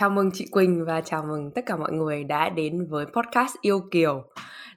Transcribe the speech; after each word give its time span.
chào 0.00 0.10
mừng 0.10 0.30
chị 0.34 0.46
Quỳnh 0.50 0.84
và 0.84 1.00
chào 1.00 1.22
mừng 1.28 1.50
tất 1.50 1.66
cả 1.66 1.76
mọi 1.76 1.92
người 1.92 2.24
đã 2.24 2.48
đến 2.48 2.86
với 2.86 3.06
podcast 3.06 3.54
Yêu 3.60 3.80
Kiều. 3.90 4.24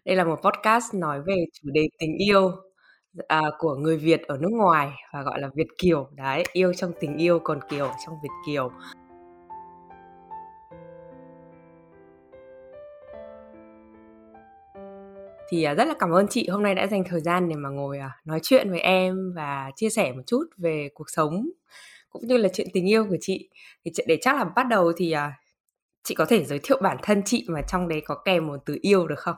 Đây 0.05 0.15
là 0.15 0.23
một 0.23 0.39
podcast 0.43 0.93
nói 0.93 1.21
về 1.21 1.35
chủ 1.53 1.69
đề 1.73 1.81
tình 1.99 2.15
yêu 2.17 2.51
à, 3.27 3.41
của 3.57 3.75
người 3.75 3.97
Việt 3.97 4.21
ở 4.27 4.37
nước 4.37 4.51
ngoài 4.51 4.91
và 5.13 5.21
gọi 5.21 5.41
là 5.41 5.49
Việt 5.55 5.67
Kiều. 5.77 6.09
Đấy, 6.15 6.43
yêu 6.53 6.73
trong 6.73 6.91
tình 6.99 7.17
yêu 7.17 7.39
còn 7.39 7.59
Kiều 7.69 7.91
trong 8.05 8.15
Việt 8.23 8.29
Kiều. 8.45 8.71
Thì 15.49 15.63
à, 15.63 15.73
rất 15.73 15.85
là 15.85 15.93
cảm 15.99 16.11
ơn 16.11 16.27
chị 16.29 16.47
hôm 16.47 16.63
nay 16.63 16.75
đã 16.75 16.87
dành 16.87 17.03
thời 17.09 17.21
gian 17.21 17.49
để 17.49 17.55
mà 17.55 17.69
ngồi 17.69 17.97
à, 17.97 18.11
nói 18.25 18.39
chuyện 18.43 18.69
với 18.69 18.79
em 18.79 19.33
và 19.35 19.71
chia 19.75 19.89
sẻ 19.89 20.11
một 20.11 20.23
chút 20.27 20.43
về 20.57 20.89
cuộc 20.93 21.09
sống 21.09 21.45
cũng 22.11 22.27
như 22.27 22.37
là 22.37 22.49
chuyện 22.53 22.67
tình 22.73 22.89
yêu 22.89 23.05
của 23.09 23.17
chị 23.21 23.49
thì 23.85 23.91
để 24.07 24.17
chắc 24.21 24.35
là 24.35 24.43
bắt 24.43 24.67
đầu 24.67 24.91
thì 24.97 25.11
à, 25.11 25.33
chị 26.03 26.15
có 26.15 26.25
thể 26.25 26.45
giới 26.45 26.59
thiệu 26.63 26.79
bản 26.81 26.97
thân 27.03 27.21
chị 27.25 27.45
mà 27.47 27.61
trong 27.67 27.87
đấy 27.87 28.01
có 28.05 28.15
kèm 28.25 28.47
một 28.47 28.57
từ 28.65 28.77
yêu 28.81 29.07
được 29.07 29.19
không? 29.19 29.35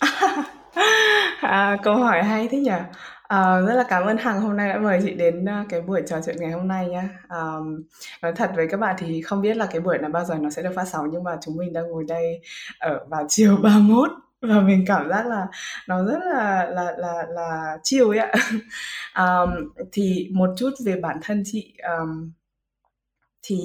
à, 1.40 1.76
câu 1.82 1.96
hỏi 1.96 2.22
hay 2.22 2.48
thế 2.48 2.58
nhỉ? 2.58 2.70
À, 3.22 3.60
rất 3.60 3.74
là 3.74 3.84
cảm 3.88 4.02
ơn 4.04 4.16
Hằng 4.16 4.40
hôm 4.40 4.56
nay 4.56 4.68
đã 4.68 4.78
mời 4.78 5.00
chị 5.04 5.14
đến 5.14 5.46
cái 5.68 5.80
buổi 5.80 6.02
trò 6.06 6.16
chuyện 6.26 6.36
ngày 6.40 6.50
hôm 6.50 6.68
nay 6.68 6.88
nhá. 6.88 7.08
à, 7.28 7.38
nói 8.22 8.32
thật 8.36 8.50
với 8.56 8.68
các 8.70 8.80
bạn 8.80 8.96
thì 8.98 9.22
không 9.22 9.42
biết 9.42 9.56
là 9.56 9.66
cái 9.70 9.80
buổi 9.80 9.98
này 9.98 10.10
bao 10.10 10.24
giờ 10.24 10.34
nó 10.34 10.50
sẽ 10.50 10.62
được 10.62 10.72
phát 10.76 10.84
sóng 10.84 11.06
nhưng 11.12 11.24
mà 11.24 11.38
chúng 11.42 11.56
mình 11.56 11.72
đang 11.72 11.90
ngồi 11.90 12.04
đây 12.08 12.40
ở 12.78 13.06
vào 13.10 13.26
chiều 13.28 13.56
31 13.62 14.10
và 14.40 14.60
mình 14.60 14.84
cảm 14.86 15.08
giác 15.08 15.26
là 15.26 15.46
nó 15.88 16.04
rất 16.04 16.18
là 16.24 16.66
là 16.70 16.94
là 16.98 17.26
là 17.28 17.78
chiều 17.82 18.10
ấy 18.10 18.18
ạ. 18.18 18.32
Um, 19.18 19.50
thì 19.92 20.28
một 20.32 20.50
chút 20.56 20.70
về 20.84 20.96
bản 20.96 21.18
thân 21.22 21.42
chị. 21.46 21.76
Um, 21.98 22.32
thì 23.42 23.58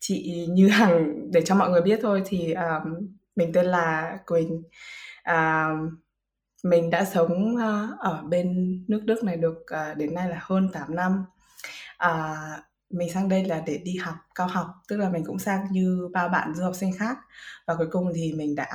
chị 0.00 0.46
như 0.50 0.68
hằng 0.68 1.30
để 1.32 1.42
cho 1.44 1.54
mọi 1.54 1.70
người 1.70 1.82
biết 1.82 1.98
thôi 2.02 2.22
thì 2.26 2.52
um, 2.52 3.08
mình 3.36 3.52
tên 3.52 3.66
là 3.66 4.18
quỳnh. 4.26 4.62
Um, 5.26 5.90
mình 6.64 6.90
đã 6.90 7.04
sống 7.04 7.54
uh, 7.54 7.98
ở 7.98 8.22
bên 8.28 8.78
nước 8.88 9.02
đức 9.04 9.24
này 9.24 9.36
được 9.36 9.56
uh, 9.60 9.96
đến 9.96 10.14
nay 10.14 10.28
là 10.28 10.38
hơn 10.40 10.68
8 10.72 10.96
năm. 10.96 11.24
Uh, 12.06 12.64
mình 12.90 13.10
sang 13.12 13.28
đây 13.28 13.44
là 13.44 13.62
để 13.66 13.78
đi 13.78 13.96
học 13.96 14.14
cao 14.34 14.46
học 14.46 14.66
tức 14.88 14.96
là 14.96 15.10
mình 15.10 15.24
cũng 15.26 15.38
sang 15.38 15.66
như 15.72 16.08
ba 16.12 16.28
bạn 16.28 16.54
du 16.54 16.64
học 16.64 16.74
sinh 16.74 16.92
khác. 16.98 17.18
Và 17.66 17.74
cuối 17.74 17.86
cùng 17.90 18.12
thì 18.14 18.32
mình 18.32 18.54
đã 18.54 18.66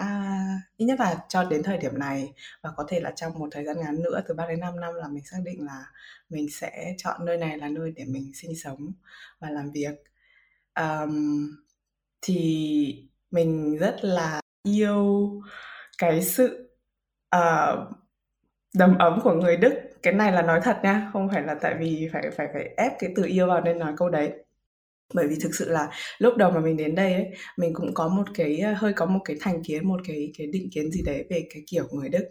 ít 0.77 0.85
nhất 0.85 0.99
là 0.99 1.15
cho 1.29 1.43
đến 1.43 1.63
thời 1.63 1.77
điểm 1.77 1.99
này 1.99 2.33
và 2.61 2.71
có 2.75 2.85
thể 2.87 2.99
là 2.99 3.11
trong 3.15 3.39
một 3.39 3.47
thời 3.51 3.65
gian 3.65 3.79
ngắn 3.79 4.03
nữa 4.03 4.21
từ 4.27 4.33
3 4.33 4.47
đến 4.47 4.59
5 4.59 4.79
năm 4.79 4.93
là 4.93 5.07
mình 5.07 5.23
xác 5.25 5.37
định 5.45 5.65
là 5.65 5.85
mình 6.29 6.47
sẽ 6.51 6.95
chọn 6.97 7.25
nơi 7.25 7.37
này 7.37 7.57
là 7.57 7.69
nơi 7.69 7.93
để 7.95 8.05
mình 8.05 8.31
sinh 8.33 8.55
sống 8.63 8.91
và 9.39 9.49
làm 9.49 9.71
việc. 9.71 10.03
Um, 10.79 11.47
thì 12.21 13.09
mình 13.31 13.77
rất 13.77 13.95
là 14.01 14.41
yêu 14.63 15.31
cái 15.97 16.21
sự 16.23 16.77
uh, 17.35 17.79
đầm 18.73 18.97
ấm 18.97 19.19
của 19.23 19.33
người 19.33 19.57
Đức 19.57 19.73
cái 20.05 20.13
này 20.13 20.31
là 20.31 20.41
nói 20.41 20.61
thật 20.63 20.77
nha 20.83 21.09
không 21.13 21.29
phải 21.29 21.43
là 21.43 21.55
tại 21.61 21.75
vì 21.79 22.09
phải 22.13 22.23
phải 22.37 22.47
phải 22.53 22.69
ép 22.77 22.91
cái 22.99 23.09
từ 23.15 23.23
yêu 23.23 23.47
vào 23.47 23.61
nên 23.61 23.79
nói 23.79 23.93
câu 23.97 24.09
đấy 24.09 24.31
bởi 25.13 25.27
vì 25.27 25.35
thực 25.43 25.55
sự 25.55 25.69
là 25.69 25.89
lúc 26.17 26.37
đầu 26.37 26.51
mà 26.51 26.59
mình 26.59 26.77
đến 26.77 26.95
đây 26.95 27.13
ấy 27.13 27.25
mình 27.57 27.73
cũng 27.73 27.93
có 27.93 28.07
một 28.07 28.23
cái 28.33 28.61
hơi 28.61 28.93
có 28.93 29.05
một 29.05 29.19
cái 29.25 29.37
thành 29.41 29.63
kiến 29.63 29.87
một 29.87 30.01
cái 30.07 30.31
cái 30.37 30.47
định 30.47 30.69
kiến 30.73 30.91
gì 30.91 31.01
đấy 31.05 31.25
về 31.29 31.47
cái 31.53 31.63
kiểu 31.67 31.87
người 31.91 32.09
Đức 32.09 32.25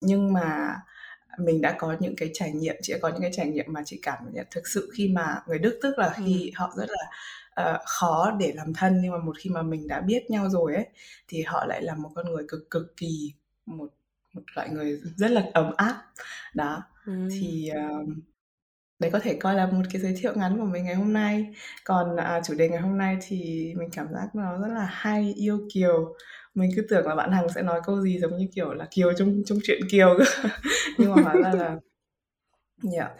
nhưng 0.00 0.32
mà 0.32 0.76
mình 1.38 1.60
đã 1.60 1.74
có 1.78 1.96
những 2.00 2.16
cái 2.16 2.30
trải 2.32 2.52
nghiệm 2.52 2.76
chị 2.82 2.92
đã 2.92 2.98
có 3.02 3.08
những 3.08 3.20
cái 3.20 3.30
trải 3.34 3.46
nghiệm 3.46 3.66
mà 3.68 3.82
chị 3.84 3.98
cảm 4.02 4.18
nhận 4.32 4.46
thực 4.50 4.68
sự 4.68 4.90
khi 4.96 5.08
mà 5.08 5.42
người 5.46 5.58
Đức 5.58 5.78
tức 5.82 5.98
là 5.98 6.14
khi 6.16 6.46
ừ. 6.46 6.50
họ 6.54 6.74
rất 6.76 6.86
là 6.88 7.04
uh, 7.72 7.80
khó 7.86 8.36
để 8.40 8.52
làm 8.56 8.74
thân 8.74 9.00
nhưng 9.02 9.12
mà 9.12 9.18
một 9.18 9.36
khi 9.38 9.50
mà 9.50 9.62
mình 9.62 9.88
đã 9.88 10.00
biết 10.00 10.30
nhau 10.30 10.48
rồi 10.48 10.74
ấy 10.74 10.86
thì 11.28 11.42
họ 11.42 11.66
lại 11.66 11.82
là 11.82 11.94
một 11.94 12.10
con 12.14 12.26
người 12.32 12.44
cực 12.48 12.70
cực 12.70 12.96
kỳ 12.96 13.32
một 13.66 13.88
một 14.32 14.42
loại 14.54 14.68
người 14.68 15.00
rất 15.16 15.30
là 15.30 15.44
ấm 15.54 15.72
áp. 15.76 16.02
Đó 16.54 16.82
ừ. 17.06 17.28
thì 17.30 17.70
uh, 17.72 18.08
đấy 18.98 19.10
có 19.10 19.18
thể 19.18 19.34
coi 19.34 19.54
là 19.54 19.66
một 19.66 19.82
cái 19.92 20.02
giới 20.02 20.14
thiệu 20.20 20.32
ngắn 20.36 20.58
của 20.58 20.64
mình 20.64 20.84
ngày 20.84 20.94
hôm 20.94 21.12
nay. 21.12 21.46
Còn 21.84 22.16
à, 22.16 22.40
chủ 22.44 22.54
đề 22.54 22.68
ngày 22.68 22.80
hôm 22.80 22.98
nay 22.98 23.18
thì 23.26 23.72
mình 23.76 23.88
cảm 23.92 24.06
giác 24.12 24.28
nó 24.34 24.58
rất 24.58 24.74
là 24.74 24.86
hay 24.90 25.32
yêu 25.36 25.68
kiều. 25.74 26.14
Mình 26.54 26.70
cứ 26.76 26.86
tưởng 26.88 27.06
là 27.06 27.14
bạn 27.14 27.32
hằng 27.32 27.48
sẽ 27.54 27.62
nói 27.62 27.80
câu 27.84 28.00
gì 28.00 28.18
giống 28.18 28.38
như 28.38 28.46
kiểu 28.54 28.72
là 28.72 28.86
kiều 28.90 29.12
trong 29.12 29.42
trong 29.46 29.58
chuyện 29.64 29.80
kiều 29.90 30.18
nhưng 30.98 31.14
mà 31.14 31.22
hóa 31.22 31.34
ra 31.34 31.52
là 31.52 31.76
yeah. 32.92 33.10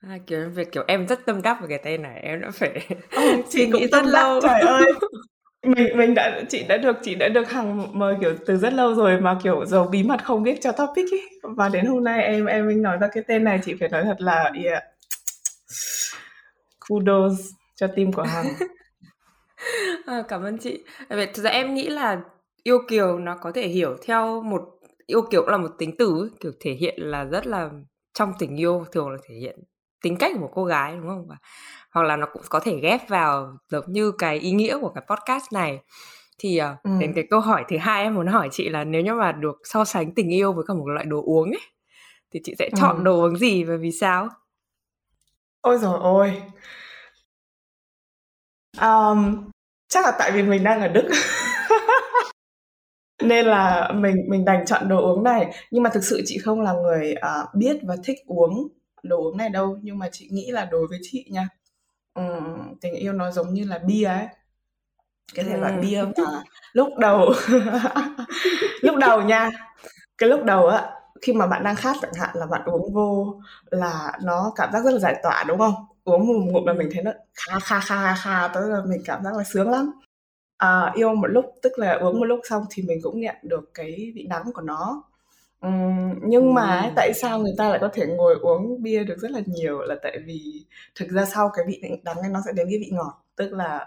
À, 0.00 0.18
kiểu 0.26 0.50
việc 0.50 0.72
kiểu 0.72 0.84
em 0.86 1.06
rất 1.06 1.26
tâm 1.26 1.42
đắc 1.42 1.58
về 1.60 1.66
cái 1.68 1.80
tên 1.84 2.02
này 2.02 2.20
em 2.20 2.40
đã 2.40 2.50
phải 2.50 2.88
oh, 3.16 3.46
chị 3.50 3.66
nghĩ 3.66 3.86
rất 3.86 4.04
lâu. 4.04 4.40
trời 4.42 4.60
ơi 4.60 4.84
mình 5.66 5.96
mình 5.96 6.14
đã 6.14 6.42
chị 6.48 6.64
đã 6.68 6.76
được 6.76 6.96
chị 7.02 7.14
đã 7.14 7.28
được 7.28 7.50
hằng 7.50 7.98
mời 7.98 8.16
kiểu 8.20 8.34
từ 8.46 8.56
rất 8.56 8.72
lâu 8.72 8.94
rồi 8.94 9.20
mà 9.20 9.38
kiểu 9.42 9.66
giấu 9.66 9.84
bí 9.84 10.02
mật 10.02 10.24
không 10.24 10.42
biết 10.42 10.58
cho 10.60 10.72
topic 10.72 11.12
ấy 11.12 11.30
và 11.42 11.68
đến 11.68 11.86
hôm 11.86 12.04
nay 12.04 12.22
em 12.22 12.46
em 12.46 12.68
mình 12.68 12.82
nói 12.82 12.96
ra 13.00 13.08
cái 13.12 13.24
tên 13.28 13.44
này 13.44 13.60
chị 13.64 13.74
phải 13.80 13.88
nói 13.88 14.02
thật 14.04 14.16
là 14.18 14.52
yeah. 14.64 14.82
kudos 16.88 17.40
cho 17.76 17.86
team 17.86 18.12
của 18.12 18.22
hằng. 18.22 18.46
À, 20.06 20.22
cảm 20.28 20.42
ơn 20.42 20.58
chị. 20.58 20.84
Vậy 21.08 21.26
thực 21.34 21.42
ra 21.42 21.50
em 21.50 21.74
nghĩ 21.74 21.88
là 21.88 22.20
yêu 22.62 22.78
kiều 22.88 23.18
nó 23.18 23.36
có 23.40 23.52
thể 23.52 23.68
hiểu 23.68 23.96
theo 24.06 24.42
một 24.42 24.62
yêu 25.06 25.22
kiều 25.30 25.42
cũng 25.42 25.50
là 25.50 25.56
một 25.56 25.70
tính 25.78 25.94
từ 25.98 26.30
kiểu 26.40 26.52
thể 26.60 26.72
hiện 26.72 26.94
là 26.98 27.24
rất 27.24 27.46
là 27.46 27.70
trong 28.14 28.32
tình 28.38 28.56
yêu 28.60 28.84
thường 28.92 29.10
là 29.10 29.16
thể 29.28 29.34
hiện 29.34 29.58
tính 30.06 30.16
cách 30.16 30.32
của 30.34 30.40
một 30.40 30.50
cô 30.54 30.64
gái 30.64 30.96
đúng 30.96 31.08
không? 31.08 31.28
Hoặc 31.90 32.02
là 32.02 32.16
nó 32.16 32.26
cũng 32.32 32.42
có 32.48 32.60
thể 32.60 32.78
ghép 32.82 33.08
vào 33.08 33.56
giống 33.68 33.92
như 33.92 34.12
cái 34.18 34.38
ý 34.38 34.50
nghĩa 34.50 34.78
của 34.80 34.88
cái 34.88 35.04
podcast 35.08 35.52
này. 35.52 35.78
Thì 36.38 36.60
uh, 36.60 36.82
ừ. 36.82 36.90
đến 37.00 37.12
cái 37.14 37.24
câu 37.30 37.40
hỏi 37.40 37.64
thứ 37.68 37.76
hai 37.78 38.02
em 38.02 38.14
muốn 38.14 38.26
hỏi 38.26 38.48
chị 38.52 38.68
là 38.68 38.84
nếu 38.84 39.02
như 39.02 39.14
mà 39.14 39.32
được 39.32 39.56
so 39.64 39.84
sánh 39.84 40.14
tình 40.14 40.34
yêu 40.34 40.52
với 40.52 40.64
cả 40.68 40.74
một 40.74 40.86
loại 40.86 41.04
đồ 41.04 41.22
uống 41.24 41.50
ấy 41.50 41.60
thì 42.32 42.40
chị 42.44 42.54
sẽ 42.58 42.70
chọn 42.76 42.96
ừ. 42.96 43.02
đồ 43.04 43.22
uống 43.22 43.36
gì 43.36 43.64
và 43.64 43.76
vì 43.76 43.92
sao? 43.92 44.28
Ôi 45.60 45.78
rồi 45.78 45.98
ôi. 46.02 46.42
Um, 48.80 49.50
chắc 49.88 50.04
là 50.04 50.12
tại 50.18 50.32
vì 50.32 50.42
mình 50.42 50.64
đang 50.64 50.80
ở 50.80 50.88
đức. 50.88 51.10
Nên 53.22 53.46
là 53.46 53.92
mình 53.94 54.16
mình 54.28 54.44
đành 54.44 54.66
chọn 54.66 54.88
đồ 54.88 55.14
uống 55.14 55.24
này. 55.24 55.54
Nhưng 55.70 55.82
mà 55.82 55.90
thực 55.90 56.04
sự 56.04 56.22
chị 56.24 56.38
không 56.38 56.60
là 56.60 56.72
người 56.72 57.14
uh, 57.14 57.54
biết 57.54 57.76
và 57.82 57.96
thích 58.04 58.18
uống 58.26 58.68
đồ 59.08 59.22
uống 59.22 59.36
này 59.36 59.48
đâu 59.48 59.78
nhưng 59.82 59.98
mà 59.98 60.08
chị 60.12 60.28
nghĩ 60.30 60.50
là 60.50 60.64
đối 60.64 60.86
với 60.86 60.98
chị 61.02 61.26
nha 61.30 61.48
um, 62.14 62.74
tình 62.80 62.94
yêu 62.94 63.12
nó 63.12 63.30
giống 63.30 63.54
như 63.54 63.64
là 63.64 63.78
bia 63.78 64.04
ấy. 64.04 64.26
Cái 65.34 65.44
thể 65.44 65.56
loại 65.56 65.72
bia 65.72 66.04
mà 66.16 66.42
lúc 66.72 66.88
đầu 66.98 67.32
lúc 68.80 68.96
đầu 68.96 69.22
nha 69.22 69.50
cái 70.18 70.28
lúc 70.28 70.44
đầu 70.44 70.66
á 70.66 70.90
khi 71.22 71.32
mà 71.32 71.46
bạn 71.46 71.64
đang 71.64 71.76
khát 71.76 71.96
chẳng 72.02 72.14
hạn 72.14 72.30
là 72.34 72.46
bạn 72.46 72.62
uống 72.64 72.94
vô 72.94 73.40
là 73.70 74.12
nó 74.22 74.52
cảm 74.56 74.72
giác 74.72 74.84
rất 74.84 74.90
là 74.90 74.98
giải 74.98 75.20
tỏa 75.22 75.44
đúng 75.48 75.58
không? 75.58 75.74
Uống 76.04 76.26
một 76.26 76.34
ngụm 76.46 76.64
là 76.66 76.72
mình 76.72 76.88
thấy 76.92 77.02
nó 77.02 77.12
kha 77.34 77.58
kha 77.58 77.80
kha 77.80 78.14
kha 78.14 78.48
tới 78.48 78.68
là 78.68 78.80
mình 78.86 79.02
cảm 79.04 79.24
giác 79.24 79.36
là 79.36 79.44
sướng 79.44 79.70
lắm. 79.70 79.92
À, 80.56 80.92
yêu 80.94 81.14
một 81.14 81.26
lúc 81.26 81.44
tức 81.62 81.72
là 81.76 81.92
uống 81.92 82.18
một 82.18 82.24
lúc 82.24 82.40
xong 82.48 82.64
thì 82.70 82.82
mình 82.82 82.98
cũng 83.02 83.20
nhận 83.20 83.36
được 83.42 83.70
cái 83.74 84.12
vị 84.14 84.26
đắng 84.30 84.52
của 84.54 84.62
nó 84.62 85.02
Nhưng 86.22 86.54
mà 86.54 86.82
Ừm. 86.82 86.92
tại 86.96 87.12
sao 87.14 87.38
người 87.38 87.52
ta 87.58 87.68
lại 87.68 87.78
có 87.80 87.88
thể 87.94 88.06
ngồi 88.06 88.34
uống 88.40 88.82
bia 88.82 89.04
được 89.04 89.18
rất 89.18 89.30
là 89.30 89.40
nhiều 89.46 89.80
là 89.80 89.94
tại 90.02 90.18
vì 90.26 90.64
thực 90.94 91.08
ra 91.10 91.24
sau 91.24 91.50
cái 91.56 91.64
vị 91.68 91.82
đắng 92.04 92.16
ấy 92.16 92.30
nó 92.30 92.40
sẽ 92.46 92.52
đến 92.52 92.66
cái 92.70 92.78
vị 92.78 92.90
ngọt, 92.92 93.24
tức 93.36 93.52
là 93.52 93.86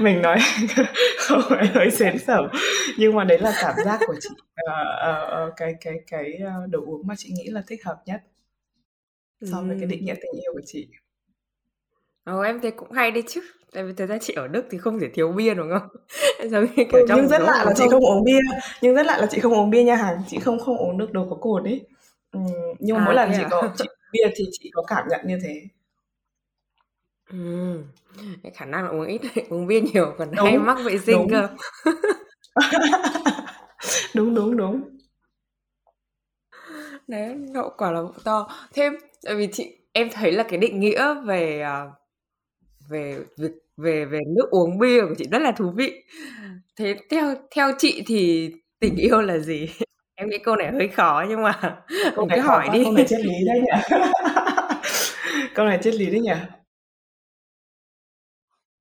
mình 0.00 0.22
nói 0.22 0.38
không 1.18 1.40
phải 1.48 1.66
hơi 1.66 1.90
xến 1.90 2.18
xẩm, 2.18 2.48
nhưng 2.98 3.14
mà 3.14 3.24
đấy 3.24 3.38
là 3.38 3.52
cảm 3.60 3.74
giác 3.84 4.00
của 4.06 4.16
chị, 4.20 4.36
ờ, 4.54 4.72
ờ, 5.00 5.12
ờ, 5.30 5.52
cái 5.56 5.74
cái 5.80 5.94
cái, 6.06 6.32
ơ, 6.34 6.66
đồ 6.70 6.80
uống 6.86 7.06
mà 7.06 7.14
chị 7.18 7.30
nghĩ 7.32 7.50
là 7.50 7.62
thích 7.66 7.84
hợp 7.84 8.02
nhất 8.06 8.20
so 9.42 9.62
với 9.62 9.76
cái 9.80 9.86
định 9.88 10.04
nghĩa 10.04 10.14
tình 10.14 10.32
yêu 10.42 10.52
của 10.52 10.60
chị. 10.66 10.88
Ồ, 12.24 12.40
em 12.40 12.60
thấy 12.60 12.70
cũng 12.70 12.92
hay 12.92 13.10
đấy 13.10 13.22
chứ. 13.28 13.40
Tại 13.72 13.84
vì 13.84 13.92
thực 13.92 14.06
ra 14.06 14.18
chị 14.20 14.32
ở 14.32 14.48
Đức 14.48 14.66
thì 14.70 14.78
không 14.78 15.00
thể 15.00 15.08
thiếu 15.14 15.32
bia 15.32 15.54
đúng 15.54 15.70
không? 15.70 15.88
Giống 16.50 16.64
như 16.64 16.70
kiểu 16.76 17.00
ừ, 17.00 17.04
trong 17.08 17.20
nhưng 17.20 17.28
rất 17.28 17.40
lạ 17.40 17.64
là 17.64 17.72
chị 17.76 17.84
không 17.90 18.04
uống 18.04 18.24
bia, 18.24 18.40
nhưng 18.82 18.94
rất 18.94 19.06
lạ 19.06 19.18
là 19.18 19.26
chị 19.30 19.40
không 19.40 19.54
uống 19.54 19.70
bia 19.70 19.82
nha 19.82 19.96
Hằng, 19.96 20.22
chị 20.28 20.38
không 20.38 20.58
không 20.58 20.76
uống 20.76 20.98
được 20.98 21.12
đồ 21.12 21.26
có 21.30 21.36
cồn 21.36 21.64
ấy. 21.64 21.86
Ừ, 22.32 22.40
nhưng 22.78 22.96
à, 22.96 23.04
mỗi 23.04 23.14
lần 23.14 23.30
chị 23.36 23.42
à? 23.42 23.48
có 23.50 23.72
chị 23.78 23.84
bia 24.12 24.30
thì 24.36 24.44
chị 24.52 24.70
có 24.74 24.82
cảm 24.82 25.04
nhận 25.10 25.20
như 25.24 25.38
thế. 25.42 25.62
Ừ. 27.30 27.78
Khả 28.54 28.64
năng 28.64 28.84
là 28.84 28.90
uống 28.90 29.06
ít 29.06 29.20
uống 29.48 29.66
bia 29.66 29.80
nhiều 29.80 30.14
còn 30.18 30.28
đúng, 30.36 30.46
hay 30.46 30.58
mắc 30.58 30.78
vệ 30.84 30.98
sinh 30.98 31.16
đúng. 31.16 31.30
cơ. 31.30 31.48
đúng 34.14 34.34
đúng 34.34 34.56
đúng. 34.56 34.98
Đấy, 37.08 37.36
hậu 37.54 37.72
quả 37.78 37.90
là 37.90 38.00
to. 38.24 38.48
Thêm 38.74 38.92
tại 39.24 39.34
vì 39.34 39.48
chị 39.52 39.78
em 39.92 40.10
thấy 40.12 40.32
là 40.32 40.42
cái 40.42 40.58
định 40.58 40.80
nghĩa 40.80 41.14
về 41.14 41.64
uh, 41.86 41.92
về 42.88 43.18
việc 43.36 43.52
về 43.78 44.04
về 44.04 44.18
nước 44.36 44.50
uống 44.50 44.78
bia 44.78 45.00
của 45.00 45.14
chị 45.18 45.24
rất 45.32 45.38
là 45.42 45.52
thú 45.52 45.70
vị. 45.76 46.02
Thế 46.76 46.96
theo 47.10 47.34
theo 47.56 47.72
chị 47.78 48.02
thì 48.06 48.50
tình 48.80 48.96
yêu 48.96 49.20
là 49.20 49.38
gì? 49.38 49.70
Em 50.14 50.28
nghĩ 50.28 50.38
câu 50.38 50.56
này 50.56 50.72
hơi 50.72 50.88
khó 50.88 51.24
nhưng 51.28 51.42
mà 51.42 51.60
câu 52.16 52.26
này 52.26 52.38
cứ 52.38 52.42
hỏi 52.42 52.66
quá, 52.68 52.74
đi. 52.74 52.84
Câu 52.84 52.92
này 52.92 53.06
triết 53.08 53.20
lý 53.20 53.34
đấy 53.46 53.60
nhỉ. 53.60 53.96
câu 55.54 55.66
này 55.66 55.78
triết 55.82 55.94
lý 55.94 56.06
đấy 56.06 56.20
nhỉ. 56.20 56.32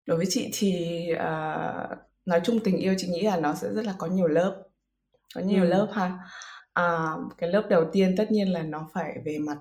Đối 0.05 0.17
với 0.17 0.25
chị 0.29 0.49
thì, 0.53 1.05
ờ, 1.09 1.87
nói 2.25 2.41
chung 2.43 2.59
tình 2.63 2.77
yêu 2.77 2.95
chị 2.97 3.07
nghĩ 3.07 3.21
là 3.21 3.37
nó 3.37 3.53
sẽ 3.55 3.67
rất 3.73 3.85
là 3.85 3.93
có 3.97 4.07
nhiều 4.07 4.27
lớp, 4.27 4.63
có 5.35 5.41
nhiều 5.41 5.61
Ừm. 5.61 5.69
lớp 5.69 5.87
ha. 5.93 6.19
À, 6.73 7.11
cái 7.37 7.49
lớp 7.49 7.63
đầu 7.69 7.85
tiên 7.93 8.15
tất 8.17 8.31
nhiên 8.31 8.53
là 8.53 8.61
nó 8.61 8.89
phải 8.93 9.17
về 9.25 9.37
mặt, 9.39 9.57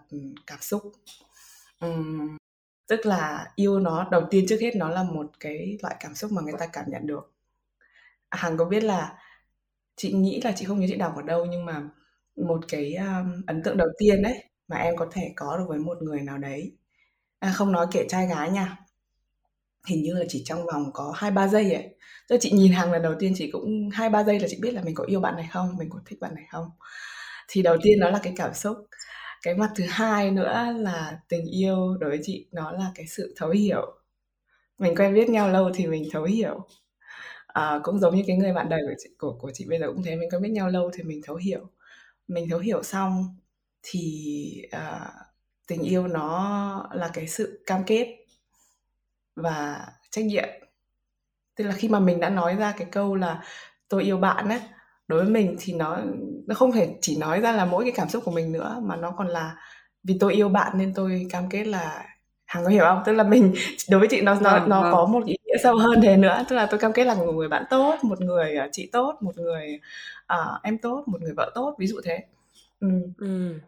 cảm 0.47 0.59
xúc. 0.61 0.83
Ừm, 1.81 2.37
tức 2.89 3.07
là 3.07 3.53
yêu 3.57 3.81
nó 3.81 4.09
đầu 4.11 4.23
tiên 4.31 4.45
trước 4.49 4.59
hết 4.61 4.77
nó 4.77 4.89
là 4.89 5.03
một 5.03 5.27
cái 5.41 5.79
loại 5.83 5.97
cảm 6.01 6.15
xúc 6.15 6.33
mà 6.33 6.43
người 6.43 6.55
ta 6.59 6.67
cảm 6.67 6.85
nhận 6.89 7.07
được. 7.07 7.33
Hằng 8.31 8.57
có 8.57 8.65
biết 8.65 8.83
là 8.85 9.19
chị 9.97 10.13
nghĩ 10.13 10.41
là 10.45 10.53
chị 10.57 10.65
không 10.65 10.81
nhớ 10.81 10.87
chị 10.91 10.97
đọc 10.97 11.13
ở 11.17 11.23
đâu 11.23 11.47
nhưng 11.47 11.65
mà 11.67 11.83
một 12.37 12.61
cái, 12.69 12.95
um, 12.95 13.43
ấn 13.47 13.63
tượng 13.65 13.77
đầu 13.77 13.89
tiên 13.99 14.23
đấy 14.23 14.45
mà 14.69 14.77
em 14.77 14.97
có 14.97 15.09
thể 15.13 15.33
có 15.37 15.59
được 15.59 15.65
với 15.69 15.79
một 15.79 16.03
người 16.03 16.23
nào 16.23 16.39
đấy, 16.39 16.77
à, 17.41 17.53
không 17.57 17.73
nói 17.73 17.87
kể 17.93 18.07
trai 18.11 18.27
gái 18.29 18.51
nha, 18.51 18.79
hình 19.87 20.03
như 20.03 20.15
là 20.15 20.25
chỉ 20.29 20.43
trong 20.47 20.67
vòng 20.67 20.91
có 20.93 21.13
2-3 21.17 21.49
giây 21.49 21.73
ấy. 21.75 21.97
Tức 22.29 22.37
chị 22.41 22.51
nhìn 22.51 22.73
hàng 22.73 22.93
lần 22.93 23.03
đầu 23.03 23.15
tiên 23.19 23.33
chị 23.37 23.51
cũng 23.51 23.89
2-3 23.93 24.25
giây 24.25 24.41
là 24.41 24.49
chị 24.51 24.59
biết 24.63 24.75
là 24.75 24.83
mình 24.85 24.95
có 24.95 25.05
yêu 25.05 25.21
bạn 25.21 25.37
này 25.37 25.49
không, 25.53 25.77
mình 25.79 25.91
có 25.91 26.01
thích 26.07 26.19
bạn 26.21 26.35
này 26.35 26.45
không. 26.53 26.71
Thì 27.49 27.63
đầu 27.63 27.77
tiên 27.83 28.01
đó 28.01 28.11
là 28.11 28.21
cái 28.23 28.33
cảm 28.37 28.55
xúc. 28.55 28.77
Cái 29.47 29.55
mặt 29.55 29.71
thứ 29.77 29.85
hai 29.89 30.31
nữa 30.31 30.73
là 30.77 31.19
tình 31.29 31.47
yêu 31.47 31.97
đối 32.01 32.11
với 32.11 32.21
chị 32.23 32.47
nó 32.53 32.73
là 32.73 32.93
cái 32.95 33.07
sự 33.07 33.35
thấu 33.37 33.51
hiểu. 33.51 33.95
Mình 34.79 34.95
quen 34.97 35.15
biết 35.15 35.31
nhau 35.31 35.51
lâu 35.51 35.71
thì 35.75 35.87
mình 35.87 36.05
thấu 36.13 36.25
hiểu. 36.25 36.67
à, 37.49 37.81
cũng 37.85 37.99
giống 38.01 38.17
như 38.17 38.23
cái 38.27 38.37
người 38.37 38.53
bạn 38.53 38.69
đời 38.69 38.81
của 38.89 38.95
chị 38.99 39.11
của 39.19 39.37
của 39.41 39.51
chị 39.55 39.67
bây 39.69 39.79
giờ 39.79 39.87
cũng 39.89 40.03
thế, 40.05 40.17
mình 40.17 40.31
quen 40.31 40.43
biết 40.43 40.49
nhau 40.51 40.69
lâu 40.71 40.91
thì 40.95 41.03
mình 41.03 41.21
thấu 41.25 41.37
hiểu. 41.37 41.71
Mình 42.29 42.49
thấu 42.51 42.59
hiểu 42.61 42.83
xong 42.83 43.37
thì, 43.83 44.63
à, 44.71 45.11
tình 45.69 45.83
yêu 45.83 46.09
nó 46.09 46.91
là 46.95 47.11
cái 47.15 47.29
sự 47.29 47.63
cam 47.67 47.85
kết 47.87 48.17
và 49.37 49.87
trách 50.11 50.25
nhiệm. 50.25 50.49
Tức 51.57 51.65
là 51.65 51.73
khi 51.73 51.89
mà 51.89 52.01
mình 52.01 52.21
đã 52.21 52.31
nói 52.31 52.57
ra 52.57 52.75
cái 52.79 52.89
câu 52.93 53.15
là 53.17 53.45
"Tôi 53.89 54.03
yêu 54.05 54.19
bạn" 54.19 54.49
ấy 54.49 54.61
đối 55.09 55.21
với 55.25 55.31
mình 55.33 55.57
thì 55.61 55.73
nó 55.73 55.99
nó 56.47 56.55
không 56.55 56.73
thể 56.73 56.89
chỉ 57.01 57.17
nói 57.19 57.41
ra 57.41 57.53
là 57.53 57.65
mỗi 57.65 57.85
cái 57.85 57.93
cảm 57.97 58.09
xúc 58.09 58.23
của 58.25 58.31
mình 58.31 58.53
nữa, 58.53 58.81
mà 58.83 58.97
nó 58.97 59.11
còn 59.17 59.29
là 59.29 59.57
"Vì 60.05 60.17
tôi 60.21 60.35
yêu 60.35 60.49
bạn 60.49 60.79
nên 60.79 60.95
tôi 60.95 61.27
cam 61.31 61.49
kết 61.51 61.65
là" 61.67 62.05
Hằng 62.47 62.65
có 62.65 62.71
hiểu 62.71 62.85
không? 62.85 63.03
Tức 63.07 63.13
là 63.13 63.25
mình 63.25 63.55
đối 63.91 64.01
với 64.01 64.09
chị 64.11 64.21
nó 64.21 64.35
nó 64.35 64.59
Vâng, 64.61 64.69
nó 64.71 64.83
vâng. 64.83 64.93
có 64.93 65.07
một 65.07 65.25
ý 65.27 65.37
nghĩa 65.45 65.57
sâu 65.63 65.79
hơn 65.79 66.01
thế 66.03 66.17
nữa, 66.17 66.45
tức 66.49 66.57
là 66.57 66.67
tôi 66.67 66.81
cam 66.81 66.93
kết 66.93 67.05
là 67.05 67.15
một 67.15 67.33
người 67.33 67.49
bạn 67.49 67.65
tốt, 67.71 67.95
một 68.05 68.21
người, 68.21 68.55
ờ, 68.57 68.69
chị 68.73 68.89
tốt, 68.93 69.15
một 69.21 69.39
người, 69.39 69.81
ờ, 70.27 70.61
em 70.63 70.79
tốt, 70.79 71.05
một 71.07 71.23
người 71.23 71.33
vợ 71.37 71.53
tốt, 71.55 71.75
ví 71.79 71.87
dụ 71.87 71.97
thế. 72.05 72.19
Ừm. 72.81 73.03
Ừm. 73.19 73.59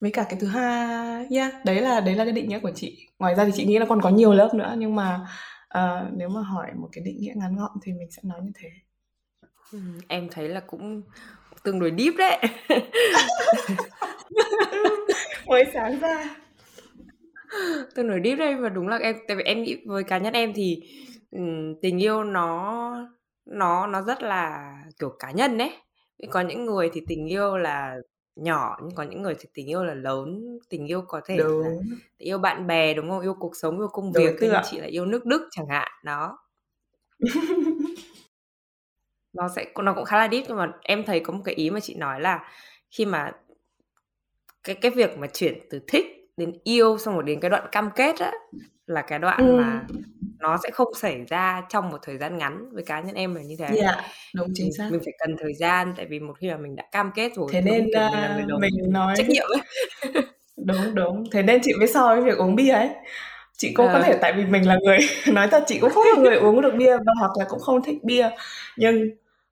Với 0.00 0.10
cả 0.10 0.26
cái 0.30 0.38
thứ 0.40 0.46
hai 0.46 1.26
yeah, 1.30 1.64
đấy 1.64 1.80
là 1.80 2.00
đấy 2.00 2.14
là 2.14 2.24
cái 2.24 2.32
định 2.32 2.48
nghĩa 2.48 2.58
của 2.58 2.70
chị. 2.74 3.08
Ngoài 3.18 3.34
ra 3.34 3.44
thì 3.44 3.50
chị 3.54 3.64
nghĩ 3.64 3.78
là 3.78 3.86
còn 3.88 4.00
có 4.02 4.08
nhiều 4.10 4.32
lớp 4.32 4.54
nữa, 4.54 4.74
nhưng 4.78 4.94
mà, 4.96 5.26
ờ, 5.68 6.10
nếu 6.16 6.28
mà 6.28 6.40
hỏi 6.40 6.70
một 6.76 6.88
cái 6.92 7.04
định 7.04 7.20
nghĩa 7.20 7.32
ngắn 7.36 7.56
gọn 7.56 7.70
thì 7.82 7.92
mình 7.92 8.10
sẽ 8.10 8.22
nói 8.24 8.40
như 8.42 8.52
thế. 8.54 8.68
Ừm, 9.72 9.98
em 10.08 10.28
thấy 10.30 10.48
là 10.48 10.60
cũng 10.60 11.02
tương 11.62 11.80
đối 11.80 11.92
deep 11.98 12.14
đấy. 12.18 12.38
Mới 15.46 15.64
sáng 15.74 15.98
ra. 16.00 16.36
Tương 17.94 18.08
đối 18.08 18.20
deep 18.24 18.38
đấy, 18.38 18.54
và 18.54 18.68
đúng 18.68 18.88
là 18.88 18.96
em 18.96 19.16
tại 19.28 19.36
vì 19.36 19.42
em 19.42 19.62
nghĩ 19.62 19.76
với 19.86 20.04
cá 20.04 20.18
nhân 20.18 20.32
em 20.32 20.52
thì, 20.54 20.82
ừm, 21.30 21.74
tình 21.82 22.02
yêu 22.02 22.24
nó 22.24 22.94
nó 23.46 23.86
nó 23.86 24.02
rất 24.02 24.22
là, 24.22 24.72
kiểu, 25.00 25.16
cá 25.18 25.30
nhân 25.30 25.58
ấy. 25.58 25.72
Có 26.30 26.40
những 26.40 26.64
người 26.66 26.90
thì 26.92 27.00
tình 27.08 27.26
yêu 27.26 27.56
là 27.56 27.96
nhỏ, 28.36 28.76
nhưng 28.82 28.94
có 28.96 29.02
những 29.02 29.22
người 29.22 29.34
thì 29.40 29.48
tình 29.54 29.66
yêu 29.70 29.84
là 29.84 29.94
lớn. 29.94 30.40
Tình 30.68 30.86
yêu 30.86 31.02
có 31.08 31.20
thể 31.26 31.36
là 31.38 31.44
Đúng. 31.44 31.88
yêu 32.18 32.38
bạn 32.38 32.66
bè, 32.66 32.94
đúng 32.94 33.10
không? 33.10 33.20
Yêu 33.20 33.34
cuộc 33.40 33.56
sống, 33.56 33.78
yêu 33.78 33.88
công 33.92 34.12
việc, 34.12 34.32
như 34.32 34.36
tượng. 34.40 34.62
chị 34.64 34.78
là 34.80 34.86
yêu 34.86 35.06
nước 35.06 35.26
Đức 35.26 35.48
chẳng 35.50 35.66
hạn, 35.70 35.88
đó. 36.04 36.38
Nó 39.36 39.48
sẽ 39.56 39.64
nó 39.84 39.92
cũng 39.94 40.04
khá 40.04 40.16
là 40.18 40.28
deep, 40.32 40.44
nhưng 40.48 40.56
mà 40.56 40.72
em 40.82 41.04
thấy 41.04 41.20
có 41.20 41.32
một 41.32 41.42
cái 41.44 41.54
ý 41.54 41.70
mà 41.70 41.80
chị 41.80 41.94
nói 41.94 42.20
là 42.20 42.44
khi 42.90 43.04
mà 43.04 43.32
cái 44.64 44.76
cái 44.76 44.90
việc 44.90 45.18
mà 45.18 45.26
chuyển 45.26 45.58
từ 45.70 45.80
thích 45.88 46.06
đến 46.36 46.52
yêu, 46.64 46.98
xong 46.98 47.14
rồi 47.14 47.22
đến 47.22 47.40
cái 47.40 47.50
đoạn 47.50 47.66
cam 47.72 47.90
kết 47.96 48.16
á, 48.20 48.32
là 48.86 49.02
cái 49.02 49.18
đoạn 49.18 49.56
mà 49.56 49.84
Ừm. 49.88 50.02
nó 50.40 50.58
sẽ 50.62 50.70
không 50.70 50.94
xảy 50.94 51.24
ra 51.28 51.62
trong 51.68 51.90
một 51.90 51.98
thời 52.02 52.18
gian 52.18 52.38
ngắn, 52.38 52.68
với 52.72 52.82
cá 52.86 53.00
nhân 53.00 53.14
em 53.14 53.34
là 53.34 53.42
như 53.42 53.56
thế. 53.58 53.76
Yeah, 53.76 53.94
đúng, 54.34 54.48
chính 54.54 54.72
xác. 54.78 54.90
mình 54.90 55.00
phải 55.04 55.12
cần 55.18 55.36
thời 55.40 55.54
gian, 55.54 55.94
tại 55.96 56.06
vì 56.10 56.20
một 56.20 56.34
khi 56.38 56.50
mà 56.50 56.56
mình 56.56 56.76
đã 56.76 56.84
cam 56.92 57.10
kết 57.14 57.32
rồi, 57.36 57.46
Thế 57.52 57.60
nên, 57.60 57.84
kiểu, 57.94 58.02
mình 58.12 58.20
lớn, 58.22 58.36
mình 58.36 58.58
mình 58.60 58.92
nói 58.92 59.14
trách 59.16 59.28
nhiệm 59.28 59.44
ấy. 59.54 59.62
Đúng, 60.56 60.94
đúng, 60.94 61.24
thế 61.32 61.42
nên 61.42 61.60
chị 61.64 61.72
mới 61.78 61.88
so 61.88 62.06
với 62.16 62.24
việc 62.24 62.38
uống 62.38 62.54
bia 62.56 62.70
ấy. 62.70 62.88
Chị 63.58 63.72
cũng 63.74 63.86
có 63.92 63.98
Ờ. 63.98 64.04
thể 64.04 64.18
tại 64.22 64.32
vì 64.36 64.44
mình 64.44 64.68
là 64.68 64.76
người 64.84 64.98
nói 65.34 65.48
thật 65.50 65.64
chị 65.66 65.78
cũng 65.80 65.90
không 65.90 66.04
là 66.16 66.22
người 66.22 66.36
uống 66.36 66.60
được 66.60 66.74
bia 66.78 66.96
và 66.96 67.12
hoặc 67.20 67.30
là 67.38 67.44
cũng 67.48 67.60
không 67.60 67.82
thích 67.82 67.98
bia, 68.04 68.30
nhưng, 68.76 69.10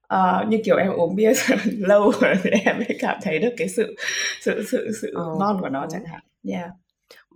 ờ, 0.08 0.44
như 0.48 0.58
kiểu 0.64 0.76
em 0.76 0.92
uống 0.92 1.16
bia 1.16 1.32
lâu 1.78 2.12
rồi 2.20 2.34
thì 2.42 2.50
em 2.64 2.76
mới 2.78 2.96
cảm 3.00 3.16
thấy 3.22 3.38
được 3.38 3.50
cái 3.56 3.68
sự 3.68 3.94
sự 4.40 4.64
sự 4.70 4.90
sự 5.02 5.12
Ờ, 5.14 5.24
ngon 5.38 5.60
của 5.60 5.68
nó 5.68 5.80
đúng. 5.80 5.90
chẳng 5.90 6.04
hạn. 6.04 6.20
Yeah. 6.50 6.70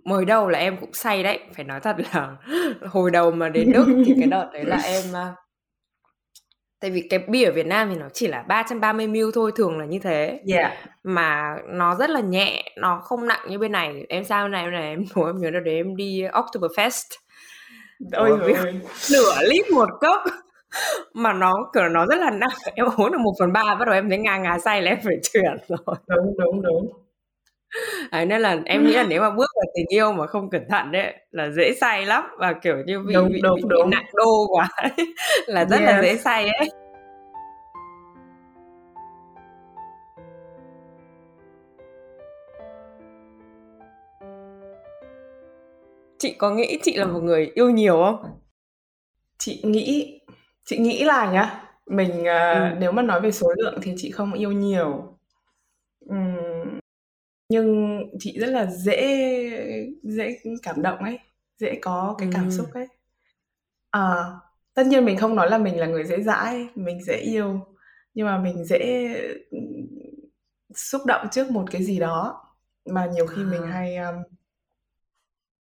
Mới 0.05 0.25
đầu 0.25 0.49
là 0.49 0.59
em 0.59 0.77
cũng 0.77 0.93
say 0.93 1.23
đấy, 1.23 1.39
phải 1.55 1.65
nói 1.65 1.79
thật 1.79 1.95
là 2.13 2.35
hồi 2.89 3.11
đầu 3.11 3.31
mà 3.31 3.49
đến 3.49 3.71
Đức 3.71 3.85
thì 4.05 4.13
cái 4.19 4.27
đợt 4.27 4.49
đấy 4.53 4.65
là 4.65 4.77
em, 4.83 5.03
a 5.13 5.33
tại 6.81 6.91
vì 6.91 7.07
cái 7.09 7.19
bia 7.19 7.45
ở 7.45 7.51
Việt 7.51 7.65
Nam 7.65 7.89
thì 7.89 7.95
nó 7.99 8.09
chỉ 8.13 8.27
là 8.27 8.41
330 8.41 9.07
ml 9.07 9.17
thôi, 9.33 9.51
thường 9.55 9.79
là 9.79 9.85
như 9.85 9.99
thế. 9.99 10.39
Yeah. 10.53 10.71
Mà 11.03 11.55
nó 11.69 11.95
rất 11.95 12.09
là 12.09 12.19
nhẹ, 12.19 12.63
nó 12.77 13.01
không 13.03 13.27
nặng 13.27 13.39
như 13.49 13.57
bên 13.59 13.71
này. 13.71 14.05
Em 14.09 14.23
sang 14.23 14.45
bên 14.45 14.51
này 14.51 14.63
bên 14.65 14.73
này 14.73 14.83
em 14.89 15.03
nhớ 15.15 15.23
em 15.25 15.37
nhớ 15.37 15.49
đợt 15.51 15.59
đấy 15.65 15.75
em 15.75 15.95
đi 15.95 16.21
Oktoberfest. 16.23 17.03
Ôi 18.11 18.39
nửa 19.11 19.35
lít 19.49 19.69
một 19.71 19.89
cốc, 20.01 20.23
mà 21.13 21.33
nó, 21.33 21.53
kiểu, 21.73 21.89
nó 21.89 22.05
rất 22.05 22.15
là 22.19 22.29
nặng, 22.31 22.49
em 22.75 22.85
uống 22.97 23.11
được 23.11 23.17
1/3 23.21 23.75
bắt 23.79 23.85
đầu 23.85 23.93
em 23.95 24.09
thấy 24.09 24.17
ngà 24.17 24.37
ngà 24.37 24.59
say 24.59 24.81
là 24.81 24.91
em 24.91 24.99
phải 25.03 25.15
chuyển 25.33 25.57
rồi. 25.67 25.95
Đúng, 26.07 26.35
đúng, 26.37 26.61
đúng. 26.61 26.91
Đấy, 28.11 28.25
nên 28.25 28.41
là 28.41 28.57
em 28.65 28.85
nghĩ 28.85 28.93
là 28.93 29.03
nếu 29.03 29.21
mà 29.21 29.29
bước 29.29 29.47
vào 29.55 29.71
tình 29.75 29.85
yêu 29.89 30.11
mà 30.11 30.27
không 30.27 30.49
cẩn 30.49 30.61
thận 30.69 30.91
ấy, 30.91 31.13
là 31.31 31.49
dễ 31.49 31.73
say 31.81 32.05
lắm 32.05 32.23
và, 32.37 32.53
kiểu 32.53 32.77
như, 32.85 32.99
bị 32.99 33.13
Đúng, 33.13 33.31
bị 33.31 33.41
đúng, 33.43 33.55
bị 33.55 33.61
đúng. 33.69 33.89
nặng 33.89 34.05
đô 34.13 34.47
quá 34.49 34.69
ấy, 34.77 34.91
là 35.47 35.65
rất 35.65 35.81
là 35.81 35.91
Yes. 35.95 36.01
dễ 36.03 36.17
say 36.17 36.49
ấy. 36.49 36.69
Chị 46.19 46.33
có 46.37 46.51
nghĩ 46.51 46.79
chị 46.83 46.95
là 46.97 47.05
một 47.05 47.19
người 47.23 47.51
yêu 47.55 47.69
nhiều 47.69 47.93
không? 47.97 48.39
Chị 49.37 49.61
nghĩ 49.63 50.19
chị 50.69 50.77
nghĩ 50.77 51.03
là 51.03 51.31
nhá, 51.33 51.63
mình, 51.85 52.25
ờ, 52.25 52.69
Ừm. 52.69 52.79
nếu 52.79 52.91
mà 52.91 53.01
nói 53.01 53.21
về 53.21 53.31
số 53.31 53.53
lượng 53.57 53.79
thì 53.83 53.93
chị 53.97 54.11
không 54.11 54.33
yêu 54.33 54.51
nhiều. 54.51 55.17
Ừm, 56.09 56.79
nhưng 57.49 57.99
chị 58.19 58.39
rất 58.39 58.47
là 58.47 58.65
dễ 58.65 59.01
dễ 60.03 60.37
cảm 60.63 60.81
động 60.81 60.99
ấy, 60.99 61.19
dễ 61.57 61.79
có 61.81 62.15
cái 62.19 62.29
cảm 62.33 62.51
xúc 62.51 62.67
Ừm. 62.73 62.75
ấy. 62.83 62.87
Ờ, 63.91 64.33
tất 64.73 64.87
nhiên 64.87 65.05
mình 65.05 65.17
không 65.17 65.35
nói 65.35 65.49
là 65.49 65.57
mình 65.57 65.79
là 65.79 65.87
người 65.87 66.05
dễ 66.05 66.21
dãi, 66.23 66.67
mình 66.75 67.03
dễ 67.03 67.15
yêu, 67.17 67.59
nhưng 68.13 68.27
mà 68.27 68.37
mình 68.37 68.65
dễ, 68.65 69.09
xúc 70.75 71.01
động 71.07 71.27
trước 71.31 71.51
một 71.51 71.65
cái 71.71 71.83
gì 71.83 71.99
đó, 71.99 72.43
mà 72.85 73.05
nhiều 73.05 73.27
khi 73.27 73.43
mình 73.45 73.63
À. 73.63 73.69
hay, 73.73 73.95
ờm 73.95 74.15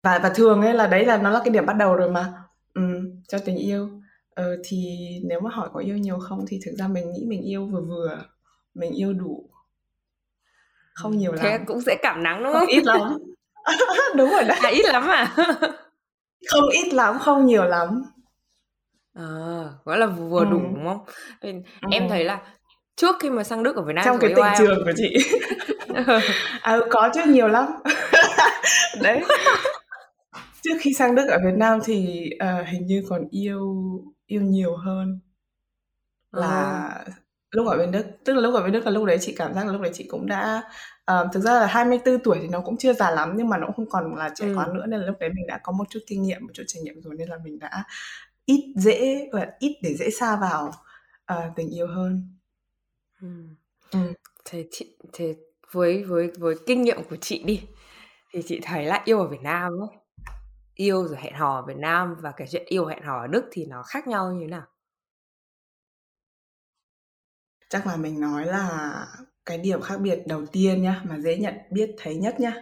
và 0.04 0.20
và 0.24 0.30
thường 0.36 0.62
ấy 0.62 0.74
là 0.74 0.88
đấy 0.88 1.06
là 1.06 1.18
nó 1.18 1.30
là 1.30 1.40
cái 1.46 1.50
điểm 1.54 1.66
bắt 1.66 1.74
đầu 1.74 1.96
rồi 1.96 2.12
mà, 2.12 2.34
ừm, 2.74 3.24
cho 3.28 3.38
tình 3.40 3.58
yêu. 3.58 3.90
Ờ, 4.36 4.58
thì 4.63 4.98
nếu 5.24 5.39
mà 5.39 5.50
hỏi 5.50 5.70
có 5.74 5.80
yêu 5.80 5.98
nhiều 5.98 6.20
không 6.20 6.46
thì 6.48 6.60
thực 6.65 6.72
ra 6.77 6.88
mình 6.88 7.12
nghĩ 7.13 7.25
mình 7.27 7.42
yêu 7.42 7.65
vừa 7.65 7.82
vừa, 7.82 8.18
mình 8.74 8.92
yêu 8.94 9.13
đủ. 9.13 9.50
Không 10.94 11.12
Ừm, 11.12 11.20
nhiều 11.20 11.34
thế 11.38 11.50
lắm. 11.51 11.65
cũng 11.68 11.80
dễ 11.82 11.96
cảm 12.01 12.24
nắng, 12.24 12.44
đúng 12.44 12.54
Không 12.54 12.60
không? 12.60 12.70
ít 12.70 12.84
lắm. 12.86 13.01
Đúng 14.15 14.30
rồi 14.30 14.44
đấy. 14.44 14.58
À, 14.63 14.70
ít 14.70 14.86
lắm 14.86 15.08
à? 15.08 15.36
Không 16.50 16.70
ít 16.74 16.94
lắm, 16.94 17.20
không 17.20 17.46
nhiều 17.46 17.63
lắm. 17.63 18.04
Ờ, 19.13 19.70
gọi 19.86 19.98
là 19.98 20.06
vừa 20.06 20.25
vừa 20.27 20.46
đủ, 20.46 20.60
đúng 20.60 20.86
không? 20.86 21.06
Ừm, 21.42 21.62
em 21.92 22.10
thấy 22.10 22.24
là 22.24 22.42
trước 22.96 23.15
khi 23.20 23.30
mà 23.30 23.44
sang 23.44 23.63
Đức 23.63 23.75
ở 23.75 23.82
Việt 23.84 23.94
Nam 23.94 24.06
Trong 24.06 24.18
cái 24.20 24.34
tình 24.36 24.46
trường 24.60 24.84
của 24.86 24.92
chị. 24.96 25.18
À, 26.62 26.74
ừ, 26.74 26.88
có 26.89 27.10
chứ, 27.13 27.22
nhiều 27.27 27.48
lắm. 27.48 27.65
Đấy. 29.01 29.22
Trước 30.63 30.74
khi 30.80 30.94
sang 30.94 31.15
Đức 31.15 31.27
ở 31.30 31.38
Việt 31.46 31.58
Nam 31.58 31.80
thì, 31.86 32.30
ờ, 32.39 32.63
hình 32.63 32.86
như 32.86 33.04
còn 33.10 33.27
yêu 33.32 33.75
yêu 34.27 34.41
nhiều 34.41 34.75
hơn 34.77 35.20
Ờ. 36.32 36.41
là 36.41 37.05
lúc 37.51 37.67
ở 37.67 37.77
bên 37.77 37.91
Đức. 37.91 38.05
Tức 38.25 38.34
là 38.34 38.41
lúc 38.41 38.53
ở 38.55 38.62
bên 38.63 38.72
Đức 38.72 38.86
là 38.86 38.91
lúc 38.91 39.05
đấy 39.05 39.17
chị 39.22 39.34
cảm 39.38 39.53
giác 39.53 39.65
là 39.65 39.72
lúc 39.74 39.82
đấy 39.82 39.91
chị 39.94 40.03
cũng 40.10 40.25
đã 40.27 40.62
ờ, 41.05 41.27
thực 41.34 41.39
ra 41.39 41.53
là 41.60 41.65
24 41.65 42.17
tuổi 42.24 42.38
thì 42.41 42.48
nó 42.48 42.60
cũng 42.62 42.77
chưa 42.77 42.94
già 42.94 43.12
lắm, 43.12 43.34
nhưng 43.38 43.50
mà 43.50 43.58
nó 43.58 43.67
cũng 43.67 43.75
không 43.75 43.89
còn 43.89 44.15
là 44.15 44.29
trẻ 44.36 44.50
quá 44.53 44.67
Ừm. 44.67 44.74
nữa, 44.74 44.86
nên 44.88 45.00
là 45.00 45.05
lúc 45.08 45.15
đấy 45.20 45.29
mình 45.36 45.48
đã 45.48 45.60
có 45.63 45.72
một 45.72 45.84
chút 45.89 46.00
kinh 46.08 46.22
nghiệm, 46.24 46.41
một 46.41 46.51
chút 46.53 46.63
trải 46.67 46.82
nghiệm 46.84 47.01
rồi 47.01 47.15
nên 47.17 47.29
là 47.29 47.38
mình 47.44 47.60
đã 47.60 47.84
ít 48.46 48.74
dễ 48.77 49.27
là, 49.32 49.51
ít 49.60 49.77
để 49.84 49.96
dễ 49.96 50.10
sa 50.12 50.36
vào, 50.41 50.72
ờ, 51.25 51.51
tình 51.55 51.70
yêu 51.75 51.88
hơn. 51.88 52.38
Ừm. 53.22 53.55
Ừm. 53.91 54.13
Thế 54.46 54.65
chị 54.72 54.96
thế 55.13 55.36
với 55.72 56.03
với 56.03 56.32
với 56.38 56.55
kinh 56.67 56.82
nghiệm 56.82 56.98
của 57.10 57.15
chị 57.22 57.44
đi, 57.44 57.62
thì 58.34 58.41
chị 58.48 58.60
thấy 58.63 58.86
là 58.86 59.01
yêu 59.05 59.20
ở 59.20 59.27
Việt 59.27 59.41
Nam 59.44 59.74
ấy 59.82 60.05
yêu 60.75 61.08
rồi 61.08 61.17
hẹn 61.22 61.34
hò 61.34 61.55
ở 61.55 61.65
Việt 61.67 61.77
Nam 61.77 62.15
và 62.22 62.32
cái 62.38 62.48
chuyện 62.51 62.63
yêu 62.67 62.86
hẹn 62.86 63.03
hò 63.03 63.22
ở 63.22 63.27
Đức 63.27 63.46
thì 63.51 63.65
nó 63.65 63.84
khác 63.84 64.08
nhau 64.08 64.32
như 64.34 64.39
thế 64.41 64.48
nào? 64.48 64.65
Chắc 67.70 67.88
là 67.88 67.96
mình 67.96 68.20
nói 68.22 68.46
là 68.46 69.05
cái 69.46 69.58
điểm 69.58 69.82
khác 69.82 69.98
biệt 70.01 70.20
đầu 70.27 70.46
tiên 70.46 70.82
nhá, 70.84 71.01
mà 71.03 71.20
dễ 71.20 71.38
nhận 71.38 71.53
biết 71.72 71.91
thấy 71.98 72.15
nhất 72.15 72.39
nhá, 72.39 72.53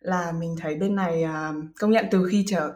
là 0.00 0.32
mình 0.32 0.56
thấy 0.60 0.74
bên 0.76 0.94
này, 0.96 1.22
à, 1.22 1.52
công 1.80 1.90
nhận 1.90 2.06
từ 2.10 2.28
khi 2.30 2.44
trở 2.48 2.74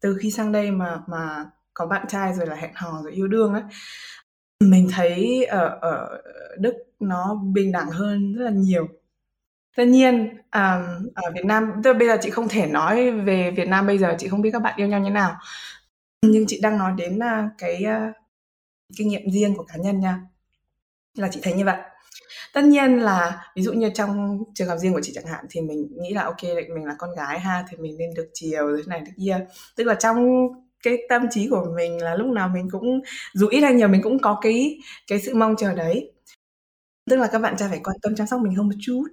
từ 0.00 0.16
khi 0.20 0.30
sang 0.30 0.52
đây 0.52 0.70
mà 0.70 1.02
mà 1.08 1.46
có 1.74 1.86
bạn 1.86 2.06
trai 2.08 2.34
rồi 2.34 2.46
là 2.46 2.56
hẹn 2.56 2.70
hò 2.74 3.02
rồi 3.02 3.12
yêu 3.12 3.28
đương 3.28 3.52
ấy, 3.54 3.62
mình 4.60 4.88
thấy 4.92 5.44
ở 5.44 5.78
ở 5.82 6.22
Đức 6.58 6.74
nó 7.00 7.34
bình 7.54 7.72
đẳng 7.72 7.90
hơn 7.90 8.34
rất 8.34 8.44
là 8.44 8.50
nhiều. 8.50 8.88
Tất 9.76 9.84
nhiên, 9.84 10.28
um, 10.54 11.08
ở 11.14 11.30
Việt 11.34 11.44
Nam 11.44 11.72
tức 11.84 11.92
là 11.92 11.98
bây 11.98 12.08
giờ 12.08 12.16
chị 12.20 12.30
không 12.30 12.48
thể 12.48 12.66
nói 12.66 13.10
về 13.10 13.50
Việt 13.50 13.68
Nam 13.68 13.86
bây 13.86 13.98
giờ, 13.98 14.14
chị 14.18 14.28
không 14.28 14.42
biết 14.42 14.50
các 14.52 14.62
bạn 14.62 14.74
yêu 14.76 14.88
nhau 14.88 15.00
như 15.00 15.10
nào. 15.10 15.36
Nhưng 16.22 16.44
chị 16.48 16.60
đang 16.62 16.78
nói 16.78 16.92
đến, 16.98 17.18
uh, 17.18 17.50
cái, 17.58 17.84
uh, 17.84 18.14
kinh 18.98 19.08
nghiệm 19.08 19.30
riêng 19.30 19.54
của 19.56 19.64
cá 19.64 19.74
nhân 19.76 20.00
nha. 20.00 20.20
Là 21.18 21.28
chị 21.32 21.40
thấy 21.42 21.52
như 21.54 21.64
vậy. 21.64 21.76
Tất 22.54 22.64
nhiên 22.64 22.98
là 22.98 23.46
ví 23.56 23.62
dụ 23.62 23.72
như 23.72 23.90
trong 23.94 24.38
trường 24.54 24.68
hợp 24.68 24.78
riêng 24.78 24.94
của 24.94 25.00
chị 25.02 25.12
chẳng 25.14 25.26
hạn 25.26 25.44
thì 25.50 25.60
mình 25.60 25.88
nghĩ 26.02 26.14
là 26.14 26.24
ok 26.24 26.42
mình 26.74 26.84
là 26.86 26.94
con 26.98 27.10
gái 27.16 27.40
ha 27.40 27.64
thì 27.70 27.76
mình 27.76 27.96
nên 27.98 28.14
được 28.16 28.30
chiều 28.34 28.76
thế 28.76 28.82
này 28.86 29.02
thế 29.06 29.12
kia. 29.18 29.46
Tức 29.76 29.84
là 29.84 29.94
trong 29.94 30.48
cái 30.82 30.98
tâm 31.08 31.22
trí 31.30 31.48
của 31.50 31.66
mình 31.76 32.02
là 32.02 32.14
lúc 32.16 32.26
nào 32.28 32.48
mình 32.48 32.68
cũng 32.72 33.00
dù 33.34 33.48
ít 33.48 33.60
hay 33.60 33.74
nhiều 33.74 33.88
mình 33.88 34.02
cũng 34.02 34.18
có 34.18 34.38
cái 34.42 34.78
cái 35.06 35.20
sự 35.20 35.34
mong 35.34 35.56
chờ 35.58 35.74
đấy. 35.74 36.12
Tức 37.10 37.16
là 37.16 37.28
các 37.32 37.38
bạn 37.38 37.56
trai 37.58 37.68
phải 37.68 37.80
quan 37.84 37.96
tâm 38.02 38.14
chăm 38.16 38.26
sóc 38.26 38.40
mình 38.40 38.54
hơn 38.54 38.68
một 38.68 38.74
chút. 38.82 39.04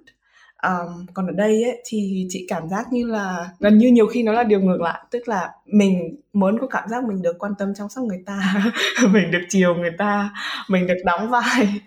Um, 0.62 1.06
còn 1.14 1.26
ở 1.26 1.32
đây 1.32 1.64
ấy, 1.64 1.82
thì 1.84 2.26
chị 2.28 2.46
cảm 2.48 2.68
giác 2.68 2.92
như 2.92 3.06
là 3.06 3.48
gần 3.60 3.78
như 3.78 3.88
nhiều 3.88 4.06
khi 4.06 4.22
nó 4.22 4.32
là 4.32 4.42
điều 4.42 4.60
ngược 4.60 4.80
lại. 4.80 5.00
Tức 5.10 5.28
là 5.28 5.50
mình 5.66 6.16
muốn 6.32 6.58
có 6.60 6.66
cảm 6.66 6.88
giác 6.88 7.04
mình 7.04 7.22
được 7.22 7.38
quan 7.38 7.52
tâm 7.58 7.74
chăm 7.74 7.88
sóc 7.88 8.04
người 8.04 8.22
ta 8.26 8.54
mình 9.12 9.30
được 9.30 9.42
chiều 9.48 9.74
người 9.74 9.92
ta 9.98 10.32
mình 10.68 10.86
được 10.86 10.98
đóng 11.04 11.30
vai 11.30 11.80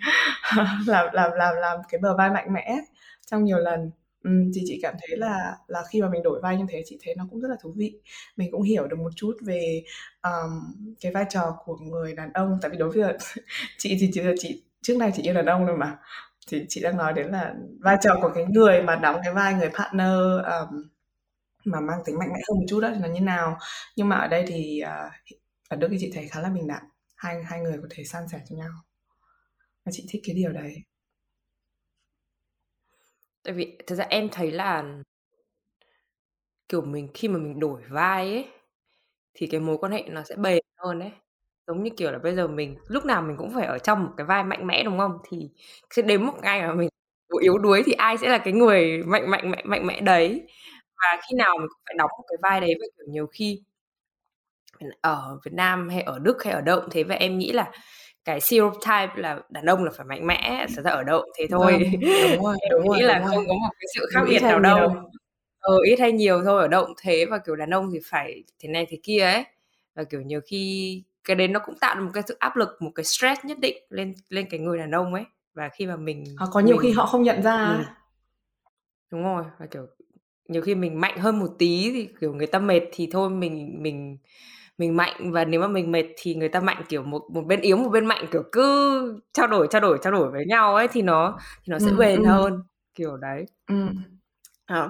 làm 0.88 1.08
làm 1.14 1.32
làm 1.32 1.56
làm 1.56 1.78
cái 1.90 2.00
bờ 2.02 2.18
vai 2.18 2.30
mạnh 2.30 2.54
mẽ 2.54 2.78
trong 3.32 3.44
nhiều 3.44 3.58
lần. 3.58 3.92
Um, 4.24 4.52
thì 4.56 4.62
chị 4.66 4.80
cảm 4.82 4.96
thấy 5.02 5.18
là 5.18 5.56
là 5.68 5.84
khi 5.90 6.02
mà 6.02 6.10
mình 6.10 6.24
đổi 6.24 6.42
vai 6.42 6.58
như 6.58 6.66
thế 6.70 6.84
chị 6.86 7.00
thấy 7.04 7.16
nó 7.18 7.28
cũng 7.32 7.42
rất 7.42 7.48
là 7.48 7.56
thú 7.62 7.74
vị. 7.78 7.94
Mình 8.38 8.52
cũng 8.52 8.62
hiểu 8.62 8.88
được 8.88 9.00
một 9.00 9.12
chút 9.16 9.38
về 9.42 9.84
um, 10.24 10.74
cái 11.02 11.12
vai 11.12 11.26
trò 11.30 11.58
của 11.66 11.76
người 11.76 12.14
đàn 12.14 12.34
ông. 12.34 12.58
Tại 12.62 12.72
vì 12.72 12.78
đối 12.78 12.90
với 12.90 13.14
chị 13.78 13.98
thì 14.00 14.10
chị, 14.14 14.22
chị 14.40 14.64
trước 14.82 14.98
nay 14.98 15.12
chị 15.16 15.24
yêu 15.24 15.34
đàn 15.34 15.46
ông 15.46 15.66
rồi 15.66 15.78
mà 15.78 15.98
thì 16.48 16.66
chị 16.70 16.82
đang 16.82 16.98
nói 16.98 17.14
đến 17.14 17.28
là 17.28 17.56
vai 17.80 17.98
trò 18.02 18.16
của 18.22 18.32
cái 18.36 18.46
người 18.46 18.82
mà 18.82 18.96
đóng 18.96 19.20
cái 19.24 19.34
vai 19.34 19.54
người 19.54 19.70
partner 19.70 20.18
um, 20.46 20.88
mà 21.66 21.80
mang 21.80 22.00
tính 22.06 22.20
mạnh 22.20 22.30
mẽ 22.30 22.40
hơn 22.50 22.60
một 22.60 22.66
chút 22.70 22.80
đó 22.82 22.92
thì 22.96 23.00
là 23.02 23.08
như 23.08 23.22
nào. 23.22 23.58
Nhưng 23.96 24.10
mà 24.10 24.16
ở 24.18 24.28
đây 24.28 24.46
thì 24.48 24.82
uh, 24.84 25.14
ở 25.70 25.78
Đức 25.78 25.88
thì 25.92 25.98
chị 26.00 26.12
thấy 26.16 26.28
khá 26.28 26.42
là 26.42 26.50
bình 26.50 26.68
đẳng. 26.68 26.84
Hai 27.16 27.44
hai 27.44 27.60
người 27.60 27.78
có 27.82 27.88
thể 27.90 28.04
san 28.04 28.28
sẻ 28.28 28.42
cho 28.50 28.56
nhau. 28.56 28.72
Và 29.86 29.92
chị 29.92 30.06
thích 30.10 30.22
cái 30.26 30.36
điều 30.36 30.52
đấy. 30.52 30.76
Tại 33.44 33.54
vì 33.54 33.78
thực 33.88 33.96
ra 33.96 34.06
em 34.10 34.30
thấy 34.32 34.52
là 34.52 34.84
kiểu 36.70 36.82
mình 36.82 37.10
khi 37.14 37.28
mà 37.28 37.40
mình 37.40 37.60
đổi 37.60 37.82
vai 37.90 38.32
ấy 38.32 38.48
thì 39.34 39.48
cái 39.48 39.60
mối 39.60 39.78
quan 39.78 39.92
hệ 39.92 40.04
nó 40.10 40.24
sẽ 40.24 40.36
bền 40.36 40.64
hơn 40.78 41.00
đấy 41.00 41.12
giống 41.68 41.84
như 41.84 41.90
kiểu 41.98 42.12
là 42.12 42.20
bây 42.20 42.36
giờ 42.36 42.48
mình 42.48 42.76
lúc 42.88 43.06
nào 43.06 43.22
mình 43.22 43.38
cũng 43.38 43.52
phải 43.56 43.66
ở 43.68 43.78
trong 43.80 44.04
một 44.04 44.12
cái 44.18 44.26
vai 44.26 44.44
mạnh 44.44 44.68
mẽ 44.68 44.84
đúng 44.84 44.98
không? 44.98 45.18
Thì 45.30 45.50
sẽ 45.90 46.02
đến 46.02 46.24
một 46.26 46.34
ngày 46.42 46.62
mà 46.62 46.74
mình 46.74 46.90
yếu 47.42 47.58
đuối 47.58 47.84
thì 47.86 47.92
ai 47.94 48.18
sẽ 48.18 48.30
là 48.30 48.38
cái 48.38 48.54
người 48.54 49.04
mạnh 49.06 49.30
mạnh 49.32 49.52
mạnh 49.52 49.62
mạnh 49.70 49.88
mẽ 49.88 50.02
đấy? 50.02 50.42
Và 50.98 51.22
khi 51.30 51.36
nào 51.38 51.58
mình 51.58 51.68
cũng 51.70 51.82
phải 51.86 51.96
đóng 51.98 52.10
một 52.18 52.24
cái 52.28 52.38
vai 52.42 52.62
đấy 52.62 52.76
và 52.80 52.86
kiểu 52.98 53.06
nhiều 53.10 53.28
khi 53.28 53.64
ở 55.02 55.40
Việt 55.46 55.52
Nam 55.54 55.90
hay 55.90 56.02
ở 56.02 56.20
Đức 56.20 56.44
hay 56.44 56.54
ở 56.54 56.62
đâu 56.62 56.82
thế 56.92 57.04
và 57.04 57.16
em 57.16 57.38
nghĩ 57.38 57.52
là 57.52 57.72
cái 58.26 58.42
stereotype 58.42 59.14
là 59.16 59.40
đàn 59.50 59.66
ông 59.66 59.84
là 59.84 59.92
phải 59.98 60.06
mạnh 60.06 60.28
mẽ 60.28 60.66
thật 60.76 60.82
ra 60.86 60.92
ở 60.92 61.04
đâu 61.04 61.24
thế 61.40 61.48
thôi. 61.52 61.80
Vâng, 61.82 62.02
đúng 62.22 62.44
rồi, 62.46 62.58
đúng 62.72 62.82
em 62.84 62.92
nghĩ 62.92 63.02
rồi, 63.02 63.02
là 63.02 63.20
đúng 63.20 63.28
không 63.28 63.36
rồi. 63.36 63.46
có 63.48 63.54
một 63.54 63.70
cái 63.80 63.88
sự 63.96 64.06
khác 64.14 64.20
Đúng, 64.22 64.30
biệt 64.30 64.42
nào 64.44 64.60
đâu. 64.60 64.80
ờ 65.60 65.78
ít 65.90 66.00
hay 66.00 66.12
nhiều 66.12 66.44
thôi 66.46 66.62
ở 66.62 66.68
cũng 66.86 66.96
thế 67.02 67.26
và 67.26 67.38
kiểu 67.46 67.56
đàn 67.56 67.70
ông 67.70 67.90
thì 67.94 68.00
phải 68.06 68.44
thế 68.60 68.70
này 68.70 68.86
thế 68.90 68.98
kia 69.04 69.20
ấy. 69.22 69.44
Và 69.96 70.04
kiểu 70.04 70.22
nhiều 70.22 70.42
khi 70.48 71.04
cái 71.24 71.36
đấy 71.36 71.48
nó 71.48 71.60
cũng 71.66 71.76
tạo 71.82 71.96
được 71.96 72.04
một 72.06 72.12
cái 72.14 72.24
sự 72.28 72.36
áp 72.40 72.56
lực 72.58 72.70
một 72.82 72.92
cái 72.96 73.04
stress 73.04 73.46
nhất 73.46 73.60
định 73.60 73.78
lên 73.90 74.14
lên 74.30 74.48
cái 74.50 74.60
người 74.60 74.78
đàn 74.78 74.92
ông 74.92 75.14
ấy 75.14 75.24
và 75.54 75.70
khi 75.70 75.88
mà 75.88 75.96
mình 75.98 76.24
Hoặc 76.40 76.50
có 76.54 76.60
nhiều 76.60 76.78
mình 76.78 76.84
khi 76.84 76.92
họ 76.92 77.06
không 77.06 77.24
nhận 77.24 77.42
ra 77.44 77.54
ừ. 77.64 77.84
đúng 79.12 79.24
rồi 79.24 79.44
và 79.60 79.66
kiểu 79.66 79.86
nhiều 80.50 80.62
khi 80.62 80.76
mình 80.76 81.02
mạnh 81.02 81.20
hơn 81.20 81.40
một 81.40 81.50
tí 81.60 81.92
thì 81.94 82.10
kiểu 82.22 82.34
người 82.36 82.48
ta 82.48 82.60
mệt 82.60 82.82
thì 82.94 83.10
thôi 83.12 83.30
mình 83.30 83.84
mình 83.84 84.18
mình 84.78 84.98
mạnh 84.98 85.32
và 85.34 85.46
nếu 85.46 85.62
mà 85.62 85.68
mình 85.68 85.92
mệt 85.94 86.06
thì 86.18 86.36
người 86.36 86.50
ta 86.50 86.62
mạnh 86.62 86.84
kiểu 86.90 87.04
một 87.04 87.24
một 87.32 87.44
bên 87.48 87.62
yếu 87.62 87.78
một 87.78 87.90
bên 87.90 88.06
mạnh 88.06 88.26
kiểu 88.32 88.44
cứ 88.52 89.22
trao 89.34 89.48
đổi 89.48 89.68
trao 89.72 89.82
đổi 89.82 90.00
trao 90.04 90.14
đổi 90.14 90.32
với 90.32 90.46
nhau 90.48 90.76
ấy 90.76 90.88
thì 90.94 91.02
nó 91.04 91.38
thì 91.64 91.72
nó 91.72 91.80
sẽ 91.80 91.92
Ừ, 91.92 91.98
bền 92.00 92.24
ừ. 92.24 92.24
hơn 92.24 92.64
kiểu 92.96 93.18
đấy 93.18 93.46
Ừ. 93.68 93.76
à, 94.74 94.90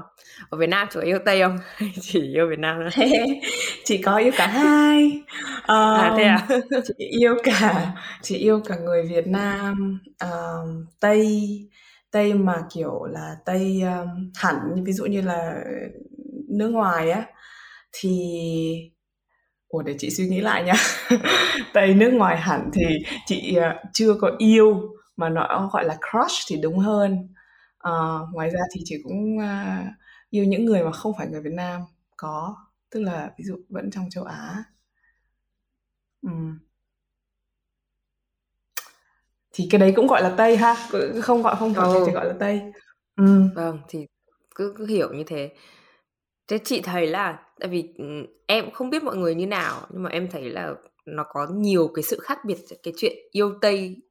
ở 0.49 0.57
Việt 0.57 0.67
Nam 0.67 0.87
chủ 0.91 0.99
yêu 0.99 1.19
Tây 1.25 1.41
không? 1.41 1.57
Chỉ 2.01 2.33
yêu 2.33 2.47
Việt 2.49 2.59
Nam 2.59 2.79
thôi? 2.95 3.11
Chị 3.83 3.97
có 3.97 4.17
yêu 4.17 4.31
cả 4.37 4.47
hai. 4.47 5.21
À 5.63 6.13
thế 6.17 6.23
à? 6.23 6.45
um, 6.49 6.81
chị 6.87 6.93
yêu 6.97 7.35
cả 7.43 7.93
chị 8.21 8.37
yêu 8.37 8.61
cả 8.65 8.75
người 8.75 9.03
Việt 9.03 9.27
Nam 9.27 9.99
um, 10.21 10.85
Tây 10.99 11.49
Tây 12.11 12.33
mà 12.33 12.55
kiểu 12.73 13.03
là 13.03 13.35
Tây 13.45 13.81
um, 13.81 14.31
hẳn 14.35 14.55
như 14.75 14.83
ví 14.85 14.93
dụ 14.93 15.05
như 15.05 15.21
là 15.21 15.63
nước 16.49 16.69
ngoài 16.69 17.11
á 17.11 17.25
thì 17.91 18.09
Ủa 19.67 19.81
để 19.81 19.95
chị 19.97 20.09
suy 20.09 20.27
nghĩ 20.27 20.41
lại 20.41 20.63
nha. 20.63 20.73
Tây 21.73 21.93
nước 21.93 22.11
ngoài 22.13 22.37
hẳn 22.37 22.69
thì 22.73 22.83
chị 23.25 23.57
uh, 23.57 23.63
chưa 23.93 24.13
có 24.13 24.31
yêu 24.37 24.81
mà 25.17 25.29
nó 25.29 25.69
gọi 25.73 25.85
là 25.85 25.97
crush 26.11 26.47
thì 26.47 26.57
đúng 26.61 26.79
hơn 26.79 27.32
uh, 27.89 28.33
ngoài 28.33 28.49
ra 28.49 28.59
thì 28.73 28.81
chị 28.85 28.95
cũng 29.03 29.37
uh, 29.37 29.93
yêu 30.29 30.45
những 30.45 30.65
người 30.65 30.83
mà 30.83 30.91
không 30.91 31.13
phải 31.17 31.27
người 31.27 31.41
Việt 31.41 31.53
Nam 31.53 31.81
có 32.17 32.55
tức 32.89 32.99
là 32.99 33.31
ví 33.37 33.43
dụ 33.45 33.55
vẫn 33.69 33.91
trong 33.91 34.09
châu 34.09 34.23
Á 34.23 34.63
Ừm. 36.21 36.59
thì 39.53 39.67
cái 39.71 39.79
đấy 39.79 39.93
cũng 39.95 40.07
gọi 40.07 40.23
là 40.23 40.33
Tây 40.37 40.57
ha 40.57 40.75
không 41.21 41.41
gọi 41.41 41.55
không 41.55 41.73
phải 41.73 41.89
ừ. 41.89 42.03
thì 42.05 42.11
gọi 42.11 42.25
là 42.27 42.33
Tây 42.39 42.61
Ừm. 43.15 43.49
vâng 43.55 43.79
thì 43.87 44.07
cứ 44.55 44.73
cứ 44.77 44.85
hiểu 44.85 45.13
như 45.13 45.23
thế 45.23 45.51
thế 46.47 46.59
chị 46.63 46.81
thấy 46.81 47.07
là 47.07 47.39
tại 47.59 47.69
vì 47.69 47.93
ừ, 47.97 48.05
em 48.47 48.71
không 48.71 48.89
biết 48.89 49.03
mọi 49.03 49.17
người 49.17 49.35
như 49.35 49.47
nào 49.47 49.87
nhưng 49.89 50.03
mà 50.03 50.09
em 50.09 50.27
thấy 50.31 50.49
là 50.49 50.73
nó 51.05 51.25
có 51.29 51.47
nhiều 51.53 51.91
cái 51.95 52.03
sự 52.03 52.19
khác 52.19 52.37
biệt 52.45 52.57
giữa 52.67 52.75
cái 52.83 52.93
chuyện 52.97 53.13
yêu 53.31 53.53
Tây 53.61 54.01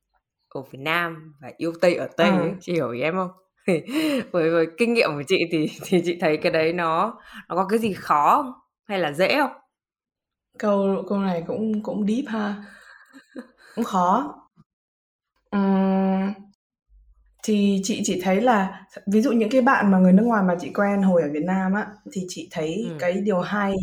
ở 0.48 0.62
Việt 0.62 0.78
Nam 0.78 1.34
và 1.40 1.52
yêu 1.56 1.72
Tây 1.80 1.94
ở 1.94 2.08
Tây 2.16 2.30
Ừ. 2.30 2.36
ấy. 2.36 2.54
chị 2.60 2.72
hiểu 2.72 2.90
ý 2.90 3.00
em 3.00 3.14
không 3.14 3.30
với 4.32 4.50
với 4.50 4.66
kinh 4.78 4.94
nghiệm 4.94 5.10
của 5.16 5.22
chị 5.28 5.38
thì 5.52 5.66
thì 5.84 6.02
chị 6.04 6.18
thấy 6.20 6.36
cái 6.36 6.52
đấy 6.52 6.72
nó 6.72 7.14
nó 7.48 7.56
có 7.56 7.66
cái 7.68 7.78
gì 7.78 7.92
khó 7.92 8.42
không? 8.42 8.52
Hay 8.88 8.98
là 8.98 9.12
dễ 9.12 9.36
không? 9.38 9.50
Câu 10.58 11.04
câu 11.08 11.18
này 11.18 11.44
cũng 11.46 11.82
cũng 11.82 12.06
deep 12.08 12.24
ha. 12.28 12.56
Cũng 13.74 13.84
khó. 13.84 14.34
Ừm, 15.52 16.34
thì 17.42 17.80
chị 17.84 18.00
chỉ 18.04 18.20
thấy 18.24 18.40
là 18.40 18.86
ví 19.06 19.20
dụ 19.22 19.32
những 19.32 19.50
cái 19.50 19.60
bạn 19.62 19.90
mà 19.90 19.98
người 19.98 20.12
nước 20.12 20.22
ngoài 20.26 20.42
mà 20.42 20.54
chị 20.60 20.70
quen 20.74 21.02
hồi 21.02 21.22
ở 21.22 21.28
Việt 21.32 21.42
Nam 21.44 21.72
á 21.74 21.86
thì 22.12 22.24
chị 22.28 22.48
thấy 22.50 22.84
ừ. 22.88 22.98
cái 22.98 23.12
điều 23.12 23.40
hay 23.40 23.74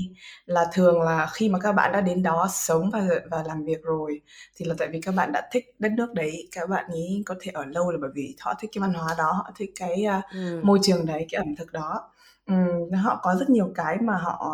là 0.46 0.66
thường 0.74 1.02
là 1.02 1.28
khi 1.34 1.50
mà 1.50 1.60
các 1.60 1.72
bạn 1.72 1.92
đã 1.92 2.02
đến 2.02 2.24
đó 2.24 2.48
sống 2.52 2.90
và 2.94 3.02
và 3.32 3.44
làm 3.48 3.64
việc 3.66 3.84
rồi 3.84 4.22
thì 4.58 4.66
là 4.66 4.76
tại 4.78 4.88
vì 4.92 5.02
các 5.02 5.16
bạn 5.16 5.32
đã 5.32 5.50
thích 5.52 5.66
đất 5.80 5.92
nước 5.92 6.14
đấy 6.14 6.50
các 6.52 6.70
bạn 6.70 6.86
ấy 6.92 7.24
có 7.26 7.36
thể 7.42 7.52
ở 7.56 7.66
lâu 7.66 7.92
là 7.92 7.98
bởi 8.02 8.10
vì 8.16 8.36
họ 8.40 8.54
thích 8.60 8.70
cái 8.74 8.82
văn 8.82 8.94
hóa 8.94 9.16
đó 9.18 9.32
họ 9.34 9.52
thích 9.58 9.72
cái 9.80 10.06
uh, 10.20 10.24
Ừ. 10.32 10.62
môi 10.62 10.80
trường 10.82 11.06
đấy 11.06 11.26
cái 11.32 11.40
ẩm 11.46 11.56
thực 11.56 11.72
đó 11.72 12.12
Ừm, 12.46 12.92
họ 13.04 13.20
có 13.24 13.36
rất 13.40 13.50
nhiều 13.50 13.72
cái 13.76 13.98
mà 14.02 14.18
họ 14.18 14.46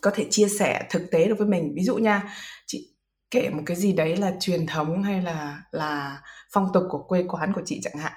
có 0.00 0.10
thể 0.14 0.26
chia 0.30 0.48
sẻ 0.48 0.86
thực 0.90 1.02
tế 1.10 1.28
được 1.28 1.38
với 1.38 1.46
mình 1.48 1.72
ví 1.76 1.82
dụ 1.84 1.96
nha 1.96 2.22
chị 2.66 2.88
kể 3.30 3.50
một 3.50 3.62
cái 3.66 3.76
gì 3.76 3.92
đấy 3.92 4.16
là 4.16 4.32
truyền 4.40 4.66
thống 4.66 5.02
hay 5.02 5.22
là 5.22 5.62
là 5.70 6.22
phong 6.52 6.68
tục 6.74 6.82
của 6.90 7.02
quê 7.02 7.24
quán 7.28 7.52
của 7.52 7.62
chị 7.64 7.80
chẳng 7.82 7.96
hạn. 7.98 8.12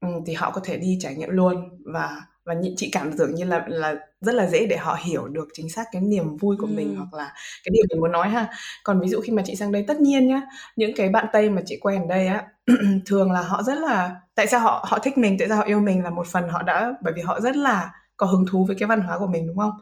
Ừ, 0.00 0.08
thì 0.26 0.34
họ 0.34 0.50
có 0.50 0.60
thể 0.64 0.76
đi 0.76 0.98
trải 1.00 1.14
nghiệm 1.14 1.30
luôn 1.30 1.68
và 1.92 2.20
và 2.44 2.54
nhị- 2.54 2.74
chị 2.76 2.88
cảm 2.92 3.18
tưởng 3.18 3.34
như 3.34 3.44
là 3.44 3.64
là 3.68 3.94
rất 4.20 4.34
là 4.34 4.46
dễ 4.46 4.66
để 4.66 4.76
họ 4.76 4.98
hiểu 5.04 5.28
được 5.28 5.48
chính 5.52 5.70
xác 5.70 5.84
cái 5.92 6.02
niềm 6.02 6.36
vui 6.36 6.56
của 6.60 6.66
mình 6.66 6.88
Ừ. 6.88 6.94
hoặc 6.98 7.14
là 7.18 7.32
cái 7.64 7.70
điều 7.72 7.84
mình 7.90 8.00
muốn 8.00 8.12
nói 8.12 8.28
ha. 8.28 8.48
Còn 8.84 9.00
ví 9.00 9.08
dụ 9.08 9.20
khi 9.20 9.32
mà 9.32 9.42
chị 9.46 9.56
sang 9.56 9.72
đây 9.72 9.84
tất 9.88 10.00
nhiên 10.00 10.28
nhá 10.28 10.42
những 10.76 10.90
cái 10.96 11.08
bạn 11.08 11.26
tây 11.32 11.50
mà 11.50 11.62
chị 11.66 11.78
quen 11.80 12.02
ở 12.02 12.06
đây 12.08 12.26
á 12.26 12.46
thường 13.06 13.32
là 13.32 13.42
họ 13.42 13.62
rất 13.62 13.78
là 13.78 14.16
tại 14.34 14.46
sao 14.46 14.60
họ 14.60 14.84
họ 14.88 14.98
thích 14.98 15.18
mình 15.18 15.36
tại 15.38 15.48
sao 15.48 15.56
họ 15.58 15.64
yêu 15.64 15.80
mình 15.80 16.02
là 16.04 16.10
một 16.10 16.26
phần 16.26 16.48
họ 16.48 16.62
đã 16.62 16.92
bởi 17.02 17.12
vì 17.16 17.22
họ 17.22 17.40
rất 17.40 17.56
là 17.56 17.92
có 18.16 18.26
hứng 18.26 18.44
thú 18.50 18.64
với 18.66 18.76
cái 18.78 18.86
văn 18.86 19.00
hóa 19.00 19.18
của 19.18 19.26
mình 19.26 19.46
đúng 19.46 19.56
không? 19.58 19.72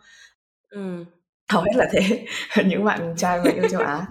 Ừ. 0.70 1.04
hầu 1.52 1.62
hết 1.62 1.72
là 1.76 1.86
thế. 1.92 2.26
Những 2.66 2.84
bạn 2.84 3.14
trai 3.16 3.38
mà 3.40 3.50
yêu 3.50 3.64
châu 3.70 3.80
Á 3.82 4.06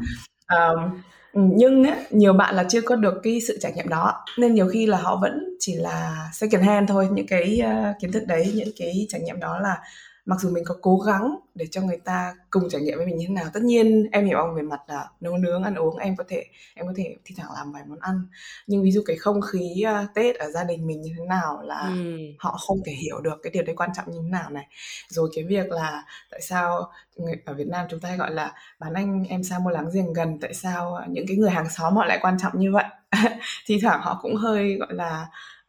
um, 0.55 1.01
nhưng 1.34 1.84
á, 1.84 1.98
nhiều 2.10 2.34
bạn 2.34 2.55
là 2.55 2.63
chưa 2.70 2.81
có 2.81 2.96
được 2.96 3.20
cái 3.24 3.41
sự 3.48 3.58
trải 3.62 3.72
nghiệm 3.75 3.89
đó 3.89 4.25
nên 4.38 4.53
nhiều 4.53 4.67
khi 4.67 4.86
là 4.86 4.98
họ 4.98 5.15
vẫn 5.22 5.55
chỉ 5.60 5.75
là 5.75 6.29
second 6.34 6.63
hand 6.63 6.89
thôi 6.89 7.08
những 7.12 7.27
cái 7.27 7.62
uh, 7.63 7.96
kiến 8.01 8.12
thức 8.12 8.24
đấy 8.27 8.51
những 8.55 8.70
cái 8.77 9.05
trải 9.10 9.22
nghiệm 9.22 9.39
đó 9.39 9.60
là 9.60 9.77
mặc 10.25 10.40
dù 10.40 10.50
mình 10.50 10.63
có 10.68 10.75
cố 10.82 10.98
gắng 10.98 11.36
để 11.56 11.68
cho 11.72 11.82
người 11.82 11.98
ta 11.98 12.36
cùng 12.50 12.70
trải 12.70 12.82
nghiệm 12.82 12.98
với 12.98 13.06
mình 13.06 13.18
như 13.18 13.25
thế 13.28 13.34
nào 13.34 13.46
tất 13.54 13.63
nhiên 13.63 14.08
em 14.12 14.25
hiểu 14.25 14.38
ông 14.38 14.56
về 14.56 14.62
mặt 14.62 14.80
là 14.88 15.10
nấu 15.22 15.38
nướng 15.38 15.63
ăn 15.63 15.75
uống 15.75 15.98
em 15.98 16.16
có 16.16 16.24
thể 16.28 16.46
em 16.74 16.86
có 16.86 16.94
thể 16.96 17.16
thi 17.25 17.36
thoảng 17.38 17.50
làm 17.56 17.72
vài 17.72 17.84
món 17.88 18.00
ăn. 18.00 18.28
Nhưng 18.68 18.84
ví 18.84 18.92
dụ 18.92 19.04
cái 19.06 19.18
không 19.18 19.42
khí 19.42 19.84
uh, 20.04 20.13
tết 20.16 20.36
ở 20.36 20.51
gia 20.51 20.63
đình 20.63 20.88
mình 20.88 21.01
như 21.01 21.12
thế 21.18 21.25
nào 21.25 21.62
là 21.63 21.80
ừ. 21.80 22.18
họ 22.40 22.58
không 22.58 22.78
thể 22.86 22.92
hiểu 22.92 23.22
được 23.22 23.40
cái 23.44 23.51
điều 23.51 23.63
đấy 23.63 23.75
quan 23.75 23.90
trọng 23.96 24.12
như 24.12 24.20
thế 24.24 24.30
nào 24.30 24.50
này. 24.50 24.68
Rồi 25.08 25.30
cái 25.36 25.44
việc 25.44 25.72
là 25.72 26.04
tại 26.32 26.42
sao 26.42 26.92
người 27.16 27.36
ở 27.46 27.54
Việt 27.54 27.68
Nam 27.68 27.88
chúng 27.90 28.00
ta 28.00 28.10
hay 28.10 28.18
gọi 28.18 28.32
là 28.32 28.54
bán 28.80 28.94
anh 28.94 29.24
em 29.30 29.44
sao 29.44 29.60
mua 29.60 29.70
láng 29.70 29.90
giềng 29.94 30.13
gần 30.13 30.38
tại 30.42 30.54
sao 30.54 31.01
những 31.10 31.25
cái 31.28 31.38
người 31.38 31.51
hàng 31.51 31.70
xóm 31.70 31.96
họ 31.96 32.06
lại 32.06 32.20
quan 32.22 32.38
trọng 32.40 32.60
như 32.60 32.72
vậy? 32.72 32.86
Thì 33.66 33.80
thoảng 33.82 34.01
họ 34.01 34.20
cũng 34.22 34.36
hơi 34.36 34.75
gọi 34.80 34.94
là 34.94 35.28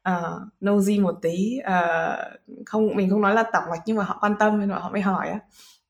uh, 0.09 0.43
nosy 0.61 0.99
một 0.99 1.15
tí 1.23 1.59
uh, 1.61 2.65
không 2.67 2.97
mình 2.97 3.11
không 3.11 3.21
nói 3.21 3.35
là 3.35 3.43
tỏng 3.53 3.65
mạch 3.71 3.83
nhưng 3.87 3.97
mà 3.97 4.05
họ 4.05 4.19
quan 4.21 4.35
tâm 4.39 4.61
nên 4.61 4.71
họ 4.71 4.91
mới 4.93 5.01
hỏi 5.01 5.29
á. 5.29 5.41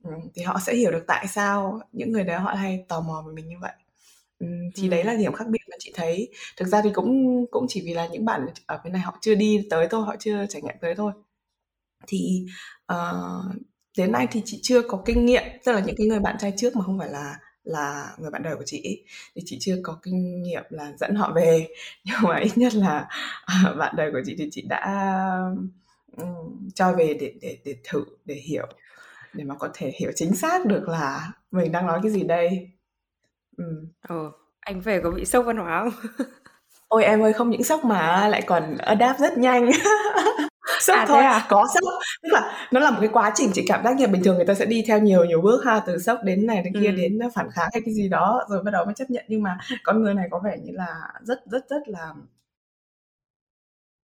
Ừ, 0.05 0.11
thì 0.35 0.43
họ 0.43 0.59
sẽ 0.67 0.75
hiểu 0.75 0.91
được 0.91 1.05
tại 1.07 1.27
sao 1.29 1.81
những 1.93 2.13
người 2.13 2.25
đó 2.25 2.39
họ 2.39 2.53
hay 2.53 2.85
tò 2.89 3.01
mò 3.01 3.25
về 3.27 3.33
mình 3.35 3.49
như 3.49 3.57
vậy. 3.61 3.73
Ừ, 4.39 4.47
thì 4.75 4.83
ừ. 4.83 4.91
đấy 4.91 5.05
là 5.05 5.15
điểm 5.15 5.33
khác 5.33 5.49
biệt 5.49 5.61
mà 5.71 5.77
chị 5.81 5.93
thấy. 5.95 6.29
Thực 6.57 6.69
ra 6.69 6.81
thì 6.85 6.91
cũng 6.95 7.45
cũng 7.51 7.67
chỉ 7.69 7.83
vì 7.87 7.95
là 7.95 8.07
những 8.07 8.25
bạn 8.25 8.47
ở 8.67 8.81
bên 8.85 8.93
này 8.93 9.03
họ 9.03 9.19
chưa 9.21 9.35
đi 9.35 9.67
tới 9.71 9.89
thôi 9.91 10.03
họ 10.07 10.17
chưa 10.19 10.47
trải 10.49 10.63
nghiệm 10.63 10.75
tới 10.81 10.95
thôi. 10.95 11.13
Thì 12.07 12.47
uh, 12.93 13.57
đến 13.99 14.13
nay 14.13 14.27
thì 14.31 14.43
chị 14.45 14.61
chưa 14.63 14.83
có 14.89 15.03
kinh 15.05 15.27
nghiệm 15.27 15.43
tức 15.65 15.73
là 15.73 15.81
những 15.81 15.97
cái 15.99 16.07
người 16.07 16.21
bạn 16.21 16.37
trai 16.39 16.53
trước 16.57 16.77
mà 16.77 16.85
không 16.85 16.99
phải 16.99 17.09
là 17.09 17.39
là 17.65 18.15
người 18.19 18.31
bạn 18.31 18.43
đời 18.43 18.57
của 18.57 18.65
chị 18.67 19.05
thì 19.35 19.43
chị 19.45 19.57
chưa 19.61 19.77
có 19.83 19.99
kinh 20.03 20.43
nghiệm 20.43 20.63
là 20.71 20.93
dẫn 20.99 21.15
họ 21.15 21.33
về 21.35 21.69
nhưng 22.05 22.17
mà 22.23 22.39
ít 22.39 22.59
nhất 22.59 22.75
là 22.75 23.09
uh, 23.71 23.77
bạn 23.77 23.95
đời 23.97 24.11
của 24.13 24.21
chị 24.25 24.35
thì 24.39 24.49
chị 24.51 24.63
đã 24.69 25.07
um, 26.17 26.71
cho 26.75 26.93
về 26.93 27.15
để 27.21 27.35
để 27.41 27.59
để 27.65 27.77
thử 27.85 28.05
để 28.25 28.35
hiểu 28.35 28.67
để 29.33 29.45
mà 29.45 29.55
có 29.55 29.69
thể 29.75 29.93
hiểu 30.01 30.11
chính 30.15 30.37
xác 30.37 30.67
được 30.67 30.89
là 30.89 31.33
mình 31.51 31.73
đang 31.73 31.87
nói 31.87 32.01
cái 32.03 32.13
gì 32.13 32.23
đây. 32.23 32.71
Ừ. 33.57 33.87
ừ 34.09 34.31
anh 34.61 34.81
về 34.81 35.01
có 35.01 35.11
bị 35.11 35.25
sốc 35.25 35.45
văn 35.47 35.57
hóa 35.57 35.85
không? 35.85 36.27
Ôi 36.89 37.05
em 37.05 37.23
ơi 37.23 37.33
không 37.33 37.51
những 37.51 37.65
sốc 37.65 37.85
mà 37.85 38.29
lại 38.29 38.43
còn 38.47 38.77
adapt 38.79 39.21
rất 39.21 39.39
nhanh 39.39 39.71
sốc 40.83 40.99
à, 40.99 41.05
thôi. 41.09 41.25
à? 41.25 41.47
có 41.49 41.67
sốc. 41.75 41.83
Tức 42.23 42.29
là 42.33 42.69
nó 42.73 42.81
là 42.81 42.91
một 42.91 42.97
cái 43.01 43.11
quá 43.13 43.33
trình 43.35 43.51
chị 43.55 43.65
cảm 43.69 43.85
giác 43.85 43.97
như 43.97 44.07
bình 44.07 44.23
thường 44.25 44.37
người 44.37 44.47
ta 44.47 44.55
sẽ 44.55 44.65
đi 44.65 44.85
theo 44.87 44.99
nhiều 44.99 45.25
nhiều 45.25 45.41
bước 45.41 45.65
ha 45.65 45.81
từ 45.87 45.99
sốc 45.99 46.19
đến 46.25 46.47
này 46.47 46.63
đến 46.63 46.73
kia 46.83 46.89
ừ. 46.89 46.93
đến 46.97 47.19
phản 47.35 47.51
kháng 47.51 47.69
hay 47.73 47.83
cái 47.85 47.95
gì 47.95 48.09
đó 48.09 48.47
rồi 48.51 48.63
bắt 48.63 48.71
đầu 48.71 48.85
mới 48.85 48.95
chấp 48.95 49.11
nhận. 49.11 49.25
Nhưng 49.29 49.43
mà 49.43 49.59
con 49.83 50.03
người 50.03 50.15
này 50.15 50.29
có 50.31 50.41
vẻ 50.45 50.57
như 50.63 50.73
là 50.75 50.87
rất 51.23 51.41
rất 51.47 51.65
rất 51.69 51.89
là 51.89 52.15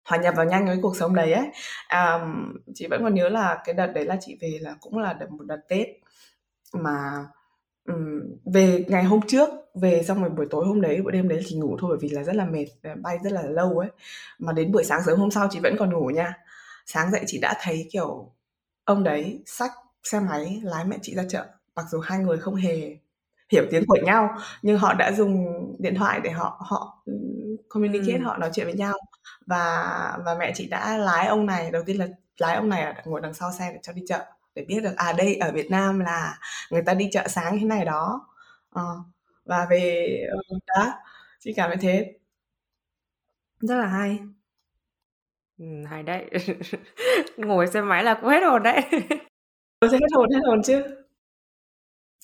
hòa 0.05 0.17
nhập 0.17 0.33
vào 0.37 0.45
nhanh 0.45 0.65
với 0.65 0.79
cuộc 0.81 0.97
sống 0.97 1.15
đấy 1.15 1.33
ấy. 1.33 1.47
À, 1.87 2.19
chị 2.75 2.87
vẫn 2.87 3.03
còn 3.03 3.13
nhớ 3.13 3.29
là 3.29 3.61
cái 3.65 3.75
đợt 3.75 3.87
đấy 3.87 4.05
là 4.05 4.17
chị 4.21 4.37
về 4.41 4.57
là 4.61 4.75
cũng 4.79 4.97
là 4.97 5.13
đợt 5.13 5.31
một 5.31 5.43
đợt 5.45 5.59
tết 5.69 5.87
mà 6.73 7.25
um, 7.87 8.21
về 8.53 8.85
ngày 8.87 9.03
hôm 9.03 9.19
trước 9.27 9.49
về 9.81 10.03
xong 10.03 10.21
rồi 10.21 10.29
buổi 10.29 10.47
tối 10.49 10.65
hôm 10.65 10.81
đấy 10.81 11.01
buổi 11.01 11.11
đêm 11.11 11.27
đấy 11.27 11.41
chị 11.45 11.55
ngủ 11.57 11.77
thôi 11.79 11.89
bởi 11.89 11.97
vì 12.01 12.09
là 12.15 12.23
rất 12.23 12.35
là 12.35 12.45
mệt 12.45 12.65
bay 13.01 13.17
rất 13.23 13.33
là 13.33 13.41
lâu 13.41 13.79
ấy. 13.79 13.89
Mà 14.39 14.53
đến 14.53 14.71
buổi 14.71 14.83
sáng 14.83 15.01
sớm 15.05 15.19
hôm 15.19 15.31
sau 15.31 15.47
chị 15.51 15.59
vẫn 15.63 15.75
còn 15.79 15.93
ngủ 15.93 16.05
nha 16.07 16.33
sáng 16.85 17.11
dậy 17.11 17.23
chị 17.27 17.39
đã 17.41 17.53
thấy 17.61 17.87
kiểu 17.91 18.31
ông 18.83 19.03
đấy 19.03 19.43
xách 19.45 19.71
xe 20.03 20.19
máy 20.19 20.61
lái 20.63 20.85
mẹ 20.85 20.97
chị 21.01 21.15
ra 21.15 21.23
chợ 21.29 21.45
mặc 21.75 21.85
dù 21.91 21.99
hai 21.99 22.19
người 22.19 22.37
không 22.37 22.55
hề 22.55 22.97
hiểu 23.51 23.65
tiếng 23.71 23.83
của 23.87 23.97
nhau 24.03 24.37
nhưng 24.61 24.77
họ 24.77 24.93
đã 24.93 25.11
dùng 25.11 25.45
điện 25.79 25.95
thoại 25.95 26.19
để 26.23 26.31
họ 26.31 26.65
họ 26.69 27.03
communicate 27.69 28.17
ừ. 28.17 28.23
họ 28.23 28.37
nói 28.37 28.49
chuyện 28.53 28.65
với 28.65 28.75
nhau. 28.75 28.93
Và 29.45 30.17
và 30.25 30.35
mẹ 30.39 30.51
chị 30.55 30.67
đã 30.67 30.97
lái 30.97 31.27
ông 31.27 31.45
này 31.45 31.71
đầu 31.71 31.83
tiên 31.85 31.97
là 31.97 32.07
lái 32.37 32.55
ông 32.55 32.69
này 32.69 33.03
ngồi 33.05 33.21
đằng 33.21 33.33
sau 33.33 33.51
xe 33.51 33.71
để 33.73 33.79
cho 33.83 33.93
đi 33.93 34.01
chợ 34.07 34.25
để 34.55 34.65
biết 34.67 34.79
được 34.83 34.93
à 34.95 35.13
đây 35.13 35.35
ở 35.35 35.51
Việt 35.51 35.71
Nam 35.71 35.99
là 35.99 36.39
người 36.71 36.81
ta 36.81 36.93
đi 36.93 37.09
chợ 37.11 37.27
sáng 37.27 37.59
thế 37.59 37.65
này 37.65 37.85
đó. 37.85 38.27
À, 38.71 38.83
và 39.45 39.67
về 39.69 40.07
đó 40.67 40.93
chị 41.39 41.53
cảm 41.53 41.69
thấy 41.69 41.77
thế. 41.77 42.13
Rất 43.59 43.75
là 43.75 43.87
hay 43.87 44.19
Ừ, 45.57 45.65
hay 45.89 46.03
đấy. 46.03 46.29
Ngồi 47.37 47.67
xe 47.67 47.81
máy 47.81 48.03
là 48.03 48.13
cũng 48.21 48.29
hết 48.29 48.43
hồn 48.43 48.63
đấy. 48.63 48.81
Tôi 49.79 49.89
sẽ 49.91 49.97
hết 49.97 50.07
hồn, 50.15 50.29
hết 50.33 50.39
hồn 50.47 50.63
chứ. 50.63 50.83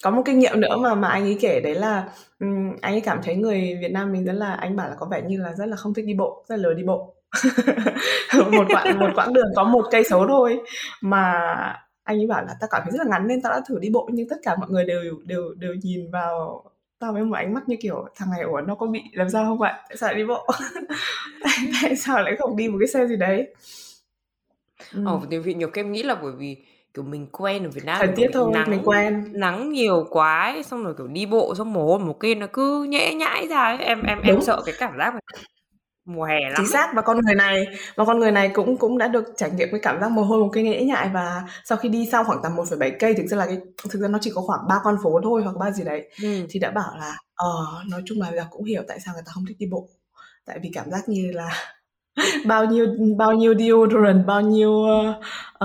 Có 0.04 0.12
một 0.12 0.22
kinh 0.26 0.39
nghiệm 0.39 0.62
nữa 0.62 0.78
mà 0.78 0.96
mà 0.96 1.08
anh 1.10 1.24
ấy 1.24 1.38
kể 1.41 1.60
đấy 1.62 1.76
là, 1.76 2.10
um, 2.39 2.76
anh 2.82 2.94
ấy 2.94 3.02
cảm 3.02 3.20
thấy 3.24 3.36
người 3.36 3.78
Việt 3.82 3.91
Nam 3.91 4.12
mình 4.12 4.26
rất 4.26 4.34
là 4.34 4.54
anh 4.54 4.76
bảo 4.76 4.89
là 4.89 4.96
có 5.00 5.06
vẻ 5.12 5.22
như 5.28 5.38
là 5.38 5.54
rất 5.54 5.65
là 5.65 5.76
không 5.76 5.94
thích 5.94 6.06
đi 6.06 6.13
bộ, 6.13 6.46
rất 6.50 6.56
là 6.56 6.63
lười 6.63 6.76
đi 6.76 6.84
bộ. 6.84 7.15
Một 8.52 8.65
quãng 8.70 9.00
một 9.00 9.10
quãng 9.15 9.34
đường 9.34 9.52
có 9.56 9.63
một 9.63 9.86
cây 9.91 10.04
số 10.04 10.26
thôi 10.28 10.60
mà 11.02 11.34
anh 12.04 12.17
ấy 12.20 12.28
bảo 12.28 12.46
là 12.46 12.56
ta 12.62 12.67
cảm 12.72 12.82
thấy 12.86 12.91
rất 12.91 13.08
là 13.08 13.12
ngắn 13.12 13.28
nên 13.28 13.41
ta 13.41 13.50
đã 13.50 13.62
thử 13.67 13.80
đi 13.80 13.89
bộ 13.94 14.10
nhưng 14.13 14.30
tất 14.30 14.36
cả 14.44 14.56
mọi 14.56 14.70
người 14.70 14.86
đều 14.86 15.02
đều 15.26 15.54
đều 15.54 15.74
nhìn 15.84 16.12
vào 16.12 16.63
tao 17.02 17.14
với 17.14 17.24
một 17.24 17.36
ánh 17.36 17.54
mắt 17.54 17.70
như 17.70 17.76
kiểu 17.82 18.06
thằng 18.16 18.30
này 18.32 18.42
ủa 18.42 18.62
nó 18.62 18.76
có 18.76 18.88
bị 18.88 19.02
làm 19.14 19.30
sao 19.30 19.46
không 19.46 19.58
vậy 19.58 19.74
tại 19.90 19.98
sao 19.98 20.10
lại 20.10 20.18
đi 20.18 20.26
bộ 20.26 20.48
tại, 21.44 21.58
tại 21.82 21.96
sao 21.96 22.24
lại 22.24 22.36
không 22.40 22.56
đi 22.56 22.68
một 22.70 22.78
cái 22.80 22.88
xe 22.88 23.08
gì 23.08 23.16
đấy 23.16 23.54
ừ. 24.94 25.02
Ồ, 25.06 25.22
thì 25.32 25.38
vì 25.38 25.54
nhiều 25.54 25.70
em 25.74 25.92
nghĩ 25.92 26.04
là 26.04 26.16
bởi 26.16 26.32
vì 26.32 26.58
kiểu 26.94 27.04
mình 27.04 27.28
quen 27.32 27.64
ở 27.64 27.70
Việt 27.70 27.86
Nam 27.86 28.00
thời 28.00 28.16
tiết 28.16 28.28
thôi 28.34 28.52
nắng, 28.54 28.70
mình 28.70 28.82
quen 28.86 29.34
nắng 29.34 29.70
nhiều 29.72 30.08
quá 30.10 30.52
ấy, 30.54 30.64
xong 30.64 30.84
rồi 30.84 30.94
kiểu 30.98 31.08
đi 31.08 31.26
bộ 31.26 31.56
xong 31.56 31.74
mồ 31.74 31.86
hôi 31.86 32.00
một 32.00 32.20
kia 32.20 32.36
nó 32.36 32.48
cứ 32.54 32.84
nhễ 32.84 33.14
nhãi 33.14 33.48
ra 33.48 33.64
ấy. 33.64 33.78
em 33.78 34.04
em 34.04 34.18
Đúng. 34.18 34.28
em 34.28 34.42
sợ 34.42 34.62
cái 34.66 34.76
cảm 34.80 34.98
giác 34.98 35.14
này 35.14 35.22
mùa 36.06 36.24
hè 36.24 36.40
lắm 36.40 36.54
chính 36.58 36.68
xác 36.68 36.92
và 36.96 37.02
con 37.02 37.20
người 37.26 37.36
này 37.36 37.66
và 37.96 38.06
con 38.06 38.20
người 38.20 38.32
này 38.32 38.52
cũng 38.54 38.78
cũng 38.78 38.98
đã 38.98 39.08
được 39.08 39.24
trải 39.38 39.52
nghiệm 39.52 39.68
cái 39.72 39.80
cảm 39.84 40.02
giác 40.02 40.12
mồ 40.12 40.24
hôi 40.24 40.40
một 40.40 40.50
cây 40.54 40.64
nhễ 40.64 40.84
nhại. 40.84 41.10
Và 41.14 41.44
sau 41.66 41.78
khi 41.78 41.90
đi 41.90 42.10
xong 42.12 42.26
khoảng 42.26 42.40
tầm 42.44 42.56
1,7 42.56 42.92
cây 43.00 43.14
thực 43.14 43.26
ra 43.26 43.38
là 43.38 43.46
cái 43.46 43.58
thực 43.90 44.02
ra 44.02 44.08
nó 44.08 44.18
chỉ 44.22 44.32
có 44.36 44.42
khoảng 44.42 44.68
ba 44.70 44.80
con 44.84 44.98
phố 45.04 45.20
thôi 45.24 45.42
hoặc 45.44 45.58
ba 45.60 45.72
gì 45.72 45.84
đấy 45.84 46.10
ừ. 46.24 46.46
thì 46.50 46.60
đã 46.60 46.72
bảo 46.72 46.98
là 47.00 47.18
ờ 47.36 47.66
nói 47.90 48.02
chung 48.06 48.22
là 48.22 48.48
cũng 48.50 48.64
hiểu 48.64 48.84
tại 48.88 49.00
sao 49.00 49.14
người 49.14 49.24
ta 49.26 49.32
không 49.34 49.46
thích 49.48 49.58
đi 49.60 49.66
bộ. 49.72 49.90
Tại 50.46 50.60
vì 50.64 50.70
cảm 50.74 50.92
giác 50.92 51.10
như 51.10 51.32
là 51.34 51.50
bao 52.46 52.66
nhiêu 52.66 52.88
bao 53.18 53.34
nhiêu 53.34 53.54
deodorant 53.56 54.26
bao 54.26 54.42
nhiêu 54.42 54.72
uh, 54.72 55.16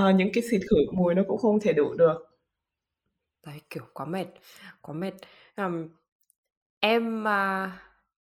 uh, 0.01 0.15
những 0.15 0.31
cái 0.35 0.45
xịt 0.51 0.61
khử 0.71 0.77
mùi 0.93 1.15
nó 1.15 1.23
cũng 1.29 1.39
không 1.39 1.61
thể 1.61 1.73
đủ 1.73 1.95
được. 1.95 2.19
Đấy 3.47 3.61
kiểu 3.71 3.83
quá 3.93 4.07
mệt 4.07 4.27
quá 4.81 4.95
mệt. 4.95 5.13
Um, 5.57 5.89
em 6.81 7.25
uh, 7.25 7.71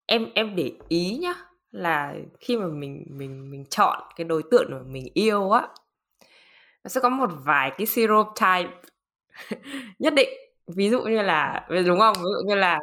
em 0.06 0.26
em 0.36 0.56
để 0.56 0.72
ý 0.90 1.18
nhá 1.22 1.34
là 1.72 2.16
khi 2.40 2.58
mà 2.58 2.68
mình 2.68 3.06
mình 3.10 3.52
mình 3.52 3.66
chọn 3.70 4.00
cái 4.16 4.26
đối 4.26 4.44
tượng 4.52 4.72
mà 4.72 4.80
mình 4.86 5.08
yêu 5.14 5.52
á 5.52 5.68
nó 6.88 6.90
sẽ 6.90 7.02
có 7.02 7.10
một 7.10 7.30
vài 7.46 7.72
cái 7.78 7.88
stereotype 7.88 8.70
nhất 10.00 10.14
định. 10.14 10.30
Ví 10.68 10.90
dụ 10.90 11.02
như 11.02 11.22
là 11.22 11.68
đúng 11.86 12.00
không? 12.00 12.16
Ví 12.18 12.22
dụ 12.22 12.48
như 12.48 12.56
là 12.56 12.80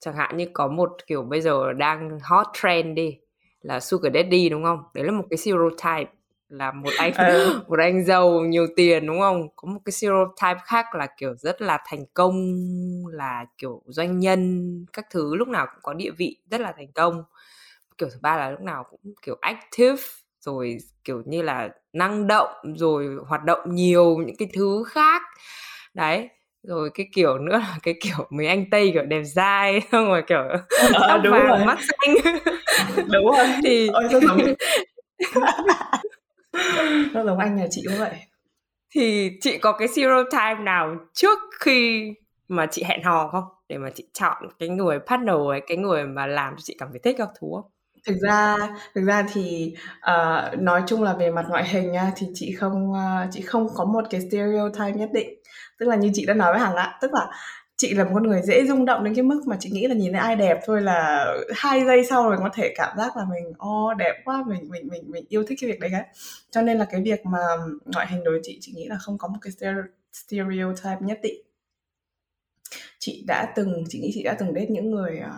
chẳng 0.00 0.16
hạn 0.16 0.36
như 0.36 0.48
có 0.52 0.68
một 0.68 0.92
kiểu 1.06 1.22
bây 1.22 1.40
giờ 1.40 1.72
đang 1.72 2.18
hot 2.22 2.46
trend 2.62 2.96
đi 2.96 3.18
là 3.62 3.80
sugar 3.80 4.14
daddy 4.14 4.48
đúng 4.48 4.64
không? 4.64 4.82
Đấy 4.94 5.04
là 5.04 5.12
một 5.12 5.24
cái 5.30 5.36
stereotype 5.36 6.12
là 6.48 6.72
một 6.72 6.90
anh 6.98 7.12
ừ. 7.28 7.60
một 7.68 7.78
anh 7.78 8.04
giàu 8.04 8.40
nhiều 8.40 8.66
tiền 8.76 9.06
đúng 9.06 9.20
không? 9.20 9.48
Có 9.56 9.68
một 9.68 9.80
cái 9.84 9.92
stereotype 9.92 10.60
khác 10.64 10.94
là 10.94 11.06
kiểu 11.16 11.34
rất 11.34 11.62
là 11.62 11.78
thành 11.86 12.04
công 12.14 12.34
là 13.12 13.46
kiểu 13.58 13.82
doanh 13.86 14.18
nhân 14.18 14.86
các 14.92 15.06
thứ 15.10 15.34
lúc 15.34 15.48
nào 15.48 15.66
cũng 15.66 15.82
có 15.82 15.94
địa 15.94 16.10
vị 16.16 16.36
rất 16.50 16.60
là 16.60 16.72
thành 16.76 16.92
công 16.92 17.24
kiểu 18.00 18.10
thứ 18.12 18.18
ba 18.22 18.38
là 18.38 18.50
lúc 18.50 18.62
nào 18.62 18.84
cũng 18.90 19.00
kiểu 19.26 19.38
active 19.42 20.02
rồi 20.40 20.78
kiểu 21.04 21.22
như 21.26 21.42
là 21.42 21.70
năng 21.94 22.28
động 22.28 22.50
rồi 22.78 23.08
hoạt 23.28 23.44
động 23.44 23.60
nhiều 23.74 24.16
những 24.26 24.36
cái 24.38 24.48
thứ 24.54 24.84
khác. 24.88 25.22
Đấy 25.94 26.30
rồi 26.64 26.90
cái 26.94 27.06
kiểu 27.14 27.38
nữa 27.38 27.58
là 27.58 27.78
cái 27.84 27.94
kiểu 28.02 28.26
mấy 28.30 28.46
anh 28.48 28.64
tây 28.70 28.90
kiểu 28.94 29.02
đẹp 29.04 29.22
dai 29.24 29.80
xong 29.92 30.06
rồi 30.06 30.22
kiểu 30.28 30.38
ờ, 30.92 31.00
tóc 31.08 31.20
đúng 31.24 31.32
vàng 31.32 31.48
rồi. 31.48 31.66
mắt 31.66 31.78
xanh. 31.82 32.16
Đúng 33.12 33.26
rồi. 33.26 33.46
Thì 33.64 33.88
Ôi, 33.94 34.04
sao 34.12 34.20
giống 34.20 34.38
nó 37.14 37.24
giống 37.24 37.38
anh 37.38 37.56
nhà 37.56 37.66
chị 37.70 37.82
cũng 37.88 37.98
vậy? 37.98 38.10
Thì 38.94 39.30
chị 39.40 39.58
có 39.58 39.72
cái 39.72 39.88
stereotype 39.88 40.54
nào 40.62 40.96
trước 41.14 41.38
khi 41.60 42.10
mà 42.48 42.66
chị 42.70 42.82
hẹn 42.84 43.02
hò 43.02 43.28
không? 43.28 43.44
Để 43.68 43.78
mà 43.78 43.90
chị 43.94 44.06
chọn 44.12 44.48
cái 44.58 44.68
người 44.68 44.98
partner 45.06 45.34
ấy 45.48 45.60
cái 45.66 45.76
người 45.76 46.06
mà 46.06 46.26
làm 46.26 46.54
cho 46.56 46.60
chị 46.64 46.76
cảm 46.78 46.88
thấy 46.92 46.98
thích 47.04 47.14
các 47.18 47.28
thú 47.40 47.54
không 47.62 47.70
Thực 48.06 48.16
ra 48.22 48.56
thực 48.94 49.04
ra 49.04 49.26
thì, 49.32 49.74
ờ, 50.00 50.50
nói 50.58 50.82
chung 50.86 51.02
là 51.02 51.14
về 51.14 51.30
mặt 51.30 51.44
ngoại 51.48 51.68
hình 51.68 51.92
nha, 51.92 52.12
thì 52.16 52.26
chị 52.34 52.52
không, 52.52 52.92
ơ, 52.94 53.26
chị 53.32 53.40
không 53.42 53.68
có 53.74 53.84
một 53.84 54.04
cái 54.10 54.20
stereotype 54.30 54.92
nhất 54.92 55.08
định. 55.12 55.28
Tức 55.78 55.86
là 55.88 55.96
như 55.96 56.10
chị 56.14 56.26
đã 56.26 56.34
nói 56.34 56.52
với 56.52 56.60
Hằng 56.60 56.76
ạ, 56.76 56.98
tức 57.02 57.12
là 57.14 57.28
chị 57.76 57.94
là 57.94 58.04
một 58.04 58.10
con 58.14 58.22
người 58.28 58.42
dễ 58.42 58.64
rung 58.66 58.84
động 58.84 59.04
đến 59.04 59.14
cái 59.14 59.22
mức 59.22 59.42
mà 59.46 59.56
chị 59.60 59.70
nghĩ 59.70 59.86
là 59.86 59.94
nhìn 59.94 60.12
thấy 60.12 60.20
ai 60.20 60.36
đẹp 60.36 60.58
thôi 60.66 60.82
là 60.82 61.26
hai 61.56 61.84
giây 61.84 62.04
sau 62.10 62.28
rồi 62.28 62.36
có 62.38 62.50
thể 62.54 62.72
cảm 62.76 62.96
giác 62.98 63.16
là 63.16 63.24
mình, 63.30 63.52
ô, 63.58 63.94
đẹp 63.94 64.14
quá, 64.24 64.44
mình 64.48 64.68
mình 64.70 64.88
mình 64.88 65.02
mình 65.10 65.24
yêu 65.28 65.44
thích 65.48 65.58
cái 65.60 65.70
việc 65.70 65.80
đấy 65.80 65.90
cái 65.92 66.02
Cho 66.50 66.62
nên 66.62 66.78
là 66.78 66.84
cái 66.90 67.00
việc 67.02 67.26
mà 67.26 67.38
ngoại 67.84 68.06
hình 68.10 68.24
đối 68.24 68.32
với 68.34 68.40
chị, 68.44 68.58
chị 68.60 68.72
nghĩ 68.76 68.86
là 68.88 68.96
không 68.98 69.18
có 69.18 69.28
một 69.28 69.38
cái 69.42 69.52
stereotype 70.12 70.96
nhất 71.00 71.18
định. 71.22 71.42
Chị 72.98 73.24
đã 73.26 73.52
từng 73.56 73.84
chị 73.88 73.98
nghĩ 73.98 74.10
chị 74.14 74.22
đã 74.22 74.36
từng 74.38 74.52
date 74.54 74.66
những 74.68 74.90
người, 74.90 75.18
ờ 75.18 75.30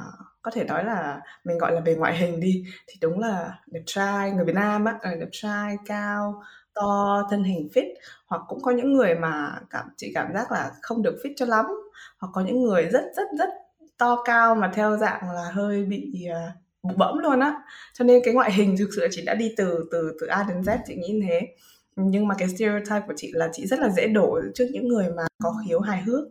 có 0.42 0.50
thể 0.50 0.64
nói 0.64 0.84
là 0.84 1.20
mình 1.44 1.58
gọi 1.58 1.72
là 1.72 1.80
về 1.80 1.94
ngoại 1.94 2.16
hình 2.16 2.40
đi 2.40 2.64
thì 2.86 2.94
đúng 3.00 3.20
là 3.20 3.58
đẹp 3.66 3.82
trai 3.86 4.30
người 4.30 4.44
Việt 4.44 4.54
Nam 4.54 4.84
á 4.84 4.98
đẹp 5.02 5.28
trai 5.32 5.76
cao 5.86 6.42
to 6.74 7.22
thân 7.30 7.44
hình 7.44 7.68
fit. 7.74 7.94
Hoặc 8.26 8.42
cũng 8.48 8.62
có 8.62 8.70
những 8.70 8.92
người 8.92 9.14
mà 9.14 9.60
cảm 9.70 9.88
chị 9.96 10.12
cảm 10.14 10.34
giác 10.34 10.52
là 10.52 10.70
không 10.82 11.02
được 11.02 11.16
fit 11.24 11.32
cho 11.36 11.46
lắm. 11.46 11.66
Hoặc 12.18 12.28
có 12.32 12.40
những 12.40 12.62
người 12.62 12.84
rất 12.84 13.04
rất 13.16 13.28
rất 13.38 13.48
to 13.98 14.22
cao 14.24 14.54
mà 14.54 14.72
theo 14.74 14.96
dạng 14.96 15.30
là 15.30 15.50
hơi 15.52 15.84
bị 15.84 16.12
uh, 16.30 16.54
bụ 16.82 16.94
bẫm 16.96 17.18
luôn 17.18 17.40
á. 17.40 17.62
Cho 17.94 18.04
nên 18.04 18.22
cái 18.24 18.34
ngoại 18.34 18.52
hình 18.52 18.76
thực 18.78 18.88
sự 18.96 19.08
chị 19.10 19.22
đã 19.24 19.34
đi 19.34 19.54
từ 19.56 19.88
từ 19.92 20.16
từ 20.20 20.26
A 20.26 20.46
đến 20.48 20.60
Z 20.60 20.78
chị 20.86 20.94
nghĩ 20.94 21.08
như 21.08 21.20
thế. 21.28 21.48
Nhưng 21.96 22.28
mà 22.28 22.34
cái 22.38 22.48
stereotype 22.48 23.06
của 23.06 23.14
chị 23.16 23.30
là 23.34 23.48
chị 23.52 23.66
rất 23.66 23.80
là 23.80 23.88
dễ 23.88 24.06
đổ 24.06 24.40
trước 24.54 24.66
những 24.72 24.88
người 24.88 25.10
mà 25.16 25.22
có 25.42 25.54
khiếu 25.66 25.80
hài 25.80 26.02
hước 26.02 26.24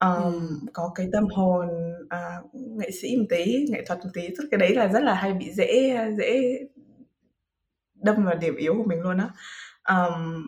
um, 0.00 0.32
ừ. 0.32 0.40
có 0.72 0.92
cái 0.94 1.08
tâm 1.12 1.26
hồn 1.26 1.68
uh, 2.04 2.54
nghệ 2.54 2.90
sĩ 2.90 3.16
một 3.16 3.24
tí 3.30 3.66
nghệ 3.70 3.84
thuật 3.86 3.98
một 3.98 4.10
tí 4.14 4.28
tức 4.38 4.48
cái 4.50 4.58
đấy 4.58 4.74
là 4.74 4.88
rất 4.88 5.02
là 5.02 5.14
hay 5.14 5.34
bị 5.34 5.52
dễ 5.52 5.98
dễ 6.18 6.58
đâm 7.94 8.24
vào 8.24 8.34
điểm 8.34 8.56
yếu 8.56 8.74
của 8.76 8.84
mình 8.84 9.00
luôn 9.00 9.18
á. 9.18 9.30
Um, 9.88 10.46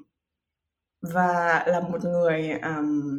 và 1.00 1.64
là 1.66 1.80
một 1.80 2.04
người 2.04 2.50
um, 2.50 3.18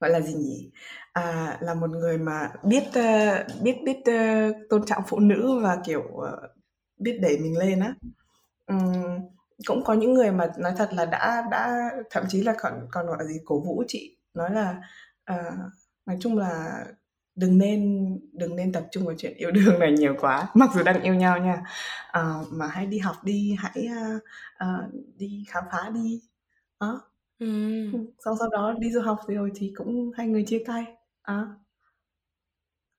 gọi 0.00 0.10
là 0.10 0.20
gì 0.20 0.34
nhỉ? 0.34 0.70
À, 1.12 1.58
là 1.60 1.74
một 1.74 1.90
người 1.90 2.18
mà 2.18 2.52
biết 2.64 2.84
uh, 2.88 3.62
biết 3.62 3.76
biết 3.84 3.98
uh, 3.98 4.56
tôn 4.70 4.86
trọng 4.86 5.02
phụ 5.08 5.20
nữ 5.20 5.60
và 5.62 5.78
kiểu 5.86 6.02
uh, 6.02 6.50
biết 6.98 7.18
đẩy 7.22 7.38
mình 7.38 7.58
lên 7.58 7.80
á. 7.80 7.94
Um, 8.66 9.20
cũng 9.66 9.84
có 9.84 9.94
những 9.94 10.14
người 10.14 10.32
mà 10.32 10.52
nói 10.58 10.72
thật 10.76 10.88
là 10.92 11.04
đã 11.04 11.44
đã 11.50 11.90
thậm 12.10 12.24
chí 12.28 12.42
là 12.42 12.54
còn 12.62 12.72
còn 12.90 13.06
gọi 13.06 13.16
là 13.18 13.24
gì 13.24 13.40
cổ 13.44 13.60
vũ 13.60 13.84
chị 13.88 14.16
nói 14.34 14.50
là 14.50 14.80
uh, 15.32 15.58
nói 16.06 16.16
chung 16.20 16.38
là 16.38 16.84
đừng 17.34 17.58
nên 17.58 18.10
đừng 18.32 18.56
nên 18.56 18.72
tập 18.72 18.84
trung 18.90 19.06
vào 19.06 19.14
chuyện 19.18 19.34
yêu 19.36 19.50
đương 19.50 19.78
này 19.78 19.92
nhiều 19.92 20.14
quá 20.20 20.48
mặc 20.54 20.70
dù 20.74 20.82
đang 20.82 21.02
yêu 21.02 21.14
nhau 21.14 21.38
nha 21.38 21.62
uh, 22.18 22.52
mà 22.52 22.66
hãy 22.66 22.86
đi 22.86 22.98
học 22.98 23.16
đi 23.24 23.56
hãy 23.58 23.88
uh, 24.16 24.22
uh, 24.64 24.94
đi 25.16 25.44
khám 25.48 25.64
phá 25.72 25.90
đi 25.94 26.22
đó 26.80 27.00
ừ. 27.38 27.46
sau 28.24 28.36
sau 28.38 28.48
đó 28.48 28.74
đi 28.78 28.90
du 28.90 29.00
học 29.00 29.18
rồi 29.28 29.52
thì 29.54 29.72
cũng 29.76 30.10
hai 30.16 30.26
người 30.26 30.44
chia 30.46 30.62
tay 30.66 30.84
à. 31.22 31.46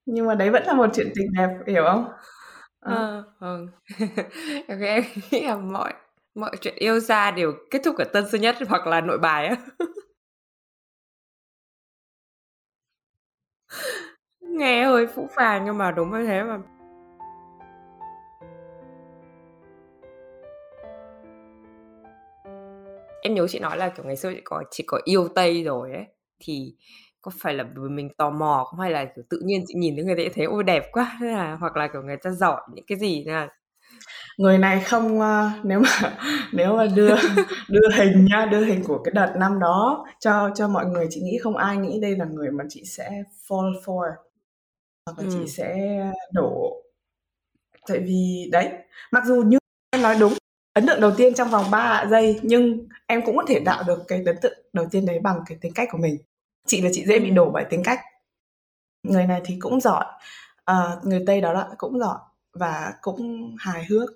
nhưng 0.06 0.28
mà 0.28 0.36
đấy 0.36 0.50
vẫn 0.50 0.64
là 0.64 0.74
một 0.74 0.90
chuyện 0.94 1.08
tình 1.16 1.34
đẹp 1.34 1.50
hiểu 1.68 1.84
không. 1.88 2.12
À, 2.80 3.24
ừ. 3.40 3.68
em 4.68 5.04
nghĩ 5.32 5.42
là 5.42 5.58
mọi 5.58 5.94
mọi 6.36 6.52
chuyện 6.62 6.76
yêu 6.78 7.00
xa 7.00 7.32
đều 7.32 7.54
kết 7.72 7.82
thúc 7.86 7.96
ở 7.98 8.04
tân 8.04 8.30
sơn 8.30 8.42
nhất 8.42 8.56
hoặc 8.68 8.88
là 8.88 9.02
nội 9.02 9.18
bài 9.18 9.48
á 9.48 9.56
nghe 14.54 14.86
hơi 14.86 15.08
phũ 15.08 15.28
phàng 15.36 15.66
nhưng 15.66 15.78
mà 15.78 15.92
đúng 15.92 16.12
như 16.12 16.26
thế 16.26 16.44
mà. 16.44 16.58
Em 23.22 23.34
nhớ 23.34 23.48
chị 23.48 23.60
nói 23.60 23.78
là 23.78 23.90
kiểu 23.90 24.06
ngày 24.06 24.16
xưa 24.16 24.34
chị 24.34 24.42
có 24.44 24.64
chị 24.72 24.84
có 24.88 25.00
yêu 25.04 25.28
tây 25.36 25.64
rồi 25.64 25.92
ấy 25.92 26.06
thì 26.40 26.76
có 27.22 27.32
phải 27.40 27.54
là 27.54 27.64
vì 27.64 27.90
mình 27.90 28.10
tò 28.18 28.30
mò 28.30 28.66
không? 28.70 28.80
Hay 28.80 28.92
là 28.92 29.06
kiểu 29.06 29.24
tự 29.30 29.40
nhiên 29.46 29.64
chị 29.68 29.74
nhìn 29.78 29.96
thấy 29.96 30.06
người 30.06 30.16
ta 30.16 30.32
thấy 30.36 30.46
ôi 30.46 30.64
đẹp 30.64 30.84
quá! 30.92 31.18
Là 31.22 31.58
hoặc 31.60 31.78
là 31.78 31.88
kiểu 31.88 32.02
người 32.02 32.18
ta 32.18 32.30
giỏi 32.32 32.62
những 32.74 32.86
cái 32.88 32.98
gì 32.98 33.24
là 33.28 33.48
người 34.38 34.58
này 34.58 34.80
không 34.80 35.20
uh, 35.20 35.66
nếu 35.66 35.80
mà 35.80 36.18
nếu 36.54 36.78
mà 36.78 36.86
đưa 36.96 37.16
đưa 37.70 37.90
hình 37.98 38.26
nha 38.26 38.46
đưa 38.52 38.66
hình 38.66 38.84
của 38.84 39.04
cái 39.04 39.12
đợt 39.16 39.34
năm 39.38 39.60
đó 39.60 40.06
cho 40.20 40.50
cho 40.56 40.68
mọi 40.68 40.86
người 40.86 41.08
chị 41.10 41.22
nghĩ 41.22 41.38
không 41.38 41.58
ai 41.58 41.78
nghĩ 41.78 42.00
đây 42.02 42.16
là 42.18 42.26
người 42.26 42.52
mà 42.52 42.64
chị 42.70 42.84
sẽ 42.86 43.10
fall 43.48 43.74
for 43.86 44.12
hoặc 45.06 45.20
là 45.20 45.26
ừ. 45.26 45.30
chị 45.34 45.52
sẽ 45.52 46.00
đổ 46.32 46.84
tại 47.88 48.00
vì 48.00 48.50
đấy 48.52 48.70
mặc 49.12 49.24
dù 49.26 49.44
như 49.44 49.58
em 49.92 50.02
nói 50.02 50.16
đúng 50.20 50.34
ấn 50.74 50.86
tượng 50.88 51.02
đầu 51.02 51.12
tiên 51.18 51.34
trong 51.34 51.50
vòng 51.50 51.72
3 51.72 52.06
giây 52.10 52.40
nhưng 52.44 52.88
em 53.08 53.22
cũng 53.26 53.38
có 53.38 53.44
thể 53.48 53.60
tạo 53.66 53.84
được 53.88 54.04
cái 54.08 54.24
ấn 54.26 54.38
tượng 54.42 54.60
đầu 54.74 54.86
tiên 54.92 55.06
đấy 55.06 55.20
bằng 55.20 55.40
cái 55.46 55.58
tính 55.62 55.74
cách 55.74 55.88
của 55.92 55.98
mình. 55.98 56.18
Chị 56.66 56.82
là 56.82 56.90
chị 56.94 57.06
dễ 57.06 57.20
bị 57.20 57.30
đổ 57.30 57.52
bởi 57.54 57.66
tính 57.70 57.84
cách. 57.84 58.00
Người 59.04 59.26
này 59.26 59.42
thì 59.46 59.58
cũng 59.60 59.82
giỏi 59.82 60.06
à, 60.66 60.76
người 61.04 61.24
tây 61.28 61.42
đó 61.42 61.54
là 61.54 61.68
cũng 61.78 62.00
giỏi 62.00 62.18
và 62.54 62.94
cũng 63.02 63.56
hài 63.60 63.86
hước 63.86 64.10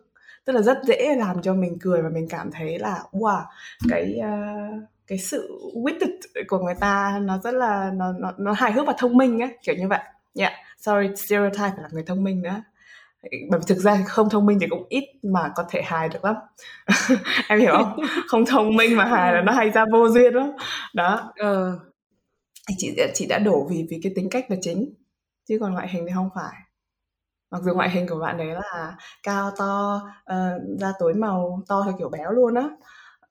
tức 0.45 0.53
là 0.53 0.61
rất 0.61 0.77
dễ 0.83 1.15
làm 1.15 1.41
cho 1.41 1.53
mình 1.53 1.77
cười 1.81 2.01
và 2.01 2.09
mình 2.09 2.27
cảm 2.29 2.51
thấy 2.51 2.79
là 2.79 3.03
wow 3.11 3.43
cái 3.89 4.19
uh, 4.19 4.83
cái 5.07 5.17
sự 5.17 5.59
witted 5.73 6.17
của 6.47 6.59
người 6.59 6.75
ta 6.79 7.19
nó 7.21 7.37
rất 7.43 7.53
là 7.53 7.91
nó 7.93 8.13
nó, 8.19 8.33
nó 8.37 8.51
hài 8.51 8.71
hước 8.71 8.87
và 8.87 8.93
thông 8.97 9.17
minh 9.17 9.39
á 9.39 9.49
kiểu 9.63 9.75
như 9.75 9.87
vậy. 9.87 10.01
Yeah 10.39 10.53
sorry 10.77 11.15
stereotype 11.15 11.81
là 11.81 11.89
người 11.91 12.03
thông 12.03 12.23
minh 12.23 12.41
nữa 12.41 12.61
bởi 13.31 13.59
vì 13.59 13.65
thực 13.67 13.77
ra 13.77 14.03
không 14.07 14.29
thông 14.29 14.45
minh 14.45 14.57
thì 14.61 14.67
cũng 14.69 14.85
ít 14.89 15.03
mà 15.23 15.51
có 15.55 15.63
thể 15.69 15.81
hài 15.81 16.09
được 16.09 16.25
lắm. 16.25 16.35
Em 17.47 17.59
hiểu 17.59 17.71
không? 17.71 17.99
Không 18.27 18.45
thông 18.45 18.75
minh 18.75 18.97
mà 18.97 19.05
hài 19.05 19.33
là 19.33 19.41
nó 19.41 19.51
hay 19.51 19.69
ra 19.69 19.85
vô 19.91 20.09
duyên 20.09 20.33
lắm. 20.33 20.51
Đó. 20.93 21.33
Ừ. 21.35 21.79
chị 22.77 22.95
chị 23.13 23.25
đã 23.25 23.39
đổ 23.39 23.67
vì 23.69 23.87
vì 23.89 23.99
cái 24.03 24.11
tính 24.15 24.29
cách 24.29 24.45
là 24.51 24.57
chính 24.61 24.93
chứ 25.45 25.57
còn 25.61 25.73
ngoại 25.73 25.87
hình 25.89 26.05
thì 26.07 26.11
không 26.15 26.29
phải. 26.35 26.53
Mặc 27.51 27.61
dù 27.63 27.73
ngoại 27.73 27.89
hình 27.89 28.07
của 28.07 28.19
bạn 28.19 28.37
đấy 28.37 28.47
là 28.47 28.95
cao 29.23 29.51
to 29.57 30.01
uh, 30.33 30.79
da 30.79 30.93
tối 30.99 31.13
màu 31.13 31.61
to 31.67 31.83
theo 31.85 31.95
kiểu 31.99 32.09
béo 32.09 32.31
luôn 32.31 32.55
á. 32.55 32.69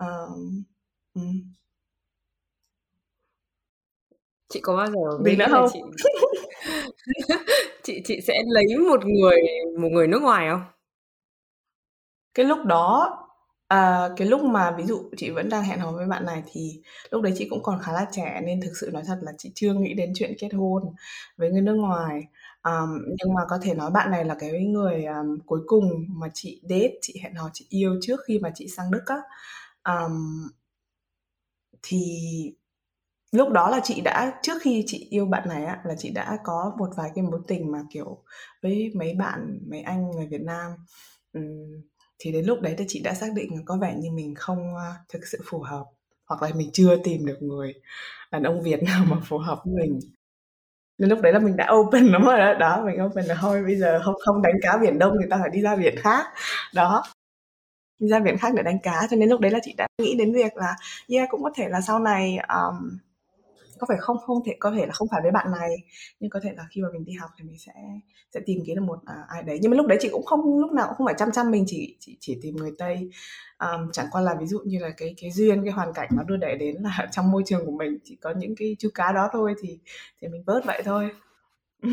Uh, 0.05 0.39
um. 1.15 1.53
chị 4.49 4.61
có 4.61 4.77
bao 4.77 4.87
giờ 4.87 5.19
nghĩ 5.25 5.37
nữa 5.37 5.47
không? 5.51 5.69
chị 5.73 5.81
chị 7.83 8.03
chị 8.05 8.21
sẽ 8.21 8.35
lấy 8.47 8.79
một 8.91 9.07
người 9.07 9.37
một 9.79 9.89
người 9.93 10.07
nước 10.07 10.23
ngoài 10.23 10.49
không? 10.51 10.63
Cái 12.35 12.47
lúc 12.47 12.59
đó 12.65 13.13
à, 13.69 14.09
cái 14.17 14.29
lúc 14.29 14.43
mà 14.45 14.71
ví 14.79 14.85
dụ 14.85 15.11
chị 15.17 15.31
vẫn 15.31 15.49
đang 15.49 15.65
hẹn 15.65 15.79
hò 15.79 15.93
với 15.93 16.07
bạn 16.07 16.25
này 16.25 16.43
thì 16.53 16.83
lúc 17.11 17.23
đấy 17.23 17.33
chị 17.37 17.47
cũng 17.51 17.63
còn 17.63 17.79
khá 17.83 17.93
là 17.93 18.07
trẻ 18.13 18.41
nên 18.47 18.61
thực 18.61 18.73
sự 18.81 18.91
nói 18.93 19.03
thật 19.07 19.19
là 19.23 19.33
chị 19.39 19.53
chưa 19.55 19.75
nghĩ 19.75 19.95
đến 19.95 20.13
chuyện 20.17 20.35
kết 20.39 20.55
hôn 20.55 20.83
với 21.37 21.51
người 21.51 21.63
nước 21.63 21.75
ngoài. 21.75 22.23
Um, 22.65 22.99
nhưng 23.07 23.35
mà 23.35 23.43
có 23.49 23.59
thể 23.63 23.75
nói 23.75 23.91
bạn 23.91 24.11
này 24.11 24.25
là 24.25 24.35
cái 24.39 24.51
người 24.65 25.05
um, 25.05 25.39
cuối 25.47 25.61
cùng 25.67 26.07
mà 26.09 26.29
chị 26.35 26.61
date 26.63 26.93
chị 27.03 27.21
hẹn 27.23 27.35
hò 27.35 27.51
chị 27.53 27.67
yêu 27.71 27.99
trước 28.03 28.21
khi 28.27 28.39
mà 28.39 28.51
chị 28.55 28.69
sang 28.69 28.91
đức 28.91 29.03
á. 29.07 29.17
Um, 29.85 30.49
thì 31.83 32.01
lúc 33.33 33.49
đó 33.53 33.71
là 33.71 33.81
chị 33.85 34.01
đã 34.01 34.33
trước 34.43 34.63
khi 34.63 34.85
chị 34.87 35.07
yêu 35.11 35.27
bạn 35.27 35.49
này 35.49 35.65
á 35.65 35.81
là 35.85 35.95
chị 35.99 36.11
đã 36.11 36.39
có 36.45 36.73
một 36.79 36.89
vài 36.97 37.11
cái 37.15 37.25
mối 37.25 37.41
tình 37.47 37.73
mà 37.73 37.79
kiểu 37.93 38.23
với 38.63 38.93
mấy 38.95 39.15
bạn 39.15 39.59
mấy 39.71 39.81
anh 39.81 40.11
người 40.11 40.27
Việt 40.27 40.41
Nam. 40.41 40.73
Thì 42.19 42.33
đến 42.33 42.45
lúc 42.45 42.61
đấy 42.61 42.75
thì 42.79 42.85
chị 42.89 43.01
đã 43.01 43.15
xác 43.15 43.27
định 43.35 43.55
là 43.55 43.61
có 43.65 43.77
vẻ 43.77 43.95
như 43.99 44.11
mình 44.11 44.35
không 44.35 44.75
thực 45.09 45.27
sự 45.33 45.39
phù 45.51 45.61
hợp 45.61 45.85
hoặc 46.29 46.43
là 46.43 46.51
mình 46.55 46.71
chưa 46.73 46.97
tìm 47.05 47.27
được 47.27 47.39
người 47.41 47.75
đàn 48.33 48.43
ông 48.43 48.63
Việt 48.63 48.83
nào 48.83 49.05
mà 49.09 49.17
phù 49.25 49.39
hợp 49.39 49.61
với 49.65 49.75
mình. 49.75 50.01
Nên 50.99 51.09
lúc 51.09 51.21
đấy 51.21 51.33
là 51.33 51.39
mình 51.39 51.57
đã 51.57 51.71
open 51.73 52.07
lắm 52.07 52.23
rồi 52.25 52.39
đó 52.39 52.55
đó 52.55 52.83
mình 52.87 53.05
open 53.07 53.25
là 53.25 53.37
thôi 53.41 53.63
bây 53.63 53.77
giờ 53.77 54.01
không 54.05 54.15
không 54.25 54.43
đánh 54.43 54.55
cá 54.63 54.79
biển 54.79 54.99
đông 54.99 55.13
thì 55.23 55.27
ta 55.31 55.39
phải 55.41 55.51
đi 55.51 55.61
ra 55.61 55.77
biển 55.77 55.95
khác. 55.99 56.27
Đó 56.75 57.03
đi 57.99 58.09
ra 58.09 58.21
biển 58.21 58.39
khác 58.39 58.55
để 58.57 58.63
đánh 58.63 58.79
cá 58.83 59.07
cho 59.11 59.17
nên 59.17 59.29
lúc 59.29 59.41
đấy 59.41 59.51
là 59.51 59.59
chị 59.63 59.75
đã 59.77 59.87
nghĩ 60.03 60.15
đến 60.19 60.35
việc 60.35 60.57
là 60.57 60.77
yeah 61.09 61.29
cũng 61.31 61.43
có 61.43 61.51
thể 61.55 61.69
là 61.69 61.81
sau 61.81 61.99
này 61.99 62.39
um, 62.49 62.99
có 63.79 63.87
phải 63.89 63.97
không? 64.01 64.17
Không 64.27 64.45
thể 64.47 64.57
có 64.61 64.71
thể 64.71 64.87
là 64.87 64.93
không 64.93 65.09
phải 65.11 65.21
với 65.23 65.31
bạn 65.31 65.53
này 65.61 65.71
nhưng 66.21 66.31
có 66.31 66.41
thể 66.43 66.53
là 66.57 66.65
khi 66.71 66.81
mà 66.83 66.89
mình 66.93 67.05
đi 67.05 67.13
học 67.13 67.31
thì 67.39 67.45
mình 67.45 67.59
sẽ 67.59 67.73
sẽ 68.35 68.41
tìm 68.47 68.59
kiếm 68.67 68.77
được 68.77 68.83
một 68.83 68.99
uh, 68.99 69.29
ai 69.29 69.43
đấy. 69.43 69.59
Nhưng 69.63 69.71
mà 69.71 69.77
lúc 69.77 69.87
đấy 69.87 69.99
chị 70.01 70.09
cũng 70.13 70.25
không 70.25 70.59
lúc 70.59 70.73
nào 70.73 70.87
cũng 70.87 70.97
không 70.97 71.07
phải 71.07 71.15
chăm 71.19 71.33
chăm 71.33 71.51
mình 71.51 71.65
chỉ 71.67 71.97
chỉ 72.01 72.17
chỉ 72.21 72.39
tìm 72.43 72.57
người 72.57 72.73
tây. 72.79 73.11
Um, 73.59 73.91
chẳng 73.93 74.07
qua 74.11 74.21
là 74.21 74.35
ví 74.41 74.47
dụ 74.47 74.59
như 74.65 74.79
là 74.79 74.91
cái 74.97 75.15
cái 75.21 75.31
duyên 75.31 75.65
cái 75.65 75.73
hoàn 75.73 75.93
cảnh 75.93 76.09
nó 76.17 76.23
đưa 76.23 76.37
đẩy 76.37 76.57
đến 76.57 76.77
là 76.81 77.09
trong 77.13 77.31
môi 77.31 77.43
trường 77.47 77.67
của 77.67 77.73
mình 77.73 77.99
chỉ 78.05 78.17
có 78.21 78.35
những 78.37 78.55
cái 78.57 78.77
chú 78.79 78.89
cá 78.95 79.13
đó 79.13 79.29
thôi 79.33 79.55
thì 79.63 79.79
thì 80.23 80.29
mình 80.29 80.43
vớt 80.47 80.65
vậy 80.65 80.83
thôi. 80.85 81.11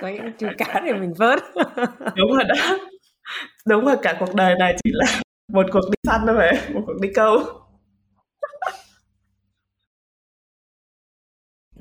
Có 0.00 0.08
những 0.08 0.32
chú 0.38 0.46
cá 0.58 0.80
để 0.86 0.92
mình 0.92 1.14
vớt. 1.18 1.38
Đúng 2.16 2.32
rồi 2.32 2.44
đó. 2.44 2.78
Đúng 3.66 3.84
rồi 3.84 3.96
cả 4.02 4.16
cuộc 4.20 4.34
đời 4.34 4.54
này 4.58 4.76
chỉ 4.84 4.90
là 4.92 5.20
một 5.52 5.66
cuộc 5.72 5.80
đi 5.90 5.96
săn 6.06 6.20
thôi 6.26 6.36
vậy 6.36 6.58
một 6.74 6.82
cuộc 6.86 7.00
đi 7.00 7.08
câu 7.14 7.61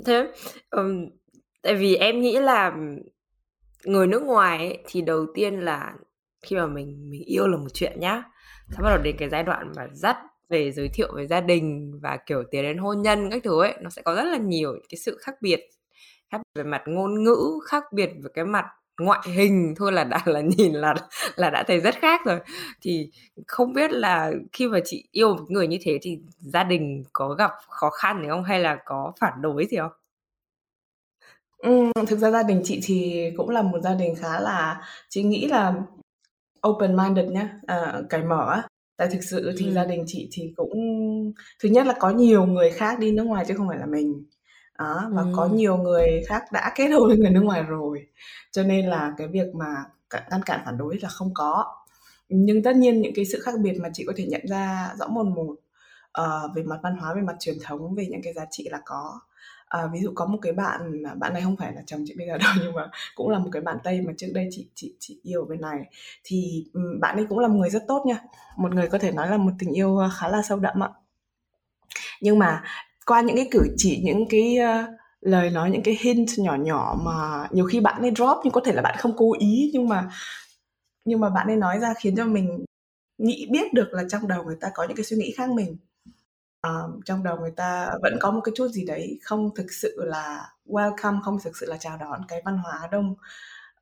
thế 0.06 0.32
um, 0.70 1.10
tại 1.62 1.76
vì 1.76 1.96
em 1.96 2.22
nghĩ 2.22 2.40
là 2.40 2.74
người 3.86 4.08
nước 4.08 4.24
ngoài 4.24 4.58
ấy, 4.58 4.78
thì 4.88 5.02
đầu 5.02 5.26
tiên 5.34 5.60
là 5.60 5.94
khi 6.42 6.56
mà 6.56 6.68
mình 6.68 7.10
mình 7.10 7.22
yêu 7.26 7.48
là 7.48 7.58
một 7.58 7.70
chuyện 7.74 8.00
nhá. 8.00 8.24
Sau 8.70 8.84
bắt 8.84 8.90
đầu 8.90 9.04
đến 9.04 9.16
cái 9.20 9.30
giai 9.30 9.44
đoạn 9.44 9.72
mà 9.76 9.88
dắt 9.94 10.18
về 10.50 10.72
giới 10.72 10.90
thiệu 10.94 11.14
về 11.16 11.28
gia 11.28 11.42
đình 11.42 12.00
và 12.02 12.18
kiểu 12.26 12.44
tiến 12.52 12.64
đến 12.64 12.78
hôn 12.78 13.02
nhân 13.02 13.30
các 13.30 13.44
thứ 13.44 13.62
ấy 13.62 13.74
nó 13.82 13.90
sẽ 13.90 14.02
có 14.02 14.16
rất 14.16 14.24
là 14.24 14.38
nhiều 14.38 14.74
cái 14.90 14.98
sự 14.98 15.18
khác 15.22 15.36
biệt. 15.42 15.60
Khác 16.32 16.38
biệt 16.38 16.62
về 16.62 16.64
mặt 16.64 16.82
ngôn 16.86 17.24
ngữ 17.24 17.60
khác 17.68 17.84
biệt 17.94 18.10
về 18.24 18.30
cái 18.34 18.46
mặt 18.46 18.66
ngoại 19.06 19.22
hình 19.26 19.74
thôi 19.78 19.92
là 19.92 20.04
đã 20.04 20.22
là 20.26 20.42
nhìn 20.42 20.74
là 20.74 20.94
là 21.36 21.50
đã 21.50 21.64
thấy 21.68 21.80
rất 21.80 21.96
khác 21.96 22.22
rồi. 22.26 22.40
Thì 22.82 23.10
không 23.48 23.74
biết 23.74 23.92
là 23.92 24.32
khi 24.54 24.68
mà 24.68 24.80
chị 24.86 25.08
yêu 25.12 25.36
một 25.36 25.46
người 25.52 25.68
như 25.68 25.78
thế 25.82 26.00
thì 26.02 26.20
gia 26.40 26.64
đình 26.64 27.04
có 27.14 27.30
gặp 27.30 27.52
khó 27.70 27.90
khăn 27.90 28.22
gì 28.22 28.28
không? 28.30 28.44
Hay 28.44 28.60
là 28.60 28.78
có 28.86 29.14
phản 29.20 29.42
đối 29.42 29.66
gì 29.66 29.78
không? 29.78 29.92
Ừ, 31.58 31.92
thực 32.08 32.20
ra 32.20 32.32
gia 32.32 32.44
đình 32.44 32.62
chị 32.64 32.80
thì 32.84 33.30
cũng 33.38 33.50
là 33.50 33.62
một 33.62 33.80
gia 33.84 33.94
đình 33.94 34.16
khá 34.16 34.40
là 34.40 34.82
chị 35.10 35.24
nghĩ 35.24 35.48
là 35.48 35.74
open 36.68 36.98
minded 36.98 37.26
nhá 37.32 37.50
uh, 37.64 38.10
cởi 38.10 38.24
mở 38.24 38.52
á. 38.52 38.64
Tại 38.98 39.08
thực 39.14 39.24
sự 39.24 39.56
thì 39.58 39.66
ừ. 39.66 39.74
gia 39.74 39.86
đình 39.86 40.04
chị 40.08 40.30
thì 40.32 40.54
cũng 40.56 40.72
thứ 41.64 41.70
nhất 41.70 41.88
là 41.88 41.94
có 42.00 42.10
nhiều 42.10 42.46
người 42.46 42.72
khác 42.72 43.00
đi 43.00 43.12
nước 43.12 43.24
ngoài 43.24 43.46
chứ 43.48 43.54
không 43.58 43.68
phải 43.70 43.80
là 43.80 43.86
mình 43.86 44.26
đó, 44.82 45.10
và 45.12 45.22
ừ. 45.22 45.28
có 45.36 45.46
nhiều 45.48 45.78
người 45.78 46.24
khác 46.28 46.44
đã 46.52 46.72
kết 46.76 46.88
hôn 46.88 47.08
với 47.08 47.18
người 47.18 47.30
nước 47.30 47.42
ngoài 47.42 47.64
rồi. 47.64 48.08
Cho 48.52 48.64
nên 48.64 48.86
là 48.86 49.14
cái 49.18 49.28
việc 49.28 49.56
mà 49.56 49.76
ngăn 50.32 50.44
cản 50.46 50.62
phản 50.66 50.78
đối 50.78 50.98
là 51.02 51.10
không 51.10 51.34
có. 51.34 51.66
Nhưng 52.30 52.64
tất 52.64 52.76
nhiên 52.76 53.02
những 53.02 53.14
cái 53.16 53.26
sự 53.26 53.42
khác 53.44 53.54
biệt 53.62 53.74
mà 53.82 53.90
chị 53.94 54.04
có 54.08 54.14
thể 54.16 54.26
nhận 54.26 54.42
ra 54.48 54.94
rõ 55.00 55.08
mồn 55.08 55.36
một 55.36 55.56
uh, 56.22 56.56
về 56.56 56.64
mặt 56.64 56.80
văn 56.84 56.98
hóa 56.98 57.14
về 57.16 57.22
mặt 57.22 57.36
truyền 57.40 57.56
thống 57.64 57.96
về 57.96 58.06
những 58.10 58.22
cái 58.24 58.34
giá 58.34 58.46
trị 58.52 58.68
là 58.72 58.80
có. 58.86 59.20
À, 59.68 59.88
ví 59.94 60.00
dụ 60.02 60.12
có 60.16 60.26
một 60.26 60.38
cái 60.42 60.54
bạn 60.54 61.04
bạn 61.20 61.34
này 61.34 61.42
không 61.42 61.58
phải 61.58 61.74
là 61.74 61.82
chồng 61.86 62.04
chị 62.08 62.14
bây 62.18 62.28
giờ 62.28 62.38
đâu 62.38 62.52
nhưng 62.62 62.74
mà 62.74 62.90
cũng 63.16 63.30
là 63.30 63.40
một 63.40 63.50
cái 63.52 63.62
bạn 63.62 63.78
tây 63.84 64.02
mà 64.02 64.14
trước 64.18 64.28
đây 64.34 64.48
chị 64.52 64.70
chị 64.76 64.96
chị 65.00 65.20
yêu 65.24 65.46
bên 65.50 65.62
này. 65.62 65.80
Thì 66.24 66.66
bạn 67.00 67.16
ấy 67.16 67.26
cũng 67.30 67.40
là 67.40 67.48
một 67.48 67.56
người 67.56 67.70
rất 67.70 67.84
tốt 67.88 68.04
nha. 68.06 68.18
Một 68.58 68.74
người 68.74 68.88
có 68.88 68.98
thể 68.98 69.12
nói 69.12 69.30
là 69.30 69.38
một 69.38 69.52
tình 69.60 69.72
yêu 69.72 70.00
khá 70.20 70.28
là 70.28 70.42
sâu 70.50 70.60
đậm 70.60 70.84
ạ. 70.84 70.90
Nhưng 72.22 72.40
mà 72.40 72.64
qua 73.06 73.22
những 73.22 73.36
cái 73.36 73.48
cử 73.52 73.68
chỉ 73.78 74.02
những 74.04 74.26
cái 74.30 74.58
uh, 74.60 74.90
lời 75.22 75.50
nói 75.50 75.72
những 75.72 75.84
cái 75.84 75.98
hint 76.02 76.30
nhỏ 76.38 76.56
nhỏ 76.56 76.96
mà 77.04 77.48
nhiều 77.52 77.66
khi 77.66 77.80
bạn 77.80 78.02
ấy 78.02 78.12
drop 78.16 78.38
nhưng 78.44 78.54
có 78.54 78.62
thể 78.66 78.74
là 78.74 78.82
bạn 78.82 78.96
không 79.00 79.14
cố 79.18 79.34
ý 79.40 79.70
nhưng 79.74 79.90
mà 79.90 80.10
nhưng 81.06 81.20
mà 81.20 81.30
bạn 81.30 81.48
ấy 81.48 81.56
nói 81.56 81.80
ra 81.80 81.94
khiến 82.00 82.16
cho 82.16 82.26
mình 82.26 82.66
nghĩ 83.18 83.48
biết 83.52 83.74
được 83.74 83.88
là 83.92 84.04
trong 84.10 84.28
đầu 84.28 84.44
người 84.44 84.58
ta 84.62 84.72
có 84.74 84.84
những 84.84 84.98
cái 84.98 85.04
suy 85.04 85.18
nghĩ 85.18 85.34
khác 85.38 85.50
mình. 85.50 85.78
Uh, 86.68 87.06
trong 87.06 87.24
đầu 87.24 87.38
người 87.38 87.52
ta 87.52 87.92
vẫn 88.02 88.18
có 88.22 88.32
một 88.32 88.42
cái 88.44 88.54
chút 88.56 88.68
gì 88.68 88.86
đấy 88.86 89.20
không 89.24 89.56
thực 89.56 89.72
sự 89.72 89.96
là 89.98 90.50
welcome 90.66 91.22
không 91.22 91.38
thực 91.44 91.58
sự 91.58 91.66
là 91.66 91.78
chào 91.78 91.98
đón 91.98 92.22
cái 92.28 92.42
văn 92.46 92.58
hóa 92.58 92.90
đông 92.92 93.16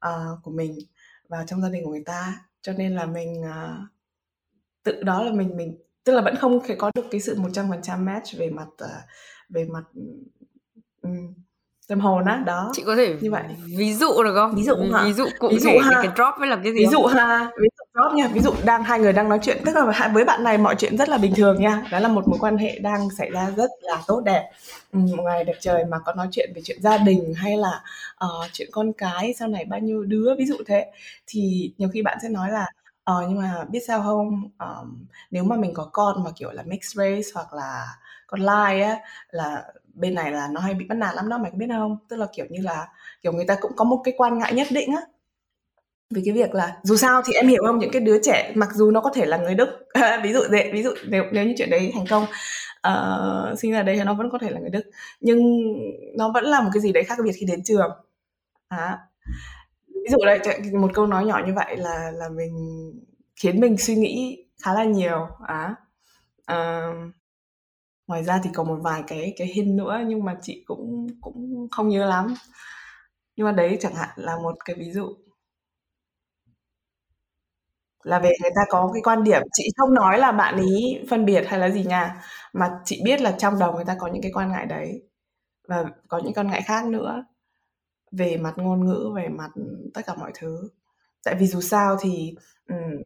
uh, 0.07 0.43
của 0.43 0.51
mình 0.51 0.79
vào 1.29 1.43
trong 1.47 1.61
gia 1.61 1.69
đình 1.69 1.83
của 1.83 1.91
người 1.91 2.03
ta. 2.05 2.45
Cho 2.61 2.73
nên 2.73 2.95
là 2.95 3.05
mình 3.05 3.41
uh, 3.41 3.89
tự 4.83 5.03
đó 5.03 5.23
là 5.23 5.31
mình 5.31 5.57
mình 5.57 5.77
tức 6.09 6.15
là 6.15 6.21
vẫn 6.21 6.35
không 6.35 6.59
thể 6.67 6.75
có 6.75 6.91
được 6.95 7.05
cái 7.11 7.21
sự 7.21 7.35
100% 7.35 8.03
match 8.03 8.37
về 8.37 8.49
mặt 8.49 8.67
uh, 8.83 8.89
về 9.49 9.65
mặt 9.65 9.83
um, 11.01 11.33
tâm 11.87 11.99
hồn 11.99 12.25
á. 12.25 12.43
Đó 12.45 12.71
chị 12.73 12.83
có 12.85 12.95
thể 12.95 13.15
như 13.21 13.31
vậy. 13.31 13.43
ví 13.77 13.93
dụ 13.93 14.23
được 14.23 14.33
không? 14.35 14.55
Ví 14.55 14.63
dụ 14.63 14.75
hả? 14.93 15.03
ví 15.05 15.13
dụ 15.13 15.25
cụ 15.39 15.49
ví 15.49 15.59
dụ 15.59 15.69
thể 15.69 15.79
ha. 15.83 16.01
cái 16.03 16.11
drop 16.15 16.33
với 16.39 16.47
là 16.47 16.55
cái 16.55 16.73
gì 16.73 16.79
ví 16.79 16.85
dụ 16.85 17.05
ha. 17.05 17.51
Ví 17.61 17.67
dụ 17.77 17.83
drop 17.93 18.13
nha. 18.13 18.27
Ví 18.27 18.39
dụ 18.39 18.51
đang 18.65 18.83
hai 18.83 18.99
người 18.99 19.13
đang 19.13 19.29
nói 19.29 19.39
chuyện. 19.41 19.57
Tức 19.65 19.75
là 19.75 20.09
với 20.13 20.25
bạn 20.25 20.43
này 20.43 20.57
mọi 20.57 20.75
chuyện 20.75 20.97
rất 20.97 21.09
là 21.09 21.17
bình 21.17 21.33
thường 21.35 21.61
nha. 21.61 21.83
Đó 21.91 21.99
là 21.99 22.07
một 22.07 22.27
mối 22.27 22.39
quan 22.39 22.57
hệ 22.57 22.79
đang 22.79 23.09
xảy 23.17 23.29
ra 23.29 23.51
rất 23.57 23.69
là 23.81 24.01
tốt 24.07 24.21
đẹp. 24.25 24.49
Một 24.91 25.23
ngày 25.23 25.43
đẹp 25.43 25.55
trời 25.59 25.85
mà 25.85 25.99
có 26.05 26.13
nói 26.13 26.27
chuyện 26.31 26.51
về 26.55 26.61
chuyện 26.65 26.81
gia 26.81 26.97
đình 26.97 27.33
hay 27.33 27.57
là 27.57 27.81
uh, 28.25 28.45
chuyện 28.53 28.69
con 28.71 28.93
cái 28.93 29.33
sau 29.39 29.47
này 29.47 29.65
bao 29.65 29.79
nhiêu 29.79 30.03
đứa 30.03 30.35
ví 30.37 30.45
dụ 30.45 30.55
thế. 30.65 30.91
Thì 31.27 31.73
nhiều 31.77 31.89
khi 31.93 32.01
bạn 32.01 32.17
sẽ 32.21 32.29
nói 32.29 32.51
là 32.51 32.65
ờ 33.09 33.25
nhưng 33.29 33.37
mà 33.37 33.65
biết 33.69 33.79
sao 33.87 34.01
không? 34.01 34.49
Um, 34.59 35.05
nếu 35.31 35.43
mà 35.43 35.55
mình 35.55 35.73
có 35.73 35.89
con 35.93 36.23
mà 36.23 36.31
kiểu 36.35 36.51
là 36.51 36.63
mixed 36.63 36.97
race 36.97 37.29
hoặc 37.33 37.53
là 37.53 37.87
con 38.27 38.39
lai 38.41 38.81
á 38.81 38.97
là 39.31 39.63
bên 39.93 40.15
này 40.15 40.31
là 40.31 40.47
nó 40.51 40.61
hay 40.61 40.73
bị 40.73 40.85
bắt 40.85 40.95
nạt 40.95 41.15
lắm 41.15 41.29
đó 41.29 41.37
mày 41.37 41.51
có 41.51 41.57
biết 41.57 41.65
không? 41.69 41.97
Tức 42.09 42.15
là 42.15 42.27
kiểu 42.33 42.45
như 42.49 42.61
là 42.61 42.87
kiểu 43.21 43.31
người 43.31 43.45
ta 43.45 43.55
cũng 43.61 43.71
có 43.75 43.85
một 43.85 44.01
cái 44.03 44.13
quan 44.17 44.37
ngại 44.37 44.53
nhất 44.53 44.67
định 44.71 44.95
á. 44.95 45.01
Vì 46.09 46.21
cái 46.25 46.33
việc 46.33 46.55
là 46.55 46.77
dù 46.83 46.97
sao 46.97 47.21
thì 47.25 47.33
em 47.33 47.47
hiểu 47.47 47.63
không? 47.67 47.79
Những 47.79 47.91
cái 47.91 48.01
đứa 48.01 48.19
trẻ 48.23 48.51
mặc 48.55 48.69
dù 48.73 48.91
nó 48.91 49.01
có 49.01 49.11
thể 49.15 49.25
là 49.25 49.37
người 49.37 49.55
đức 49.55 49.69
ví 50.23 50.33
dụ 50.33 50.39
dễ 50.51 50.71
ví 50.73 50.83
dụ 50.83 50.91
nếu 51.07 51.23
nếu 51.31 51.45
như 51.45 51.53
chuyện 51.57 51.69
đấy 51.69 51.91
thành 51.93 52.05
công 52.09 52.25
uh, 52.87 53.59
sinh 53.59 53.71
ra 53.71 53.83
đây 53.83 53.95
thì 53.95 54.03
nó 54.03 54.13
vẫn 54.13 54.29
có 54.31 54.37
thể 54.41 54.49
là 54.49 54.59
người 54.59 54.69
đức. 54.69 54.83
Nhưng 55.19 55.39
nó 56.17 56.31
vẫn 56.33 56.43
là 56.43 56.61
một 56.61 56.69
cái 56.73 56.81
gì 56.81 56.91
đấy 56.91 57.03
khác 57.03 57.17
biệt 57.23 57.31
khi 57.39 57.45
đến 57.45 57.63
trường. 57.63 57.91
À, 58.69 58.97
ví 60.03 60.09
dụ 60.11 60.17
đây 60.25 60.39
một 60.73 60.91
câu 60.93 61.07
nói 61.07 61.25
nhỏ 61.25 61.41
như 61.47 61.53
vậy 61.55 61.77
là 61.77 62.11
là 62.11 62.29
mình 62.29 62.53
khiến 63.35 63.59
mình 63.59 63.77
suy 63.77 63.95
nghĩ 63.95 64.45
khá 64.63 64.73
là 64.73 64.83
nhiều 64.83 65.27
á. 65.47 65.75
À, 66.45 66.91
uh, 66.91 67.13
ngoài 68.07 68.23
ra 68.23 68.41
thì 68.43 68.49
còn 68.53 68.67
một 68.67 68.79
vài 68.83 69.03
cái 69.07 69.33
cái 69.37 69.47
hình 69.47 69.75
nữa 69.77 69.99
nhưng 70.07 70.23
mà 70.25 70.37
chị 70.41 70.63
cũng 70.67 71.07
cũng 71.21 71.67
không 71.71 71.89
nhớ 71.89 72.05
lắm. 72.05 72.35
Nhưng 73.35 73.45
mà 73.45 73.51
đấy 73.51 73.77
chẳng 73.81 73.95
hạn 73.95 74.09
là 74.15 74.37
một 74.37 74.55
cái 74.65 74.75
ví 74.79 74.91
dụ. 74.91 75.17
Là 78.03 78.19
về 78.19 78.31
người 78.41 78.51
ta 78.55 78.61
có 78.69 78.91
cái 78.93 79.01
quan 79.03 79.23
điểm 79.23 79.41
chị 79.53 79.63
không 79.77 79.93
nói 79.93 80.17
là 80.19 80.31
bạn 80.31 80.57
ý 80.61 80.99
phân 81.09 81.25
biệt 81.25 81.43
hay 81.47 81.59
là 81.59 81.69
gì 81.69 81.83
nha 81.83 82.21
mà 82.53 82.79
chị 82.85 83.01
biết 83.05 83.21
là 83.21 83.31
trong 83.31 83.59
đầu 83.59 83.73
người 83.73 83.85
ta 83.85 83.95
có 83.99 84.07
những 84.07 84.21
cái 84.21 84.31
quan 84.35 84.51
ngại 84.51 84.65
đấy 84.65 85.01
và 85.67 85.85
có 86.07 86.19
những 86.23 86.33
quan 86.33 86.47
ngại 86.47 86.61
khác 86.65 86.85
nữa 86.85 87.25
về 88.11 88.37
mặt 88.37 88.53
ngôn 88.57 88.85
ngữ 88.85 89.11
về 89.15 89.27
mặt 89.27 89.51
tất 89.93 90.01
cả 90.05 90.15
mọi 90.15 90.31
thứ. 90.39 90.69
Tại 91.23 91.35
vì 91.39 91.47
dù 91.47 91.61
sao 91.61 91.97
thì 92.01 92.35
um, 92.69 93.01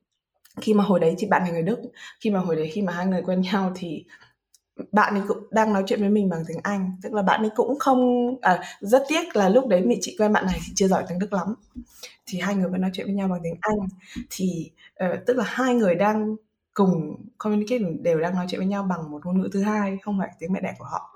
khi 0.62 0.74
mà 0.74 0.84
hồi 0.84 1.00
đấy 1.00 1.16
chị 1.18 1.28
bạn 1.28 1.42
là 1.44 1.52
người 1.52 1.62
đức 1.62 1.80
khi 2.20 2.32
mà 2.32 2.39
hồi 2.39 2.56
đấy 2.56 2.70
khi 2.74 2.82
mà 2.82 2.94
hai 2.94 3.06
người 3.06 3.22
quen 3.22 3.42
nhau 3.42 3.72
thì 3.76 4.06
bạn 4.92 5.13
ấy 5.13 5.24
cũng 5.28 5.48
đang 5.52 5.74
nói 5.74 5.84
chuyện 5.88 6.00
với 6.00 6.10
mình 6.10 6.30
bằng 6.30 6.44
tiếng 6.48 6.60
Anh. 6.63 6.98
Tức 7.02 7.13
là 7.13 7.22
bạn 7.22 7.42
ấy 7.42 7.50
cũng 7.56 7.80
không 7.80 8.30
à, 8.42 8.63
rất 8.80 9.04
tiếc 9.08 9.36
là 9.36 9.50
lúc 9.50 9.68
đấy 9.68 9.84
mẹ 9.86 9.96
chị 10.02 10.16
quen 10.20 10.34
bạn 10.34 10.46
này 10.46 10.60
thì 10.66 10.74
chưa 10.76 10.88
giỏi 10.88 11.04
tiếng 11.10 11.20
Đức 11.20 11.34
lắm. 11.34 11.56
Thì 12.26 12.39
hai 12.39 12.56
người 12.56 12.70
vẫn 12.70 12.82
nói 12.82 12.92
chuyện 12.94 13.08
với 13.08 13.16
nhau 13.16 13.28
bằng 13.28 13.39
tiếng 13.44 13.58
Anh. 13.62 13.78
Thì 14.30 14.72
uh, 15.06 15.20
tức 15.26 15.38
là 15.38 15.44
hai 15.48 15.76
người 15.76 15.96
đang 15.96 16.36
cùng 16.74 17.16
communicate 17.38 17.84
đều 18.02 18.20
đang 18.20 18.36
nói 18.36 18.46
chuyện 18.50 18.60
với 18.60 18.68
nhau 18.68 18.84
bằng 18.84 19.12
một 19.12 19.26
ngôn 19.26 19.42
ngữ 19.42 19.50
thứ 19.54 19.62
hai 19.62 19.98
không 20.02 20.20
phải 20.20 20.30
tiếng 20.39 20.54
mẹ 20.54 20.60
đẻ 20.62 20.74
của 20.78 20.86
họ. 20.86 21.16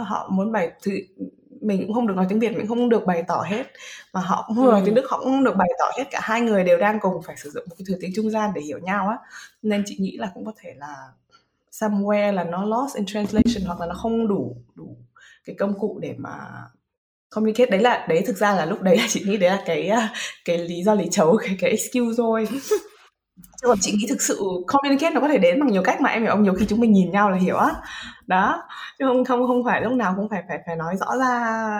Uh, 0.00 0.08
họ 0.08 0.28
muốn 0.32 0.52
bày 0.52 0.72
thứ 0.82 0.92
mình 1.60 1.84
cũng 1.86 1.94
không 1.94 2.06
được 2.06 2.14
nói 2.16 2.26
tiếng 2.28 2.38
Việt 2.38 2.56
mình 2.56 2.66
không 2.66 2.88
được 2.88 3.06
bày 3.06 3.22
tỏ 3.28 3.44
hết 3.46 3.66
mà 4.12 4.20
họ 4.20 4.44
cũng 4.46 4.56
không 4.56 4.66
ừ. 4.66 4.70
nói 4.70 4.82
tiếng 4.84 4.94
Đức 4.94 5.04
họ 5.10 5.18
cũng 5.18 5.26
không 5.26 5.44
được 5.44 5.56
bày 5.56 5.68
tỏ 5.78 5.84
hết 5.98 6.04
cả 6.10 6.20
hai 6.22 6.40
người 6.40 6.64
đều 6.64 6.78
đang 6.78 7.00
cùng 7.00 7.22
phải 7.22 7.36
sử 7.36 7.50
dụng 7.50 7.64
một 7.68 7.74
cái 7.78 7.84
thứ 7.88 7.94
tiếng 8.00 8.12
trung 8.14 8.30
gian 8.30 8.50
để 8.54 8.60
hiểu 8.60 8.78
nhau 8.78 9.08
á. 9.08 9.16
Nên 9.62 9.82
chị 9.86 9.96
nghĩ 9.98 10.16
là 10.16 10.30
cũng 10.34 10.44
có 10.44 10.52
thể 10.56 10.74
là 10.76 10.94
somewhere 11.72 12.32
là 12.32 12.44
nó 12.44 12.64
lost 12.64 12.96
in 12.96 13.06
translation 13.06 13.66
hoặc 13.66 13.80
là 13.80 13.86
nó 13.86 13.94
không 13.94 14.28
đủ 14.28 14.56
đủ 14.74 14.96
cái 15.44 15.56
công 15.58 15.78
cụ 15.78 15.98
để 16.02 16.14
mà 16.18 16.38
communicate. 17.30 17.70
Đấy 17.70 17.80
là 17.80 18.06
đấy 18.08 18.22
thực 18.26 18.36
ra 18.36 18.54
là 18.54 18.64
lúc 18.64 18.82
đấy 18.82 18.96
là 18.96 19.06
chị 19.08 19.24
nghĩ 19.26 19.36
đấy 19.36 19.50
là 19.50 19.62
cái 19.66 19.90
cái 20.44 20.58
lý 20.58 20.82
do 20.82 20.94
lý 20.94 21.08
chấu 21.10 21.36
cái 21.36 21.56
cái 21.60 21.70
excuse 21.70 22.14
thôi 22.16 22.48
còn 23.68 23.78
chị 23.80 23.92
nghĩ 23.92 24.06
thực 24.08 24.22
sự 24.22 24.40
communicate 24.66 25.14
nó 25.14 25.20
có 25.20 25.28
thể 25.28 25.38
đến 25.38 25.60
bằng 25.60 25.72
nhiều 25.72 25.82
cách 25.82 26.00
mà 26.00 26.10
em 26.10 26.22
hiểu 26.22 26.30
không 26.30 26.42
nhiều 26.42 26.54
khi 26.54 26.66
chúng 26.68 26.80
mình 26.80 26.92
nhìn 26.92 27.10
nhau 27.10 27.30
là 27.30 27.36
hiểu 27.36 27.56
á 27.56 27.74
đó 28.26 28.68
chứ 28.98 29.04
không 29.08 29.24
không 29.24 29.46
không 29.46 29.64
phải 29.64 29.82
lúc 29.82 29.92
nào 29.92 30.14
cũng 30.16 30.28
phải 30.28 30.44
phải 30.48 30.58
phải 30.66 30.76
nói 30.76 30.96
rõ 30.96 31.16
ra 31.18 31.32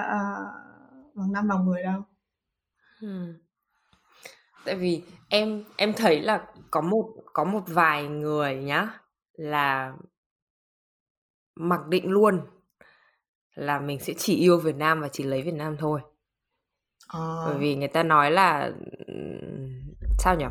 uh, 0.07 1.15
bằng 1.15 1.33
năm 1.33 1.49
bằng 1.49 1.67
mười 1.67 1.83
đâu 1.83 2.03
hmm. 3.01 3.35
tại 4.65 4.77
vì 4.77 5.03
em 5.29 5.65
em 5.77 5.93
thấy 5.93 6.21
là 6.21 6.43
có 6.71 6.81
một 6.81 7.07
có 7.33 7.45
một 7.45 7.63
vài 7.67 8.05
người 8.05 8.57
nhá 8.57 8.89
là 9.33 9.93
mặc 11.55 11.87
định 11.87 12.11
luôn 12.11 12.41
là 13.55 13.81
mình 13.81 14.01
sẽ 14.01 14.13
chỉ 14.19 14.37
yêu 14.37 14.59
Việt 14.59 14.77
Nam 14.77 15.01
và 15.01 15.09
chỉ 15.09 15.25
lấy 15.25 15.43
Việt 15.43 15.55
Nam 15.55 15.77
thôi. 15.77 16.01
À. 17.09 17.43
Bởi 17.47 17.59
vì 17.59 17.77
người 17.77 17.89
ta 17.89 18.03
nói 18.03 18.31
là 18.31 18.71
sao 20.19 20.37
nhỉ? 20.37 20.45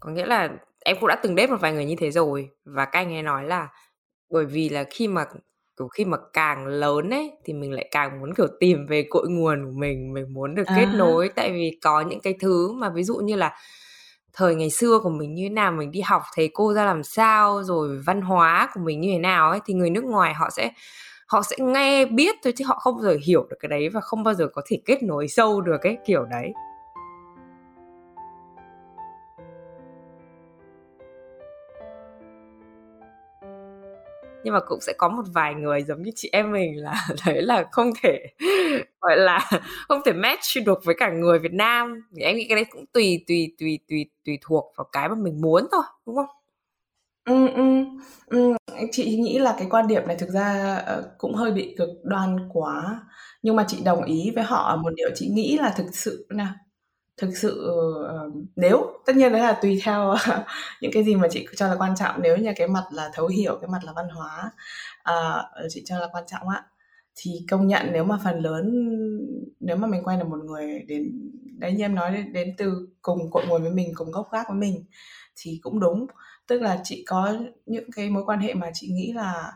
Có 0.00 0.10
nghĩa 0.10 0.26
là 0.26 0.48
em 0.84 0.96
cũng 1.00 1.08
đã 1.08 1.16
từng 1.22 1.34
đếp 1.34 1.50
một 1.50 1.56
vài 1.60 1.72
người 1.72 1.84
như 1.84 1.94
thế 1.98 2.10
rồi 2.10 2.50
và 2.64 2.84
các 2.84 2.98
anh 2.98 3.14
ấy 3.14 3.22
nói 3.22 3.44
là 3.44 3.68
bởi 4.30 4.44
vì 4.44 4.68
là 4.68 4.84
khi 4.90 5.08
mà 5.08 5.24
kiểu 5.78 5.88
khi 5.88 6.04
mà 6.04 6.18
càng 6.32 6.66
lớn 6.66 7.10
ấy 7.10 7.32
thì 7.44 7.52
mình 7.52 7.72
lại 7.72 7.88
càng 7.90 8.20
muốn 8.20 8.34
kiểu 8.34 8.46
tìm 8.60 8.86
về 8.86 9.06
cội 9.10 9.28
nguồn 9.28 9.64
của 9.64 9.78
mình, 9.78 10.12
mình 10.12 10.34
muốn 10.34 10.54
được 10.54 10.66
à. 10.66 10.74
kết 10.76 10.86
nối 10.94 11.28
tại 11.28 11.52
vì 11.52 11.78
có 11.82 12.00
những 12.00 12.20
cái 12.20 12.34
thứ 12.40 12.72
mà 12.72 12.88
ví 12.90 13.02
dụ 13.02 13.16
như 13.16 13.36
là 13.36 13.56
thời 14.32 14.54
ngày 14.54 14.70
xưa 14.70 14.98
của 15.02 15.10
mình 15.10 15.34
như 15.34 15.42
thế 15.44 15.48
nào 15.48 15.72
mình 15.72 15.90
đi 15.90 16.00
học 16.00 16.22
thầy 16.34 16.50
cô 16.54 16.74
ra 16.74 16.84
làm 16.84 17.02
sao 17.02 17.62
rồi 17.62 17.98
văn 18.06 18.22
hóa 18.22 18.68
của 18.74 18.80
mình 18.80 19.00
như 19.00 19.08
thế 19.12 19.18
nào 19.18 19.50
ấy 19.50 19.60
thì 19.66 19.74
người 19.74 19.90
nước 19.90 20.04
ngoài 20.04 20.34
họ 20.34 20.50
sẽ 20.50 20.70
họ 21.26 21.42
sẽ 21.42 21.56
nghe 21.60 22.04
biết 22.04 22.36
thôi 22.44 22.52
chứ 22.56 22.64
họ 22.68 22.78
không 22.78 22.94
bao 22.94 23.02
giờ 23.02 23.16
hiểu 23.26 23.46
được 23.50 23.56
cái 23.60 23.68
đấy 23.68 23.88
và 23.88 24.00
không 24.00 24.22
bao 24.22 24.34
giờ 24.34 24.48
có 24.54 24.62
thể 24.66 24.78
kết 24.84 25.02
nối 25.02 25.28
sâu 25.28 25.60
được 25.60 25.76
cái 25.82 25.96
kiểu 26.06 26.24
đấy 26.24 26.52
nhưng 34.42 34.54
mà 34.54 34.60
cũng 34.68 34.80
sẽ 34.80 34.92
có 34.98 35.08
một 35.08 35.22
vài 35.34 35.54
người 35.54 35.82
giống 35.82 36.02
như 36.02 36.10
chị 36.16 36.28
em 36.32 36.52
mình 36.52 36.82
là 36.82 37.06
thấy 37.18 37.42
là 37.42 37.64
không 37.72 37.90
thể 38.02 38.26
gọi 39.00 39.16
là 39.16 39.50
không 39.88 40.00
thể 40.06 40.12
match 40.12 40.42
được 40.66 40.84
với 40.84 40.94
cả 40.98 41.10
người 41.10 41.38
Việt 41.38 41.52
Nam 41.52 42.02
thì 42.16 42.22
em 42.22 42.36
nghĩ 42.36 42.46
cái 42.48 42.56
đấy 42.56 42.64
cũng 42.70 42.84
tùy 42.92 43.24
tùy 43.28 43.54
tùy 43.58 43.78
tùy 43.88 44.06
tùy 44.24 44.38
thuộc 44.42 44.72
vào 44.76 44.84
cái 44.92 45.08
mà 45.08 45.14
mình 45.14 45.40
muốn 45.40 45.68
thôi 45.72 45.82
đúng 46.06 46.16
không? 46.16 46.26
Ừ, 47.24 47.48
ừ, 47.48 47.62
ừ. 48.26 48.52
chị 48.92 49.16
nghĩ 49.20 49.38
là 49.38 49.54
cái 49.58 49.66
quan 49.70 49.86
điểm 49.88 50.02
này 50.06 50.16
thực 50.16 50.28
ra 50.30 50.76
ờ, 50.86 51.14
cũng 51.18 51.34
hơi 51.34 51.52
bị 51.52 51.74
cực 51.78 51.88
đoan 52.04 52.48
quá 52.52 53.00
nhưng 53.42 53.56
mà 53.56 53.64
chị 53.68 53.82
đồng 53.84 54.04
ý 54.04 54.32
với 54.34 54.44
họ 54.44 54.56
ở 54.70 54.76
một 54.76 54.90
điều 54.96 55.08
chị 55.14 55.28
nghĩ 55.32 55.58
là 55.58 55.74
thực 55.76 55.86
sự 55.92 56.26
nè 56.30 56.46
thực 57.20 57.36
sự 57.36 57.70
uh, 57.70 58.32
nếu 58.56 58.86
tất 59.06 59.16
nhiên 59.16 59.32
đấy 59.32 59.40
là 59.40 59.52
tùy 59.52 59.80
theo 59.84 60.14
những 60.80 60.92
cái 60.94 61.04
gì 61.04 61.14
mà 61.14 61.28
chị 61.30 61.46
cho 61.56 61.68
là 61.68 61.76
quan 61.78 61.96
trọng. 61.96 62.22
Nếu 62.22 62.36
như 62.36 62.52
cái 62.56 62.68
mặt 62.68 62.84
là 62.92 63.10
thấu 63.14 63.26
hiểu 63.26 63.58
cái 63.60 63.68
mặt 63.68 63.80
là 63.84 63.92
văn 63.96 64.08
hóa 64.08 64.50
uh, 65.10 65.66
chị 65.68 65.82
cho 65.86 65.98
là 65.98 66.08
quan 66.12 66.24
trọng 66.26 66.48
á 66.48 66.62
thì 67.16 67.30
công 67.50 67.66
nhận 67.66 67.88
nếu 67.92 68.04
mà 68.04 68.18
phần 68.24 68.40
lớn 68.40 68.70
nếu 69.60 69.76
mà 69.76 69.86
mình 69.86 70.02
quen 70.04 70.18
được 70.18 70.28
một 70.28 70.44
người 70.44 70.84
đến 70.88 71.30
đấy 71.58 71.72
như 71.72 71.84
em 71.84 71.94
nói 71.94 72.10
đến, 72.12 72.32
đến 72.32 72.54
từ 72.58 72.88
cùng 73.02 73.30
cội 73.30 73.46
nguồn 73.46 73.62
với 73.62 73.70
mình 73.70 73.92
cùng 73.94 74.10
gốc 74.10 74.28
gác 74.32 74.48
với 74.48 74.58
mình 74.58 74.84
thì 75.36 75.58
cũng 75.62 75.80
đúng. 75.80 76.06
Tức 76.46 76.62
là 76.62 76.80
chị 76.84 77.04
có 77.06 77.36
những 77.66 77.90
cái 77.96 78.10
mối 78.10 78.24
quan 78.26 78.40
hệ 78.40 78.54
mà 78.54 78.70
chị 78.74 78.88
nghĩ 78.90 79.12
là 79.12 79.52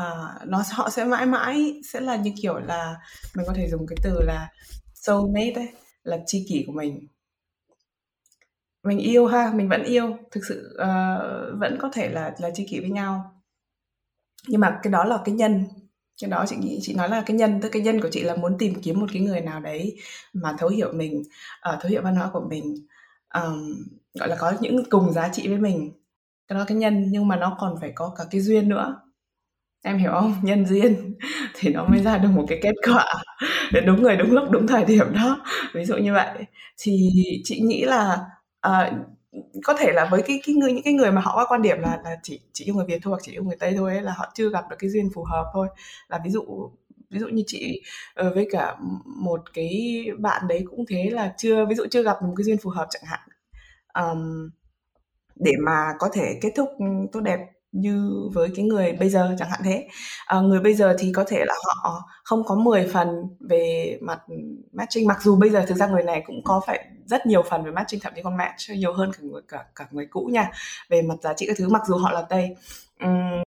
uh, 0.00 0.46
nó 0.46 0.62
họ 0.72 0.90
sẽ 0.90 1.04
mãi 1.04 1.26
mãi 1.26 1.80
sẽ 1.92 2.00
là 2.00 2.16
như 2.16 2.32
kiểu 2.42 2.58
là 2.58 2.94
mình 3.36 3.46
có 3.46 3.52
thể 3.56 3.68
dùng 3.68 3.86
cái 3.86 3.96
từ 4.02 4.20
là 4.22 4.48
soulmate 4.94 5.52
ấy 5.54 5.68
là 6.06 6.18
tri 6.26 6.46
kỷ 6.48 6.64
của 6.66 6.72
mình. 6.72 7.06
Mình 8.82 8.98
yêu 8.98 9.26
ha 9.26 9.52
mình 9.54 9.68
vẫn 9.68 9.82
yêu. 9.84 10.16
Thực 10.30 10.44
sự 10.48 10.78
uh, 10.82 11.60
vẫn 11.60 11.78
có 11.80 11.90
thể 11.92 12.08
là 12.08 12.34
là 12.38 12.50
tri 12.54 12.66
kỷ 12.66 12.80
với 12.80 12.90
nhau. 12.90 13.42
Nhưng 14.48 14.60
mà 14.60 14.80
cái 14.82 14.90
đó 14.90 15.04
là 15.04 15.18
cái 15.24 15.34
nhân. 15.34 15.64
Cái 16.20 16.30
đó 16.30 16.44
chị 16.48 16.56
nghĩ 16.56 16.78
chị 16.82 16.94
nói 16.94 17.08
là 17.08 17.22
cái 17.26 17.36
nhân 17.36 17.60
tức 17.60 17.68
cái 17.68 17.82
nhân 17.82 18.00
của 18.00 18.08
chị 18.12 18.22
là 18.22 18.36
muốn 18.36 18.58
tìm 18.58 18.74
kiếm 18.82 19.00
một 19.00 19.06
cái 19.12 19.22
người 19.22 19.40
nào 19.40 19.60
đấy 19.60 19.96
mà 20.32 20.54
thấu 20.58 20.68
hiểu 20.68 20.92
mình 20.92 21.22
uh, 21.74 21.80
thấu 21.80 21.90
hiểu 21.90 22.02
văn 22.02 22.16
hóa 22.16 22.30
của 22.32 22.46
mình 22.50 22.86
um, 23.34 23.74
gọi 24.14 24.28
là 24.28 24.36
có 24.36 24.52
những 24.60 24.90
cùng 24.90 25.12
giá 25.12 25.28
trị 25.32 25.48
với 25.48 25.58
mình. 25.58 25.92
Cái 26.48 26.58
đó 26.58 26.64
cái 26.66 26.76
nhân 26.76 27.06
nhưng 27.10 27.28
mà 27.28 27.36
nó 27.36 27.56
còn 27.60 27.74
phải 27.80 27.92
có 27.94 28.14
cả 28.18 28.24
cái 28.30 28.40
duyên 28.40 28.68
nữa 28.68 29.00
em 29.82 29.98
hiểu 29.98 30.10
không? 30.12 30.34
Nhân 30.42 30.66
duyên 30.66 31.14
thì 31.54 31.72
nó 31.72 31.84
mới 31.84 32.02
ra 32.02 32.18
được 32.18 32.28
một 32.28 32.44
cái 32.48 32.58
kết 32.62 32.74
quả 32.90 33.06
để 33.72 33.80
đúng 33.80 34.02
người 34.02 34.16
đúng 34.16 34.32
lúc 34.32 34.50
đúng 34.50 34.66
thời 34.66 34.84
điểm 34.84 35.12
đó. 35.14 35.44
Ví 35.74 35.84
dụ 35.84 35.96
như 35.96 36.12
vậy. 36.12 36.44
Thì 36.78 37.10
chị 37.44 37.60
nghĩ 37.60 37.84
là 37.84 38.18
uh, 38.68 38.94
có 39.64 39.74
thể 39.74 39.92
là 39.92 40.08
với 40.10 40.22
cái 40.22 40.40
cái 40.46 40.54
người 40.54 40.72
những 40.72 40.84
cái 40.84 40.92
người 40.92 41.12
mà 41.12 41.20
họ 41.20 41.36
có 41.36 41.46
quan 41.48 41.62
điểm 41.62 41.78
là 41.80 42.00
là 42.04 42.16
chỉ 42.22 42.40
chỉ 42.52 42.64
yêu 42.64 42.74
người 42.74 42.86
Việt 42.86 42.98
thôi 43.02 43.10
hoặc 43.10 43.20
chỉ 43.22 43.32
yêu 43.32 43.44
người 43.44 43.56
Tây 43.60 43.74
thôi 43.76 43.92
ấy, 43.92 44.02
là 44.02 44.12
họ 44.16 44.32
chưa 44.34 44.50
gặp 44.50 44.64
được 44.70 44.76
cái 44.78 44.90
duyên 44.90 45.10
phù 45.14 45.24
hợp 45.24 45.44
thôi. 45.52 45.68
Là 46.08 46.20
ví 46.24 46.30
dụ 46.30 46.70
ví 47.10 47.18
dụ 47.18 47.28
như 47.28 47.42
chị 47.46 47.82
uh, 48.26 48.34
với 48.34 48.48
cả 48.50 48.76
một 49.04 49.40
cái 49.54 50.04
bạn 50.18 50.48
đấy 50.48 50.64
cũng 50.70 50.84
thế 50.88 51.10
là 51.12 51.34
chưa 51.38 51.66
ví 51.66 51.74
dụ 51.74 51.86
chưa 51.90 52.02
gặp 52.02 52.22
một 52.22 52.34
cái 52.36 52.44
duyên 52.44 52.58
phù 52.58 52.70
hợp 52.70 52.86
chẳng 52.90 53.02
hạn. 53.06 53.20
Um, 53.94 54.50
để 55.36 55.52
mà 55.66 55.92
có 55.98 56.08
thể 56.12 56.38
kết 56.42 56.52
thúc 56.56 56.68
tốt 57.12 57.20
đẹp 57.20 57.38
như 57.80 58.28
với 58.34 58.48
cái 58.56 58.64
người 58.64 58.92
bây 58.92 59.08
giờ 59.08 59.36
chẳng 59.38 59.50
hạn 59.50 59.60
thế. 59.64 59.88
À, 60.26 60.40
người 60.40 60.60
bây 60.60 60.74
giờ 60.74 60.96
thì 60.98 61.12
có 61.12 61.24
thể 61.28 61.44
là 61.46 61.54
họ 61.82 62.02
không 62.24 62.44
có 62.44 62.54
10 62.54 62.88
phần 62.92 63.08
về 63.40 63.98
mặt 64.02 64.20
matching 64.72 65.06
mặc 65.06 65.22
dù 65.22 65.36
bây 65.36 65.50
giờ 65.50 65.64
thực 65.68 65.76
ra 65.76 65.86
người 65.86 66.02
này 66.02 66.22
cũng 66.26 66.44
có 66.44 66.60
phải 66.66 66.86
rất 67.06 67.26
nhiều 67.26 67.42
phần 67.42 67.64
về 67.64 67.70
matching 67.70 68.00
thậm 68.00 68.12
chí 68.16 68.22
còn 68.22 68.36
match 68.36 68.70
nhiều 68.70 68.92
hơn 68.92 69.12
cả 69.12 69.18
người 69.22 69.42
cả 69.48 69.64
cả 69.74 69.86
người 69.90 70.06
cũ 70.10 70.28
nha 70.32 70.50
về 70.88 71.02
mặt 71.02 71.14
giá 71.22 71.34
trị 71.34 71.46
các 71.48 71.56
thứ 71.58 71.68
mặc 71.68 71.82
dù 71.86 71.96
họ 71.96 72.12
là 72.12 72.22
tây. 72.22 72.56
Uhm, 73.04 73.42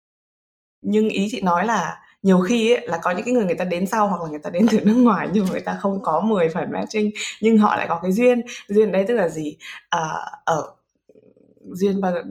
nhưng 0.82 1.10
ý 1.10 1.28
chị 1.32 1.42
nói 1.42 1.66
là 1.66 2.00
nhiều 2.24 2.40
khi 2.40 2.74
ấy, 2.76 2.88
là 2.88 3.00
có 3.04 3.12
những 3.12 3.26
cái 3.26 3.34
người 3.34 3.46
người 3.46 3.56
ta 3.56 3.66
đến 3.66 3.88
sau 3.88 4.08
hoặc 4.08 4.22
là 4.22 4.30
người 4.30 4.40
ta 4.40 4.50
đến 4.50 4.66
từ 4.72 4.80
nước 4.84 4.96
ngoài 4.98 5.28
nhưng 5.34 5.46
mà 5.46 5.52
người 5.52 5.62
ta 5.62 5.78
không 5.80 6.02
có 6.04 6.22
10 6.22 6.50
phần 6.50 6.72
matching 6.72 7.12
nhưng 7.42 7.58
họ 7.58 7.76
lại 7.76 7.88
có 7.90 8.00
cái 8.02 8.12
duyên. 8.12 8.42
Duyên 8.68 8.92
đây 8.92 9.06
tức 9.08 9.14
là 9.14 9.30
gì? 9.30 9.58
À, 9.90 10.00
ở 10.46 10.76
duyên 11.76 12.02
ba 12.02 12.12
là 12.12 12.24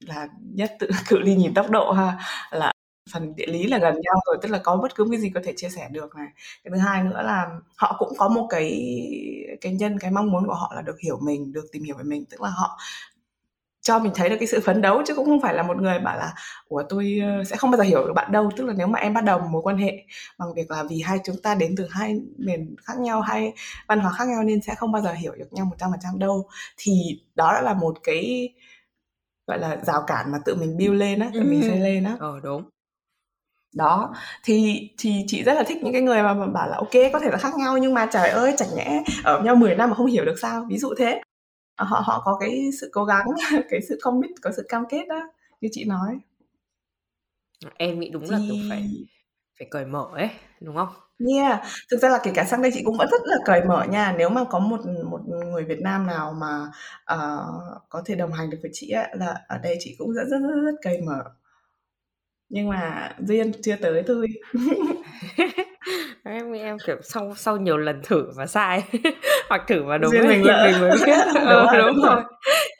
là 0.00 0.28
nhất, 0.54 0.72
tự 0.80 0.88
cự 1.08 1.18
ly 1.18 1.34
nhìn 1.34 1.54
tốc 1.54 1.70
độ 1.70 1.92
ha. 1.92 2.18
Là 2.50 2.72
phần 3.12 3.36
địa 3.36 3.46
lý 3.46 3.66
là 3.66 3.78
gần 3.78 3.94
nhau 3.94 4.14
rồi, 4.26 4.38
tức 4.42 4.48
là 4.48 4.58
có 4.58 4.76
bất 4.76 4.94
cứ 4.94 5.06
cái 5.10 5.20
gì 5.20 5.30
có 5.34 5.40
thể 5.44 5.52
chia 5.56 5.68
sẻ 5.68 5.88
được 5.92 6.16
này. 6.16 6.28
Cái 6.64 6.70
thứ 6.74 6.78
hai 6.78 7.04
nữa 7.04 7.22
là 7.22 7.46
họ 7.76 7.96
cũng 7.98 8.12
có 8.18 8.28
một 8.28 8.46
cái 8.50 8.92
cái 9.60 9.72
nhân, 9.72 9.98
cái 9.98 10.10
mong 10.10 10.30
muốn 10.30 10.46
của 10.46 10.54
họ 10.54 10.72
là 10.76 10.82
được 10.82 11.00
hiểu 11.00 11.18
mình, 11.22 11.52
được 11.52 11.64
tìm 11.72 11.82
hiểu 11.82 11.96
về 11.96 12.04
mình. 12.04 12.24
Tức 12.30 12.40
là 12.42 12.48
họ 12.48 12.78
cho 13.84 13.98
mình 13.98 14.12
thấy 14.14 14.28
được 14.28 14.36
cái 14.40 14.46
sự 14.48 14.60
phấn 14.60 14.80
đấu 14.82 15.02
chứ 15.06 15.14
cũng 15.14 15.26
không 15.26 15.40
phải 15.40 15.54
là 15.54 15.62
một 15.62 15.76
người 15.76 15.98
bảo 15.98 16.18
là 16.18 16.34
của 16.68 16.82
tôi 16.88 17.18
ờ, 17.22 17.44
sẽ 17.44 17.56
không 17.56 17.70
bao 17.70 17.78
giờ 17.78 17.84
hiểu 17.84 18.06
được 18.06 18.12
bạn 18.16 18.32
đâu. 18.32 18.50
Tức 18.56 18.64
là 18.66 18.74
nếu 18.76 18.86
mà 18.86 18.98
em 18.98 19.14
bắt 19.14 19.24
đầu 19.24 19.38
một 19.38 19.46
mối 19.50 19.62
quan 19.62 19.76
hệ 19.76 20.04
bằng 20.38 20.54
việc 20.54 20.70
là 20.70 20.82
vì 20.90 21.00
hai 21.00 21.18
chúng 21.24 21.36
ta 21.42 21.54
đến 21.54 21.74
từ 21.76 21.86
hai 21.90 22.20
miền 22.36 22.74
khác 22.84 22.98
nhau 22.98 23.20
hay 23.20 23.52
văn 23.88 24.00
hóa 24.00 24.12
khác 24.12 24.28
nhau 24.28 24.42
nên 24.42 24.60
sẽ 24.62 24.74
không 24.74 24.92
bao 24.92 25.02
giờ 25.02 25.12
hiểu 25.12 25.32
được 25.38 25.52
nhau 25.52 25.66
một 25.66 25.76
trăm 25.78 25.90
phần 25.90 26.00
trăm 26.02 26.18
đâu, 26.18 26.48
thì 26.76 26.92
đó 27.34 27.52
đã 27.54 27.62
là 27.62 27.74
một 27.74 27.94
cái 28.02 28.48
gọi 29.46 29.58
là 29.58 29.76
rào 29.82 30.04
cản 30.06 30.32
mà 30.32 30.38
tự 30.44 30.54
mình 30.54 30.76
build 30.78 30.94
lên 30.94 31.18
á 31.18 31.30
tự 31.34 31.40
mình 31.40 31.62
xây 31.62 31.78
lên 31.78 32.04
á. 32.04 32.16
Ờ 32.20 32.40
đúng. 32.42 32.64
Đó 33.74 34.14
thì 34.44 34.88
thì 34.98 35.24
chị 35.26 35.42
rất 35.42 35.54
là 35.54 35.62
thích 35.62 35.78
những 35.82 35.92
cái 35.92 36.02
người 36.02 36.22
mà, 36.22 36.34
mà 36.34 36.46
bảo 36.46 36.68
là 36.68 36.76
ok 36.76 37.12
có 37.12 37.18
thể 37.18 37.30
là 37.30 37.38
khác 37.38 37.54
nhau 37.58 37.78
nhưng 37.78 37.94
mà 37.94 38.06
trời 38.12 38.28
ơi 38.28 38.54
chẳng 38.56 38.68
nhẽ 38.76 39.02
ở 39.24 39.40
nhau 39.40 39.56
10 39.56 39.74
năm 39.74 39.90
mà 39.90 39.96
không 39.96 40.06
hiểu 40.06 40.24
được 40.24 40.36
sao. 40.42 40.66
Ví 40.68 40.78
dụ 40.78 40.94
thế. 40.98 41.20
Họ 41.76 42.02
họ 42.04 42.22
có 42.24 42.36
cái 42.40 42.70
sự 42.80 42.90
cố 42.92 43.04
gắng 43.04 43.26
cái 43.70 43.80
sự 43.88 43.98
commit 44.02 44.30
có 44.42 44.50
sự 44.56 44.66
cam 44.68 44.84
kết 44.90 45.04
đó 45.08 45.20
như 45.60 45.68
chị 45.72 45.84
nói. 45.84 46.18
Em 47.76 48.00
nghĩ 48.00 48.10
đúng 48.10 48.22
thì... 48.22 48.28
là 48.30 48.38
tôi 48.48 48.58
phải 48.70 48.90
phải 49.58 49.68
cởi 49.70 49.84
mở 49.84 50.06
ấy 50.14 50.30
đúng 50.60 50.76
không 50.76 50.88
Yeah, 51.34 51.60
thực 51.90 51.96
ra 51.96 52.08
là 52.08 52.18
kể 52.22 52.30
cả 52.34 52.44
sang 52.44 52.62
đây 52.62 52.70
chị 52.74 52.82
cũng 52.84 52.96
vẫn 52.96 53.08
rất 53.10 53.20
là 53.24 53.36
cởi 53.44 53.64
mở 53.64 53.84
nha. 53.84 54.14
Nếu 54.18 54.28
mà 54.28 54.44
có 54.50 54.58
một 54.58 54.80
một 55.10 55.20
người 55.26 55.64
Việt 55.64 55.80
Nam 55.80 56.06
nào 56.06 56.34
mà 56.40 56.66
uh, 57.14 57.82
có 57.88 58.02
thể 58.06 58.14
đồng 58.14 58.32
hành 58.32 58.50
được 58.50 58.58
với 58.62 58.70
chị 58.74 58.90
ấy, 58.90 59.08
là 59.12 59.34
ở 59.48 59.58
đây 59.58 59.76
chị 59.80 59.94
cũng 59.98 60.12
rất 60.12 60.24
rất 60.30 60.38
rất, 60.38 60.60
rất 60.64 60.74
cởi 60.82 61.00
mở. 61.00 61.24
Nhưng 62.48 62.68
mà 62.68 63.12
duyên 63.18 63.52
chưa 63.62 63.76
tới 63.76 64.02
thôi. 64.06 64.26
em 66.24 66.52
em 66.52 66.76
kiểu 66.86 66.96
sau 67.02 67.34
sau 67.36 67.56
nhiều 67.56 67.76
lần 67.76 68.00
thử 68.02 68.30
và 68.36 68.46
sai 68.46 68.82
hoặc 69.48 69.64
thử 69.68 69.84
và 69.84 69.98
đúng 69.98 70.12
Duyên 70.12 70.28
mình, 70.28 70.44
thì 70.44 70.72
mình 70.72 70.80
mới 70.80 70.90
biết 71.06 71.18
đúng, 71.34 71.44
ừ, 71.44 71.66
rồi, 71.66 71.66
đúng, 71.78 71.86
đúng 71.86 72.04
rồi 72.04 72.22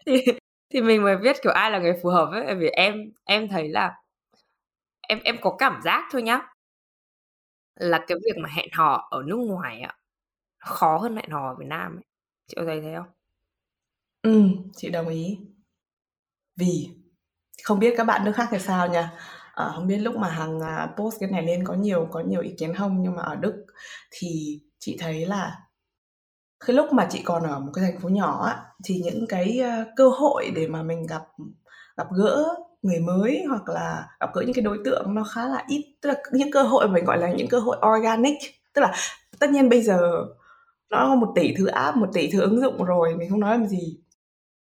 thì 0.06 0.24
thì 0.72 0.80
mình 0.80 1.02
mới 1.02 1.16
biết 1.16 1.36
kiểu 1.42 1.52
ai 1.52 1.70
là 1.70 1.78
người 1.78 1.94
phù 2.02 2.08
hợp 2.08 2.28
ấy 2.32 2.54
vì 2.54 2.68
em 2.68 2.94
em 3.24 3.48
thấy 3.48 3.68
là 3.68 3.92
em 5.08 5.18
em 5.24 5.36
có 5.40 5.56
cảm 5.58 5.80
giác 5.84 6.08
thôi 6.12 6.22
nhá 6.22 6.40
là 7.76 8.04
cái 8.08 8.18
việc 8.24 8.36
mà 8.42 8.48
hẹn 8.56 8.68
hò 8.72 9.08
ở 9.10 9.22
nước 9.26 9.36
ngoài 9.36 9.80
ạ 9.80 9.94
khó 10.58 10.98
hơn 10.98 11.16
hẹn 11.16 11.30
hò 11.30 11.48
ở 11.50 11.56
Việt 11.60 11.66
Nam 11.68 11.96
ấy. 11.98 12.04
Chị 12.48 12.54
có 12.56 12.64
thấy 12.66 12.80
thế 12.82 12.94
không? 12.96 13.08
Ừ, 14.22 14.48
chị 14.76 14.90
đồng 14.90 15.08
ý. 15.08 15.38
Vì 16.56 16.88
không 17.64 17.78
biết 17.78 17.94
các 17.96 18.04
bạn 18.04 18.24
nước 18.24 18.32
khác 18.36 18.48
thì 18.50 18.58
sao 18.58 18.88
nha. 18.88 19.12
À, 19.54 19.72
không 19.76 19.86
biết 19.86 19.98
lúc 19.98 20.16
mà 20.16 20.28
hàng 20.28 20.60
à, 20.60 20.94
post 20.98 21.16
cái 21.20 21.30
này 21.30 21.42
lên 21.42 21.64
có 21.66 21.74
nhiều 21.74 22.08
có 22.12 22.20
nhiều 22.20 22.40
ý 22.40 22.54
kiến 22.58 22.74
không 22.74 23.02
nhưng 23.02 23.16
mà 23.16 23.22
ở 23.22 23.36
Đức 23.36 23.66
thì 24.12 24.60
chị 24.78 24.96
thấy 25.00 25.26
là 25.26 25.58
cái 26.66 26.76
lúc 26.76 26.92
mà 26.92 27.06
chị 27.10 27.22
còn 27.24 27.42
ở 27.42 27.60
một 27.60 27.70
cái 27.74 27.84
thành 27.84 28.00
phố 28.00 28.08
nhỏ 28.08 28.44
á, 28.46 28.62
thì 28.84 29.00
những 29.04 29.26
cái 29.28 29.58
ờ, 29.60 29.84
cơ 29.96 30.08
hội 30.08 30.50
để 30.56 30.68
mà 30.68 30.82
mình 30.82 31.06
gặp 31.06 31.22
gặp 31.96 32.06
gỡ 32.18 32.54
người 32.84 33.00
mới 33.00 33.44
hoặc 33.48 33.68
là 33.68 34.06
gặp 34.20 34.30
gỡ 34.34 34.42
những 34.42 34.54
cái 34.54 34.62
đối 34.62 34.78
tượng 34.84 35.14
nó 35.14 35.24
khá 35.34 35.46
là 35.46 35.64
ít, 35.68 35.96
tức 36.02 36.08
là 36.08 36.14
những 36.32 36.50
cơ 36.50 36.62
hội 36.62 36.88
mình 36.88 37.04
gọi 37.04 37.18
là 37.18 37.32
những 37.32 37.48
cơ 37.48 37.58
hội 37.58 37.76
organic. 37.96 38.38
Tức 38.72 38.82
là 38.82 38.92
tất 39.38 39.50
nhiên 39.50 39.68
bây 39.68 39.82
giờ 39.82 39.98
nó 40.90 41.06
có 41.08 41.14
một 41.14 41.32
tỷ 41.34 41.54
thứ 41.58 41.66
app, 41.66 41.96
một 41.96 42.08
tỷ 42.12 42.30
thứ 42.32 42.40
ứng 42.40 42.60
dụng 42.60 42.84
rồi, 42.84 43.16
mình 43.16 43.30
không 43.30 43.40
nói 43.40 43.58
làm 43.58 43.66
gì. 43.66 43.98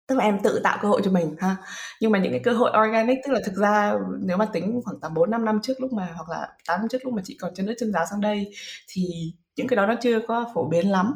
Tức 0.08 0.18
là 0.18 0.24
em 0.24 0.38
tự 0.42 0.60
tạo 0.64 0.78
cơ 0.82 0.88
hội 0.88 1.00
cho 1.04 1.10
mình, 1.10 1.36
ha. 1.38 1.56
Nhưng 2.00 2.12
mà 2.12 2.18
những 2.18 2.32
cái 2.32 2.40
cơ 2.44 2.52
hội 2.52 2.70
organic, 2.88 3.18
tức 3.26 3.32
là 3.32 3.40
thực 3.46 3.54
ra 3.54 3.94
nếu 4.20 4.36
mà 4.36 4.46
tính 4.52 4.80
khoảng 4.84 5.00
tầm 5.00 5.14
bốn 5.14 5.30
năm 5.30 5.44
năm 5.44 5.60
trước 5.62 5.80
lúc 5.80 5.92
mà, 5.92 6.08
hoặc 6.16 6.28
là 6.28 6.48
tám 6.68 6.80
năm 6.80 6.88
trước 6.88 7.04
lúc 7.04 7.14
mà 7.14 7.22
chị 7.24 7.36
còn 7.40 7.54
chân 7.54 7.66
nước 7.66 7.74
chân 7.78 7.92
giáo 7.92 8.04
sang 8.10 8.20
đây, 8.20 8.52
thì 8.88 9.02
những 9.56 9.68
cái 9.68 9.76
đó 9.76 9.86
nó 9.86 9.94
chưa 10.00 10.20
có 10.28 10.50
phổ 10.54 10.68
biến 10.68 10.90
lắm 10.90 11.14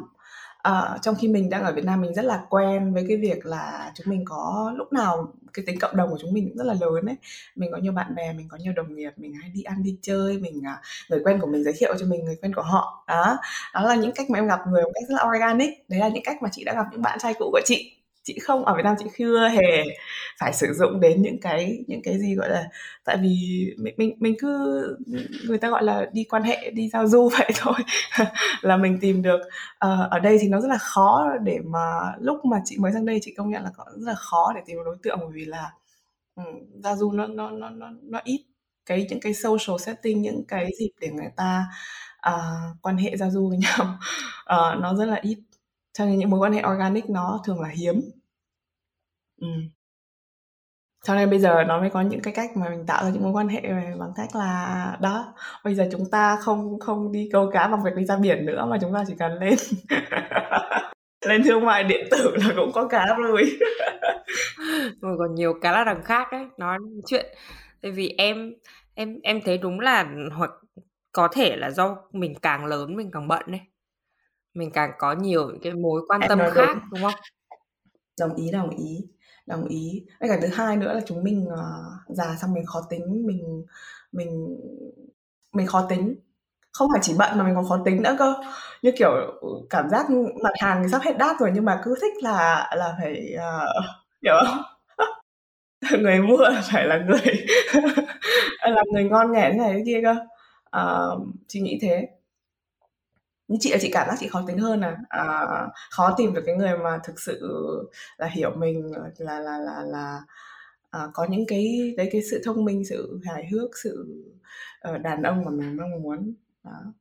à, 0.63 0.97
trong 1.01 1.15
khi 1.15 1.27
mình 1.27 1.49
đang 1.49 1.63
ở 1.63 1.73
Việt 1.73 1.85
Nam 1.85 2.01
mình 2.01 2.13
rất 2.13 2.25
là 2.25 2.41
quen 2.49 2.93
với 2.93 3.05
cái 3.07 3.17
việc 3.17 3.45
là 3.45 3.91
chúng 3.95 4.07
mình 4.09 4.25
có 4.25 4.73
lúc 4.77 4.93
nào 4.93 5.33
cái 5.53 5.65
tính 5.67 5.79
cộng 5.79 5.95
đồng 5.95 6.09
của 6.11 6.17
chúng 6.21 6.33
mình 6.33 6.47
cũng 6.49 6.57
rất 6.57 6.63
là 6.63 6.73
lớn 6.81 7.05
ấy. 7.05 7.15
Mình 7.55 7.71
có 7.71 7.77
nhiều 7.77 7.91
bạn 7.93 8.15
bè 8.15 8.33
mình 8.33 8.47
có 8.49 8.57
nhiều 8.57 8.73
đồng 8.73 8.95
nghiệp 8.95 9.11
mình 9.17 9.33
hay 9.41 9.49
đi 9.49 9.63
ăn 9.63 9.83
đi 9.83 9.97
chơi 10.01 10.37
mình 10.37 10.61
à, 10.65 10.81
người 11.09 11.19
quen 11.25 11.39
của 11.39 11.47
mình 11.47 11.63
giới 11.63 11.73
thiệu 11.77 11.93
cho 11.99 12.05
mình 12.05 12.25
người 12.25 12.35
quen 12.41 12.53
của 12.55 12.61
họ. 12.61 13.03
Đó 13.07 13.37
đó 13.73 13.81
là 13.83 13.95
những 13.95 14.11
cách 14.15 14.29
mà 14.29 14.39
em 14.39 14.47
gặp 14.47 14.59
người 14.67 14.83
một 14.83 14.91
cách 14.93 15.03
rất 15.09 15.15
là 15.15 15.25
organic. 15.35 15.89
Đấy 15.89 15.99
là 15.99 16.07
những 16.07 16.23
cách 16.23 16.37
mà 16.43 16.49
chị 16.51 16.63
đã 16.63 16.73
gặp 16.73 16.85
những 16.91 17.01
bạn 17.01 17.19
trai 17.19 17.33
cũ 17.39 17.49
của 17.51 17.61
chị 17.65 18.00
chị 18.23 18.39
không 18.39 18.65
ở 18.65 18.75
Việt 18.75 18.83
Nam 18.83 18.95
chị 18.99 19.05
chưa 19.17 19.47
hề 19.49 19.83
phải 20.39 20.53
sử 20.53 20.73
dụng 20.73 20.99
đến 20.99 21.21
những 21.21 21.39
cái 21.41 21.83
những 21.87 22.01
cái 22.03 22.19
gì 22.19 22.35
gọi 22.35 22.49
là 22.49 22.63
tại 23.05 23.17
vì 23.21 23.65
mình 23.77 23.93
mình 23.97 24.15
mình 24.19 24.35
cứ 24.39 24.81
người 25.47 25.57
ta 25.57 25.69
gọi 25.69 25.83
là 25.83 26.05
đi 26.13 26.23
quan 26.23 26.43
hệ 26.43 26.71
đi 26.71 26.89
giao 26.89 27.07
du 27.07 27.29
vậy 27.37 27.49
thôi 27.55 27.75
là 28.61 28.77
mình 28.77 28.97
tìm 29.01 29.21
được. 29.21 29.39
Uh, 29.85 30.11
ở 30.11 30.19
đây 30.19 30.37
thì 30.41 30.47
nó 30.47 30.61
rất 30.61 30.67
là 30.67 30.77
khó 30.77 31.25
để 31.43 31.59
mà 31.65 32.13
lúc 32.19 32.45
mà 32.45 32.57
chị 32.65 32.77
mới 32.79 32.91
sang 32.91 33.05
đây 33.05 33.19
chị 33.21 33.33
công 33.37 33.49
nhận 33.49 33.63
là 33.63 33.69
có 33.77 33.85
rất 33.95 34.07
là 34.07 34.15
khó 34.15 34.53
để 34.55 34.61
tìm 34.65 34.77
được 34.77 34.83
đối 34.85 34.97
tượng 35.03 35.17
bởi 35.19 35.29
vì 35.33 35.45
là 35.45 35.71
um, 36.35 36.45
giao 36.83 36.95
du 36.97 37.11
nó 37.11 37.27
nó 37.27 37.49
nó 37.51 37.69
nó 37.69 37.87
nó 38.01 38.19
ít 38.23 38.45
cái 38.85 39.07
những 39.09 39.19
cái 39.19 39.33
social 39.33 39.77
setting 39.79 40.21
những 40.21 40.43
cái 40.47 40.69
dịp 40.79 40.91
để 40.99 41.09
người 41.09 41.29
ta 41.37 41.65
uh, 42.29 42.81
quan 42.81 42.97
hệ 42.97 43.17
giao 43.17 43.31
du 43.31 43.49
với 43.49 43.57
nhau. 43.57 43.97
Uh, 44.41 44.79
nó 44.81 44.95
rất 44.95 45.05
là 45.05 45.19
ít 45.21 45.37
cho 45.93 46.05
nên 46.05 46.19
những 46.19 46.29
mối 46.29 46.39
quan 46.39 46.53
hệ 46.53 46.63
organic 46.73 47.09
nó 47.09 47.41
thường 47.45 47.61
là 47.61 47.69
hiếm 47.69 48.01
ừ. 49.41 49.47
cho 51.05 51.15
nên 51.15 51.29
bây 51.29 51.39
giờ 51.39 51.63
nó 51.63 51.79
mới 51.79 51.89
có 51.89 52.01
những 52.01 52.21
cái 52.21 52.33
cách 52.33 52.57
mà 52.57 52.69
mình 52.69 52.85
tạo 52.87 53.03
ra 53.03 53.09
những 53.09 53.23
mối 53.23 53.31
quan 53.31 53.47
hệ 53.47 53.61
bằng 53.99 54.11
cách 54.15 54.35
là, 54.35 54.97
đó, 55.01 55.33
bây 55.63 55.75
giờ 55.75 55.87
chúng 55.91 56.09
ta 56.11 56.35
không 56.41 56.79
không 56.79 57.11
đi 57.11 57.29
câu 57.31 57.49
cá 57.53 57.67
bằng 57.67 57.83
việc 57.83 57.95
đi 57.95 58.05
ra 58.05 58.17
biển 58.17 58.45
nữa 58.45 58.65
mà 58.69 58.77
chúng 58.81 58.93
ta 58.93 59.03
chỉ 59.07 59.13
cần 59.19 59.39
lên 59.39 59.55
lên 61.25 61.43
thương 61.45 61.65
mại 61.65 61.83
điện 61.83 62.07
tử 62.11 62.35
là 62.35 62.53
cũng 62.55 62.71
có 62.73 62.87
cá 62.87 63.05
rồi 63.17 63.43
rồi 65.01 65.15
còn 65.19 65.35
nhiều 65.35 65.53
cá 65.61 65.71
là 65.71 65.83
đằng 65.83 66.03
khác 66.03 66.27
ấy, 66.31 66.45
nói 66.57 66.77
chuyện 67.07 67.25
tại 67.81 67.91
vì 67.91 68.15
em 68.17 68.53
em 68.95 69.19
em 69.23 69.41
thấy 69.45 69.57
đúng 69.57 69.79
là 69.79 70.05
hoặc 70.35 70.51
có 71.11 71.27
thể 71.27 71.55
là 71.55 71.71
do 71.71 71.97
mình 72.11 72.33
càng 72.41 72.65
lớn 72.65 72.95
mình 72.95 73.11
càng 73.13 73.27
bận 73.27 73.43
đấy. 73.47 73.61
Mình 74.53 74.71
càng 74.73 74.91
có 74.97 75.13
nhiều 75.13 75.47
những 75.47 75.59
cái 75.63 75.73
mối 75.73 76.01
quan 76.07 76.21
Em 76.21 76.29
tâm 76.29 76.39
khác, 76.53 76.69
đúng. 76.73 76.89
đúng 76.91 77.01
không? 77.01 77.21
Đồng 78.19 78.35
ý, 78.35 78.51
đồng 78.51 78.69
ý, 78.69 79.07
đồng 79.45 79.65
ý. 79.67 80.05
Với 80.19 80.29
cả 80.29 80.37
thứ 80.41 80.47
hai 80.47 80.77
nữa 80.77 80.93
là 80.93 81.01
chúng 81.05 81.23
mình, 81.23 81.47
ờ, 81.49 81.83
già 82.09 82.35
xong 82.41 82.53
mình 82.53 82.65
khó 82.65 82.81
tính, 82.89 83.23
mình 83.27 83.65
mình 84.11 84.57
mình 85.53 85.67
khó 85.67 85.85
tính. 85.89 86.15
Không 86.71 86.87
phải 86.93 86.99
chỉ 87.03 87.13
bận 87.19 87.37
mà 87.37 87.43
mình 87.43 87.55
còn 87.55 87.69
khó 87.69 87.81
tính 87.85 88.01
nữa 88.01 88.15
cơ. 88.19 88.33
Như 88.81 88.91
kiểu, 88.97 89.09
ừ, 89.41 89.47
cảm 89.69 89.89
giác 89.89 90.05
mặt 90.43 90.51
hàng 90.61 90.83
thì 90.83 90.89
sắp 90.91 91.01
hết 91.01 91.17
đát 91.17 91.39
rồi 91.39 91.51
nhưng 91.53 91.65
mà 91.65 91.81
cứ 91.83 91.95
thích 92.01 92.13
là 92.23 92.69
là 92.77 92.95
phải, 93.01 93.33
ờ, 93.39 93.65
hiểu 94.23 94.33
không? 94.47 94.57
Người 96.01 96.19
mua 96.21 96.37
phải 96.71 96.85
là 96.85 96.97
người 97.07 97.45
là 98.61 98.83
người 98.93 99.03
ngon 99.03 99.31
nghẻ 99.31 99.49
thế 99.51 99.57
này 99.57 99.73
thế 99.73 99.83
kia 99.85 100.01
cơ. 100.03 100.15
Ờ, 100.63 101.19
chị 101.47 101.61
nghĩ 101.61 101.79
thế. 101.81 102.07
Như 103.51 103.57
chị 103.59 103.71
là 103.71 103.77
chị 103.81 103.89
cảm 103.93 104.07
giác 104.07 104.15
chị 104.19 104.27
khó 104.27 104.43
tính 104.47 104.57
hơn 104.57 104.81
à, 104.81 104.97
à, 105.09 105.67
khó 105.91 106.13
tìm 106.17 106.33
được 106.33 106.43
cái 106.45 106.55
người 106.55 106.77
mà 106.77 106.99
thực 107.03 107.19
sự 107.19 107.41
là 108.17 108.27
hiểu 108.27 108.51
mình, 108.57 108.91
là 109.17 109.39
là 109.39 109.57
là 109.59 109.83
là, 109.87 110.21
à, 110.91 111.07
có 111.13 111.27
những 111.29 111.45
cái 111.47 111.93
đấy, 111.97 112.09
cái 112.11 112.21
sự 112.31 112.41
thông 112.45 112.65
minh, 112.65 112.85
sự 112.89 113.19
hài 113.25 113.47
hước, 113.51 113.69
sự, 113.83 114.23
uh, 114.95 115.01
đàn 115.01 115.23
ông 115.23 115.45
mà 115.45 115.51
mình 115.51 115.77
mong 115.77 116.01
muốn. 116.03 116.33
Đó. 116.63 116.93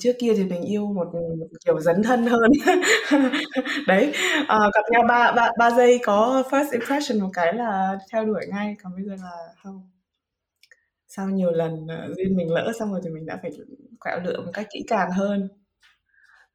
Trước 0.00 0.12
kia 0.20 0.32
thì 0.36 0.44
mình 0.44 0.62
yêu 0.62 0.86
một, 0.86 1.08
một 1.14 1.46
kiểu 1.64 1.80
dấn 1.80 2.02
thân 2.02 2.26
hơn. 2.26 2.50
Đấy, 3.86 4.12
à, 4.48 4.58
gặp 4.74 4.82
nhau 4.90 5.02
3 5.08 5.32
3 5.32 5.50
3 5.58 5.70
giây 5.70 6.00
có 6.04 6.44
first 6.50 6.72
impression 6.72 7.20
một 7.20 7.30
cái 7.32 7.54
là 7.54 7.98
theo 8.12 8.24
đuổi 8.24 8.46
ngay, 8.48 8.76
còn 8.82 8.92
bây 8.96 9.04
giờ 9.04 9.14
là 9.22 9.54
không. 9.62 9.97
Sau 11.08 11.28
nhiều 11.30 11.50
lần, 11.50 11.86
ờ, 11.88 12.14
duyên 12.16 12.36
mình 12.36 12.50
lỡ 12.52 12.72
xong 12.78 12.90
rồi 12.92 13.00
thì 13.04 13.10
mình 13.10 13.26
đã 13.26 13.38
phải 13.42 13.50
quẹo 14.00 14.20
lựa 14.24 14.40
một 14.44 14.50
cách 14.54 14.66
kỹ 14.72 14.84
càng 14.88 15.10
hơn. 15.10 15.48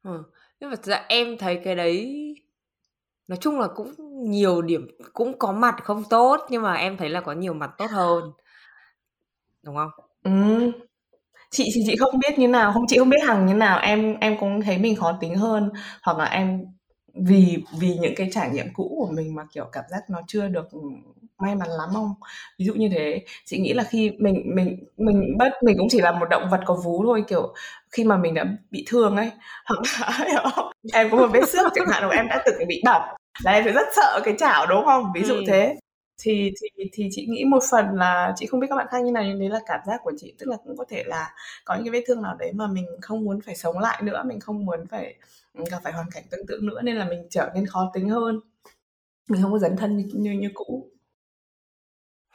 Ờ, 0.02 0.22
nhưng 0.60 0.70
mà 0.70 0.76
ra 0.82 1.06
em 1.08 1.38
thấy 1.38 1.60
cái 1.64 1.74
đấy 1.76 2.16
nói 3.28 3.38
chung 3.42 3.60
là 3.60 3.68
cũng 3.76 3.94
nhiều 4.30 4.62
điểm 4.62 4.88
cũng 5.12 5.38
có 5.38 5.52
mặt 5.52 5.76
không 5.84 6.04
tốt, 6.10 6.40
nhưng 6.50 6.62
mà 6.62 6.74
em 6.74 6.96
thấy 6.96 7.10
là 7.10 7.20
có 7.20 7.32
nhiều 7.32 7.54
mặt 7.54 7.70
tốt 7.78 7.90
hơn. 7.90 8.24
Đúng 9.62 9.76
không? 9.76 9.90
Ừm. 10.22 10.70
Chị 11.50 11.70
thì 11.74 11.82
chị 11.86 11.96
không 11.96 12.18
biết 12.20 12.38
như 12.40 12.48
nào, 12.48 12.72
không 12.74 12.84
chị 12.88 12.98
không 12.98 13.10
biết 13.10 13.18
Hằng 13.26 13.46
như 13.46 13.54
nào, 13.54 13.80
em 13.80 14.16
em 14.20 14.36
cũng 14.40 14.62
thấy 14.62 14.78
mình 14.78 14.96
khó 14.96 15.18
tính 15.22 15.36
hơn, 15.36 15.70
hoặc 16.02 16.18
là 16.18 16.24
em 16.24 16.64
vì 17.14 17.64
vì 17.80 17.96
những 18.00 18.14
cái 18.16 18.28
trải 18.32 18.50
nghiệm 18.50 18.66
cũ 18.74 18.96
của 19.08 19.12
mình 19.16 19.34
mà, 19.34 19.44
kiểu, 19.54 19.66
cảm 19.72 19.84
giác 19.90 20.10
nó 20.10 20.20
chưa 20.28 20.48
được, 20.48 20.68
may 21.44 21.54
mắn 21.54 21.68
lắm 21.78 21.88
không? 21.92 22.14
Ví 22.58 22.64
dụ 22.64 22.74
như 22.74 22.88
thế, 22.92 23.24
chị 23.44 23.58
nghĩ 23.58 23.72
là 23.72 23.84
khi 23.84 24.10
mình 24.18 24.42
mình 24.54 24.84
mình 24.96 25.38
bất 25.38 25.52
mình 25.62 25.76
cũng 25.78 25.88
chỉ 25.90 26.00
là 26.00 26.12
một 26.12 26.26
động 26.30 26.48
vật 26.50 26.60
có 26.66 26.74
vú 26.84 27.04
thôi, 27.06 27.24
kiểu, 27.28 27.54
khi 27.90 28.04
mà 28.04 28.16
mình 28.16 28.34
đã 28.34 28.44
bị 28.70 28.84
thương 28.88 29.16
ấy, 29.16 29.30
hoặc 29.66 29.82
là? 30.00 30.52
Em 30.92 31.10
có 31.10 31.16
một 31.16 31.28
vết 31.32 31.48
xước 31.48 31.72
chẳng 31.74 31.86
hạn, 31.86 32.02
hoặc 32.02 32.16
em 32.16 32.28
đã 32.28 32.42
từng 32.46 32.68
bị 32.68 32.82
bỏng 32.84 33.02
là 33.44 33.52
em 33.52 33.64
sẽ 33.64 33.72
rất 33.72 33.86
sợ 33.96 34.20
cái 34.24 34.34
chảo, 34.38 34.66
đúng 34.66 34.84
không? 34.84 35.04
Ví 35.14 35.24
dụ 35.24 35.34
Ừm. 35.34 35.44
thế. 35.46 35.76
Thì 36.22 36.52
thì 36.60 36.84
thì 36.92 37.08
chị 37.10 37.26
nghĩ 37.28 37.44
một 37.44 37.62
phần 37.70 37.86
là 37.94 38.32
chị 38.36 38.46
không 38.46 38.60
biết 38.60 38.66
các 38.70 38.76
bạn 38.76 38.86
khác 38.90 39.02
như 39.04 39.12
nào, 39.12 39.24
nhưng 39.24 39.38
đấy 39.40 39.48
là 39.48 39.60
cảm 39.66 39.80
giác 39.86 40.00
của 40.04 40.12
chị, 40.16 40.34
tức 40.38 40.46
là 40.48 40.56
cũng 40.64 40.76
có 40.76 40.84
thể 40.88 41.04
là 41.06 41.34
có 41.64 41.74
những 41.74 41.84
cái 41.84 41.90
vết 41.92 42.04
thương 42.06 42.22
nào 42.22 42.36
đấy 42.38 42.52
mà 42.52 42.66
mình 42.66 42.86
không 43.02 43.24
muốn 43.24 43.40
phải 43.40 43.56
sống 43.56 43.78
lại 43.78 44.02
nữa, 44.02 44.22
mình 44.26 44.40
không 44.40 44.66
muốn 44.66 44.86
phải, 44.90 45.14
gặp 45.70 45.78
phải 45.84 45.92
hoàn 45.92 46.06
cảnh 46.10 46.22
tương 46.30 46.46
tự 46.46 46.58
nữa 46.62 46.82
nên 46.82 46.96
là 46.96 47.04
mình 47.08 47.26
trở 47.30 47.50
nên 47.54 47.66
khó 47.66 47.90
tính 47.94 48.08
hơn. 48.08 48.40
Mình 49.28 49.42
không 49.42 49.52
có 49.52 49.58
dấn 49.58 49.76
thân 49.76 49.96
như 49.96 50.04
như 50.14 50.32
như 50.32 50.50
cũ. 50.54 50.90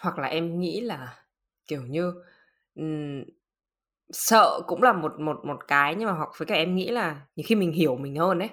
Hoặc 0.02 0.20
là 0.20 0.28
em 0.28 0.60
nghĩ 0.60 0.82
là, 0.82 1.16
kiểu 1.68 1.82
như, 1.88 2.14
ừm, 2.76 3.24
sợ 4.12 4.62
cũng 4.68 4.84
là 4.84 4.94
một 4.94 5.20
một 5.20 5.38
một 5.46 5.58
cái, 5.68 5.96
nhưng 5.96 6.08
mà 6.08 6.14
hoặc 6.14 6.30
với 6.40 6.46
cả 6.48 6.56
em 6.56 6.76
nghĩ 6.76 6.90
là 6.90 7.22
nhiều 7.36 7.44
khi 7.50 7.56
mình 7.56 7.72
hiểu 7.74 7.98
mình 7.98 8.16
hơn 8.16 8.40
ấy. 8.40 8.50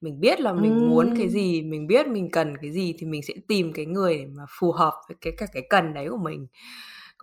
Mình 0.00 0.20
biết 0.20 0.40
là 0.40 0.52
mình 0.52 0.88
muốn 0.90 1.14
cái 1.16 1.28
gì, 1.30 1.62
mình 1.62 1.86
biết 1.86 2.08
mình 2.08 2.30
cần 2.32 2.56
cái 2.62 2.72
gì 2.72 2.94
thì 2.98 3.06
mình 3.06 3.22
sẽ 3.22 3.34
tìm 3.48 3.72
cái 3.74 3.86
người 3.86 4.26
mà 4.26 4.44
phù 4.60 4.72
hợp 4.72 4.94
với 5.08 5.16
cái 5.20 5.32
cả 5.38 5.46
cái 5.54 5.62
cần 5.70 5.94
đấy 5.94 6.08
của 6.10 6.16
mình. 6.18 6.46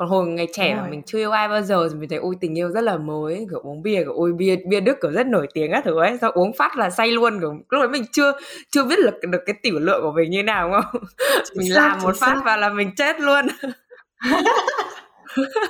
Còn 0.02 0.10
hồi 0.10 0.28
ngày 0.28 0.48
trẻ 0.54 0.76
mà 0.76 0.88
mình 0.90 1.02
chưa 1.06 1.18
yêu 1.18 1.32
ai 1.32 1.48
bao 1.48 1.62
giờ 1.62 1.88
thì 1.90 1.96
mình 2.00 2.10
thấy, 2.10 2.20
ôi, 2.20 2.36
tình 2.42 2.58
yêu 2.58 2.70
rất 2.70 2.82
là 2.82 2.98
mới, 2.98 3.48
kiểu, 3.50 3.60
uống 3.60 3.82
bia, 3.82 4.04
kiểu, 4.04 4.14
ôi, 4.14 4.34
bia 4.34 4.56
bia 4.68 4.80
Đức, 4.80 4.98
kiểu, 5.02 5.12
rất 5.12 5.28
nổi 5.28 5.48
tiếng 5.54 5.72
các 5.72 5.84
thứ 5.86 6.00
ấy, 6.00 6.18
xong 6.18 6.32
uống 6.34 6.54
phát 6.54 6.78
là 6.78 6.90
say 6.90 7.12
luôn, 7.12 7.40
kiểu, 7.40 7.54
lúc 7.70 7.82
đấy 7.82 7.88
mình 7.88 8.04
chưa 8.12 8.32
chưa 8.72 8.84
biết 8.84 9.00
lực 9.00 9.14
được 9.22 9.42
cái 9.46 9.56
tiểu 9.64 9.80
lượng 9.80 10.02
của 10.02 10.12
mình 10.12 10.32
như 10.32 10.44
nào, 10.44 10.70
đúng 10.70 10.82
không? 10.82 11.04
Chính 11.46 11.54
Mình 11.58 11.74
xác, 11.74 11.88
làm 11.88 12.02
một 12.02 12.16
phát 12.20 12.28
xác. 12.36 12.42
vào 12.46 12.58
là 12.58 12.70
mình 12.70 12.92
chết 12.96 13.20
luôn. 13.22 13.48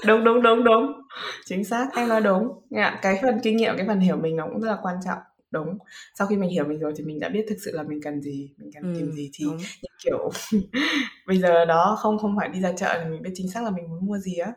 Đúng, 0.07 0.23
đúng, 0.23 0.41
đúng, 0.41 0.63
đúng. 0.63 1.01
Chính 1.45 1.63
xác, 1.65 1.88
em 1.95 2.09
nói 2.09 2.21
đúng. 2.21 2.61
Dạ, 2.69 2.99
cái 3.01 3.19
phần 3.21 3.39
kinh 3.43 3.57
nghiệm, 3.57 3.77
cái 3.77 3.88
phần 3.88 3.99
hiểu 3.99 4.15
mình 4.15 4.36
nó 4.36 4.45
cũng 4.45 4.61
rất 4.61 4.67
là 4.67 4.77
quan 4.82 4.95
trọng. 5.05 5.17
Đúng. 5.52 5.78
Sau 6.20 6.28
khi 6.28 6.38
mình 6.38 6.49
hiểu 6.49 6.66
mình 6.66 6.80
rồi 6.80 6.93
thì 6.97 7.04
mình 7.04 7.20
đã 7.20 7.30
biết 7.30 7.45
thực 7.49 7.56
sự 7.66 7.72
là 7.74 7.84
mình 7.84 7.99
cần 8.04 8.22
gì, 8.22 8.54
mình 8.58 8.72
cần 8.74 8.84
tìm 8.93 9.12
Ừm, 9.12 9.12
gì 9.12 9.30
thì 9.34 9.45
đúng. 9.45 9.58
như 9.82 9.88
kiểu 10.04 10.30
bây 11.28 11.38
giờ 11.39 11.66
đó 11.66 11.97
không 11.99 12.18
không 12.20 12.36
phải 12.38 12.49
đi 12.49 12.62
ra 12.62 12.72
chợ 12.78 12.99
thì 13.04 13.10
mình 13.10 13.22
biết 13.22 13.32
chính 13.36 13.49
xác 13.49 13.64
là 13.64 13.72
mình 13.72 13.89
muốn 13.89 14.06
mua 14.06 14.18
gì 14.18 14.38
á. 14.38 14.54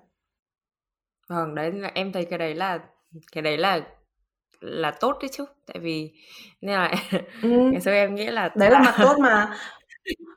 Vâng, 1.29 1.55
đấy 1.55 1.73
là 1.73 1.91
em 1.95 2.13
thấy 2.13 2.25
cái 2.25 2.39
đấy 2.39 2.55
là 2.55 2.79
cái 3.33 3.43
đấy 3.43 3.57
là 3.59 3.81
là 4.61 4.91
tốt 5.01 5.19
đấy 5.23 5.29
chứ. 5.33 5.45
Tại 5.67 5.79
vì 5.81 6.13
nên 6.61 6.75
là 6.77 6.95
Ừm. 7.43 7.73
ngày 7.73 7.81
xưa 7.81 7.93
em 7.93 8.15
nghĩ 8.15 8.27
là 8.27 8.51
Đấy 8.55 8.71
là 8.71 8.81
mặt 8.81 8.99
tốt 9.03 9.17
mà. 9.23 9.57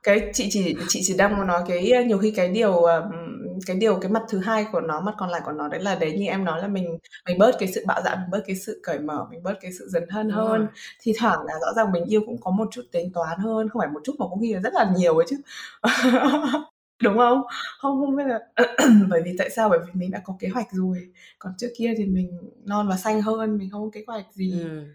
Cái 0.04 0.32
chị 0.34 0.48
chỉ 0.52 0.76
chị 0.88 1.02
chỉ 1.04 1.18
đang 1.18 1.38
muốn 1.38 1.48
nói 1.48 1.64
cái 1.68 2.06
nhiều 2.08 2.18
khi 2.20 2.32
cái 2.38 2.50
điều, 2.50 2.74
ờm, 2.84 3.04
cái 3.66 3.76
điều 3.78 4.00
cái 4.00 4.12
mặt 4.12 4.24
thứ 4.30 4.40
hai 4.40 4.66
của 4.72 4.82
nó, 4.82 5.02
mặt 5.02 5.16
còn 5.18 5.30
lại 5.30 5.42
của 5.46 5.52
nó 5.52 5.68
đấy 5.68 5.82
là 5.82 5.96
đấy 5.96 6.14
như 6.20 6.26
em 6.28 6.44
nói 6.46 6.62
là 6.62 6.68
mình 6.68 6.98
mình 7.26 7.38
bớt 7.38 7.56
cái 7.60 7.72
sự 7.74 7.84
bạo 7.88 8.02
dạn, 8.06 8.18
mình 8.22 8.30
bớt 8.32 8.42
cái 8.48 8.56
sự 8.56 8.80
cởi 8.84 9.00
mở, 9.00 9.28
mình 9.32 9.44
bớt 9.44 9.54
cái 9.62 9.72
sự 9.80 9.90
Đúng 10.30 10.38
rồi. 10.38 10.60
hơn. 10.60 10.68
Thi 11.02 11.14
thoảng 11.20 11.40
là 11.46 11.54
rõ 11.62 11.74
ràng 11.76 11.92
mình 11.92 12.06
yêu 12.06 12.22
cũng 12.26 12.42
có 12.42 12.52
một 12.52 12.68
chút 12.72 12.82
tính 12.92 13.12
toán 13.14 13.40
hơn, 13.40 13.70
không 13.70 13.80
phải 13.80 13.90
một 13.90 14.02
chút 14.04 14.16
mà 14.20 14.26
có 14.30 14.38
khi 14.42 14.54
là 14.54 14.60
rất 14.60 14.74
là 14.74 14.92
nhiều 14.98 15.18
ấy 15.18 15.26
chứ. 15.30 15.38
Đúng 17.04 17.18
không? 17.18 17.42
Không 17.80 18.00
không 18.00 18.16
biết 18.16 18.24
là 18.28 18.40
bởi 19.10 19.22
vì 19.26 19.36
tại 19.38 19.50
sao? 19.50 19.70
Bởi 19.70 19.80
vì 19.80 19.92
mình 19.94 20.12
đã 20.12 20.22
có 20.26 20.36
kế 20.40 20.48
hoạch 20.48 20.68
rồi. 20.72 21.12
Còn 21.40 21.54
trước 21.58 21.68
kia 21.78 21.94
thì 21.98 22.06
mình 22.06 22.40
non 22.66 22.88
và 22.90 22.98
xanh 22.98 23.22
hơn, 23.22 23.58
mình 23.58 23.70
không 23.72 23.84
có 23.84 23.90
kế 23.94 24.04
hoạch 24.08 24.26
gì. 24.34 24.52
Ừm. 24.62 24.94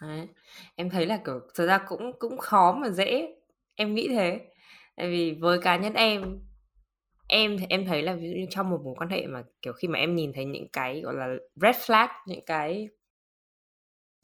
Đấy. 0.00 0.28
Em 0.76 0.90
thấy 0.90 1.06
là, 1.06 1.16
kiểu, 1.24 1.40
thực 1.54 1.66
ra 1.66 1.78
cũng 1.78 2.12
cũng 2.18 2.38
khó 2.38 2.72
mà 2.72 2.88
dễ, 2.90 3.34
em 3.74 3.94
nghĩ 3.94 4.08
thế. 4.08 4.40
Tại 4.96 5.10
vì 5.10 5.38
với 5.40 5.58
cá 5.62 5.76
nhân 5.76 5.94
em, 5.94 6.40
em 7.32 7.56
em 7.68 7.86
thấy 7.86 8.02
là 8.02 8.14
ví 8.14 8.28
dụ 8.28 8.34
như 8.36 8.46
trong 8.50 8.70
một 8.70 8.80
mối 8.84 8.94
quan 8.98 9.10
hệ 9.10 9.26
mà, 9.26 9.42
kiểu, 9.62 9.72
khi 9.72 9.88
mà 9.88 9.98
em 9.98 10.14
nhìn 10.14 10.32
thấy 10.32 10.44
những 10.44 10.68
cái, 10.72 11.00
gọi 11.00 11.14
là, 11.14 11.28
red 11.56 11.76
flag, 11.76 12.08
những 12.26 12.44
cái 12.46 12.88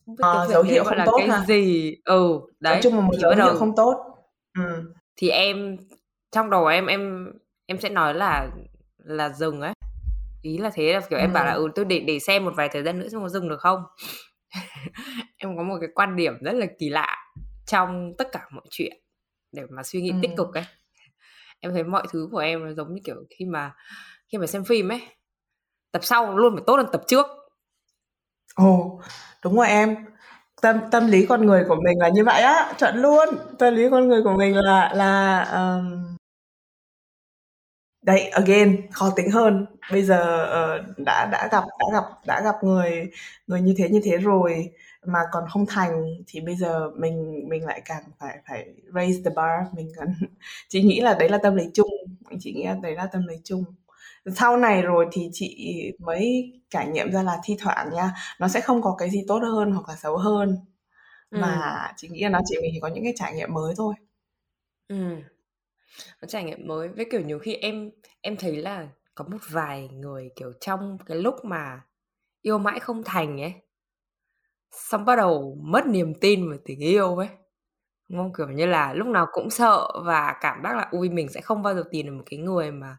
Việt 0.06 0.24
dấu 0.48 0.62
hiệu 0.62 0.84
không 0.84 0.98
là 0.98 1.06
tốt 1.06 1.16
cái 1.18 1.28
ha? 1.28 1.44
gì? 1.48 1.94
Ừ, 2.04 2.40
Nói 2.40 2.50
đấy, 2.60 2.80
chung 2.82 2.94
là 2.94 3.00
một 3.00 3.12
dấu 3.20 3.32
hiệu 3.34 3.54
không 3.54 3.76
tốt. 3.76 3.94
Ừm. 4.58 4.92
thì 5.16 5.28
em 5.28 5.76
trong 6.30 6.50
đầu 6.50 6.66
em 6.66 6.86
em 6.86 7.32
em 7.66 7.80
sẽ 7.80 7.88
nói 7.88 8.14
là 8.14 8.50
là 8.98 9.28
dừng 9.28 9.60
ấy. 9.60 9.72
Ý 10.42 10.58
là 10.58 10.70
thế, 10.74 10.92
là, 10.92 11.00
kiểu, 11.10 11.18
em 11.18 11.32
bảo 11.32 11.44
là, 11.46 11.52
Ừm. 11.52 11.62
ừ, 11.62 11.68
tôi 11.74 11.84
để 11.84 12.00
để 12.00 12.18
xem 12.18 12.44
một 12.44 12.52
vài 12.56 12.68
thời 12.68 12.82
gian 12.82 12.98
nữa 12.98 13.08
xem 13.08 13.20
có 13.20 13.28
dừng 13.28 13.48
được 13.48 13.60
không. 13.60 13.82
Em 15.36 15.56
có 15.56 15.62
một 15.62 15.76
cái 15.80 15.88
quan 15.94 16.16
điểm 16.16 16.34
rất 16.40 16.52
là 16.52 16.66
kỳ 16.78 16.88
lạ 16.88 17.16
trong 17.66 18.14
tất 18.18 18.28
cả 18.32 18.48
mọi 18.52 18.64
chuyện 18.70 19.00
để 19.52 19.62
mà 19.70 19.82
suy 19.82 20.00
nghĩ 20.00 20.12
tích 20.22 20.30
cực 20.36 20.54
ấy. 20.54 20.64
Em 21.60 21.72
thấy 21.72 21.84
mọi 21.84 22.06
thứ 22.12 22.28
của 22.32 22.38
em 22.38 22.64
nó 22.64 22.72
giống 22.72 22.94
như, 22.94 23.00
kiểu, 23.04 23.16
khi 23.38 23.44
mà 23.44 23.74
khi 24.32 24.38
mà 24.38 24.46
xem 24.46 24.64
phim 24.64 24.88
ấy, 24.92 25.00
tập 25.92 26.00
sau 26.04 26.36
luôn 26.36 26.54
phải 26.54 26.64
tốt 26.66 26.76
hơn 26.76 26.86
tập 26.92 27.02
trước. 27.06 27.26
Ồ, 28.54 29.00
đúng 29.44 29.56
rồi 29.56 29.68
em. 29.68 29.96
Tâm 30.62 30.78
tâm 30.92 31.06
lý 31.06 31.26
con 31.26 31.46
người 31.46 31.64
của 31.68 31.76
mình 31.84 31.98
là 31.98 32.08
như 32.08 32.24
vậy 32.24 32.42
á, 32.42 32.74
chuẩn 32.78 32.96
luôn. 32.96 33.28
Tâm 33.58 33.74
lý 33.74 33.90
con 33.90 34.08
người 34.08 34.22
của 34.24 34.32
mình 34.38 34.56
là 34.56 34.92
là, 34.94 35.42
um... 35.42 36.16
Đấy, 38.02 38.28
again, 38.28 38.90
khó 38.92 39.10
tính 39.16 39.30
hơn. 39.30 39.66
Bây 39.92 40.02
giờ, 40.02 40.44
uh, 40.80 40.98
đã 40.98 41.26
đã 41.32 41.48
gặp 41.52 41.64
đã 41.78 41.86
gặp 41.92 42.04
đã 42.26 42.40
gặp 42.44 42.54
người 42.64 43.10
người 43.46 43.60
như 43.60 43.74
thế, 43.78 43.88
như 43.88 44.00
thế 44.04 44.16
rồi 44.16 44.70
mà 45.08 45.20
còn 45.32 45.44
không 45.50 45.66
thành 45.66 46.04
thì 46.26 46.40
bây 46.40 46.56
giờ 46.56 46.90
mình 46.96 47.44
mình 47.48 47.64
lại 47.66 47.82
càng 47.84 48.02
phải 48.18 48.38
phải 48.48 48.66
raise 48.94 49.22
the 49.24 49.30
bar, 49.36 49.66
mình 49.74 49.92
cần 49.96 50.08
chị 50.68 50.82
nghĩ 50.82 51.00
là 51.00 51.14
đấy 51.20 51.28
là 51.28 51.38
tâm 51.42 51.56
lý 51.56 51.64
chung, 51.74 51.88
chị 52.40 52.52
nghĩ 52.54 52.64
là 52.64 52.76
đấy 52.82 52.94
là 52.94 53.06
tâm 53.12 53.26
lý 53.26 53.36
chung. 53.44 53.64
Sau 54.36 54.56
này 54.56 54.82
rồi 54.82 55.06
thì 55.12 55.30
chị 55.32 55.74
mới 55.98 56.52
trải 56.70 56.88
nghiệm 56.88 57.12
ra 57.12 57.22
là 57.22 57.38
thi 57.44 57.56
thoảng 57.60 57.90
nha, 57.94 58.12
nó 58.40 58.48
sẽ 58.48 58.60
không 58.60 58.82
có 58.82 58.94
cái 58.98 59.10
gì 59.10 59.24
tốt 59.28 59.38
hơn 59.42 59.72
hoặc 59.72 59.88
là 59.88 59.96
xấu 59.96 60.16
hơn, 60.16 60.58
Ừm. 61.30 61.40
mà 61.40 61.88
chị 61.96 62.08
nghĩ 62.08 62.20
là 62.22 62.28
nó 62.28 62.40
chỉ 62.46 62.56
mình 62.62 62.70
chỉ 62.74 62.80
có 62.80 62.88
những 62.88 63.04
cái 63.04 63.14
trải 63.16 63.34
nghiệm 63.34 63.54
mới 63.54 63.74
thôi. 63.78 63.94
Có 66.20 66.26
trải 66.28 66.44
nghiệm 66.44 66.66
mới, 66.66 66.88
với, 66.88 67.06
kiểu, 67.10 67.20
nhiều 67.20 67.38
khi 67.38 67.54
em 67.54 67.90
em 68.20 68.36
thấy 68.36 68.56
là 68.56 68.88
có 69.14 69.24
một 69.28 69.38
vài 69.50 69.88
người, 69.88 70.30
kiểu, 70.36 70.52
trong 70.60 70.98
cái 71.06 71.16
lúc 71.18 71.34
mà 71.44 71.80
yêu 72.42 72.58
mãi 72.58 72.80
không 72.80 73.02
thành 73.04 73.40
ấy 73.40 73.52
xong 74.72 75.04
bắt 75.04 75.16
đầu 75.16 75.58
mất 75.62 75.86
niềm 75.86 76.14
tin 76.20 76.48
vào 76.50 76.58
tình 76.64 76.80
yêu 76.80 77.16
ấy, 77.16 77.28
đúng 78.08 78.18
không? 78.18 78.32
Kiểu 78.38 78.48
như 78.48 78.66
là, 78.66 78.94
lúc 78.94 79.06
nào 79.06 79.26
cũng 79.32 79.50
sợ 79.50 79.88
và 80.04 80.34
cảm 80.40 80.62
giác 80.64 80.76
là 80.76 80.88
"Ôi, 80.92 81.08
mình 81.08 81.28
sẽ 81.28 81.40
không 81.40 81.62
bao 81.62 81.74
giờ 81.74 81.84
tìm 81.90 82.06
được 82.06 82.12
một 82.12 82.24
cái 82.30 82.38
người 82.40 82.70
mà 82.72 82.96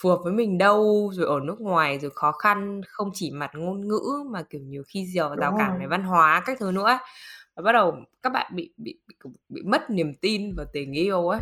phù 0.00 0.08
hợp 0.08 0.18
với 0.24 0.32
mình 0.32 0.58
đâu 0.58 1.10
rồi 1.14 1.26
ở 1.26 1.40
nước 1.44 1.60
ngoài 1.60 1.98
rồi 1.98 2.10
khó 2.14 2.32
khăn 2.32 2.80
không 2.88 3.10
chỉ 3.14 3.30
mặt 3.30 3.50
ngôn 3.54 3.88
ngữ 3.88 4.00
mà 4.30 4.42
kiểu 4.50 4.60
nhiều 4.60 4.82
khi 4.88 5.06
rào 5.14 5.36
rào 5.36 5.52
cản 5.58 5.78
về 5.80 5.86
văn 5.86 6.02
hóa 6.04 6.42
các 6.46 6.58
thứ 6.60 6.72
nữa 6.72 6.98
và 7.56 7.62
bắt 7.62 7.72
đầu 7.72 7.96
các 8.22 8.30
bạn 8.32 8.52
bị 8.56 8.74
bị 8.76 9.00
bị, 9.08 9.14
bị 9.48 9.62
mất 9.62 9.90
niềm 9.90 10.14
tin 10.22 10.54
vào 10.56 10.66
tình 10.72 10.92
yêu 10.92 11.28
á 11.28 11.40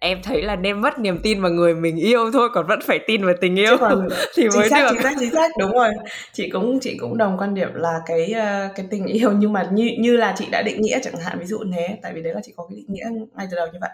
em 0.00 0.22
thấy 0.22 0.42
là 0.42 0.56
nên 0.56 0.80
mất 0.80 0.98
niềm 0.98 1.18
tin 1.22 1.42
vào 1.42 1.50
người 1.50 1.74
mình 1.74 1.96
yêu 1.96 2.30
thôi 2.32 2.48
còn 2.54 2.66
vẫn 2.66 2.80
phải 2.82 2.98
tin 3.06 3.24
vào 3.24 3.34
tình 3.40 3.56
yêu 3.56 3.76
còn, 3.80 4.08
thì 4.34 4.48
mới 4.48 4.70
xác, 4.70 4.82
được. 4.82 4.88
chính 4.92 5.02
xác 5.02 5.14
chính 5.20 5.30
xác. 5.30 5.50
Đúng 5.58 5.72
rồi. 5.72 5.88
Chị 6.32 6.50
cũng 6.50 6.78
chị 6.80 6.96
cũng 7.00 7.16
đồng 7.16 7.38
quan 7.38 7.54
điểm 7.54 7.68
là 7.74 8.00
cái 8.06 8.32
ờ, 8.32 8.68
cái 8.74 8.86
tình 8.90 9.06
yêu 9.06 9.32
nhưng 9.38 9.52
mà 9.52 9.68
như 9.72 9.90
như 9.98 10.16
là 10.16 10.34
chị 10.38 10.46
đã 10.50 10.62
định 10.62 10.80
nghĩa 10.80 10.98
chẳng 11.02 11.16
hạn 11.16 11.38
ví 11.38 11.46
dụ 11.46 11.58
thế. 11.74 11.98
Tại 12.02 12.12
vì 12.12 12.22
đấy 12.22 12.34
là 12.34 12.40
chị 12.44 12.52
có 12.56 12.66
cái 12.70 12.76
định 12.76 12.86
nghĩa 12.88 13.06
ngay 13.36 13.46
từ 13.50 13.56
đầu 13.56 13.66
như 13.72 13.78
vậy. 13.80 13.90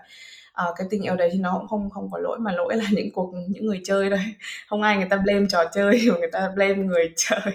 À, 0.53 0.65
cái 0.77 0.87
tình 0.91 1.03
yêu 1.03 1.17
đấy 1.17 1.31
thì 1.33 1.39
nó 1.39 1.57
cũng 1.59 1.69
không 1.69 1.91
không 1.91 2.09
có 2.11 2.19
lỗi 2.19 2.39
mà 2.39 2.53
lỗi 2.53 2.77
là 2.77 2.85
những 2.93 3.13
cuộc 3.13 3.33
những 3.49 3.67
người 3.67 3.81
chơi 3.85 4.11
đây 4.11 4.21
không 4.67 4.83
ai 4.83 4.97
người 4.97 5.09
ta 5.11 5.17
blame 5.17 5.47
trò 5.49 5.65
chơi 5.75 6.03
mà 6.11 6.19
người 6.19 6.31
ta 6.33 6.51
blame 6.55 6.75
người 6.75 7.13
chơi 7.17 7.53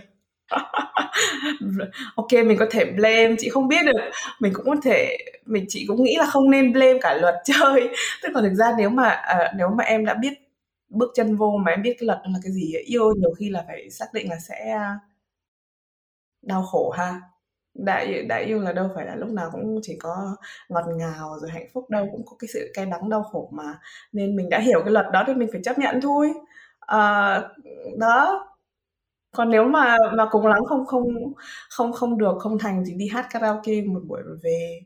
ok 2.15 2.33
mình 2.33 2.57
có 2.59 2.65
thể 2.71 2.85
blame 2.85 3.35
chị 3.39 3.49
không 3.49 3.67
biết 3.67 3.85
được. 3.85 4.11
Mình 4.39 4.53
cũng 4.55 4.65
có 4.65 4.75
thể 4.83 5.17
mình 5.45 5.65
chị 5.69 5.85
cũng 5.87 6.03
nghĩ 6.03 6.15
là 6.19 6.25
không 6.25 6.51
nên 6.51 6.73
blame 6.73 6.99
cả 7.01 7.13
luật 7.13 7.35
chơi. 7.45 7.89
Tức 8.23 8.29
là 8.35 8.41
thực 8.41 8.53
ra 8.53 8.73
nếu 8.77 8.89
mà 8.89 9.21
uh, 9.35 9.55
nếu 9.57 9.69
mà 9.69 9.83
em 9.83 10.05
đã 10.05 10.13
biết 10.13 10.33
bước 10.89 11.11
chân 11.15 11.35
vô 11.35 11.57
mà 11.65 11.71
em 11.71 11.81
biết 11.81 11.95
cái 11.99 12.07
luật 12.07 12.19
là 12.23 12.39
cái 12.43 12.51
gì 12.51 12.73
yêu 12.85 13.13
nhiều 13.15 13.31
khi 13.39 13.49
là 13.49 13.63
phải 13.67 13.89
xác 13.89 14.05
định 14.13 14.29
là 14.29 14.39
sẽ 14.39 14.71
à, 14.71 14.99
đau 16.41 16.63
khổ 16.63 16.89
ha. 16.89 17.21
Đã 17.73 18.05
đã 18.29 18.37
yêu 18.37 18.59
là 18.61 18.73
đâu 18.73 18.89
phải 18.95 19.05
là 19.05 19.15
lúc 19.15 19.29
nào 19.29 19.49
cũng 19.51 19.79
chỉ 19.83 19.97
có 19.99 20.35
ngọt 20.69 20.85
ngào 20.97 21.39
rồi 21.41 21.51
hạnh 21.51 21.67
phúc 21.73 21.89
đâu 21.89 22.09
cũng 22.11 22.25
có 22.25 22.35
cái 22.39 22.47
sự 22.53 22.71
cay 22.73 22.85
đắng 22.85 23.09
đau 23.09 23.23
khổ 23.23 23.49
mà. 23.53 23.79
Nên 24.11 24.35
mình 24.35 24.49
đã 24.49 24.59
hiểu 24.59 24.81
cái 24.83 24.91
luật 24.91 25.05
đó 25.13 25.23
thì 25.27 25.33
mình 25.33 25.49
phải 25.51 25.61
chấp 25.63 25.79
nhận 25.79 26.01
thôi. 26.01 26.33
À, 26.79 27.41
đó 27.99 28.46
còn 29.31 29.49
nếu 29.49 29.63
mà 29.63 29.97
mà 30.17 30.27
cùng 30.31 30.47
lắm 30.47 30.59
không 30.65 30.85
không 30.85 31.03
không 31.69 31.93
không 31.93 32.17
được 32.17 32.35
không 32.39 32.59
thành 32.59 32.83
thì 32.87 32.93
đi 32.93 33.07
hát 33.07 33.27
karaoke 33.29 33.81
một 33.81 34.01
buổi 34.07 34.21
rồi 34.25 34.37
về. 34.43 34.79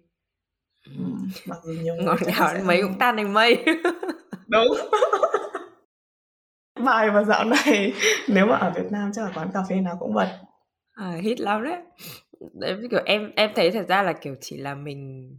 Ừ, 0.85 1.03
mặc 1.45 1.57
dù 1.63 1.73
nhiều 1.73 1.95
ngọt 1.95 2.19
ngào 2.21 2.53
mấy 2.65 2.81
cũng 2.81 2.97
tan 2.99 3.17
thành 3.17 3.33
mây. 3.33 3.65
Đúng. 4.47 4.67
Bài 6.85 7.09
và 7.09 7.23
dạo 7.23 7.43
này 7.45 7.93
nếu 8.27 8.45
mà 8.45 8.55
ở 8.55 8.73
Việt 8.75 8.91
Nam 8.91 9.11
chắc 9.13 9.25
là 9.25 9.31
quán 9.35 9.49
cà 9.53 9.63
phê 9.69 9.75
nào 9.75 9.97
cũng 9.99 10.13
bật. 10.13 10.39
À, 10.93 11.11
hit 11.21 11.39
lắm 11.39 11.63
đấy. 11.63 11.77
Đấy 12.53 12.77
kiểu 12.91 12.99
em 13.05 13.31
em 13.35 13.51
thấy 13.55 13.71
thật 13.71 13.85
ra 13.87 14.03
là 14.03 14.13
kiểu 14.13 14.35
chỉ 14.41 14.57
là 14.57 14.75
mình 14.75 15.31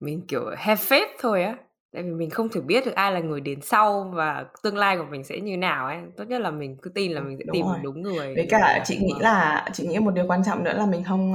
mình 0.00 0.26
kiểu 0.28 0.50
have 0.56 0.82
faith 0.82 1.08
thôi 1.18 1.42
á 1.42 1.56
tại 1.92 2.02
vì 2.02 2.10
mình 2.10 2.30
không 2.30 2.48
thể 2.48 2.60
biết 2.60 2.86
được 2.86 2.94
ai 2.94 3.12
là 3.12 3.20
người 3.20 3.40
đến 3.40 3.60
sau 3.60 4.12
và 4.14 4.44
tương 4.62 4.76
lai 4.76 4.96
của 4.96 5.06
mình 5.10 5.24
sẽ 5.24 5.40
như 5.40 5.56
nào 5.56 5.86
ấy. 5.86 5.98
Tốt 6.16 6.24
nhất 6.24 6.40
là 6.40 6.50
mình 6.50 6.76
cứ 6.82 6.90
tin 6.90 7.12
là 7.12 7.20
mình 7.20 7.36
sẽ 7.38 7.44
đúng 7.44 7.54
tìm 7.54 7.66
rồi. 7.66 7.78
đúng 7.82 8.02
người 8.02 8.34
với 8.34 8.46
cả 8.50 8.82
chị 8.84 8.98
nghĩ 8.98 9.14
là 9.20 9.68
chị 9.72 9.86
nghĩ 9.86 9.98
một 9.98 10.10
điều 10.10 10.26
quan 10.26 10.44
trọng 10.44 10.64
nữa 10.64 10.72
là 10.72 10.86
mình 10.86 11.04
không 11.04 11.32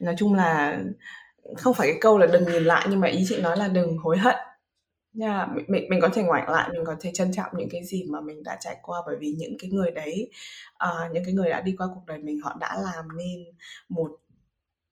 nói 0.00 0.14
chung 0.18 0.34
là 0.34 0.78
không 1.56 1.74
phải 1.74 1.88
cái 1.88 1.98
câu 2.00 2.18
là 2.18 2.26
đừng 2.26 2.44
nhìn 2.44 2.64
lại 2.64 2.86
nhưng 2.90 3.00
mà 3.00 3.08
ý 3.08 3.24
chị 3.28 3.40
nói 3.42 3.56
là 3.56 3.68
đừng 3.68 3.98
hối 3.98 4.18
hận. 4.18 4.36
Nha 5.12 5.46
mình, 5.54 5.64
mình 5.68 5.86
mình 5.90 6.00
có 6.00 6.08
thể 6.08 6.22
ngoảnh 6.22 6.48
lại 6.48 6.68
mình 6.72 6.84
có 6.84 6.94
thể 7.00 7.10
trân 7.14 7.32
trọng 7.32 7.50
những 7.56 7.68
cái 7.72 7.84
gì 7.84 8.04
mà 8.10 8.20
mình 8.20 8.42
đã 8.42 8.56
trải 8.60 8.76
qua 8.82 9.02
bởi 9.06 9.16
vì 9.20 9.34
những 9.38 9.56
cái 9.58 9.70
người 9.70 9.90
đấy 9.90 10.30
uh, 10.84 11.12
những 11.12 11.24
cái 11.24 11.34
người 11.34 11.50
đã 11.50 11.60
đi 11.60 11.74
qua 11.78 11.86
cuộc 11.94 12.02
đời 12.06 12.18
mình 12.18 12.40
họ 12.40 12.56
đã 12.60 12.76
làm 12.84 13.16
nên 13.16 13.44
một 13.88 14.10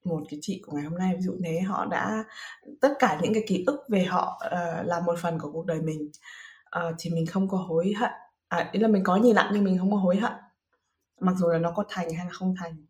một 0.04 0.22
cái 0.30 0.38
chị 0.42 0.62
của 0.66 0.72
ngày 0.72 0.84
hôm 0.84 0.98
nay 0.98 1.14
ví 1.16 1.22
dụ 1.22 1.36
thế 1.44 1.60
họ 1.60 1.86
đã 1.86 2.24
tất 2.80 2.92
cả 2.98 3.18
những 3.22 3.34
cái 3.34 3.44
ký 3.48 3.64
ức 3.66 3.80
về 3.88 4.04
họ 4.04 4.42
uh, 4.46 4.86
là 4.86 5.00
một 5.00 5.18
phần 5.22 5.38
của 5.38 5.52
cuộc 5.52 5.66
đời 5.66 5.80
mình. 5.80 6.10
Uh, 6.78 6.94
thì 6.98 7.10
mình 7.10 7.26
không 7.26 7.48
có 7.48 7.58
hối 7.58 7.92
hận. 7.96 8.10
À 8.48 8.70
ý 8.72 8.80
là 8.80 8.88
mình 8.88 9.04
có 9.04 9.16
nhìn 9.16 9.36
lại 9.36 9.50
nhưng 9.52 9.64
mình 9.64 9.78
không 9.78 9.90
có 9.90 9.96
hối 9.96 10.16
hận. 10.16 10.32
Mặc 11.20 11.34
dù 11.38 11.48
là 11.48 11.58
nó 11.58 11.72
có 11.76 11.84
thành 11.88 12.14
hay 12.14 12.26
là 12.26 12.32
không 12.32 12.54
thành. 12.58 12.86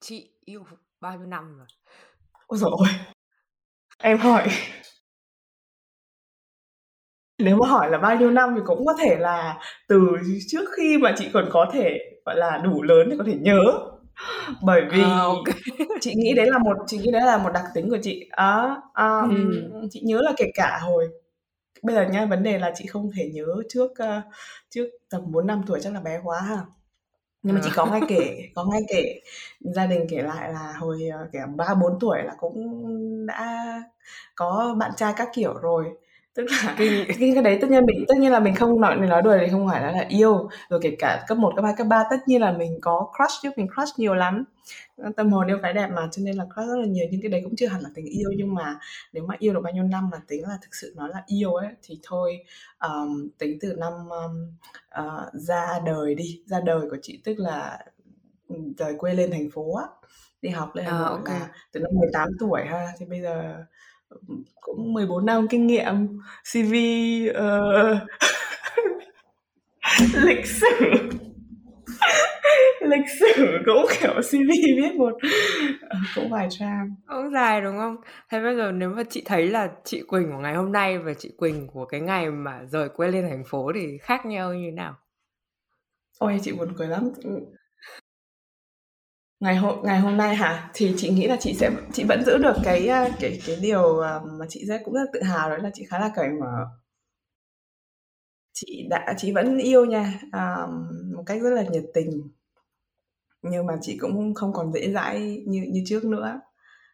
Chị 0.00 0.32
yêu 0.44 0.64
bao 1.00 1.18
nhiêu 1.18 1.26
năm 1.26 1.58
rồi? 1.58 1.66
Ôi 2.46 2.58
rồi 2.58 2.88
em 3.98 4.18
hỏi 4.18 4.48
nếu 7.42 7.56
mà 7.56 7.68
hỏi 7.68 7.90
là 7.90 7.98
bao 7.98 8.16
nhiêu 8.16 8.30
năm 8.30 8.52
thì 8.56 8.62
cũng 8.66 8.86
có 8.86 8.94
thể 9.00 9.16
là 9.16 9.58
từ 9.88 10.08
trước 10.48 10.64
khi 10.76 10.98
mà 10.98 11.14
chị 11.18 11.28
còn 11.32 11.48
có 11.50 11.66
thể 11.72 11.98
gọi 12.26 12.36
là 12.36 12.60
đủ 12.64 12.82
lớn 12.82 13.08
để 13.10 13.16
có 13.18 13.24
thể 13.26 13.34
nhớ. 13.40 13.60
Bởi 14.62 14.82
vì 14.90 15.02
à, 15.02 15.18
okay. 15.18 15.54
chị 16.00 16.14
nghĩ 16.16 16.34
đấy 16.34 16.46
là 16.46 16.58
một 16.58 16.76
chị 16.86 16.98
nghĩ 16.98 17.10
đấy 17.10 17.22
là 17.22 17.38
một 17.38 17.50
đặc 17.54 17.64
tính 17.74 17.90
của 17.90 17.98
chị. 18.02 18.28
À, 18.30 18.76
um, 18.98 19.50
ừ. 19.72 19.88
chị 19.90 20.00
nhớ 20.04 20.20
là 20.22 20.32
kể 20.36 20.50
cả 20.54 20.78
hồi 20.82 21.08
bây 21.82 21.94
giờ 21.94 22.02
nha 22.02 22.26
vấn 22.26 22.42
đề 22.42 22.58
là 22.58 22.72
chị 22.76 22.86
không 22.86 23.10
thể 23.16 23.30
nhớ 23.34 23.46
trước 23.68 23.90
uh, 23.90 24.24
trước 24.70 24.88
tầm 25.10 25.22
bốn 25.32 25.46
năm 25.46 25.62
tuổi 25.66 25.80
chắc 25.82 25.92
là 25.92 26.00
bé 26.00 26.20
quá 26.24 26.40
ha. 26.40 26.58
Nhưng 27.42 27.54
mà 27.54 27.60
chị 27.64 27.70
có 27.74 27.86
nghe 27.86 28.00
kể 28.08 28.48
có 28.54 28.64
nghe 28.72 28.80
kể 28.88 29.20
gia 29.60 29.86
đình 29.86 30.06
kể 30.10 30.22
lại 30.22 30.52
là 30.52 30.74
hồi 30.78 31.00
uh, 31.24 31.32
kẻ 31.32 31.44
ba 31.56 31.74
bốn 31.74 31.98
tuổi 32.00 32.22
là 32.22 32.34
cũng 32.38 32.86
đã 33.26 33.64
có 34.34 34.76
bạn 34.78 34.90
trai 34.96 35.12
các 35.16 35.28
kiểu 35.34 35.54
rồi 35.54 35.84
tức 36.40 36.46
là 36.64 36.74
cái, 36.78 37.06
cái, 37.08 37.30
cái 37.34 37.42
đấy 37.42 37.58
tất 37.60 37.70
nhiên 37.70 37.86
mình 37.86 38.04
tất 38.08 38.14
nhiên 38.18 38.32
là 38.32 38.40
mình 38.40 38.54
không 38.54 38.80
nói 38.80 38.96
nói 38.96 39.22
đùa 39.22 39.36
thì 39.40 39.48
không 39.50 39.68
phải 39.68 39.82
là, 39.82 39.90
là 39.90 40.06
yêu. 40.08 40.48
Rồi 40.68 40.80
kể 40.82 40.96
cả 40.98 41.24
cấp 41.28 41.38
1, 41.38 41.52
cấp 41.56 41.64
2, 41.64 41.74
cấp 41.76 41.86
3 41.86 42.04
tất 42.10 42.16
nhiên 42.26 42.40
là 42.40 42.52
mình 42.52 42.78
có 42.80 43.12
crush 43.16 43.42
chứ 43.42 43.50
mình 43.56 43.66
crush 43.74 43.98
nhiều 43.98 44.14
lắm. 44.14 44.44
Tâm 45.16 45.32
hồn 45.32 45.46
yêu 45.46 45.58
cái 45.62 45.72
đẹp 45.72 45.88
mà 45.94 46.08
cho 46.12 46.22
nên 46.24 46.36
là 46.36 46.44
crush 46.44 46.68
rất 46.68 46.76
là 46.76 46.86
nhiều. 46.86 47.06
Nhưng 47.10 47.22
cái 47.22 47.30
đấy 47.30 47.40
cũng 47.44 47.56
chưa 47.56 47.66
hẳn 47.66 47.80
là 47.80 47.88
tình 47.94 48.06
yêu 48.06 48.30
nhưng 48.36 48.54
mà 48.54 48.78
nếu 49.12 49.24
mà 49.26 49.34
yêu 49.38 49.54
được 49.54 49.60
bao 49.64 49.72
nhiêu 49.72 49.84
năm 49.84 50.10
là 50.12 50.18
tính 50.28 50.42
là 50.42 50.58
thực 50.62 50.74
sự 50.74 50.94
nó 50.96 51.06
là 51.06 51.22
yêu 51.26 51.54
ấy 51.54 51.68
thì 51.82 51.98
thôi 52.02 52.38
um, 52.80 53.28
tính 53.38 53.58
từ 53.60 53.74
năm 53.78 53.92
um, 53.92 54.46
uh, 55.00 55.34
ra 55.34 55.66
đời 55.86 56.14
đi. 56.14 56.42
Ra 56.46 56.60
đời 56.60 56.80
của 56.90 56.98
chị 57.02 57.20
tức 57.24 57.38
là 57.38 57.78
rời 58.78 58.94
quê 58.98 59.14
lên 59.14 59.30
thành 59.30 59.50
phố 59.50 59.76
á. 59.76 59.84
Đi 60.42 60.48
học 60.48 60.76
lên 60.76 60.86
à, 60.86 60.98
okay. 60.98 61.40
là 61.40 61.48
từ 61.72 61.80
năm 61.80 61.90
18 61.94 62.28
tuổi 62.38 62.60
ha 62.64 62.86
thì 62.98 63.06
bây 63.06 63.20
giờ 63.20 63.64
cũng 64.60 64.92
14 64.92 65.26
năm 65.26 65.48
kinh 65.50 65.66
nghiệm 65.66 65.94
CV 66.52 66.74
uh, 67.30 67.34
ờ, 67.34 68.06
lịch 70.14 70.46
sử. 70.46 71.10
Lịch 72.80 73.08
sử 73.20 73.58
cũng 73.66 73.86
kiểu 74.00 74.12
CV 74.12 74.50
viết 74.76 74.94
một 74.96 75.12
ờ, 75.88 75.98
cũng 76.14 76.30
vài 76.30 76.48
trang. 76.50 76.94
Cũng 77.06 77.30
dài 77.32 77.60
đúng 77.60 77.76
không? 77.76 77.96
Thế 78.30 78.40
bây 78.40 78.56
giờ 78.56 78.72
nếu 78.72 78.90
mà 78.90 79.02
chị 79.10 79.22
thấy 79.24 79.46
là 79.46 79.70
chị 79.84 80.02
Quỳnh 80.08 80.32
của 80.32 80.38
ngày 80.38 80.54
hôm 80.54 80.72
nay 80.72 80.98
và 80.98 81.14
chị 81.14 81.32
Quỳnh 81.36 81.66
của 81.66 81.84
cái 81.84 82.00
ngày 82.00 82.30
mà 82.30 82.60
rời 82.70 82.88
quê 82.88 83.08
lên 83.08 83.26
thành 83.28 83.44
phố 83.44 83.72
thì 83.74 83.98
khác 83.98 84.26
nhau 84.26 84.54
như 84.54 84.70
nào? 84.72 84.94
Ôi 86.18 86.40
chị 86.42 86.52
buồn 86.52 86.68
cười 86.76 86.88
lắm 86.88 87.10
ngày 89.40 89.56
hôm 89.56 89.78
ngày 89.82 90.00
hôm 90.00 90.16
nay 90.16 90.34
hả? 90.36 90.70
Thì 90.74 90.94
chị 90.96 91.10
nghĩ 91.10 91.26
là 91.26 91.36
chị 91.40 91.54
sẽ 91.54 91.70
chị 91.92 92.04
vẫn 92.08 92.24
giữ 92.24 92.38
được 92.38 92.56
cái 92.64 92.86
à, 92.88 93.08
cái 93.20 93.40
cái 93.46 93.56
điều 93.62 94.00
à, 94.00 94.20
mà 94.38 94.46
chị 94.48 94.64
rất 94.66 94.80
cũng 94.84 94.94
rất 94.94 95.10
tự 95.12 95.22
hào 95.22 95.50
đó 95.50 95.56
là 95.56 95.70
chị 95.74 95.84
khá 95.90 95.98
là 95.98 96.10
cởi 96.16 96.28
mở. 96.40 96.66
Chị 98.52 98.86
đã 98.90 99.14
chị 99.18 99.32
vẫn 99.32 99.58
yêu 99.58 99.84
nha 99.84 100.20
um, 100.32 100.88
một 101.16 101.22
cách 101.26 101.42
rất 101.42 101.50
là 101.50 101.62
nhiệt 101.62 101.84
tình. 101.94 102.30
Nhưng 103.42 103.66
mà 103.66 103.74
chị 103.80 103.98
cũng 103.98 104.34
không 104.34 104.52
còn 104.52 104.72
dễ 104.72 104.92
dãi 104.92 105.42
như 105.46 105.62
như 105.72 105.82
trước 105.86 106.04
nữa 106.04 106.40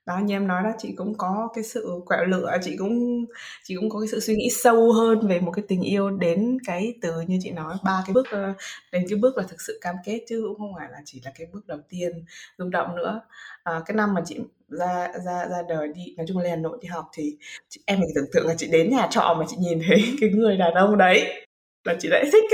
đó 0.07 0.19
như 0.19 0.35
em 0.35 0.47
nói 0.47 0.63
đó 0.63 0.71
chị 0.79 0.93
cũng 0.97 1.15
có 1.19 1.49
cái 1.55 1.65
sự 1.65 2.01
quẹo 2.07 2.25
lựa 2.25 2.51
chị 2.63 2.77
cũng 2.79 3.25
chị 3.65 3.77
cũng 3.77 3.91
có 3.91 4.01
cái 4.01 4.09
sự 4.09 4.21
suy 4.21 4.35
nghĩ 4.35 4.51
sâu 4.51 4.93
hơn 4.93 5.29
về 5.29 5.41
một 5.41 5.53
cái 5.53 5.65
tình 5.69 5.83
yêu 5.83 6.11
đến 6.11 6.59
cái 6.67 6.95
từ 7.03 7.21
như 7.21 7.39
chị 7.43 7.51
nói 7.51 7.75
ba 7.85 8.03
cái 8.07 8.15
bước 8.15 8.27
ờ, 8.31 8.53
đến 8.93 9.07
cái 9.09 9.19
bước 9.19 9.37
là 9.37 9.45
thực 9.49 9.61
sự 9.61 9.79
cam 9.83 9.95
kết 10.05 10.21
chứ 10.29 10.45
cũng 10.49 10.59
không 10.59 10.73
phải 10.79 10.89
là 10.93 10.99
chỉ 11.05 11.21
là 11.25 11.33
cái 11.39 11.47
bước 11.53 11.67
đầu 11.67 11.79
tiên 11.89 12.25
rung 12.59 12.71
động 12.71 12.97
nữa. 12.97 13.21
À, 13.65 13.81
cái 13.87 13.95
năm 13.95 14.15
mà 14.15 14.23
chị 14.27 14.39
ra 14.69 15.09
ra 15.25 15.47
ra 15.51 15.63
đời 15.69 15.89
đi 15.95 16.15
nói 16.17 16.27
chung 16.29 16.39
là 16.39 16.43
lên 16.43 16.51
Hà 16.51 16.57
Nội 16.57 16.79
đi 16.83 16.89
học 16.89 17.09
thì 17.13 17.37
chị, 17.69 17.81
em 17.87 18.01
mình 18.01 18.11
tưởng 18.15 18.27
tượng 18.33 18.47
là 18.47 18.55
chị 18.59 18.69
đến 18.73 18.91
nhà 18.91 19.07
trọ 19.11 19.35
mà 19.39 19.45
chị 19.49 19.57
nhìn 19.61 19.81
thấy 19.89 20.05
cái 20.21 20.31
người 20.31 20.57
đàn 20.57 20.75
ông 20.75 20.99
đấy 20.99 21.47
là 21.85 21.95
chị 22.01 22.09
đã 22.11 22.25
thích 22.33 22.45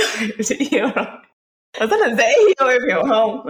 chị 0.45 0.57
yêu 0.71 0.85
rồi. 0.95 1.05
Nó 1.81 1.87
rất 1.87 1.97
là 2.01 2.15
dễ 2.19 2.29
yêu 2.47 2.69
em 2.69 2.83
hiểu 2.89 3.05
không? 3.09 3.47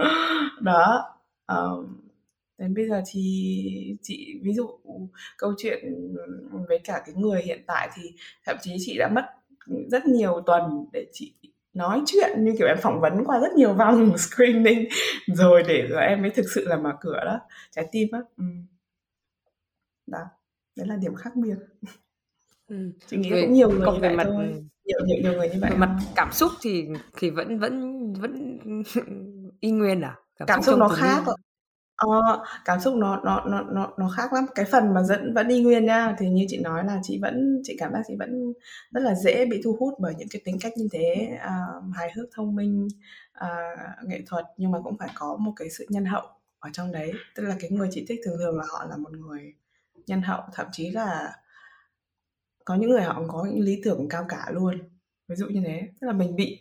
Đó 0.61 1.03
um, 1.47 2.02
đến 2.63 2.73
bây 2.73 2.87
giờ 2.89 3.01
thì 3.11 3.97
chị 4.01 4.39
ví 4.43 4.53
dụ 4.53 4.67
câu 5.37 5.53
chuyện 5.57 5.79
với 6.67 6.79
cả 6.83 7.03
cái 7.05 7.15
người 7.15 7.41
hiện 7.41 7.63
tại 7.67 7.89
thì 7.95 8.01
thậm 8.45 8.57
chí 8.61 8.75
chị 8.79 8.97
đã 8.97 9.09
mất 9.15 9.25
rất 9.91 10.05
nhiều 10.05 10.41
tuần 10.45 10.85
để 10.93 11.05
chị 11.11 11.33
nói 11.73 12.01
chuyện 12.05 12.45
như 12.45 12.55
kiểu 12.57 12.67
em 12.67 12.77
phỏng 12.81 13.01
vấn 13.01 13.23
qua 13.25 13.39
rất 13.39 13.53
nhiều 13.53 13.73
vòng 13.73 14.17
screening 14.17 14.89
rồi 15.27 15.63
để 15.67 15.87
rồi 15.89 16.01
em 16.01 16.21
mới 16.21 16.31
thực 16.31 16.45
sự 16.55 16.65
là 16.67 16.77
mở 16.77 16.91
cửa 17.01 17.21
đó 17.25 17.39
trái 17.71 17.87
tim 17.91 18.07
á 18.11 18.19
ừ. 18.37 18.43
đó 20.07 20.19
đấy 20.75 20.87
là 20.87 20.95
điểm 20.95 21.15
khác 21.15 21.35
biệt. 21.35 21.57
Ừ. 22.67 22.91
chị 23.07 23.17
nghĩ 23.17 23.29
cũng 23.29 23.53
nhiều 23.53 23.69
người 23.69 23.87
như 23.93 23.99
vậy 24.01 24.15
mặt... 24.15 24.27
thôi. 24.27 24.63
Nhiều 24.85 24.99
nhiều 25.05 25.17
nhiều 25.23 25.33
người 25.33 25.49
như 25.49 25.57
vậy. 25.61 25.71
về 25.71 25.77
mặt 25.77 25.97
cảm 26.15 26.31
xúc 26.31 26.51
thì 26.61 26.85
thì 27.17 27.29
vẫn 27.29 27.59
vẫn 27.59 28.13
vẫn 28.13 28.59
y 29.59 29.71
nguyên 29.71 30.01
à? 30.01 30.15
Cảm, 30.35 30.47
cảm 30.47 30.61
xúc, 30.61 30.73
xúc 30.73 30.79
nó 30.79 30.87
khác 30.87 31.23
Ờ, 32.07 32.43
cảm 32.65 32.79
xúc 32.79 32.95
nó 32.95 33.21
nó 33.25 33.43
nó 33.47 33.61
nó 33.71 33.93
nó 33.97 34.09
khác 34.09 34.33
lắm. 34.33 34.45
Cái 34.55 34.65
phần 34.65 34.93
mà 34.93 35.03
dẫn 35.03 35.33
vẫn 35.33 35.47
y 35.47 35.63
nguyên 35.63 35.85
nha, 35.85 36.15
thì 36.19 36.29
như 36.29 36.45
chị 36.49 36.57
nói 36.61 36.83
là 36.85 36.99
chị 37.03 37.19
vẫn 37.21 37.61
chị 37.63 37.75
cảm 37.79 37.93
giác 37.93 38.01
chị 38.07 38.15
vẫn 38.19 38.53
rất 38.91 39.01
là 39.03 39.15
dễ 39.15 39.45
bị 39.45 39.61
thu 39.63 39.77
hút 39.79 39.93
bởi 39.99 40.13
những 40.17 40.27
cái 40.31 40.41
tính 40.45 40.57
cách 40.61 40.73
như 40.77 40.87
thế, 40.91 41.37
à, 41.41 41.57
hài 41.95 42.11
hước, 42.15 42.25
thông 42.35 42.55
minh, 42.55 42.87
à, 43.33 43.47
nghệ 44.05 44.21
thuật, 44.27 44.45
nhưng 44.57 44.71
mà 44.71 44.79
cũng 44.83 44.97
phải 44.99 45.09
có 45.15 45.37
một 45.39 45.51
cái 45.55 45.69
sự 45.69 45.85
nhân 45.89 46.05
hậu 46.05 46.23
ở 46.59 46.69
trong 46.73 46.91
đấy. 46.91 47.11
Tức 47.35 47.43
là 47.43 47.55
cái 47.59 47.69
người 47.71 47.87
chị 47.91 48.05
thích 48.09 48.19
thường 48.25 48.37
thường 48.39 48.57
là 48.57 48.63
họ 48.71 48.85
là 48.89 48.97
một 48.97 49.11
người 49.17 49.53
nhân 50.07 50.21
hậu, 50.21 50.41
thậm 50.53 50.67
chí 50.71 50.91
là 50.91 51.33
có 52.65 52.75
những 52.75 52.89
người 52.89 53.01
họ 53.01 53.23
có 53.27 53.45
những 53.45 53.59
lý 53.65 53.81
tưởng 53.83 54.09
cao 54.09 54.25
cả 54.29 54.45
luôn. 54.51 54.79
Ví 55.27 55.35
dụ 55.35 55.45
như 55.47 55.61
thế, 55.65 55.81
tức 56.01 56.07
là 56.07 56.13
mình 56.13 56.35
bị 56.35 56.59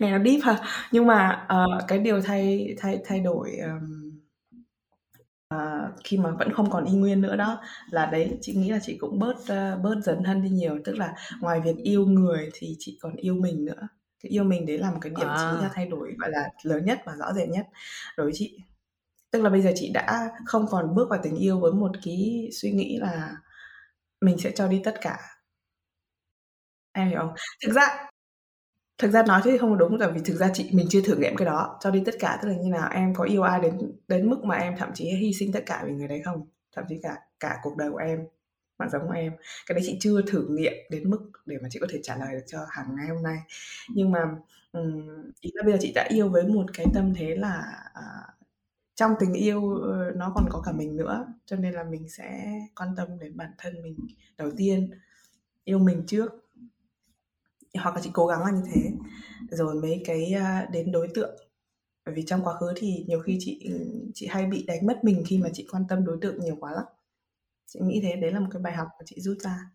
nghe 0.00 0.18
nó 0.18 0.24
deep 0.24 0.40
ha, 0.44 0.58
nhưng 0.92 1.06
mà, 1.06 1.46
ờ, 1.48 1.66
cái 1.88 1.98
điều 1.98 2.22
thay 2.22 2.74
thay 2.78 2.98
thay 3.04 3.20
đổi, 3.20 3.50
ờm 3.56 3.99
Ờ, 5.50 5.92
khi 6.04 6.16
mà 6.18 6.30
vẫn 6.38 6.52
không 6.52 6.70
còn 6.70 6.84
y 6.84 6.92
nguyên 6.92 7.20
nữa 7.20 7.36
đó, 7.36 7.60
là 7.90 8.06
đấy, 8.06 8.38
chị 8.40 8.54
nghĩ 8.54 8.70
là 8.70 8.78
chị 8.82 8.96
cũng 9.00 9.18
bớt, 9.18 9.36
ơ, 9.48 9.76
bớt 9.82 9.94
dấn 10.04 10.22
thân 10.24 10.42
đi 10.42 10.48
nhiều. 10.48 10.78
Tức 10.84 10.92
là 10.98 11.14
ngoài 11.40 11.60
việc 11.60 11.76
yêu 11.76 12.06
người 12.06 12.50
thì 12.54 12.76
chị 12.78 12.98
còn 13.02 13.16
yêu 13.16 13.34
mình 13.34 13.64
nữa. 13.64 13.88
Cái 14.22 14.30
yêu 14.30 14.44
mình 14.44 14.66
đấy 14.66 14.78
là 14.78 14.90
một 14.90 14.98
cái 15.00 15.12
điểm 15.16 15.28
chị 15.36 15.46
À. 15.56 15.70
thay 15.74 15.86
đổi, 15.86 16.14
gọi 16.18 16.30
là, 16.30 16.48
lớn 16.62 16.84
nhất 16.84 17.00
và 17.06 17.12
rõ 17.16 17.32
rệt 17.32 17.48
nhất 17.48 17.66
đối 18.16 18.24
với 18.26 18.32
chị. 18.36 18.58
Tức 19.32 19.42
là 19.42 19.50
bây 19.50 19.62
giờ 19.62 19.72
chị 19.76 19.90
đã 19.94 20.30
không 20.46 20.66
còn 20.70 20.94
bước 20.94 21.10
vào 21.10 21.20
tình 21.22 21.36
yêu 21.36 21.60
với 21.60 21.72
một 21.72 21.92
cái 22.04 22.48
suy 22.62 22.72
nghĩ 22.72 22.98
là 23.00 23.36
mình 24.20 24.38
sẽ 24.38 24.50
cho 24.56 24.68
đi 24.68 24.82
tất 24.84 24.94
cả. 25.02 25.18
Em 26.94 27.08
hiểu 27.08 27.18
không? 27.20 27.34
Thực 27.66 27.72
ra 27.72 28.10
thực 29.00 29.10
ra 29.10 29.22
nói 29.22 29.40
thế 29.44 29.50
thì 29.50 29.58
không 29.58 29.78
đúng, 29.78 29.98
tại 29.98 30.10
vì 30.12 30.20
thực 30.24 30.34
ra 30.34 30.50
chị 30.54 30.70
mình 30.72 30.86
chưa 30.90 31.00
thử 31.00 31.16
nghiệm 31.16 31.36
cái 31.36 31.46
đó, 31.46 31.78
cho 31.80 31.90
đi 31.90 32.02
tất 32.06 32.14
cả 32.18 32.38
tức 32.42 32.48
là 32.48 32.54
như 32.54 32.70
nào? 32.70 32.88
Em 32.92 33.14
có 33.14 33.24
yêu 33.24 33.42
ai 33.42 33.60
đến 33.60 33.78
đến 34.08 34.30
mức 34.30 34.44
mà 34.44 34.56
em 34.56 34.76
thậm 34.78 34.90
chí 34.94 35.04
hy 35.10 35.32
sinh 35.32 35.52
tất 35.52 35.62
cả 35.66 35.82
vì 35.86 35.92
người 35.92 36.08
đấy 36.08 36.22
không? 36.24 36.46
Thậm 36.76 36.84
chí 36.88 36.98
cả 37.02 37.16
cả 37.40 37.58
cuộc 37.62 37.76
đời 37.76 37.90
của 37.90 37.98
em, 37.98 38.20
mạng 38.78 38.88
sống 38.92 39.02
của 39.08 39.14
em. 39.14 39.32
Cái 39.66 39.74
đấy 39.74 39.82
chị 39.86 39.96
chưa 40.00 40.22
thử 40.22 40.46
nghiệm 40.50 40.72
đến 40.90 41.10
mức 41.10 41.30
để 41.46 41.56
mà 41.62 41.68
chị 41.72 41.78
có 41.80 41.86
thể 41.90 42.00
trả 42.02 42.16
lời 42.16 42.28
được 42.32 42.44
cho 42.46 42.58
hàng 42.68 42.96
ngày 42.96 43.08
hôm 43.08 43.22
nay. 43.22 43.38
Nhưng 43.94 44.10
mà, 44.10 44.20
ý 45.40 45.50
là 45.54 45.62
bây 45.62 45.72
giờ 45.72 45.78
chị 45.80 45.92
đã 45.94 46.06
yêu 46.10 46.28
với 46.28 46.44
một 46.44 46.66
cái 46.74 46.86
tâm 46.94 47.14
thế 47.14 47.36
là, 47.36 47.62
uh, 47.98 48.34
trong 48.94 49.14
tình 49.20 49.32
yêu, 49.32 49.74
ờ, 49.74 50.12
nó 50.16 50.32
còn 50.34 50.44
có 50.50 50.62
cả 50.66 50.72
mình 50.72 50.96
nữa, 50.96 51.26
cho 51.46 51.56
nên 51.56 51.74
là 51.74 51.84
mình 51.84 52.08
sẽ 52.08 52.52
quan 52.76 52.88
tâm 52.96 53.18
đến 53.18 53.36
bản 53.36 53.50
thân 53.58 53.82
mình 53.82 53.96
đầu 54.38 54.50
tiên, 54.56 54.90
yêu 55.64 55.78
mình 55.78 56.02
trước. 56.06 56.49
Hoặc 57.78 57.94
là 57.94 58.00
chị 58.02 58.10
cố 58.12 58.26
gắng 58.26 58.40
là 58.44 58.50
như 58.50 58.62
thế, 58.74 58.92
rồi 59.50 59.74
mấy 59.74 60.02
cái, 60.06 60.32
à, 60.32 60.68
đến 60.72 60.92
đối 60.92 61.08
tượng. 61.14 61.36
Bởi 62.06 62.14
vì 62.14 62.22
trong 62.26 62.44
quá 62.44 62.54
khứ 62.54 62.72
thì 62.76 63.04
nhiều 63.08 63.20
khi 63.20 63.36
chị, 63.40 63.70
chị 64.14 64.26
hay 64.26 64.46
bị 64.46 64.64
đánh 64.68 64.86
mất 64.86 65.04
mình 65.04 65.24
khi 65.26 65.38
mà 65.38 65.48
chị 65.52 65.66
quan 65.72 65.84
tâm 65.88 66.04
đối 66.04 66.18
tượng 66.20 66.40
nhiều 66.40 66.56
quá 66.60 66.72
lắm. 66.72 66.84
Chị 67.66 67.80
nghĩ 67.82 68.00
thế, 68.02 68.16
đấy 68.16 68.32
là 68.32 68.40
một 68.40 68.48
cái 68.52 68.62
bài 68.62 68.72
học 68.72 68.88
mà 68.98 69.04
chị 69.06 69.20
rút 69.20 69.38
ra. 69.40 69.70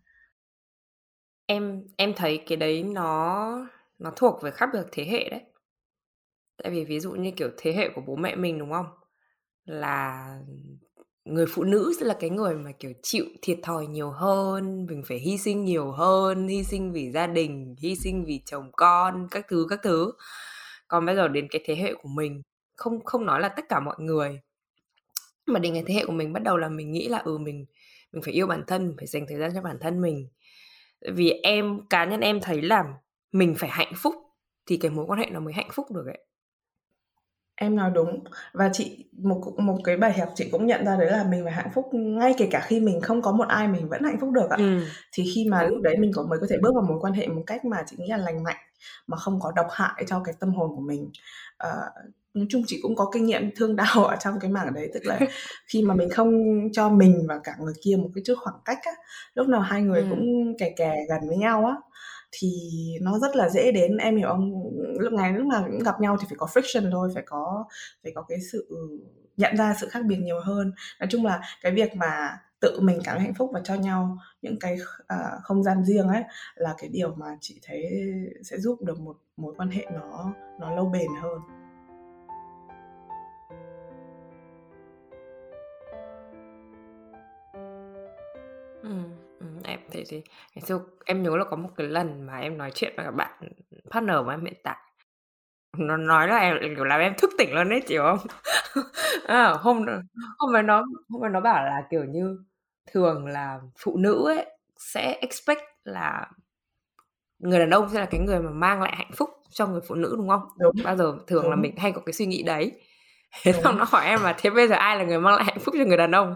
Em 1.46 1.84
em 1.96 2.12
thấy 2.16 2.42
cái 2.46 2.56
đấy 2.56 2.82
nó 2.82 3.68
nó 3.98 4.12
thuộc 4.16 4.42
về 4.42 4.50
khác 4.50 4.70
biệt 4.72 4.82
thế 4.92 5.04
hệ 5.04 5.28
đấy. 5.30 5.40
Tại 6.62 6.72
vì 6.72 6.84
ví 6.84 7.00
dụ 7.00 7.12
như, 7.12 7.30
kiểu, 7.30 7.50
thế 7.56 7.72
hệ 7.72 7.88
của 7.94 8.00
bố 8.06 8.16
mẹ 8.16 8.36
mình, 8.36 8.58
đúng 8.58 8.72
không? 8.72 8.86
Là 9.64 10.40
người 11.26 11.46
phụ 11.48 11.64
nữ 11.64 11.92
sẽ 12.00 12.06
là 12.06 12.14
cái 12.20 12.30
người 12.30 12.54
mà, 12.54 12.72
kiểu, 12.72 12.92
chịu 13.02 13.24
thiệt 13.42 13.58
thòi 13.62 13.86
nhiều 13.86 14.10
hơn, 14.10 14.86
mình 14.86 15.02
phải 15.08 15.18
hy 15.18 15.38
sinh 15.38 15.64
nhiều 15.64 15.90
hơn, 15.92 16.48
hy 16.48 16.64
sinh 16.64 16.92
vì 16.92 17.10
gia 17.10 17.26
đình, 17.26 17.74
hy 17.78 17.96
sinh 17.96 18.24
vì 18.24 18.42
chồng 18.46 18.70
con, 18.72 19.28
các 19.30 19.46
thứ, 19.48 19.66
các 19.70 19.80
thứ. 19.82 20.12
Còn 20.88 21.06
bây 21.06 21.16
giờ 21.16 21.28
đến 21.28 21.48
cái 21.50 21.62
thế 21.66 21.76
hệ 21.76 21.94
của 21.94 22.08
mình, 22.08 22.42
không 22.76 23.04
không 23.04 23.26
nói 23.26 23.40
là 23.40 23.48
tất 23.48 23.64
cả 23.68 23.80
mọi 23.80 23.96
người, 23.98 24.40
mà 25.46 25.58
đến 25.60 25.74
cái 25.74 25.84
thế 25.86 25.94
hệ 25.94 26.04
của 26.06 26.12
mình 26.12 26.32
bắt 26.32 26.42
đầu 26.42 26.56
là 26.56 26.68
mình 26.68 26.92
nghĩ 26.92 27.08
là, 27.08 27.18
ừ, 27.18 27.38
mình 27.38 27.66
mình 28.12 28.22
phải 28.22 28.34
yêu 28.34 28.46
bản 28.46 28.64
thân, 28.66 28.86
mình 28.86 28.96
phải 28.98 29.06
dành 29.06 29.26
thời 29.28 29.38
gian 29.38 29.50
cho 29.54 29.62
bản 29.62 29.76
thân 29.80 30.00
mình. 30.00 30.28
Vì 31.14 31.30
em 31.30 31.80
cá 31.90 32.04
nhân 32.04 32.20
em 32.20 32.40
thấy 32.42 32.62
là 32.62 32.84
mình 33.32 33.54
phải 33.58 33.70
hạnh 33.70 33.92
phúc 33.96 34.14
thì 34.66 34.76
cái 34.76 34.90
mối 34.90 35.06
quan 35.08 35.20
hệ 35.20 35.26
nó 35.30 35.40
mới 35.40 35.54
hạnh 35.54 35.68
phúc 35.72 35.86
được 35.92 36.06
ấy. 36.06 36.26
Em 37.56 37.76
nói 37.76 37.90
đúng. 37.94 38.24
Và 38.52 38.70
chị 38.72 39.04
một 39.12 39.40
một 39.58 39.78
cái 39.84 39.96
bài 39.96 40.12
học 40.18 40.28
chị 40.34 40.48
cũng 40.52 40.66
nhận 40.66 40.84
ra 40.84 40.96
đấy 40.96 41.10
là 41.10 41.24
mình 41.30 41.44
phải 41.44 41.52
hạnh 41.52 41.70
phúc 41.74 41.84
ngay 41.94 42.34
kể 42.38 42.48
cả 42.50 42.60
khi 42.66 42.80
mình 42.80 43.00
không 43.00 43.22
có 43.22 43.32
một 43.32 43.48
ai 43.48 43.68
mình 43.68 43.88
vẫn 43.88 44.02
hạnh 44.04 44.18
phúc 44.20 44.30
được 44.32 44.50
ạ. 44.50 44.56
Ừm. 44.56 44.84
Thì 45.12 45.24
khi 45.34 45.46
mà 45.50 45.62
lúc 45.62 45.80
đấy 45.82 45.96
mình 45.98 46.10
có 46.14 46.22
mới 46.22 46.38
có 46.40 46.46
thể 46.50 46.56
bước 46.62 46.74
vào 46.74 46.84
mối 46.88 46.98
quan 47.00 47.12
hệ 47.12 47.26
một 47.26 47.42
cách 47.46 47.64
mà 47.64 47.82
chị 47.86 47.96
nghĩ 47.98 48.06
là 48.08 48.16
lành 48.16 48.42
mạnh, 48.42 48.56
mà 49.06 49.16
không 49.16 49.40
có 49.40 49.52
độc 49.56 49.66
hại 49.70 50.04
cho 50.06 50.20
cái 50.24 50.34
tâm 50.40 50.54
hồn 50.54 50.70
của 50.76 50.80
mình. 50.80 51.10
Ờ, 51.56 51.70
nói 52.34 52.46
chung 52.50 52.62
chị 52.66 52.78
cũng 52.82 52.96
có 52.96 53.10
kinh 53.12 53.26
nghiệm 53.26 53.50
thương 53.56 53.76
đau 53.76 54.04
ở 54.04 54.16
trong 54.16 54.40
cái 54.40 54.50
mảng 54.50 54.74
đấy, 54.74 54.90
tức 54.94 55.06
là 55.06 55.18
khi 55.66 55.82
mà 55.82 55.94
mình 55.94 56.08
không 56.10 56.32
cho 56.72 56.88
mình 56.90 57.26
và 57.28 57.40
cả 57.44 57.52
người 57.60 57.74
kia 57.82 57.96
một 57.96 58.08
cái 58.14 58.22
chút 58.26 58.34
khoảng 58.38 58.56
cách 58.64 58.78
á, 58.82 58.92
lúc 59.34 59.48
nào 59.48 59.60
hai 59.60 59.82
người 59.82 60.00
Ừm. 60.00 60.10
cũng 60.10 60.54
kè 60.58 60.70
kè 60.76 60.96
gần 61.08 61.28
với 61.28 61.36
nhau 61.36 61.64
á, 61.66 61.74
thì 62.38 62.50
nó 63.00 63.18
rất 63.18 63.36
là 63.36 63.48
dễ 63.48 63.72
đến, 63.72 63.96
em 63.96 64.16
hiểu 64.16 64.28
không? 64.28 64.52
Lúc 64.98 65.12
ngày 65.12 65.32
lúc 65.32 65.46
nào 65.46 65.64
cũng 65.66 65.78
gặp 65.78 66.00
nhau 66.00 66.16
thì 66.20 66.26
phải 66.28 66.36
có 66.38 66.46
friction 66.46 66.90
thôi, 66.92 67.10
phải 67.14 67.22
có 67.26 67.64
phải 68.02 68.12
có 68.14 68.22
cái 68.22 68.38
sự 68.52 68.68
nhận 69.36 69.56
ra 69.56 69.76
sự 69.80 69.88
khác 69.88 70.00
biệt 70.06 70.16
nhiều 70.16 70.40
hơn. 70.40 70.72
Nói 71.00 71.06
chung 71.10 71.24
là 71.24 71.40
cái 71.62 71.72
việc 71.72 71.96
mà 71.96 72.38
tự 72.60 72.80
mình 72.80 72.98
cảm 73.04 73.16
thấy 73.16 73.24
hạnh 73.24 73.34
phúc 73.34 73.50
và 73.54 73.60
cho 73.64 73.74
nhau 73.74 74.18
những 74.42 74.58
cái 74.60 74.78
uh, 75.00 75.42
không 75.42 75.62
gian 75.62 75.84
riêng 75.84 76.08
ấy, 76.08 76.22
là 76.54 76.74
cái 76.78 76.90
điều 76.92 77.14
mà 77.14 77.26
chị 77.40 77.60
thấy 77.62 77.82
sẽ 78.44 78.58
giúp 78.58 78.82
được 78.82 79.00
một 79.00 79.16
mối 79.36 79.54
quan 79.56 79.70
hệ 79.70 79.86
nó 79.94 80.32
nó 80.60 80.74
lâu 80.74 80.90
bền 80.92 81.08
hơn. 81.22 81.55
Thế. 89.90 90.04
Ngày 90.54 90.62
xưa 90.66 90.80
em 91.04 91.22
nhớ 91.22 91.36
là 91.36 91.44
có 91.44 91.56
một 91.56 91.68
cái 91.76 91.86
lần 91.86 92.26
mà 92.26 92.38
em 92.38 92.58
nói 92.58 92.70
chuyện 92.74 92.94
với 92.96 93.04
cả 93.06 93.10
bạn 93.10 93.32
partner 93.90 94.16
của 94.24 94.30
em 94.30 94.44
hiện 94.44 94.54
tại. 94.64 94.76
Nó 95.78 95.96
nói 95.96 96.28
là 96.28 96.36
em, 96.38 96.56
kiểu, 96.76 96.84
làm 96.84 97.00
em 97.00 97.14
thức 97.18 97.30
tỉnh 97.38 97.54
luôn 97.54 97.68
ấy, 97.70 97.80
chị 97.88 97.98
không? 97.98 98.18
À, 99.26 99.48
hôm 99.60 99.86
hôm 100.38 100.52
đấy 100.52 100.62
nó 100.62 100.84
hôm 101.10 101.22
đấy 101.22 101.30
nó 101.32 101.40
bảo 101.40 101.64
là, 101.64 101.82
kiểu 101.90 102.04
như, 102.04 102.38
thường 102.92 103.26
là 103.26 103.60
phụ 103.78 103.96
nữ 103.98 104.24
ấy 104.28 104.46
sẽ 104.78 105.18
expect 105.22 105.62
là 105.84 106.26
người 107.38 107.58
đàn 107.58 107.70
ông 107.70 107.88
sẽ 107.92 108.00
là 108.00 108.06
cái 108.06 108.20
người 108.20 108.40
mà 108.40 108.50
mang 108.50 108.82
lại 108.82 108.94
hạnh 108.96 109.10
phúc 109.16 109.30
cho 109.50 109.66
người 109.66 109.80
phụ 109.88 109.94
nữ, 109.94 110.14
đúng 110.16 110.28
không? 110.28 110.42
Đúng, 110.58 110.76
Bao 110.84 110.96
giờ 110.96 111.14
thường 111.26 111.44
là 111.50 111.56
đúng. 111.56 111.62
mình 111.62 111.76
hay 111.76 111.92
có 111.92 112.00
cái 112.06 112.12
suy 112.12 112.26
nghĩ 112.26 112.42
đấy. 112.42 112.72
Thế 113.42 113.52
xong 113.52 113.78
nó 113.78 113.84
hỏi 113.88 114.06
em 114.06 114.22
là 114.22 114.34
"Thế 114.38 114.50
bây 114.50 114.68
giờ 114.68 114.74
ai 114.76 114.98
là 114.98 115.04
người 115.04 115.20
mang 115.20 115.34
lại 115.34 115.44
hạnh 115.44 115.58
phúc 115.60 115.74
cho 115.78 115.84
người 115.84 115.96
đàn 115.96 116.10
ông?" 116.14 116.34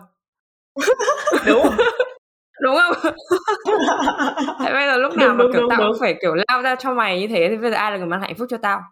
Đúng. 1.47 1.67
Đúng 2.61 2.77
không? 2.77 3.13
Thế 4.65 4.73
bây 4.73 4.87
giờ 4.87 4.97
lúc 4.97 5.17
nào 5.17 5.29
Đúng, 5.29 5.39
mà, 5.39 5.45
đúng, 5.45 5.53
kiểu, 5.53 5.61
đúng, 5.61 5.71
tao 5.71 5.79
đúng. 5.81 5.89
cũng 5.93 6.01
phải, 6.01 6.15
kiểu, 6.21 6.35
lao 6.49 6.63
ra 6.63 6.75
cho 6.75 6.95
mày 6.95 7.21
như 7.21 7.29
thế 7.29 7.47
thì 7.51 7.57
bây 7.57 7.71
giờ 7.71 7.77
ai 7.77 7.91
là 7.91 7.97
người 7.97 8.07
mang 8.07 8.21
hạnh 8.21 8.35
phúc 8.39 8.47
cho 8.51 8.57
tao? 8.57 8.83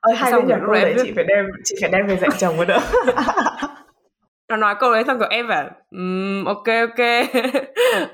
Ơi, 0.00 0.14
Thế 0.14 0.20
hay 0.22 0.32
xong 0.32 0.48
đấy 0.48 0.58
em 0.84 0.96
viết 0.96 1.02
chị 1.04 1.12
phải 1.16 1.24
đem 1.24 1.46
chị 1.64 1.76
phải 1.80 1.90
đem 1.90 2.06
về 2.06 2.16
dạy 2.16 2.30
chồng 2.38 2.56
mới 2.56 2.66
được. 2.66 2.78
Nó 4.48 4.56
nói 4.56 4.74
câu 4.80 4.92
đấy 4.92 5.04
xong, 5.06 5.18
kiểu, 5.18 5.28
em 5.30 5.48
bảo: 5.48 5.70
"Ừm, 5.90 6.44
ô 6.44 6.62
kê, 6.64 6.80
ô 6.80 6.86
kê, 6.96 7.26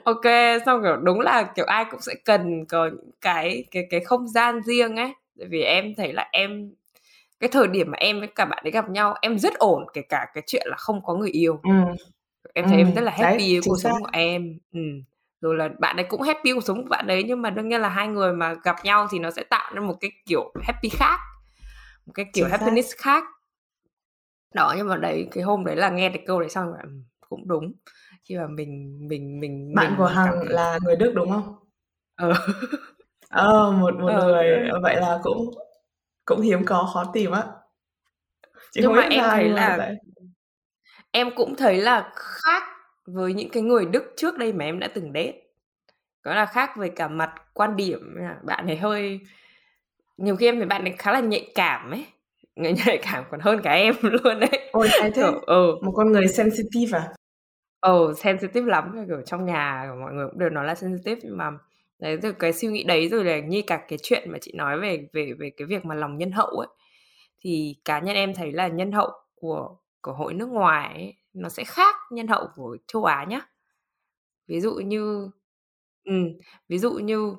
ô 0.05 0.15
kê." 0.15 0.59
Xong, 0.67 0.83
kiểu, 0.83 0.97
đúng 0.97 1.21
là, 1.21 1.43
kiểu, 1.43 1.65
ai 1.65 1.85
cũng 1.91 2.01
sẽ 2.01 2.15
cần 2.25 2.65
có 2.69 2.87
những 2.87 3.11
cái 3.21 3.65
cái 3.71 3.87
cái 3.91 4.01
không 4.01 4.29
gian 4.29 4.61
riêng 4.63 4.97
ấy. 4.97 5.13
Tại 5.39 5.49
vì 5.51 5.63
em 5.63 5.95
thấy 5.97 6.13
là 6.13 6.29
em 6.33 6.71
cái 7.41 7.49
thời 7.53 7.67
điểm 7.69 7.91
mà 7.91 7.97
em 7.99 8.19
với 8.19 8.29
cả 8.29 8.45
bạn 8.45 8.63
ấy 8.65 8.71
gặp 8.71 8.91
nhau, 8.91 9.15
em 9.23 9.39
rất 9.39 9.55
ổn, 9.55 9.87
kể 9.93 10.03
cả 10.09 10.27
cái 10.35 10.43
chuyện 10.47 10.67
là 10.71 10.77
không 10.77 11.01
có 11.05 11.15
người 11.15 11.31
yêu. 11.31 11.61
Ừm. 11.63 11.85
Em 12.55 12.67
thấy 12.69 12.79
em 12.79 12.95
rất 12.95 13.01
là 13.01 13.13
đấy, 13.19 13.39
happy 13.39 13.55
với 13.55 13.63
chính 13.63 13.75
cuộc 13.75 13.77
sống 13.83 13.93
xác. 13.93 14.01
của 14.01 14.09
em. 14.13 14.59
Ừm, 14.73 15.03
rồi 15.41 15.57
là 15.57 15.69
bạn 15.79 15.97
ấy 15.97 16.07
cũng 16.09 16.23
happy 16.23 16.53
cuộc 16.53 16.61
sống 16.65 16.83
của 16.83 16.89
bạn 16.91 17.07
ấy, 17.07 17.23
nhưng 17.23 17.43
mà 17.43 17.51
đương 17.51 17.69
nhiên 17.69 17.81
là 17.81 17.89
hai 17.89 18.09
người 18.09 18.33
mà 18.33 18.55
gặp 18.65 18.77
nhau 18.85 19.07
thì 19.11 19.19
nó 19.19 19.31
sẽ 19.31 19.43
tạo 19.43 19.73
nên 19.75 19.85
một 19.85 19.95
cái 20.01 20.11
kiểu 20.27 20.53
happy 20.65 20.89
khác, 20.89 21.21
một 22.07 22.13
cái 22.15 22.27
kiểu 22.35 22.47
Chính 22.47 22.51
xác. 22.51 22.59
happiness 22.59 22.95
khác. 22.97 23.25
Đó, 24.55 24.75
nhưng 24.77 24.89
mà 24.89 24.97
đấy, 24.97 25.29
cái 25.33 25.45
hôm 25.45 25.65
đấy 25.65 25.77
là 25.77 25.91
nghe 25.91 26.09
cái 26.09 26.23
câu 26.27 26.41
đấy 26.41 26.49
xong 26.49 26.73
ừm, 26.83 27.05
cũng 27.29 27.49
đúng. 27.49 27.73
Khi 28.25 28.37
mà 28.39 28.47
mình 28.47 28.99
mình 29.09 29.41
mình 29.41 29.75
Bạn 29.75 29.95
của 29.99 30.05
mình 30.05 30.21
cảm 30.25 30.35
Hằng 30.35 30.41
thấy 30.41 30.49
là 30.55 30.79
người 30.83 30.97
Đức, 30.97 31.13
đúng 31.17 31.31
không? 31.31 31.55
Ờ. 32.17 32.33
Ờ, 33.31 33.71
một 33.73 33.95
một 33.95 34.13
Ờ, 34.13 34.27
người 34.27 34.45
đấy. 34.51 34.71
vậy 34.83 34.97
là 34.97 35.19
cũng 35.23 35.51
cũng 36.27 36.41
hiếm 36.41 36.65
có, 36.67 36.91
khó 36.95 37.05
tìm 37.15 37.31
á. 37.33 37.45
Nhưng 38.75 38.93
mà 38.95 39.03
em 39.03 39.25
thấy 39.31 39.49
là 39.49 39.71
vậy. 39.71 39.97
Em 41.13 41.31
cũng 41.37 41.57
thấy 41.57 41.77
là 41.81 42.11
khác 42.15 42.63
với 43.07 43.35
những 43.35 43.51
cái 43.51 43.63
người 43.63 43.87
Đức 43.87 44.15
trước 44.17 44.39
đây 44.39 44.53
mà 44.53 44.65
em 44.65 44.79
đã 44.79 44.89
từng 44.95 45.13
date. 45.15 45.33
Đó 46.25 46.35
là 46.35 46.47
khác 46.47 46.71
về 46.77 46.89
cả 46.89 47.09
mặt 47.09 47.33
quan 47.55 47.77
điểm, 47.77 48.17
bạn 48.45 48.67
ấy 48.67 48.77
hơi 48.77 49.21
nhiều 50.17 50.37
khi 50.37 50.47
em 50.47 50.57
thấy 50.57 50.67
bạn 50.67 50.85
ấy 50.85 50.95
khá 50.99 51.13
là 51.13 51.21
nhạy 51.21 51.53
cảm 51.55 51.91
ấy, 51.91 52.07
người 52.57 52.73
nhạy 52.87 52.99
cảm 53.03 53.25
còn 53.31 53.41
hơn 53.41 53.61
cả 53.63 53.73
em 53.73 53.95
luôn 54.03 54.41
ấy. 54.41 54.71
Ôi, 54.73 54.89
hay 55.01 55.11
thế! 55.11 55.23
Kiểu 55.23 55.41
ừ. 55.47 55.77
Một 55.83 55.93
con 55.97 56.13
người 56.13 56.29
sensitive 56.29 56.99
à? 56.99 57.09
Ừ, 57.81 58.15
sensitive 58.17 58.71
lắm, 58.71 59.07
kiểu, 59.09 59.23
trong 59.27 59.45
nhà 59.47 59.87
của 59.91 59.97
mọi 60.01 60.13
người 60.13 60.27
cũng 60.31 60.39
đều 60.39 60.51
nói 60.51 60.65
là 60.67 60.75
sensitive, 60.75 61.21
nhưng 61.25 61.37
mà 61.37 61.51
đấy, 61.99 62.19
từ 62.23 62.33
cái 62.33 62.53
suy 62.53 62.69
nghĩ 62.69 62.85
đấy 62.85 63.09
rồi 63.09 63.25
là 63.25 63.41
như 63.41 63.63
cả 63.67 63.85
cái 63.89 63.99
chuyện 64.03 64.31
mà 64.33 64.39
chị 64.41 64.53
nói 64.55 64.81
về 64.81 65.09
về 65.13 65.33
về 65.39 65.51
cái 65.57 65.67
việc 65.67 65.85
mà 65.85 65.95
lòng 65.95 66.19
nhân 66.19 66.33
hậu 66.33 66.47
ấy, 66.49 66.69
thì 67.45 67.77
cá 67.85 68.01
nhân 68.01 68.17
em 68.17 68.35
thấy 68.35 68.53
là 68.53 68.69
nhân 68.69 68.93
hậu 68.93 69.11
của 69.35 69.77
của 70.03 70.13
hội 70.13 70.35
nước 70.35 70.49
ngoài 70.49 70.89
ấy, 70.95 71.15
nó 71.33 71.49
sẽ 71.49 71.65
khác 71.65 71.97
nhân 72.13 72.29
hậu 72.29 72.49
của 72.57 72.77
châu 72.89 73.05
Á 73.05 73.25
nhá. 73.29 73.41
Ví 74.49 74.61
dụ 74.61 74.75
như 74.75 75.31
ừm, 76.05 76.29
ví 76.69 76.79
dụ 76.79 76.93
như 76.95 77.35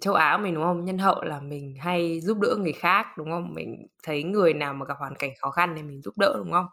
châu 0.00 0.14
Á 0.14 0.38
mình, 0.38 0.54
đúng 0.54 0.64
không? 0.64 0.84
Nhân 0.84 0.98
hậu 0.98 1.22
là 1.24 1.40
mình 1.40 1.74
hay 1.80 2.20
giúp 2.20 2.38
đỡ 2.40 2.56
người 2.60 2.72
khác, 2.72 3.06
đúng 3.18 3.30
không? 3.30 3.54
Mình 3.54 3.86
thấy 4.02 4.22
người 4.22 4.54
nào 4.54 4.74
mà 4.74 4.86
gặp 4.86 4.94
hoàn 4.98 5.14
cảnh 5.16 5.30
khó 5.40 5.50
khăn 5.50 5.74
thì 5.76 5.82
mình 5.82 6.02
giúp 6.02 6.18
đỡ, 6.18 6.34
đúng 6.38 6.52
không? 6.52 6.66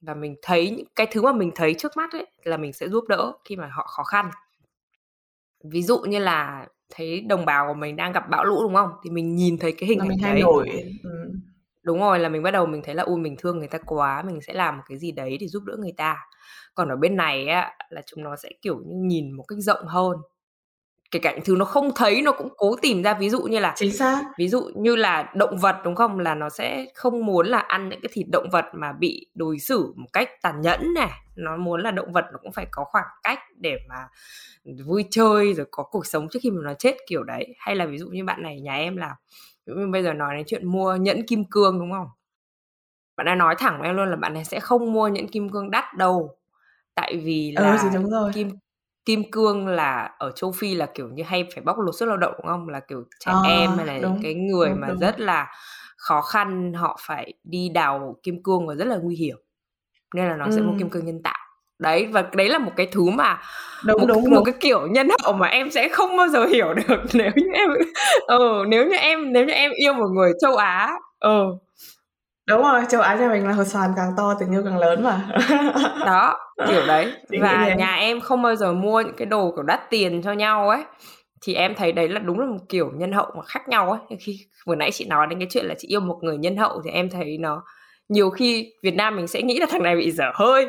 Và 0.00 0.14
mình 0.14 0.36
thấy 0.42 0.70
những 0.70 0.86
cái 0.96 1.06
thứ 1.12 1.22
mà 1.22 1.32
mình 1.32 1.50
thấy 1.54 1.74
trước 1.74 1.96
mắt 1.96 2.12
ấy 2.12 2.26
là 2.44 2.56
mình 2.56 2.72
sẽ 2.72 2.88
giúp 2.88 3.04
đỡ 3.08 3.32
khi 3.44 3.56
mà 3.56 3.68
họ 3.72 3.86
khó 3.86 4.04
khăn. 4.04 4.30
Ví 5.64 5.82
dụ 5.82 5.98
như 6.00 6.18
là 6.18 6.66
thấy 6.94 7.20
đồng 7.20 7.44
bào 7.46 7.66
của 7.68 7.74
mình 7.74 7.96
đang 7.96 8.12
gặp 8.12 8.30
bão 8.30 8.44
lũ, 8.44 8.62
đúng 8.62 8.74
không? 8.74 8.90
Thì 9.04 9.10
mình 9.10 9.36
nhìn 9.36 9.58
thấy 9.58 9.72
cái 9.78 9.88
hình 9.88 10.02
ảnh 10.02 10.18
đấy. 10.24 10.48
Ừm. 11.02 11.47
Đúng 11.88 12.00
rồi, 12.00 12.18
là 12.18 12.28
mình 12.28 12.42
bắt 12.42 12.50
đầu 12.50 12.66
mình 12.66 12.82
thấy 12.84 12.94
là 12.94 13.02
ôi 13.02 13.18
mình 13.18 13.36
thương 13.38 13.58
người 13.58 13.68
ta 13.68 13.78
quá, 13.86 14.22
mình 14.22 14.40
sẽ 14.40 14.52
làm 14.54 14.76
một 14.76 14.82
cái 14.88 14.98
gì 14.98 15.12
đấy 15.12 15.36
để 15.40 15.48
giúp 15.48 15.64
đỡ 15.64 15.76
người 15.78 15.94
ta. 15.96 16.16
Còn 16.74 16.88
ở 16.88 16.96
bên 16.96 17.16
này 17.16 17.46
á 17.48 17.72
là 17.90 18.02
chúng 18.06 18.24
nó 18.24 18.36
sẽ 18.36 18.48
kiểu 18.62 18.76
như 18.86 18.96
nhìn 18.96 19.32
một 19.32 19.44
cách 19.48 19.58
rộng 19.58 19.86
hơn. 19.86 20.16
Kể 21.10 21.18
cả 21.22 21.32
những 21.32 21.44
thứ 21.44 21.56
nó 21.58 21.64
không 21.64 21.90
thấy 21.96 22.22
nó 22.22 22.32
cũng 22.32 22.48
cố 22.56 22.76
tìm 22.82 23.02
ra 23.02 23.14
ví 23.14 23.30
dụ 23.30 23.42
như 23.42 23.58
là 23.58 23.72
Chính 23.76 23.92
xác. 23.92 24.22
ví 24.38 24.48
dụ 24.48 24.70
như 24.76 24.96
là 24.96 25.32
động 25.34 25.58
vật 25.58 25.76
đúng 25.84 25.94
không? 25.94 26.18
Là 26.18 26.34
nó 26.34 26.48
sẽ 26.48 26.86
không 26.94 27.26
muốn 27.26 27.46
là 27.46 27.58
ăn 27.58 27.88
những 27.88 28.00
cái 28.00 28.10
thịt 28.12 28.26
động 28.32 28.48
vật 28.52 28.64
mà 28.74 28.92
bị 28.92 29.26
đối 29.34 29.58
xử 29.58 29.92
một 29.96 30.08
cách 30.12 30.30
tàn 30.42 30.60
nhẫn 30.60 30.94
này. 30.94 31.10
Nó 31.36 31.56
muốn 31.56 31.82
là 31.82 31.90
động 31.90 32.12
vật 32.12 32.24
nó 32.32 32.38
cũng 32.42 32.52
phải 32.52 32.66
có 32.70 32.84
khoảng 32.84 33.06
cách 33.22 33.38
để 33.56 33.78
mà 33.88 34.08
vui 34.86 35.04
chơi 35.10 35.54
rồi 35.54 35.66
có 35.70 35.82
cuộc 35.82 36.06
sống 36.06 36.28
trước 36.30 36.38
khi 36.42 36.50
mà 36.50 36.60
nó 36.62 36.74
chết 36.74 36.96
kiểu 37.08 37.22
đấy. 37.24 37.54
Hay 37.58 37.76
là 37.76 37.86
ví 37.86 37.98
dụ 37.98 38.08
như 38.08 38.24
bạn 38.24 38.42
này 38.42 38.60
nhà 38.60 38.74
em 38.74 38.96
là 38.96 39.14
bây 39.92 40.02
giờ 40.02 40.12
nói 40.12 40.36
đến 40.36 40.44
chuyện 40.48 40.66
mua 40.66 40.96
nhẫn 40.96 41.26
kim 41.26 41.44
cương 41.50 41.78
đúng 41.80 41.92
không? 41.92 42.06
Bạn 43.16 43.26
ấy 43.28 43.36
nói 43.36 43.54
thẳng 43.58 43.78
với 43.80 43.88
em 43.88 43.96
luôn 43.96 44.10
là 44.10 44.16
bạn 44.16 44.34
này 44.34 44.44
sẽ 44.44 44.60
không 44.60 44.92
mua 44.92 45.08
nhẫn 45.08 45.28
kim 45.28 45.48
cương 45.50 45.70
đắt 45.70 45.84
đâu. 45.96 46.36
Tại 46.94 47.16
vì 47.24 47.52
Ừ, 47.54 47.64
là 47.64 47.78
thì 47.82 47.88
đúng 47.94 48.10
rồi. 48.10 48.32
kim 48.32 48.50
kim 49.04 49.30
cương 49.32 49.68
là 49.68 50.10
ở 50.18 50.30
châu 50.36 50.52
Phi 50.52 50.74
là 50.74 50.86
kiểu 50.94 51.08
như 51.08 51.22
hay 51.22 51.48
phải 51.54 51.64
bóc 51.64 51.78
lột 51.78 51.94
sức 51.96 52.06
lao 52.06 52.16
động 52.16 52.34
đúng 52.38 52.46
không? 52.46 52.68
Là 52.68 52.80
kiểu 52.80 53.04
trẻ 53.20 53.34
Ờ, 53.34 53.42
em 53.42 53.78
hay 53.78 53.86
là 53.86 53.98
những 53.98 54.14
đúng, 54.14 54.22
cái 54.22 54.34
người 54.34 54.74
đúng, 54.74 54.74
mà 54.74 54.92
đúng. 55.00 55.00
rất 55.00 55.20
là 55.20 55.48
khó 55.98 56.22
khăn 56.22 56.74
họ 56.74 56.98
phải 57.06 57.34
đi 57.44 57.68
đào 57.68 58.16
kim 58.22 58.42
cương 58.42 58.66
và 58.68 58.74
rất 58.74 58.84
là 58.88 58.96
nguy 59.02 59.16
hiểm. 59.16 59.36
Nên 60.14 60.28
là 60.28 60.36
nó 60.36 60.50
sẽ 60.50 60.62
mua 60.62 60.74
kim 60.74 60.90
Ừm. 60.90 60.90
cương 60.90 61.06
nhân 61.06 61.22
tạo. 61.24 61.38
Đấy 61.78 62.06
và 62.06 62.24
đấy 62.32 62.48
là 62.48 62.58
một 62.58 62.72
cái 62.76 62.86
thứ 62.86 63.04
mà 63.10 63.38
Đúng, 63.84 64.00
một 64.00 64.06
đúng, 64.06 64.24
một 64.24 64.30
đúng. 64.30 64.44
cái 64.44 64.54
kiểu 64.60 64.86
nhân 64.86 65.08
hậu 65.22 65.32
mà 65.32 65.46
em 65.46 65.70
sẽ 65.70 65.88
không 65.88 66.16
bao 66.16 66.28
giờ 66.28 66.46
hiểu 66.46 66.74
được 66.74 67.00
nếu 67.14 67.30
như 67.36 67.46
em 67.54 67.70
ừ, 68.26 68.64
nếu 68.68 68.86
như 68.86 68.96
em 68.96 69.32
nếu 69.32 69.44
như 69.44 69.52
em 69.52 69.72
yêu 69.74 69.92
một 69.92 70.08
người 70.14 70.32
châu 70.40 70.56
Á. 70.56 70.92
Ừ. 71.20 71.44
Đúng 72.46 72.62
rồi, 72.62 72.82
châu 72.88 73.00
Á 73.00 73.14
nhà 73.14 73.28
mình 73.28 73.46
là 73.46 73.52
hột 73.52 73.66
xoàn 73.66 73.90
càng 73.96 74.10
to 74.16 74.34
tình 74.40 74.50
yêu 74.50 74.62
càng 74.64 74.78
lớn 74.78 75.02
mà. 75.02 75.20
Đó, 76.06 76.36
kiểu 76.68 76.86
đấy. 76.86 77.12
Và 77.42 77.74
nhà 77.78 77.94
em 77.94 78.20
không 78.20 78.42
bao 78.42 78.56
giờ 78.56 78.72
mua 78.72 79.00
những 79.00 79.16
cái 79.16 79.26
đồ 79.26 79.52
kiểu 79.56 79.62
đắt 79.62 79.90
tiền 79.90 80.22
cho 80.22 80.32
nhau 80.32 80.68
ấy. 80.68 80.84
Thì 81.42 81.54
em 81.54 81.74
thấy 81.74 81.92
đấy 81.92 82.08
là 82.08 82.18
đúng 82.18 82.40
là 82.40 82.46
một 82.46 82.58
kiểu 82.68 82.90
nhân 82.94 83.12
hậu 83.12 83.26
mà 83.36 83.42
khác 83.42 83.68
nhau 83.68 83.90
ấy. 83.90 84.18
Khi 84.20 84.38
vừa 84.66 84.74
nãy 84.74 84.90
chị 84.92 85.04
nói 85.04 85.26
đến 85.26 85.38
cái 85.38 85.48
chuyện 85.50 85.66
là 85.66 85.74
chị 85.78 85.88
yêu 85.88 86.00
một 86.00 86.18
người 86.22 86.36
nhân 86.36 86.56
hậu 86.56 86.82
thì 86.84 86.90
em 86.90 87.10
thấy 87.10 87.38
nó 87.40 87.62
nhiều 88.08 88.30
khi 88.30 88.72
Việt 88.82 88.94
Nam 88.94 89.16
mình 89.16 89.26
sẽ 89.26 89.42
nghĩ 89.42 89.58
là 89.58 89.66
thằng 89.70 89.82
này 89.82 89.96
bị 89.96 90.10
dở 90.10 90.30
hơi, 90.34 90.66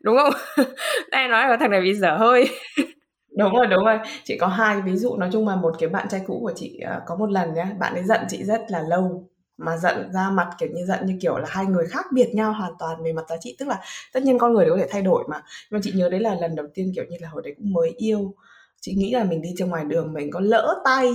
đúng 0.00 0.16
không? 0.16 0.32
đây 1.10 1.28
nói 1.28 1.48
là 1.48 1.56
thằng 1.56 1.70
này 1.70 1.80
bị 1.82 1.94
dở 1.94 2.16
hơi. 2.16 2.48
Đúng 3.38 3.54
rồi, 3.54 3.66
đúng 3.66 3.84
rồi. 3.84 3.98
Chị 4.24 4.38
có 4.38 4.46
hai 4.46 4.80
ví 4.82 4.96
dụ, 4.96 5.16
nói 5.16 5.28
chung 5.32 5.48
là 5.48 5.56
một 5.56 5.74
cái 5.78 5.88
bạn 5.88 6.08
trai 6.10 6.20
cũ 6.26 6.38
của 6.42 6.52
chị, 6.56 6.78
à, 6.86 7.00
có 7.06 7.16
một 7.16 7.30
lần 7.30 7.54
nhé, 7.54 7.66
bạn 7.78 7.94
ấy 7.94 8.04
giận 8.04 8.20
chị 8.28 8.44
rất 8.44 8.60
là 8.68 8.82
lâu, 8.82 9.28
mà 9.58 9.76
giận 9.76 10.12
ra 10.12 10.30
mặt, 10.30 10.48
kiểu 10.58 10.68
như, 10.72 10.86
giận 10.86 11.06
như 11.06 11.18
kiểu 11.20 11.36
là 11.38 11.46
hai 11.48 11.66
người 11.66 11.86
khác 11.86 12.06
biệt 12.12 12.28
nhau 12.34 12.52
hoàn 12.52 12.72
toàn 12.78 13.02
về 13.04 13.12
mặt 13.12 13.22
giá 13.28 13.36
trị. 13.40 13.56
Tức 13.58 13.68
là 13.68 13.80
tất 14.12 14.22
nhiên 14.22 14.38
con 14.38 14.52
người 14.54 14.64
đều 14.64 14.74
có 14.74 14.80
thể 14.80 14.86
thay 14.90 15.02
đổi 15.02 15.24
mà, 15.28 15.36
nhưng 15.70 15.78
mà 15.78 15.80
chị 15.84 15.92
nhớ 15.96 16.08
đấy 16.08 16.20
là 16.20 16.34
lần 16.40 16.54
đầu 16.54 16.66
tiên, 16.74 16.92
kiểu 16.94 17.04
như 17.10 17.16
là, 17.20 17.28
hồi 17.28 17.42
đấy 17.44 17.54
cũng 17.58 17.72
mới 17.72 17.94
yêu, 17.96 18.34
chị 18.80 18.94
nghĩ 18.96 19.12
là 19.14 19.24
mình 19.24 19.42
đi 19.42 19.50
trên 19.58 19.68
ngoài 19.70 19.84
đường 19.84 20.12
mình 20.12 20.30
có 20.30 20.40
lỡ 20.40 20.82
tay 20.84 21.12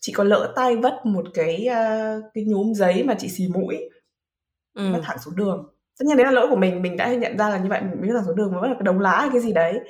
chị 0.00 0.12
có 0.12 0.24
lỡ 0.24 0.52
tay 0.56 0.76
vất 0.76 1.06
một 1.06 1.24
cái, 1.34 1.66
uh, 1.68 2.24
cái 2.34 2.44
nhúm 2.44 2.72
giấy 2.74 3.02
mà 3.04 3.14
chị 3.18 3.28
xì 3.28 3.48
mũi, 3.48 3.76
vất 4.88 4.98
Ừm. 4.98 5.02
thẳng 5.04 5.18
xuống 5.18 5.36
đường. 5.36 5.68
Tất 5.98 6.04
nhiên 6.06 6.16
đấy 6.16 6.26
là 6.26 6.32
lỗi 6.32 6.46
của 6.50 6.56
mình, 6.56 6.82
mình 6.82 6.96
đã 6.96 7.08
nhận 7.14 7.38
ra 7.38 7.48
là 7.48 7.58
như 7.58 7.68
vậy, 7.68 7.80
mình 8.00 8.12
thẳng 8.14 8.24
xuống 8.26 8.36
đường 8.36 8.50
và 8.54 8.60
vất 8.60 8.66
vào 8.66 8.74
cái 8.76 8.82
đống 8.84 9.00
lá 9.00 9.20
hay 9.20 9.28
cái 9.32 9.40
gì 9.40 9.52
đấy. 9.52 9.80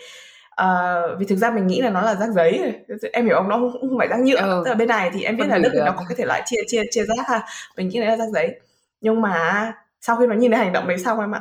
Ờ, 0.50 1.16
vì 1.20 1.26
thực 1.26 1.36
ra 1.36 1.50
mình 1.50 1.66
nghĩ 1.66 1.80
là 1.82 1.90
nó 1.90 2.02
là 2.02 2.14
rác 2.14 2.28
giấy 2.30 2.74
em 3.12 3.26
hiểu 3.26 3.36
không? 3.36 3.48
Nó 3.48 3.58
cũng 3.58 3.90
không 3.90 3.98
phải 3.98 4.08
rác 4.08 4.20
nhựa, 4.20 4.36
Ừ, 4.40 4.62
tức 4.64 4.70
là 4.70 4.74
bên 4.76 4.88
này 4.88 5.10
thì 5.14 5.22
em 5.24 5.36
biết 5.36 5.44
phân 5.44 5.50
là 5.50 5.58
Việt 5.58 5.68
được. 5.74 5.84
nó 5.86 5.92
có 5.92 6.04
cái 6.08 6.16
thể 6.18 6.24
loại 6.24 6.42
chia 6.46 6.56
chia 6.68 6.82
chia 6.90 7.04
rác 7.04 7.28
ha, 7.28 7.42
mình 7.76 7.88
nghĩ 7.88 8.00
đấy 8.00 8.08
là 8.08 8.16
rác 8.16 8.28
giấy. 8.34 8.60
Nhưng 9.00 9.20
mà 9.22 9.72
sau 10.00 10.16
khi 10.16 10.26
nó 10.26 10.34
nhìn 10.34 10.50
thấy 10.52 10.60
hành 10.60 10.72
động 10.72 10.88
đấy 10.88 10.98
xong 10.98 11.20
em 11.20 11.32
ạ, 11.34 11.40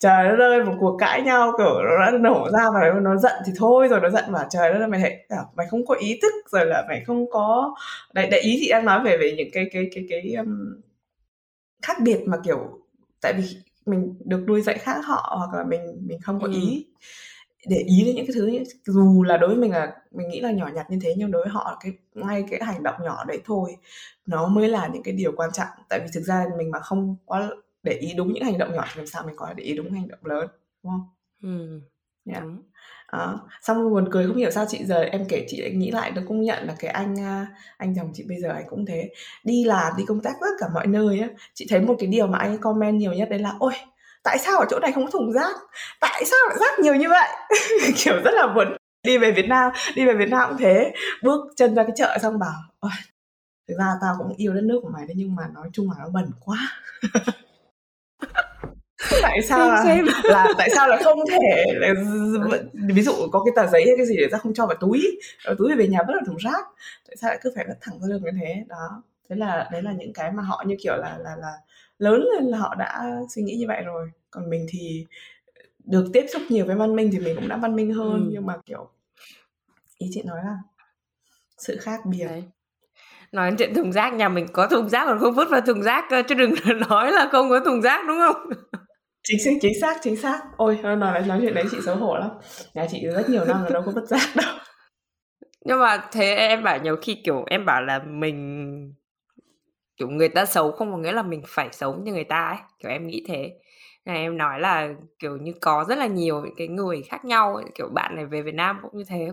trời 0.00 0.28
đất 0.28 0.36
ơi, 0.44 0.64
một 0.64 0.74
cuộc 0.80 0.96
cãi 1.00 1.22
nhau, 1.22 1.52
kiểu, 1.58 1.74
nó 1.84 1.98
đã 2.12 2.18
nổ 2.20 2.48
ra 2.52 2.64
và 2.74 2.80
nó 2.94 3.00
nó 3.00 3.16
giận 3.16 3.32
thì 3.46 3.52
thôi 3.58 3.88
rồi, 3.88 4.00
nó 4.02 4.10
giận 4.10 4.32
bảo 4.32 4.44
"Trời 4.50 4.72
đất 4.72 4.78
ơi, 4.80 4.88
mày 4.88 5.00
thấy 5.00 5.26
mày 5.56 5.66
không 5.70 5.86
có 5.86 5.94
ý 5.94 6.18
thức, 6.22 6.32
rồi 6.52 6.66
là 6.66 6.84
mày 6.88 7.04
không 7.06 7.30
có" 7.30 7.74
đấy, 8.14 8.28
đấy, 8.30 8.40
ý 8.40 8.58
chị 8.62 8.70
đang 8.70 8.84
nói 8.86 9.00
về 9.04 9.18
về 9.18 9.34
những 9.38 9.48
cái 9.54 9.66
cái 9.72 9.88
cái 9.94 10.06
cái, 10.10 10.34
ưm, 10.38 10.80
khác 11.86 11.96
biệt 12.02 12.20
mà, 12.26 12.36
kiểu, 12.44 12.80
tại 13.22 13.34
vì 13.38 13.44
mình 13.86 14.14
được 14.24 14.44
nuôi 14.48 14.62
dạy 14.62 14.78
khác 14.78 15.00
họ 15.04 15.34
hoặc 15.38 15.58
là 15.58 15.64
mình 15.64 15.80
mình 16.06 16.20
không 16.20 16.40
có 16.40 16.48
ý 16.48 16.86
để 17.68 17.76
ý 17.76 18.04
đến 18.06 18.16
những 18.16 18.26
cái 18.26 18.34
thứ 18.34 18.46
như 18.46 18.64
dù 18.86 19.22
là 19.24 19.36
đối 19.36 19.48
với 19.50 19.58
mình 19.58 19.72
là 19.72 19.94
mình 20.12 20.28
nghĩ 20.28 20.40
là 20.40 20.50
nhỏ 20.52 20.68
nhặt 20.74 20.86
như 20.90 20.98
thế, 21.02 21.14
nhưng 21.18 21.30
đối 21.30 21.42
với 21.42 21.52
họ 21.52 21.76
cái 21.84 21.92
ngay 22.14 22.44
cái 22.50 22.60
hành 22.64 22.82
động 22.82 22.94
nhỏ 23.04 23.24
đấy 23.24 23.40
thôi, 23.44 23.76
nó 24.26 24.48
mới 24.48 24.68
là 24.68 24.88
những 24.88 25.02
cái 25.02 25.14
điều 25.14 25.32
quan 25.36 25.50
trọng. 25.52 25.68
Tại 25.88 26.00
vì 26.00 26.06
thực 26.14 26.20
ra 26.24 26.46
mình 26.58 26.70
mà 26.70 26.80
không 26.80 27.16
có 27.26 27.50
để 27.82 27.92
ý 27.92 28.14
đúng 28.16 28.32
những 28.32 28.44
hành 28.44 28.58
động 28.58 28.72
nhỏ 28.74 28.84
thì 28.94 28.98
làm 28.98 29.06
sao 29.06 29.22
mình 29.26 29.36
có 29.36 29.52
để 29.56 29.64
ý 29.64 29.76
đúng 29.76 29.92
hành 29.92 30.08
động 30.08 30.20
lớn, 30.26 30.48
đúng 30.82 30.92
không? 30.92 31.08
Ừm, 31.42 31.80
Yeah. 32.24 32.42
đúng. 32.44 32.62
Đó, 33.12 33.40
xong 33.62 33.90
buồn 33.90 34.08
cười 34.10 34.26
không 34.26 34.36
hiểu 34.36 34.50
sao 34.50 34.66
chị 34.68 34.84
giờ 34.84 35.00
em 35.02 35.24
kể 35.28 35.44
chị 35.48 35.60
lại 35.62 35.70
nghĩ 35.70 35.90
lại 35.90 36.10
được 36.10 36.22
công 36.28 36.40
nhận 36.42 36.66
là 36.66 36.74
cái 36.78 36.90
anh, 36.90 37.20
à, 37.20 37.46
anh 37.76 37.94
chồng 37.96 38.10
chị 38.14 38.24
bây 38.28 38.40
giờ 38.42 38.48
anh 38.48 38.64
cũng 38.68 38.86
thế. 38.86 39.10
Đi 39.44 39.64
làm, 39.64 39.92
đi 39.98 40.04
công 40.08 40.20
tác 40.20 40.32
tất 40.40 40.46
cả 40.60 40.66
mọi 40.74 40.86
nơi 40.86 41.20
á, 41.20 41.28
chị 41.54 41.66
thấy 41.70 41.80
một 41.80 41.94
cái 41.98 42.06
điều 42.06 42.26
mà 42.26 42.38
anh 42.38 42.58
comment 42.58 42.96
nhiều 42.98 43.12
nhất 43.12 43.28
đấy 43.30 43.38
là 43.38 43.52
"Ôi, 43.58 43.72
tại 44.24 44.38
sao 44.38 44.58
ở 44.58 44.66
chỗ 44.70 44.78
này 44.80 44.92
không 44.92 45.04
có 45.04 45.10
thùng 45.10 45.32
rác? 45.32 45.56
Tại 46.00 46.24
sao 46.24 46.38
lại 46.48 46.58
rác 46.60 46.78
nhiều 46.78 46.94
như 46.94 47.08
vậy?" 47.08 47.28
Kiểu, 47.96 48.14
rất 48.24 48.30
là 48.34 48.46
buồn. 48.54 48.76
Đi 49.02 49.18
về 49.18 49.32
Việt 49.32 49.46
Nam 49.48 49.72
đi 49.96 50.06
về 50.06 50.14
Việt 50.14 50.28
Nam 50.30 50.48
cũng 50.48 50.58
thế, 50.58 50.92
bước 51.22 51.40
chân 51.56 51.74
ra 51.74 51.82
cái 51.82 51.92
chợ 51.96 52.18
xong 52.22 52.38
bảo: 52.38 52.54
"Ôi, 52.80 52.92
thực 53.68 53.74
ra 53.78 53.86
tao 54.02 54.14
cũng 54.18 54.36
yêu 54.36 54.54
đất 54.54 54.64
nước 54.64 54.80
của 54.82 54.90
mày 54.94 55.06
đấy, 55.06 55.14
nhưng 55.18 55.34
mà 55.36 55.42
nói 55.54 55.68
chung 55.72 55.90
là 55.90 55.96
nó 56.00 56.08
bẩn 56.10 56.30
quá." 56.40 56.58
Tại 59.22 59.42
sao 59.42 59.68
là 59.68 59.84
là 60.24 60.46
tại 60.58 60.68
sao 60.74 60.88
là 60.88 60.96
không 61.04 61.18
thể 61.30 61.64
là 61.74 61.94
vẫn 62.50 62.68
ví 62.94 63.02
dụ 63.02 63.12
có 63.32 63.44
cái 63.44 63.52
tờ 63.56 63.70
giấy 63.72 63.84
hay 63.86 63.94
cái 63.96 64.06
gì 64.06 64.16
để 64.16 64.28
rác 64.30 64.42
không 64.42 64.54
cho 64.54 64.66
vào 64.66 64.76
túi, 64.80 65.18
ở 65.44 65.54
túi 65.58 65.76
về 65.76 65.88
nhà 65.88 65.98
vứt 66.06 66.12
vào 66.12 66.22
thùng 66.26 66.36
rác, 66.36 66.66
tại 67.08 67.16
sao 67.16 67.30
lại 67.30 67.38
cứ 67.42 67.52
phải 67.54 67.64
vứt 67.68 67.74
thẳng 67.80 68.00
ra 68.00 68.08
đường 68.08 68.22
như 68.24 68.30
thế? 68.40 68.64
Đó, 68.68 69.02
thế 69.28 69.36
là 69.36 69.68
đấy 69.72 69.82
là 69.82 69.92
những 69.92 70.12
cái 70.12 70.32
mà 70.32 70.42
họ, 70.42 70.64
như 70.66 70.76
kiểu 70.82 70.96
là 70.96 71.18
là 71.18 71.36
là 71.36 71.52
lớn 71.98 72.24
lên 72.34 72.44
là 72.44 72.58
họ 72.58 72.74
đã 72.74 73.04
suy 73.34 73.42
nghĩ 73.42 73.54
như 73.54 73.64
vậy 73.68 73.82
rồi. 73.82 74.10
Còn 74.30 74.50
mình 74.50 74.66
thì 74.70 75.06
được 75.84 76.04
tiếp 76.12 76.26
xúc 76.32 76.42
nhiều 76.48 76.66
với 76.66 76.76
văn 76.76 76.96
minh 76.96 77.10
thì 77.12 77.18
mình 77.18 77.34
cũng 77.36 77.48
đã 77.48 77.56
văn 77.56 77.76
minh 77.76 77.94
hơn, 77.94 78.12
Ừm. 78.12 78.28
nhưng 78.32 78.46
mà, 78.46 78.54
kiểu 78.66 78.88
ý 79.98 80.08
chị 80.12 80.22
nói 80.22 80.38
là 80.44 80.56
sự 81.58 81.76
khác 81.80 82.00
biệt. 82.06 82.24
Đấy. 82.24 82.44
Nói 83.32 83.54
chuyện 83.58 83.74
thùng 83.74 83.92
rác, 83.92 84.14
nhà 84.14 84.28
mình 84.28 84.46
có 84.52 84.66
thùng 84.66 84.88
rác 84.88 85.04
còn 85.06 85.18
không 85.20 85.34
vứt 85.34 85.48
vào 85.50 85.60
thùng 85.60 85.82
rác 85.82 86.04
chứ 86.28 86.34
đừng 86.34 86.54
nói 86.88 87.12
là 87.12 87.28
không 87.32 87.50
có 87.50 87.60
thùng 87.60 87.82
rác, 87.82 88.04
đúng 88.08 88.18
không? 88.18 88.50
Chính 89.28 89.40
xác, 89.44 89.50
chính 89.60 89.80
xác, 89.80 89.96
chính 90.02 90.16
xác. 90.16 90.40
Ôi, 90.56 90.78
nói 90.82 90.96
nói 90.96 91.38
chuyện 91.40 91.54
đấy 91.54 91.64
chị 91.70 91.76
xấu 91.84 91.96
hổ 91.96 92.16
lắm. 92.16 92.30
Nhà 92.74 92.86
chị 92.90 93.06
rất 93.16 93.28
nhiều 93.30 93.44
năm 93.44 93.62
rồi 93.62 93.70
đâu 93.72 93.82
có 93.86 93.92
bất 93.92 94.06
rác 94.08 94.36
đâu. 94.36 94.54
Nhưng 95.64 95.80
mà 95.80 96.08
thế 96.12 96.34
em 96.34 96.62
bảo 96.62 96.78
nhiều 96.78 96.96
khi, 97.02 97.22
kiểu, 97.24 97.44
em 97.46 97.64
bảo 97.66 97.82
là 97.82 97.98
mình 97.98 98.94
kiểu, 99.96 100.08
người 100.08 100.28
ta 100.28 100.44
xấu 100.44 100.72
không 100.72 100.92
có 100.92 100.98
nghĩa 100.98 101.12
là 101.12 101.22
mình 101.22 101.42
phải 101.46 101.68
xấu 101.72 101.94
như 101.94 102.12
người 102.12 102.24
ta 102.24 102.48
ấy, 102.48 102.58
kiểu, 102.78 102.90
em 102.90 103.06
nghĩ 103.06 103.24
thế. 103.28 103.52
này 104.04 104.16
em 104.18 104.38
nói 104.38 104.60
là, 104.60 104.88
kiểu 105.18 105.36
như, 105.36 105.52
có 105.60 105.84
rất 105.88 105.98
là 105.98 106.06
nhiều 106.06 106.40
những 106.44 106.54
cái 106.56 106.68
người 106.68 107.02
khác 107.02 107.24
nhau 107.24 107.56
ấy, 107.56 107.64
kiểu, 107.74 107.88
bạn 107.94 108.16
này 108.16 108.26
về 108.26 108.42
Việt 108.42 108.54
Nam 108.54 108.78
cũng 108.82 108.98
như 108.98 109.04
thế. 109.08 109.28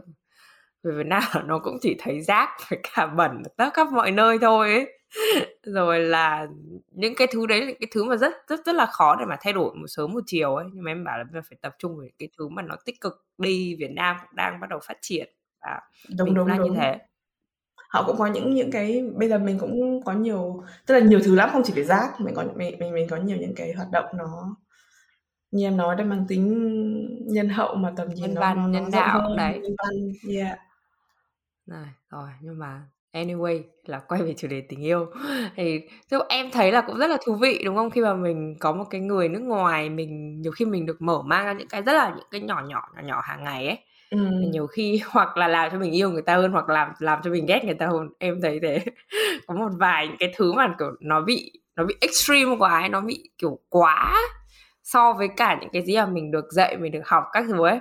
Về 0.83 0.91
Việt 0.97 1.07
Nam 1.07 1.23
nó 1.45 1.59
cũng 1.59 1.77
chỉ 1.81 1.95
thấy 1.99 2.21
rác 2.21 2.49
với 2.69 2.79
cả 2.83 3.07
bẩn 3.07 3.43
tất 3.57 3.69
khắp 3.73 3.87
mọi 3.93 4.11
nơi 4.11 4.37
thôi 4.41 4.73
ấy. 4.73 4.87
Rồi 5.63 5.99
là 5.99 6.47
những 6.91 7.15
cái 7.17 7.27
thứ 7.31 7.47
đấy 7.47 7.61
là 7.65 7.71
cái 7.81 7.87
thứ 7.93 8.03
mà 8.03 8.15
rất 8.17 8.33
rất 8.47 8.59
rất 8.65 8.75
là 8.75 8.85
khó 8.85 9.15
để 9.19 9.25
mà 9.25 9.37
thay 9.41 9.53
đổi 9.53 9.75
một 9.75 9.87
sớm 9.87 10.13
một 10.13 10.23
chiều 10.25 10.55
ấy. 10.55 10.65
Nhưng 10.73 10.83
mà 10.83 10.91
em 10.91 11.03
bảo 11.03 11.17
là 11.17 11.23
bây 11.23 11.33
giờ 11.33 11.41
phải 11.49 11.57
tập 11.61 11.75
trung 11.79 11.97
về 12.01 12.09
cái 12.19 12.29
thứ 12.37 12.47
mà 12.49 12.61
nó 12.61 12.75
tích 12.85 13.01
cực 13.01 13.25
đi, 13.37 13.75
Việt 13.79 13.91
Nam 13.95 14.15
cũng 14.21 14.35
đang 14.35 14.59
bắt 14.59 14.67
đầu 14.69 14.79
phát 14.87 14.97
triển 15.01 15.29
và 15.61 15.81
Đúng, 16.17 16.25
mình 16.25 16.35
đúng, 16.35 16.47
đang 16.47 16.61
như 16.61 16.67
đúng. 16.69 16.77
thế. 16.77 16.97
Họ 17.89 18.03
cũng 18.07 18.17
có 18.19 18.27
những 18.27 18.55
những 18.55 18.71
cái 18.71 19.03
bây 19.15 19.29
giờ 19.29 19.39
mình 19.39 19.59
cũng 19.59 20.01
có 20.05 20.13
nhiều 20.13 20.63
tức 20.87 20.93
là 20.95 20.99
nhiều 21.01 21.19
thứ 21.25 21.35
lắm, 21.35 21.49
không 21.53 21.61
chỉ 21.65 21.73
về 21.73 21.83
rác, 21.83 22.21
mình 22.21 22.35
có 22.35 22.45
mình 22.55 22.79
mình 22.79 22.93
mình 22.93 23.07
có 23.09 23.17
nhiều 23.17 23.37
những 23.37 23.55
cái 23.55 23.73
hoạt 23.73 23.87
động 23.91 24.05
nó 24.17 24.57
như 25.51 25.67
em 25.67 25.77
nói 25.77 25.95
đấy, 25.95 26.05
mang 26.07 26.25
tính 26.29 26.47
nhân 27.33 27.49
hậu 27.49 27.75
mà 27.75 27.93
tầm 27.97 28.09
nhìn 28.09 28.21
Nhân 28.21 28.33
nó 28.35 28.41
văn, 28.41 28.57
nó 28.57 28.67
nó 28.67 28.69
nhân 28.69 28.91
đạo, 28.91 29.35
đấy. 29.37 29.59
nhân 29.63 29.75
văn, 29.77 30.11
yeah. 30.35 30.59
Này, 31.67 31.87
rồi, 32.09 32.29
nhưng 32.41 32.59
mà 32.59 32.81
anyway 33.13 33.61
là 33.85 33.99
quay 33.99 34.21
về 34.21 34.33
chủ 34.37 34.47
đề 34.47 34.61
tình 34.61 34.85
yêu. 34.85 35.05
Thì 35.55 35.81
chứ 36.09 36.19
em 36.29 36.51
thấy 36.51 36.71
là 36.71 36.81
cũng 36.81 36.97
rất 36.97 37.07
là 37.07 37.17
thú 37.25 37.35
vị 37.35 37.61
đúng 37.65 37.75
không? 37.75 37.89
Khi 37.89 38.01
mà 38.01 38.13
mình 38.13 38.55
có 38.59 38.71
một 38.71 38.85
cái 38.89 39.01
người 39.01 39.29
nước 39.29 39.41
ngoài 39.41 39.89
mình 39.89 40.41
nhiều 40.41 40.51
khi 40.51 40.65
mình 40.65 40.85
được 40.85 41.01
mở 41.01 41.21
mang 41.25 41.45
ra 41.45 41.53
những 41.53 41.67
cái 41.67 41.81
rất 41.81 41.93
là 41.93 42.13
những 42.17 42.27
cái 42.31 42.41
nhỏ 42.41 42.61
nhỏ 42.67 42.81
nhỏ 42.95 43.01
nhỏ 43.03 43.21
hàng 43.23 43.43
ngày 43.43 43.67
ấy 43.67 43.77
ừ. 44.13 44.17
nhiều 44.51 44.67
khi 44.67 45.01
hoặc 45.07 45.37
là 45.37 45.47
làm 45.47 45.71
cho 45.71 45.79
mình 45.79 45.91
yêu 45.91 46.09
người 46.09 46.21
ta 46.21 46.35
hơn 46.35 46.51
hoặc 46.51 46.69
làm 46.69 46.91
làm 46.99 47.19
cho 47.23 47.31
mình 47.31 47.45
ghét 47.45 47.61
người 47.65 47.75
ta 47.75 47.87
hơn. 47.87 48.09
Em 48.19 48.41
thấy 48.41 48.59
thế. 48.63 48.79
Có 49.47 49.55
một 49.55 49.69
vài 49.79 50.07
những 50.07 50.17
cái 50.19 50.33
thứ 50.35 50.53
mà 50.53 50.75
kiểu 50.79 50.91
nó 51.01 51.21
bị 51.21 51.51
nó 51.75 51.83
bị 51.85 51.95
extreme 52.01 52.55
quá 52.59 52.79
ấy, 52.79 52.89
nó 52.89 53.01
bị 53.01 53.29
kiểu 53.37 53.59
quá 53.69 54.15
so 54.83 55.13
với 55.13 55.27
cả 55.37 55.57
những 55.61 55.69
cái 55.73 55.81
gì 55.81 55.95
mà 55.97 56.05
mình 56.05 56.31
được 56.31 56.45
dạy 56.51 56.77
mình 56.77 56.91
được 56.91 57.07
học 57.07 57.23
các 57.33 57.45
thứ 57.47 57.67
ấy. 57.67 57.79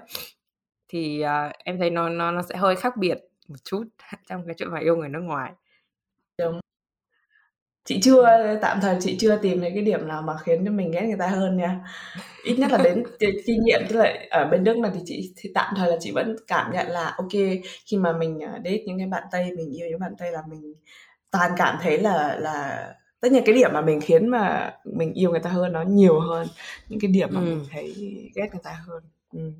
Thì 0.88 1.24
uh, 1.24 1.52
em 1.64 1.78
thấy 1.78 1.90
nó 1.90 2.08
nó 2.08 2.30
nó 2.30 2.42
sẽ 2.42 2.56
hơi 2.56 2.76
khác 2.76 2.96
biệt 2.96 3.18
một 3.48 3.64
chút 3.64 3.84
trong 4.28 4.46
cái 4.46 4.54
chuyện 4.58 4.70
mà 4.70 4.80
yêu 4.80 4.96
người 4.96 5.08
nước 5.08 5.20
ngoài. 5.20 5.52
Đúng. 6.38 6.60
Chị 7.84 8.00
chưa 8.02 8.58
tạm 8.62 8.80
thời 8.80 8.96
chị 9.00 9.16
chưa 9.20 9.36
tìm 9.36 9.60
thấy 9.60 9.70
cái 9.74 9.82
điểm 9.82 10.08
nào 10.08 10.22
mà 10.22 10.36
khiến 10.44 10.64
cho 10.64 10.70
mình 10.70 10.90
ghét 10.90 11.02
người 11.02 11.18
ta 11.18 11.26
hơn 11.26 11.56
nha. 11.56 11.80
Ít 12.44 12.58
nhất 12.58 12.72
là 12.72 12.78
đến 12.84 13.04
kinh 13.46 13.64
nghiệm 13.64 13.80
tức 13.88 13.96
là 13.96 14.14
ở 14.30 14.48
bên 14.50 14.64
Đức 14.64 14.78
này 14.78 14.90
thì 14.94 15.00
chị 15.04 15.32
thì 15.36 15.50
tạm 15.54 15.74
thời 15.76 15.90
là 15.90 15.96
chị 16.00 16.10
vẫn 16.10 16.36
cảm 16.46 16.72
nhận 16.72 16.88
là 16.88 17.14
ok 17.16 17.32
khi 17.86 17.96
mà 17.96 18.12
mình 18.12 18.40
à, 18.42 18.52
date 18.64 18.82
những 18.86 18.98
cái 18.98 19.06
bạn 19.06 19.22
Tây 19.32 19.50
mình 19.56 19.72
yêu 19.72 19.88
những 19.90 20.00
bạn 20.00 20.12
Tây 20.18 20.32
là 20.32 20.42
mình 20.48 20.74
toàn 21.30 21.52
cảm 21.56 21.78
thấy 21.82 21.98
là 21.98 22.36
là 22.40 22.88
tất 23.20 23.32
nhiên 23.32 23.42
cái 23.46 23.54
điểm 23.54 23.70
mà 23.72 23.80
mình 23.80 24.00
khiến 24.00 24.28
mà 24.28 24.74
mình 24.84 25.12
yêu 25.12 25.30
người 25.30 25.40
ta 25.40 25.50
hơn 25.50 25.72
nó 25.72 25.82
nhiều 25.82 26.20
hơn 26.20 26.46
những 26.88 27.00
cái 27.00 27.10
điểm 27.10 27.28
mà 27.32 27.40
ừ. 27.40 27.44
mình 27.44 27.64
thấy 27.70 27.94
ghét 28.34 28.48
người 28.52 28.60
ta 28.62 28.80
hơn. 28.86 29.02
Ừ. 29.32 29.52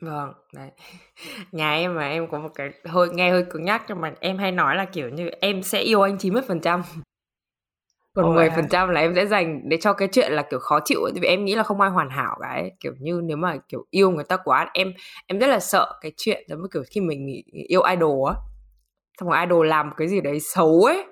Vâng, 0.00 0.32
đấy. 0.54 0.70
Nhà 1.52 1.72
em 1.72 1.94
mà 1.94 2.08
em 2.08 2.28
có 2.30 2.38
một 2.38 2.48
cái 2.54 2.70
hơi 2.84 3.08
nghe 3.12 3.30
hơi 3.30 3.44
cứng 3.50 3.64
nhắc 3.64 3.82
nhưng 3.88 4.00
mà 4.00 4.14
em 4.20 4.38
hay 4.38 4.52
nói 4.52 4.76
là 4.76 4.84
kiểu 4.84 5.08
như 5.08 5.28
em 5.40 5.62
sẽ 5.62 5.80
yêu 5.80 6.02
anh 6.02 6.18
90%. 6.18 6.82
Còn 8.14 8.26
Ồ, 8.26 8.32
10% 8.32 8.90
là 8.90 9.00
em 9.00 9.14
sẽ 9.14 9.26
dành 9.26 9.68
để 9.68 9.78
cho 9.80 9.92
cái 9.92 10.08
chuyện 10.12 10.32
là 10.32 10.42
kiểu 10.50 10.60
khó 10.60 10.80
chịu. 10.84 11.00
Vì 11.14 11.28
em 11.28 11.44
nghĩ 11.44 11.54
là 11.54 11.62
không 11.62 11.80
ai 11.80 11.90
hoàn 11.90 12.10
hảo 12.10 12.38
cả 12.40 12.48
ấy. 12.48 12.72
Kiểu 12.80 12.92
như 13.00 13.20
nếu 13.24 13.36
mà 13.36 13.56
kiểu 13.68 13.86
yêu 13.90 14.10
người 14.10 14.24
ta 14.24 14.36
quá 14.36 14.70
em 14.74 14.92
em 15.26 15.38
rất 15.38 15.46
là 15.46 15.60
sợ 15.60 15.98
cái 16.00 16.12
chuyện 16.16 16.44
giống 16.48 16.62
như 16.62 16.68
kiểu 16.72 16.82
khi 16.90 17.00
mình 17.00 17.42
yêu 17.68 17.82
idol 17.82 18.28
á. 18.28 18.34
Xong 19.20 19.28
rồi 19.28 19.40
idol 19.40 19.66
làm 19.66 19.90
cái 19.96 20.08
gì 20.08 20.20
đấy 20.20 20.40
xấu 20.40 20.84
ấy 20.84 21.04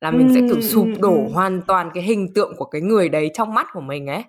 là 0.00 0.10
mình 0.10 0.28
sẽ 0.34 0.40
kiểu 0.48 0.60
sụp 0.60 0.88
đổ 1.00 1.28
hoàn 1.32 1.62
toàn 1.62 1.90
cái 1.94 2.02
hình 2.02 2.34
tượng 2.34 2.56
của 2.56 2.64
cái 2.64 2.80
người 2.80 3.08
đấy 3.08 3.30
trong 3.34 3.54
mắt 3.54 3.66
của 3.72 3.80
mình 3.80 4.06
ấy 4.06 4.24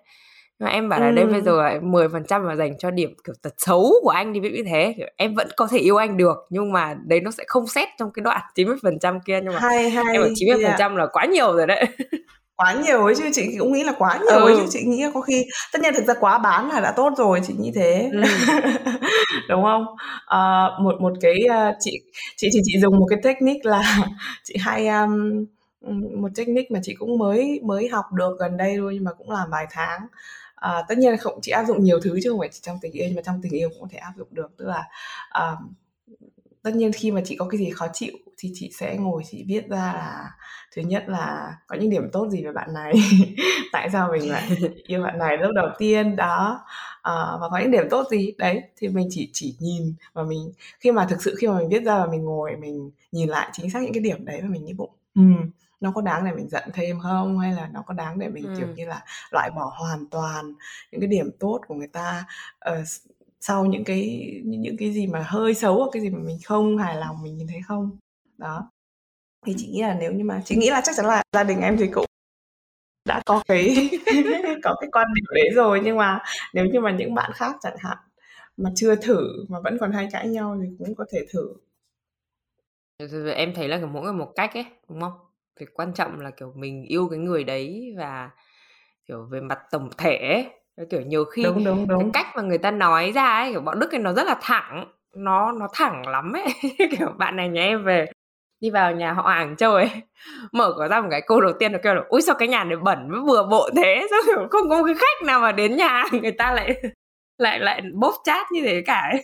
mà 0.59 0.69
em 0.69 0.89
bảo 0.89 0.99
là 0.99 1.11
đây 1.11 1.25
bây 1.25 1.41
giờ 1.41 1.63
là 1.63 1.79
10% 1.81 2.47
mà 2.47 2.55
dành 2.55 2.77
cho 2.77 2.91
điểm 2.91 3.15
kiểu 3.23 3.35
tật 3.41 3.53
xấu 3.57 3.93
của 4.01 4.09
anh 4.09 4.33
đi 4.33 4.39
như 4.39 4.63
thế 4.65 4.93
kiểu 4.97 5.07
em 5.17 5.35
vẫn 5.35 5.47
có 5.55 5.67
thể 5.67 5.77
yêu 5.77 5.95
anh 5.97 6.17
được 6.17 6.37
nhưng 6.49 6.71
mà 6.71 6.95
đấy 7.05 7.21
nó 7.21 7.31
sẽ 7.31 7.43
không 7.47 7.67
xét 7.67 7.89
trong 7.99 8.11
cái 8.11 8.23
đoạn 8.23 8.41
90% 8.55 9.19
kia 9.25 9.39
nhưng 9.43 9.53
mà 9.53 9.59
hay, 9.59 9.89
hay, 9.89 10.05
em 10.13 10.21
bảo 10.21 10.29
90% 10.29 10.59
yeah. 10.59 10.95
là 10.95 11.07
quá 11.11 11.25
nhiều 11.25 11.53
rồi 11.53 11.67
đấy 11.67 11.85
quá 12.55 12.73
nhiều 12.73 13.05
ấy 13.05 13.15
chứ 13.15 13.23
chị 13.33 13.55
cũng 13.59 13.73
nghĩ 13.73 13.83
là 13.83 13.93
quá 13.97 14.19
nhiều 14.25 14.39
ừ. 14.39 14.45
ấy 14.45 14.55
chứ 14.57 14.65
chị 14.69 14.83
nghĩ 14.85 15.03
có 15.13 15.21
khi 15.21 15.45
tất 15.73 15.81
nhiên 15.81 15.93
thực 15.93 16.05
ra 16.05 16.13
quá 16.19 16.37
bán 16.37 16.69
là 16.69 16.79
đã 16.79 16.91
tốt 16.91 17.13
rồi 17.17 17.41
chị 17.47 17.53
nghĩ 17.59 17.71
thế 17.75 18.09
ừ. 18.11 18.21
đúng 19.49 19.63
không 19.63 19.85
à, 20.25 20.69
một 20.81 21.01
một 21.01 21.13
cái 21.21 21.35
uh, 21.49 21.75
chị 21.79 21.91
chị 22.35 22.49
thì 22.53 22.59
chị 22.63 22.79
dùng 22.79 22.99
một 22.99 23.05
cái 23.09 23.19
technique 23.23 23.61
là 23.63 23.97
chị 24.43 24.55
hay 24.59 24.87
um, 24.87 25.45
một 26.21 26.29
technique 26.35 26.69
mà 26.69 26.79
chị 26.83 26.95
cũng 26.99 27.17
mới 27.17 27.59
mới 27.63 27.87
học 27.87 28.05
được 28.13 28.35
gần 28.39 28.57
đây 28.57 28.75
thôi 28.77 28.91
nhưng 28.93 29.03
mà 29.03 29.11
cũng 29.13 29.31
làm 29.31 29.49
vài 29.51 29.65
tháng 29.71 29.99
à, 30.65 30.83
tất 30.87 30.97
nhiên 30.97 31.17
không 31.17 31.39
chỉ 31.41 31.51
áp 31.51 31.65
dụng 31.67 31.83
nhiều 31.83 31.99
thứ 31.99 32.19
chứ 32.23 32.29
không 32.29 32.39
phải 32.39 32.49
chỉ 32.51 32.59
trong 32.63 32.77
tình 32.81 32.91
yêu 32.91 33.05
nhưng 33.07 33.15
mà 33.15 33.21
trong 33.21 33.41
tình 33.41 33.51
yêu 33.51 33.69
cũng 33.69 33.81
có 33.81 33.87
thể 33.91 33.97
áp 33.97 34.13
dụng 34.17 34.27
được. 34.31 34.51
Tức 34.57 34.65
là 34.65 34.83
à, 35.29 35.51
tất 36.63 36.75
nhiên 36.75 36.91
khi 36.91 37.11
mà 37.11 37.21
chị 37.25 37.35
có 37.35 37.47
cái 37.49 37.57
gì 37.57 37.69
khó 37.69 37.87
chịu 37.93 38.13
thì 38.37 38.51
chị 38.53 38.71
sẽ 38.79 38.97
ngồi 38.97 39.23
chị 39.31 39.45
viết 39.47 39.69
ra 39.69 39.77
là 39.77 40.29
thứ 40.75 40.81
nhất 40.81 41.03
là 41.07 41.55
có 41.67 41.75
những 41.75 41.89
điểm 41.89 42.09
tốt 42.11 42.27
gì 42.29 42.43
về 42.43 42.51
bạn 42.51 42.73
này. 42.73 42.93
Tại 43.71 43.89
sao 43.89 44.11
mình 44.11 44.31
lại 44.31 44.49
yêu 44.87 45.03
bạn 45.03 45.17
này 45.19 45.37
lúc 45.37 45.51
đầu 45.55 45.67
tiên? 45.77 46.15
Đó. 46.15 46.65
À, 47.01 47.13
và 47.41 47.49
có 47.51 47.57
những 47.57 47.71
điểm 47.71 47.87
tốt 47.89 48.07
gì? 48.11 48.31
Đấy 48.37 48.61
thì 48.77 48.87
mình 48.87 49.07
chỉ 49.11 49.29
chỉ 49.33 49.55
nhìn 49.59 49.93
và 50.13 50.23
mình 50.23 50.51
khi 50.79 50.91
mà 50.91 51.05
thực 51.09 51.23
sự 51.23 51.35
khi 51.39 51.47
mà 51.47 51.57
mình 51.57 51.69
viết 51.69 51.83
ra 51.83 51.99
và 51.99 52.05
mình 52.05 52.23
ngồi 52.23 52.55
mình 52.55 52.91
nhìn 53.11 53.29
lại 53.29 53.49
chính 53.53 53.69
xác 53.69 53.83
những 53.83 53.93
cái 53.93 54.03
điểm 54.03 54.25
đấy 54.25 54.39
và 54.41 54.47
mình 54.49 54.65
nghĩ 54.65 54.73
bụng. 54.73 54.91
Ừ, 55.15 55.21
nó 55.81 55.91
có 55.91 56.01
đáng 56.01 56.25
để 56.25 56.31
mình 56.31 56.49
giận 56.49 56.63
thêm 56.73 56.99
không? 56.99 57.39
Hay 57.39 57.53
là 57.53 57.69
nó 57.73 57.83
có 57.87 57.93
đáng 57.93 58.19
để 58.19 58.29
mình 58.29 58.43
ừ. 58.43 58.55
kiểu 58.57 58.67
như 58.75 58.85
là 58.85 59.01
loại 59.31 59.51
bỏ 59.55 59.73
hoàn 59.79 60.09
toàn 60.09 60.53
những 60.91 61.01
cái 61.01 61.07
điểm 61.07 61.31
tốt 61.39 61.61
của 61.67 61.75
người 61.75 61.87
ta 61.87 62.25
uh, 62.69 62.87
sau 63.39 63.65
những 63.65 63.83
cái 63.83 64.31
những 64.45 64.77
cái 64.77 64.93
gì 64.93 65.07
mà 65.07 65.23
hơi 65.27 65.53
xấu 65.53 65.77
hoặc 65.79 65.89
cái 65.93 66.01
gì 66.01 66.09
mà 66.09 66.19
mình 66.19 66.37
không 66.45 66.77
hài 66.77 66.95
lòng 66.95 67.23
mình 67.23 67.37
nhìn 67.37 67.47
thấy 67.47 67.61
không? 67.67 67.97
Đó. 68.37 68.71
Thì 69.45 69.53
chị 69.57 69.67
nghĩ 69.67 69.81
là 69.81 69.97
nếu 69.99 70.11
như 70.11 70.23
mà 70.23 70.41
chị 70.45 70.55
nghĩ 70.55 70.69
là 70.69 70.81
chắc 70.85 70.95
chắn 70.95 71.05
là 71.05 71.23
gia 71.33 71.43
đình 71.43 71.61
em 71.61 71.77
thì 71.77 71.87
cũng 71.87 72.05
đã 73.05 73.21
có 73.25 73.43
cái 73.47 73.89
có 74.63 74.75
cái 74.81 74.89
quan 74.91 75.07
điểm 75.15 75.25
đấy 75.35 75.49
rồi. 75.55 75.81
Nhưng 75.83 75.97
mà 75.97 76.19
nếu 76.53 76.65
như 76.65 76.79
mà 76.79 76.91
những 76.91 77.13
bạn 77.13 77.31
khác 77.33 77.55
chẳng 77.61 77.77
hạn 77.79 77.97
mà 78.57 78.69
chưa 78.75 78.95
thử 78.95 79.45
mà 79.49 79.59
vẫn 79.59 79.77
còn 79.79 79.91
hay 79.91 80.07
cãi 80.11 80.27
nhau 80.27 80.57
thì 80.61 80.69
cũng 80.79 80.95
có 80.95 81.05
thể 81.11 81.19
thử. 81.33 81.53
Em 83.35 83.53
thấy 83.55 83.67
là 83.67 83.85
mỗi 83.85 84.03
người 84.03 84.13
một 84.13 84.31
cách 84.35 84.53
ấy 84.53 84.65
đúng 84.89 85.01
không 85.01 85.24
việc 85.59 85.73
quan 85.73 85.93
trọng 85.93 86.19
là 86.19 86.31
kiểu 86.31 86.53
mình 86.55 86.83
yêu 86.83 87.07
cái 87.09 87.19
người 87.19 87.43
đấy 87.43 87.93
và 87.97 88.29
kiểu 89.07 89.27
về 89.31 89.41
mặt 89.41 89.59
tổng 89.71 89.89
thể 89.97 90.17
ấy, 90.17 90.85
kiểu 90.89 91.01
nhiều 91.01 91.25
khi 91.25 91.43
đúng, 91.43 91.63
đúng, 91.63 91.87
đúng. 91.87 91.99
cái 91.99 92.23
cách 92.23 92.35
mà 92.35 92.41
người 92.41 92.57
ta 92.57 92.71
nói 92.71 93.11
ra 93.11 93.25
ấy 93.25 93.51
kiểu 93.51 93.61
bọn 93.61 93.79
đức 93.79 93.91
ấy 93.91 93.99
nó 93.99 94.13
rất 94.13 94.27
là 94.27 94.37
thẳng 94.41 94.85
nó 95.15 95.51
nó 95.51 95.67
thẳng 95.73 96.07
lắm 96.07 96.33
ấy. 96.33 96.45
Kiểu 96.97 97.09
bạn 97.17 97.35
này 97.35 97.49
nhà 97.49 97.61
em 97.61 97.83
về 97.83 98.05
đi 98.59 98.69
vào 98.69 98.91
nhà 98.91 99.13
họ 99.13 99.21
hàng 99.21 99.55
ấy, 99.59 99.89
mở 100.51 100.73
cửa 100.77 100.87
ra 100.87 101.01
một 101.01 101.07
cái 101.11 101.21
câu 101.27 101.41
đầu 101.41 101.53
tiên 101.59 101.71
nó 101.71 101.79
kêu 101.83 101.95
là 101.95 102.01
ui 102.09 102.21
sao 102.21 102.35
cái 102.39 102.47
nhà 102.47 102.63
này 102.63 102.77
bẩn 102.77 103.11
với 103.11 103.19
vừa 103.19 103.47
bộ 103.51 103.69
thế? 103.75 104.07
Sao 104.09 104.19
kiểu 104.25 104.47
không 104.51 104.69
có 104.69 104.83
cái 104.83 104.95
khách 104.95 105.25
nào 105.25 105.39
mà 105.39 105.51
đến 105.51 105.75
nhà 105.75 106.03
người 106.21 106.31
ta 106.31 106.51
lại 106.51 106.81
lại 107.37 107.59
lại 107.59 107.81
bốc 107.93 108.15
chat 108.23 108.51
như 108.51 108.61
thế 108.65 108.83
cả 108.85 109.09
ấy 109.11 109.23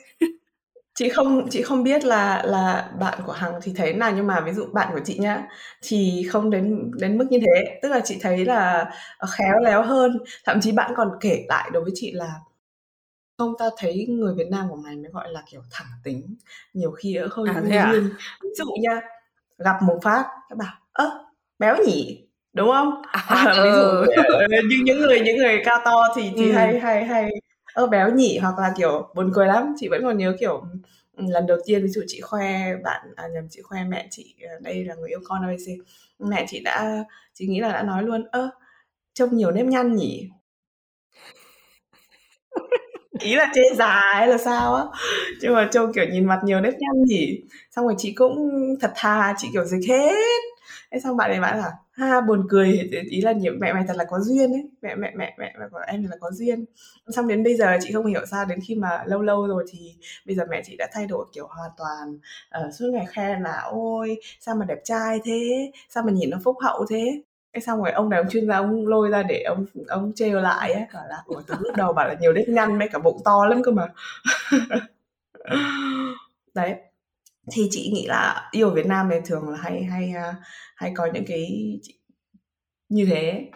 chị 0.95 1.09
không 1.09 1.47
chị 1.49 1.61
không 1.61 1.83
biết 1.83 2.05
là 2.05 2.43
là 2.45 2.91
bạn 2.99 3.19
của 3.25 3.31
hằng 3.31 3.53
thì 3.63 3.73
thấy 3.75 3.93
nào 3.93 4.11
nhưng 4.15 4.27
mà 4.27 4.41
ví 4.41 4.53
dụ 4.53 4.65
bạn 4.73 4.89
của 4.93 4.99
chị 5.05 5.17
nhá 5.17 5.43
thì 5.81 6.27
không 6.31 6.49
đến 6.49 6.91
đến 6.93 7.17
mức 7.17 7.25
như 7.29 7.39
thế 7.39 7.79
tức 7.81 7.89
là 7.89 7.99
chị 7.99 8.17
thấy 8.21 8.45
là 8.45 8.91
khéo 9.37 9.59
léo 9.63 9.83
hơn 9.83 10.17
thậm 10.45 10.61
chí 10.61 10.71
bạn 10.71 10.93
còn 10.95 11.11
kể 11.21 11.45
lại 11.47 11.69
đối 11.73 11.83
với 11.83 11.91
chị 11.95 12.11
là 12.11 12.33
không 13.37 13.53
ta 13.59 13.65
thấy 13.77 14.05
người 14.09 14.33
Việt 14.37 14.47
Nam 14.51 14.69
của 14.69 14.75
mày 14.75 14.95
mới 14.95 15.11
gọi 15.11 15.29
là 15.31 15.43
kiểu 15.51 15.61
thẳng 15.71 15.87
tính 16.03 16.35
nhiều 16.73 16.91
khi 16.91 17.15
ở 17.15 17.27
hơi 17.31 17.47
à, 17.49 17.83
à? 17.83 17.93
ví 18.43 18.49
dụ 18.57 18.65
nha 18.81 19.01
gặp 19.57 19.75
một 19.81 19.99
phát 20.03 20.25
các 20.49 20.57
bảo 20.57 20.73
ơ 20.91 21.25
béo 21.59 21.75
nhỉ 21.87 22.27
đúng 22.53 22.69
không 22.71 23.01
à, 23.11 23.53
ví 23.63 23.69
dụ 23.69 23.81
ừ. 23.81 24.05
Ờ, 24.33 24.47
những 24.51 24.83
những 24.83 24.99
người 24.99 25.19
những 25.19 25.37
người 25.37 25.61
cao 25.65 25.79
to 25.85 26.03
thì 26.15 26.31
thì 26.37 26.49
ừ. 26.49 26.55
hay 26.55 26.79
hay 26.79 27.05
hay 27.05 27.29
ơ 27.73 27.87
béo 27.87 28.09
nhỉ 28.11 28.37
hoặc 28.41 28.59
là 28.59 28.73
kiểu 28.77 29.11
buồn 29.15 29.31
cười 29.33 29.47
lắm. 29.47 29.73
Chị 29.79 29.87
vẫn 29.89 30.03
còn 30.03 30.17
nhớ 30.17 30.35
kiểu 30.39 30.63
ừ, 31.17 31.23
lần 31.29 31.47
đầu 31.47 31.57
tiên 31.65 31.83
ví 31.83 31.87
dụ 31.89 32.01
chị 32.07 32.21
khoe 32.21 32.75
bạn 32.83 33.01
à, 33.15 33.27
nhầm 33.27 33.47
chị 33.49 33.61
khoe 33.61 33.83
mẹ 33.83 34.07
chị 34.11 34.35
ờ, 34.49 34.55
đây 34.61 34.85
là 34.85 34.95
người 34.95 35.09
yêu 35.09 35.19
con 35.23 35.41
ABC 35.41 35.73
mẹ 36.19 36.45
chị 36.49 36.59
đã 36.63 37.03
chị 37.33 37.47
nghĩ 37.47 37.59
là 37.59 37.71
đã 37.71 37.83
nói 37.83 38.03
luôn 38.03 38.23
ơ 38.31 38.49
trông 39.13 39.37
nhiều 39.37 39.51
nếp 39.51 39.65
nhăn 39.65 39.95
nhỉ? 39.95 40.29
Ý 43.19 43.35
là 43.35 43.51
chê 43.55 43.61
già 43.75 44.01
hay 44.13 44.27
là 44.27 44.37
sao 44.37 44.75
á. 44.75 44.83
Nhưng 45.41 45.53
mà 45.53 45.69
trông 45.71 45.93
kiểu 45.93 46.05
nhìn 46.11 46.25
mặt 46.25 46.39
nhiều 46.43 46.61
nếp 46.61 46.73
nhăn 46.73 47.03
nhỉ. 47.05 47.41
Xong 47.75 47.85
rồi 47.85 47.95
chị 47.97 48.13
cũng 48.13 48.49
thật 48.81 48.91
thà 48.95 49.33
chị 49.37 49.47
kiểu 49.53 49.65
dịch 49.65 49.89
hết. 49.89 50.15
Thế 50.91 50.99
xong 50.99 51.17
bạn 51.17 51.31
này 51.31 51.39
bạn 51.41 51.57
là 51.57 51.71
ha 52.07 52.21
buồn 52.21 52.45
cười. 52.49 52.89
Ý 53.09 53.21
là 53.21 53.31
nhiều 53.31 53.53
mẹ 53.59 53.73
mày 53.73 53.83
thật 53.87 53.95
là 53.97 54.03
có 54.03 54.19
duyên 54.19 54.51
ấy. 54.51 54.69
Mẹ 54.81 54.95
mẹ 54.95 55.11
mẹ 55.15 55.35
mẹ, 55.37 55.53
mẹ 55.59 55.65
của 55.71 55.81
em 55.87 56.03
là 56.09 56.17
có 56.19 56.31
duyên. 56.31 56.65
Xong 57.07 57.27
đến 57.27 57.43
bây 57.43 57.55
giờ 57.55 57.77
chị 57.81 57.93
không 57.93 58.05
hiểu 58.05 58.25
sao 58.25 58.45
đến 58.45 58.59
khi 58.67 58.75
mà 58.75 59.03
lâu 59.05 59.21
lâu 59.21 59.47
rồi 59.47 59.65
thì 59.71 59.95
bây 60.25 60.35
giờ 60.35 60.43
mẹ 60.49 60.61
chị 60.65 60.75
đã 60.77 60.87
thay 60.93 61.07
đổi 61.07 61.25
kiểu 61.33 61.47
hoàn 61.47 61.71
toàn 61.77 62.19
uh, 62.67 62.73
suốt 62.73 62.87
ngày 62.93 63.05
khen 63.09 63.41
là 63.41 63.61
ôi 63.71 64.17
sao 64.39 64.55
mà 64.55 64.65
đẹp 64.65 64.79
trai 64.83 65.19
thế? 65.25 65.71
Sao 65.89 66.03
mà 66.03 66.11
nhìn 66.11 66.29
nó 66.29 66.37
phúc 66.43 66.57
hậu 66.61 66.85
thế? 66.89 67.21
Cái 67.53 67.61
xong 67.61 67.79
rồi 67.83 67.91
ông 67.91 68.09
này 68.09 68.19
ông 68.19 68.29
chuyên 68.29 68.47
gia 68.47 68.57
ông 68.57 68.87
lôi 68.87 69.09
ra 69.09 69.23
để 69.23 69.43
ông 69.43 69.65
ông 69.87 70.11
trêu 70.15 70.39
lại 70.39 70.73
ấy. 70.73 70.83
Bảo 70.93 71.07
là 71.09 71.17
ủa 71.25 71.41
từ 71.47 71.55
lúc 71.59 71.75
đầu 71.77 71.93
bảo 71.93 72.07
là 72.07 72.15
nhiều 72.21 72.33
đếp 72.33 72.45
nhăn 72.47 72.79
mấy 72.79 72.87
cả 72.89 72.99
bụng 72.99 73.17
to 73.25 73.45
lắm 73.45 73.63
cơ 73.63 73.71
mà. 73.71 73.87
Đấy 76.53 76.75
thì 77.51 77.67
chị 77.71 77.91
nghĩ 77.93 78.05
là 78.07 78.49
yêu 78.51 78.69
Việt 78.69 78.85
Nam 78.85 79.09
thì 79.11 79.17
thường 79.25 79.49
là 79.49 79.57
hay 79.57 79.83
hay 79.83 80.11
à, 80.11 80.35
hay 80.75 80.91
có 80.95 81.09
những 81.13 81.25
cái 81.27 81.47
như 82.89 83.05
thế. 83.05 83.51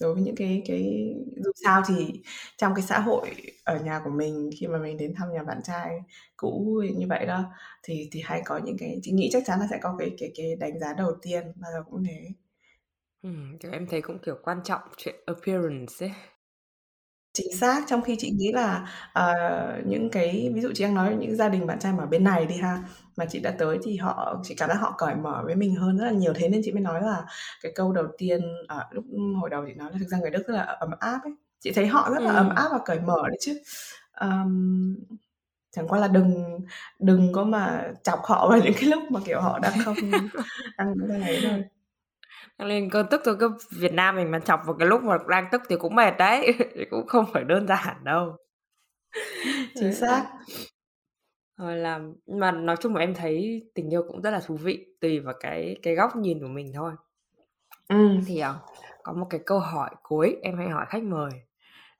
Đối 0.00 0.14
với 0.14 0.22
những 0.22 0.36
cái 0.36 0.62
cái 0.66 1.14
dù 1.44 1.50
sao 1.64 1.82
thì 1.88 2.22
trong 2.58 2.74
cái 2.74 2.82
xã 2.84 3.00
hội 3.00 3.30
ở 3.64 3.78
nhà 3.80 4.00
của 4.04 4.10
mình 4.10 4.50
khi 4.60 4.66
mà 4.66 4.78
mình 4.78 4.96
đến 4.96 5.14
thăm 5.16 5.32
nhà 5.32 5.42
bạn 5.42 5.60
trai 5.64 5.90
cũ 6.36 6.82
như 6.96 7.06
vậy 7.08 7.26
đó 7.26 7.44
thì 7.82 8.08
thì 8.12 8.22
hay 8.24 8.42
có 8.44 8.58
những 8.64 8.76
cái 8.78 8.98
chị 9.02 9.12
nghĩ 9.12 9.28
chắc 9.32 9.42
chắn 9.46 9.60
là 9.60 9.66
sẽ 9.70 9.78
có 9.82 9.96
cái 9.98 10.10
cái 10.18 10.30
cái 10.36 10.56
đánh 10.56 10.78
giá 10.80 10.94
đầu 10.98 11.12
tiên 11.22 11.52
bao 11.56 11.72
giờ 11.72 11.82
cũng 11.90 12.04
thế. 12.04 12.28
Ừ, 13.22 13.30
em 13.72 13.86
thấy 13.90 14.02
cũng 14.02 14.18
kiểu 14.18 14.34
quan 14.42 14.60
trọng 14.64 14.80
chuyện 14.96 15.14
appearance 15.26 15.94
ấy. 16.00 16.12
Chính 17.36 17.52
xác, 17.60 17.82
trong 17.88 18.02
khi 18.02 18.16
chị 18.18 18.30
nghĩ 18.30 18.52
là, 18.52 18.86
ờ, 19.12 19.32
những 19.86 20.10
cái 20.10 20.50
ví 20.54 20.60
dụ 20.60 20.68
chị 20.74 20.84
đang 20.84 20.94
nói 20.94 21.16
những 21.20 21.36
gia 21.36 21.48
đình 21.48 21.66
bạn 21.66 21.78
trai 21.78 21.92
mà 21.92 22.04
ở 22.04 22.06
bên 22.06 22.24
này 22.24 22.46
đi 22.46 22.56
ha, 22.56 22.78
mà 23.16 23.24
chị 23.26 23.40
đã 23.40 23.50
tới 23.58 23.78
thì 23.84 23.96
họ 23.96 24.40
chị 24.44 24.54
cảm 24.54 24.68
giác 24.68 24.74
họ 24.80 24.94
cởi 24.98 25.14
mở 25.14 25.42
với 25.44 25.54
mình 25.56 25.74
hơn 25.76 25.98
rất 25.98 26.04
là 26.04 26.10
nhiều. 26.10 26.32
Thế 26.36 26.48
nên 26.48 26.60
chị 26.64 26.72
mới 26.72 26.80
nói 26.80 27.02
là 27.02 27.24
cái 27.62 27.72
câu 27.74 27.92
đầu 27.92 28.06
tiên, 28.18 28.40
ờ, 28.68 28.84
lúc 28.90 29.04
hồi 29.40 29.50
đầu 29.50 29.64
chị 29.68 29.74
nói 29.74 29.90
là 29.92 29.98
thực 29.98 30.08
ra 30.08 30.18
người 30.18 30.30
Đức 30.30 30.42
rất 30.48 30.54
là 30.54 30.62
ấm 30.62 30.90
áp 31.00 31.20
ấy. 31.24 31.32
Chị 31.60 31.72
thấy 31.72 31.86
họ 31.86 32.10
rất 32.14 32.22
là 32.22 32.30
ấm 32.32 32.46
Ừm. 32.48 32.56
áp 32.56 32.68
và 32.72 32.78
cởi 32.84 33.00
mở 33.00 33.16
đấy 33.28 33.36
chứ. 33.40 33.58
Ờm, 34.12 34.96
chẳng 35.72 35.88
qua 35.88 35.98
là 36.00 36.08
đừng 36.08 36.60
đừng 37.00 37.32
có 37.32 37.44
mà 37.44 37.92
chọc 38.04 38.20
họ 38.24 38.48
vào 38.50 38.58
những 38.64 38.74
cái 38.80 38.84
lúc 38.90 39.02
mà, 39.10 39.20
kiểu, 39.26 39.40
họ 39.40 39.58
đang 39.58 39.72
không 39.84 39.96
đang 40.78 40.94
đang 41.08 41.22
ấy 41.22 41.40
thôi. 41.44 41.64
Lên 42.58 42.90
cơn 42.90 43.06
tức 43.10 43.22
thôi, 43.24 43.36
cứ 43.40 43.56
Việt 43.70 43.92
Nam 43.92 44.16
mình 44.16 44.30
mà 44.30 44.38
chọc 44.38 44.60
vào 44.66 44.76
cái 44.78 44.88
lúc 44.88 45.02
mà 45.02 45.18
đang 45.28 45.48
tức 45.52 45.62
thì 45.68 45.76
cũng 45.78 45.94
mệt 45.94 46.14
đấy, 46.18 46.54
cũng 46.90 47.06
không 47.06 47.24
phải 47.32 47.44
đơn 47.44 47.66
giản 47.68 48.04
đâu. 48.04 48.36
Chính 49.74 49.94
xác. 49.94 50.26
Rồi 51.56 51.76
là 51.76 52.00
mà 52.26 52.52
nói 52.52 52.76
chung 52.80 52.94
là 52.94 53.00
em 53.00 53.14
thấy 53.14 53.62
tình 53.74 53.92
yêu 53.92 54.02
cũng 54.08 54.22
rất 54.22 54.30
là 54.30 54.40
thú 54.46 54.56
vị, 54.56 54.86
tùy 55.00 55.20
vào 55.20 55.34
cái 55.40 55.76
cái 55.82 55.94
góc 55.94 56.16
nhìn 56.16 56.40
của 56.40 56.48
mình 56.48 56.72
thôi. 56.74 56.92
Ừm. 57.88 58.20
Thì, 58.26 58.38
ờ, 58.38 58.54
có 59.02 59.12
một 59.12 59.26
cái 59.30 59.40
câu 59.46 59.58
hỏi 59.58 59.90
cuối 60.02 60.36
em 60.42 60.58
hay 60.58 60.68
hỏi 60.68 60.86
khách 60.88 61.02
mời 61.02 61.30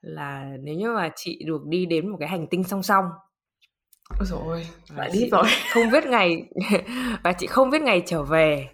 là 0.00 0.56
nếu 0.60 0.74
như 0.74 0.92
mà 0.92 1.10
chị 1.16 1.42
được 1.46 1.66
đi 1.66 1.86
đến 1.86 2.08
một 2.08 2.16
cái 2.20 2.28
hành 2.28 2.46
tinh 2.46 2.64
song 2.64 2.82
song 2.82 3.04
Ôi 4.18 4.26
giời 4.26 4.38
ơi, 4.48 4.66
lại 4.96 5.10
deep 5.12 5.30
rồi. 5.32 5.44
không 5.72 5.90
biết 5.90 6.04
ngày 6.06 6.48
và 7.24 7.32
chị 7.32 7.46
không 7.46 7.70
biết 7.70 7.82
ngày 7.82 8.02
trở 8.06 8.22
về 8.22 8.68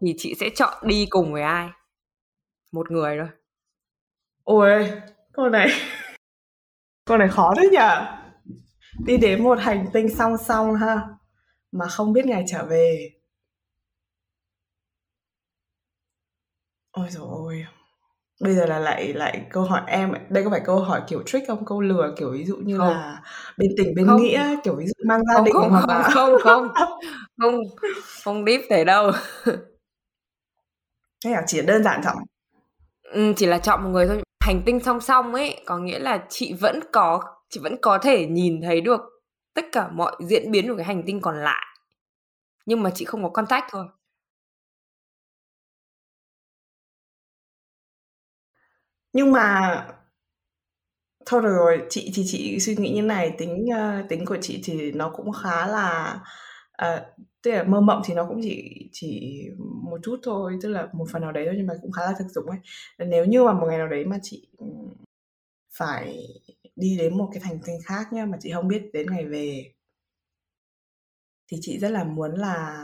thì 0.00 0.14
chị 0.18 0.34
sẽ 0.40 0.50
chọn 0.56 0.74
đi 0.88 1.06
cùng 1.10 1.32
với 1.32 1.42
ai? 1.42 1.68
Một 2.72 2.90
người 2.90 3.16
thôi. 3.18 3.28
Ôi, 4.44 4.90
câu 5.32 5.48
này 5.48 5.68
câu 7.04 7.18
này 7.18 7.28
khó 7.28 7.54
thế 7.56 7.68
nhỉ? 7.72 7.78
Đi 9.06 9.16
đến 9.16 9.44
một 9.44 9.58
hành 9.60 9.86
tinh 9.92 10.08
song 10.16 10.36
song 10.48 10.74
ha, 10.74 11.08
mà 11.72 11.86
không 11.88 12.12
biết 12.12 12.26
ngày 12.26 12.44
trở 12.48 12.64
về. 12.64 13.10
Ôi 16.92 17.06
giời 17.10 17.22
ơi! 17.48 17.64
Bây 18.40 18.54
giờ 18.54 18.66
là 18.66 18.78
lại 18.78 19.14
lại 19.14 19.46
câu 19.50 19.62
hỏi 19.64 19.82
em 19.86 20.12
đây 20.30 20.44
có 20.44 20.50
phải 20.50 20.60
câu 20.66 20.78
hỏi 20.80 21.02
kiểu 21.08 21.22
trick 21.26 21.48
không? 21.48 21.64
Câu 21.66 21.80
lừa, 21.80 22.14
kiểu, 22.18 22.30
ví 22.32 22.44
dụ 22.44 22.56
như 22.56 22.78
Không. 22.78 22.88
là 22.88 23.22
bên 23.58 23.70
tình 23.78 23.94
bên 23.96 24.06
Không. 24.06 24.22
nghĩa, 24.22 24.56
kiểu, 24.64 24.76
ví 24.76 24.86
dụ 24.86 24.94
mang 25.08 25.20
gia 25.28 25.34
Không, 25.34 25.44
đình 25.44 25.54
không, 25.54 25.70
hoặc 25.70 25.80
không, 25.80 25.90
là 25.90 26.02
không, 26.14 26.32
không, 26.42 26.68
không, 27.38 27.54
không 28.24 28.44
deep 28.46 28.60
thế 28.70 28.84
đâu. 28.84 29.12
Thế 31.26 31.32
à? 31.32 31.42
Chỉ 31.46 31.62
đơn 31.62 31.82
giản 31.84 32.00
chọn 32.04 32.16
Ừm, 33.02 33.34
chỉ 33.34 33.46
là 33.46 33.58
chọn 33.58 33.84
một 33.84 33.90
người 33.90 34.06
thôi. 34.08 34.22
Hành 34.44 34.62
tinh 34.66 34.80
song 34.84 35.00
song 35.00 35.34
ấy, 35.34 35.62
có 35.66 35.78
nghĩa 35.78 35.98
là 35.98 36.24
chị 36.28 36.54
vẫn 36.60 36.80
có 36.92 37.20
chị 37.50 37.60
vẫn 37.62 37.76
có 37.82 37.98
thể 37.98 38.26
nhìn 38.26 38.60
thấy 38.62 38.80
được 38.80 39.00
tất 39.54 39.64
cả 39.72 39.88
mọi 39.92 40.16
diễn 40.28 40.50
biến 40.50 40.68
của 40.68 40.76
cái 40.76 40.86
hành 40.86 41.02
tinh 41.06 41.20
còn 41.20 41.36
lại. 41.44 41.66
Nhưng 42.66 42.82
mà 42.82 42.90
chị 42.94 43.04
không 43.04 43.22
có 43.22 43.28
contact 43.30 43.64
thôi. 43.70 43.86
Nhưng 49.12 49.32
mà 49.32 49.86
thôi 51.26 51.42
được 51.42 51.48
rồi, 51.56 51.82
chị 51.90 52.12
thì 52.14 52.22
chị 52.26 52.60
suy 52.60 52.76
nghĩ 52.76 52.90
như 52.94 53.02
này, 53.02 53.32
tính, 53.38 53.66
ơ, 53.74 54.02
tính 54.08 54.26
của 54.26 54.36
chị 54.42 54.60
thì 54.64 54.92
nó 54.92 55.10
cũng 55.16 55.32
khá 55.42 55.66
là, 55.66 56.18
ờ, 56.72 57.06
tức 57.46 57.52
là 57.52 57.64
mơ 57.64 57.82
mộng 57.82 58.02
thì 58.06 58.14
nó 58.14 58.26
cũng 58.28 58.40
chỉ 58.44 58.88
chỉ 58.92 59.38
một 59.84 60.00
chút 60.04 60.20
thôi, 60.24 60.58
tức 60.62 60.70
là 60.70 60.88
một 60.94 61.06
phần 61.12 61.22
nào 61.22 61.32
đấy 61.32 61.44
thôi 61.46 61.54
nhưng 61.58 61.68
mà 61.68 61.74
cũng 61.82 61.92
khá 61.92 62.02
là 62.02 62.14
thực 62.18 62.28
dụng 62.30 62.46
ấy. 62.50 62.58
Nếu 63.08 63.26
như 63.26 63.44
mà 63.44 63.54
một 63.54 63.66
ngày 63.68 63.78
nào 63.78 63.88
đấy 63.88 64.06
mà 64.06 64.18
chị, 64.22 64.48
ừm, 64.58 64.94
phải 65.78 66.18
đi 66.76 66.96
đến 66.98 67.18
một 67.18 67.30
cái 67.34 67.42
hành 67.44 67.58
tinh 67.66 67.78
khác 67.86 68.12
nhá, 68.12 68.26
mà 68.26 68.38
chị 68.42 68.52
không 68.54 68.68
biết 68.68 68.82
đến 68.92 69.06
ngày 69.12 69.26
về 69.26 69.72
thì 71.48 71.56
chị 71.60 71.78
rất 71.78 71.88
là 71.90 72.04
muốn 72.04 72.34
là 72.34 72.76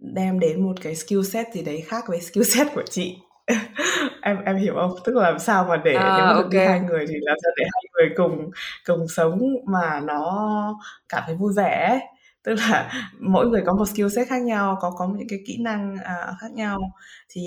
đem 0.00 0.40
đến 0.40 0.62
một 0.64 0.74
cái 0.82 0.94
skill 0.96 1.22
set 1.22 1.46
gì 1.54 1.62
đấy 1.62 1.80
khác 1.86 2.04
với 2.08 2.20
skill 2.20 2.44
set 2.44 2.66
của 2.74 2.82
chị. 2.90 3.18
Em 4.22 4.44
em 4.44 4.56
hiểu 4.56 4.74
không? 4.74 4.94
Tức 5.04 5.16
là 5.16 5.30
làm 5.30 5.38
sao 5.38 5.64
mà 5.68 5.76
để 5.84 6.12
nếu 6.16 6.24
À, 6.24 6.26
mà 6.26 6.34
được 6.34 6.48
đi 6.50 6.58
hai 6.58 6.80
người 6.80 7.06
thì 7.08 7.14
làm 7.20 7.36
sao 7.42 7.52
để 7.56 7.64
hai 7.72 7.82
người 7.94 8.14
cùng 8.16 8.50
cùng 8.86 9.08
sống 9.08 9.40
mà 9.66 10.00
nó 10.00 10.78
cảm 11.08 11.22
thấy 11.26 11.36
vui 11.36 11.52
vẻ 11.56 11.86
ấy. 11.90 12.00
Tức 12.46 12.54
là 12.54 12.90
mỗi 13.20 13.46
người 13.46 13.62
có 13.66 13.74
một 13.74 13.88
skill 13.88 14.08
set 14.08 14.28
khác 14.28 14.42
nhau, 14.42 14.78
có 14.80 14.90
có 14.90 15.08
những 15.18 15.28
cái 15.28 15.38
kỹ 15.46 15.56
năng, 15.60 15.94
uh, 15.94 16.38
khác 16.40 16.52
nhau, 16.52 16.78
thì 17.28 17.42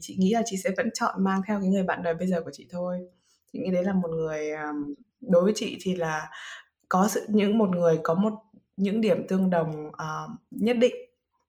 chị 0.00 0.16
nghĩ 0.18 0.30
là 0.34 0.42
chị 0.46 0.56
sẽ 0.64 0.70
vẫn 0.76 0.88
chọn 0.94 1.24
mang 1.24 1.40
theo 1.46 1.60
cái 1.60 1.68
người 1.68 1.82
bạn 1.82 2.02
đời 2.02 2.14
bây 2.14 2.28
giờ 2.28 2.42
của 2.42 2.50
chị 2.52 2.66
thôi. 2.70 2.98
Chị 3.52 3.58
nghĩ 3.58 3.70
đấy 3.70 3.84
là 3.84 3.92
một 3.92 4.08
người, 4.10 4.50
um, 4.50 4.94
đối 5.20 5.44
với 5.44 5.52
chị 5.56 5.78
thì 5.82 5.96
là 5.96 6.30
có 6.88 7.08
sự 7.08 7.26
những 7.28 7.58
một 7.58 7.68
người 7.70 7.98
có 8.02 8.14
một 8.14 8.32
những 8.76 9.00
điểm 9.00 9.26
tương 9.28 9.50
đồng, 9.50 9.86
uh, 9.88 10.30
nhất 10.50 10.76
định. 10.80 10.94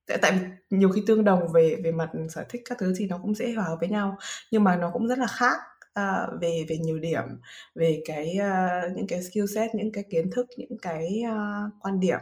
Tại 0.07 0.17
tại 0.21 0.31
vì 0.31 0.77
nhiều 0.77 0.89
khi 0.89 1.03
tương 1.07 1.23
đồng 1.23 1.51
về 1.53 1.75
về 1.83 1.91
mặt 1.91 2.09
sở 2.29 2.43
thích 2.49 2.61
các 2.69 2.77
thứ 2.77 2.93
thì 2.97 3.07
nó 3.07 3.17
cũng 3.17 3.35
dễ 3.35 3.53
hòa 3.53 3.65
hợp 3.65 3.77
với 3.79 3.89
nhau, 3.89 4.17
nhưng 4.51 4.63
mà 4.63 4.75
nó 4.75 4.89
cũng 4.93 5.07
rất 5.07 5.17
là 5.17 5.27
khác, 5.27 5.57
uh, 5.99 6.41
về 6.41 6.65
về 6.69 6.77
nhiều 6.77 6.99
điểm, 6.99 7.23
về 7.75 8.01
cái, 8.05 8.37
uh, 8.39 8.97
những 8.97 9.07
cái 9.07 9.23
skill 9.23 9.45
set, 9.55 9.75
những 9.75 9.91
cái 9.91 10.03
kiến 10.09 10.31
thức, 10.31 10.47
những 10.57 10.77
cái, 10.81 11.23
uh, 11.25 11.73
quan 11.79 11.99
điểm. 11.99 12.19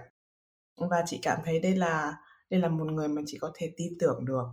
Và 0.77 1.03
chị 1.05 1.19
cảm 1.21 1.39
thấy 1.45 1.59
đây 1.59 1.75
là 1.75 2.15
đây 2.49 2.59
là 2.61 2.67
một 2.69 2.85
người 2.91 3.07
mà 3.07 3.21
chị 3.25 3.37
có 3.41 3.51
thể 3.55 3.73
tin 3.77 3.93
tưởng 3.99 4.25
được. 4.25 4.45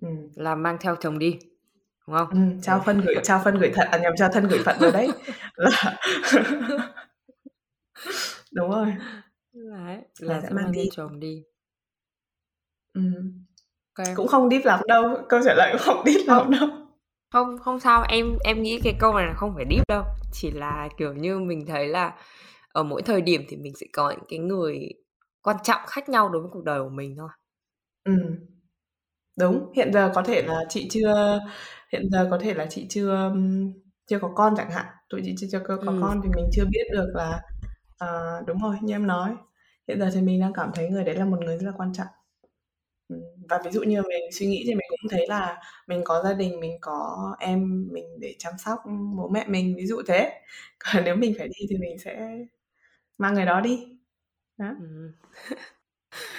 Ừm. 0.00 0.28
Là 0.34 0.54
mang 0.54 0.76
theo 0.80 0.96
chồng 0.96 1.18
đi, 1.18 1.38
đúng 2.06 2.16
không? 2.16 2.28
Ừm, 2.30 2.60
trao 2.62 2.82
phân 2.86 3.00
gửi 3.00 3.14
trao 3.24 3.40
phân 3.44 3.58
gửi 3.58 3.70
thận 3.74 3.88
à, 3.90 3.98
nhầm, 3.98 4.12
trao 4.18 4.28
thân 4.32 4.48
gửi 4.48 4.60
phận 4.64 4.76
rồi 4.80 4.92
đấy. 4.92 5.08
Là 5.56 5.70
Đúng 8.52 8.70
rồi. 8.70 8.94
Đấy, 9.52 9.98
Là 10.18 10.34
là 10.34 10.40
sẽ 10.42 10.48
sẽ 10.48 10.50
mang 10.50 10.64
mang 10.64 10.72
theo 10.76 10.84
đi. 10.84 10.90
chồng 10.90 11.20
đi. 11.20 11.42
Ừm. 12.94 13.44
Kê. 13.94 14.04
Cũng 14.16 14.28
không 14.28 14.50
deep 14.50 14.64
lắm 14.64 14.80
đâu, 14.88 15.16
câu 15.28 15.40
trả 15.44 15.54
lời 15.54 15.68
cũng 15.72 15.80
không 15.82 16.02
deep 16.06 16.26
lắm 16.28 16.38
Không. 16.38 16.50
đâu. 16.50 16.68
Không, 17.30 17.58
không 17.58 17.80
sao, 17.80 18.02
em 18.08 18.38
em 18.44 18.62
nghĩ 18.62 18.80
cái 18.84 18.92
câu 18.98 19.14
này 19.14 19.26
là 19.26 19.34
không 19.34 19.54
phải 19.54 19.64
deep 19.70 19.88
đâu, 19.88 20.04
chỉ 20.32 20.50
là, 20.50 20.88
kiểu 20.98 21.12
như, 21.14 21.38
mình 21.38 21.66
thấy 21.66 21.88
là 21.88 22.12
ở 22.72 22.82
mỗi 22.82 23.02
thời 23.02 23.20
điểm 23.20 23.42
thì 23.48 23.56
mình 23.56 23.72
sẽ 23.80 23.86
có 23.92 24.10
những 24.10 24.24
cái 24.28 24.38
người 24.38 24.88
quan 25.42 25.56
trọng 25.62 25.80
khác 25.86 26.08
nhau 26.08 26.28
đối 26.28 26.42
với 26.42 26.50
cuộc 26.52 26.64
đời 26.64 26.82
của 26.82 26.88
mình 26.88 27.14
thôi. 27.18 27.28
Ừm. 28.04 28.36
Đúng, 29.40 29.72
hiện 29.76 29.92
giờ 29.94 30.12
có 30.16 30.22
thể 30.22 30.42
là 30.42 30.64
chị 30.70 30.88
chưa 30.90 31.40
hiện 31.92 32.10
giờ 32.12 32.28
có 32.32 32.38
thể 32.38 32.54
là 32.54 32.66
chị 32.70 32.86
chưa, 32.90 33.32
chưa 34.06 34.20
có 34.20 34.32
con 34.36 34.54
chẳng 34.56 34.70
hạn, 34.70 34.86
tụi 35.10 35.22
chị 35.24 35.34
chưa 35.38 35.48
chưa 35.52 35.60
có 35.68 35.78
có 35.86 35.92
Ừm. 35.92 36.00
con 36.00 36.20
thì 36.24 36.30
mình 36.36 36.46
chưa 36.52 36.64
biết 36.64 36.84
được 36.92 37.12
là 37.14 37.42
ờ, 37.98 38.42
đúng 38.46 38.58
rồi, 38.62 38.76
như 38.82 38.94
em 38.94 39.08
nói, 39.08 39.36
hiện 39.88 40.00
giờ 40.00 40.10
thì 40.14 40.22
mình 40.22 40.40
đang 40.40 40.52
cảm 40.54 40.70
thấy 40.74 40.90
người 40.90 41.04
đấy 41.04 41.16
là 41.16 41.24
một 41.24 41.38
người 41.44 41.58
rất 41.58 41.66
là 41.66 41.72
quan 41.78 41.92
trọng. 41.94 42.06
Ừm, 43.08 43.20
và 43.50 43.60
ví 43.66 43.72
dụ 43.72 43.82
như 43.82 44.02
mình 44.02 44.22
suy 44.32 44.46
nghĩ 44.46 44.62
thì 44.66 44.74
mình 44.74 44.87
thấy 45.10 45.26
là 45.28 45.56
mình 45.86 46.00
có 46.04 46.22
gia 46.24 46.32
đình, 46.34 46.60
mình 46.60 46.78
có 46.80 47.16
em 47.40 47.88
mình 47.92 48.06
để 48.20 48.34
chăm 48.38 48.52
sóc, 48.58 48.78
bố 49.16 49.28
mẹ 49.28 49.44
mình, 49.48 49.74
ví 49.76 49.86
dụ 49.86 50.02
thế. 50.08 50.40
Còn 50.78 51.04
nếu 51.04 51.16
mình 51.16 51.34
phải 51.38 51.48
đi 51.48 51.66
thì 51.70 51.76
mình 51.78 51.98
sẽ 51.98 52.28
mang 53.18 53.34
người 53.34 53.46
đó 53.46 53.60
đi. 53.60 53.86
Đó. 54.58 54.66
Ừm. 54.80 55.12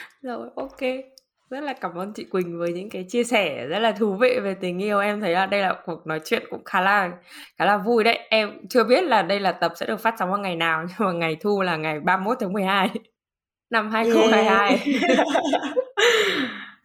Rồi, 0.22 0.50
kê. 0.78 1.04
Rất 1.50 1.62
là 1.64 1.74
cảm 1.74 1.96
ơn 1.96 2.14
chị 2.14 2.24
Quỳnh 2.26 2.60
với 2.60 2.74
những 2.74 2.90
cái 2.90 3.06
chia 3.10 3.24
sẻ 3.24 3.68
rất 3.68 3.80
là 3.80 3.92
thú 3.92 4.16
vị 4.22 4.40
về 4.44 4.56
tình 4.62 4.80
yêu. 4.84 5.00
Em 5.00 5.22
thấy 5.22 5.34
là 5.34 5.46
đây 5.46 5.62
là 5.62 5.76
cuộc 5.86 6.08
nói 6.08 6.22
chuyện 6.26 6.44
cũng 6.50 6.64
khá 6.66 6.82
là 6.82 7.12
khá 7.58 7.66
là 7.66 7.78
vui 7.78 8.04
đấy. 8.04 8.20
Em 8.30 8.68
chưa 8.70 8.84
biết 8.84 9.04
là 9.04 9.22
đây 9.22 9.40
là 9.40 9.52
tập 9.52 9.74
sẽ 9.76 9.86
được 9.88 10.00
phát 10.02 10.16
sóng 10.20 10.30
vào 10.32 10.40
ngày 10.40 10.56
nào, 10.56 10.84
nhưng 11.00 11.08
mà 11.08 11.14
ngày 11.14 11.38
thu 11.42 11.62
là 11.62 11.78
ngày 11.78 12.00
31/12 12.00 12.90
năm 13.72 13.92
Yeah. 14.86 15.28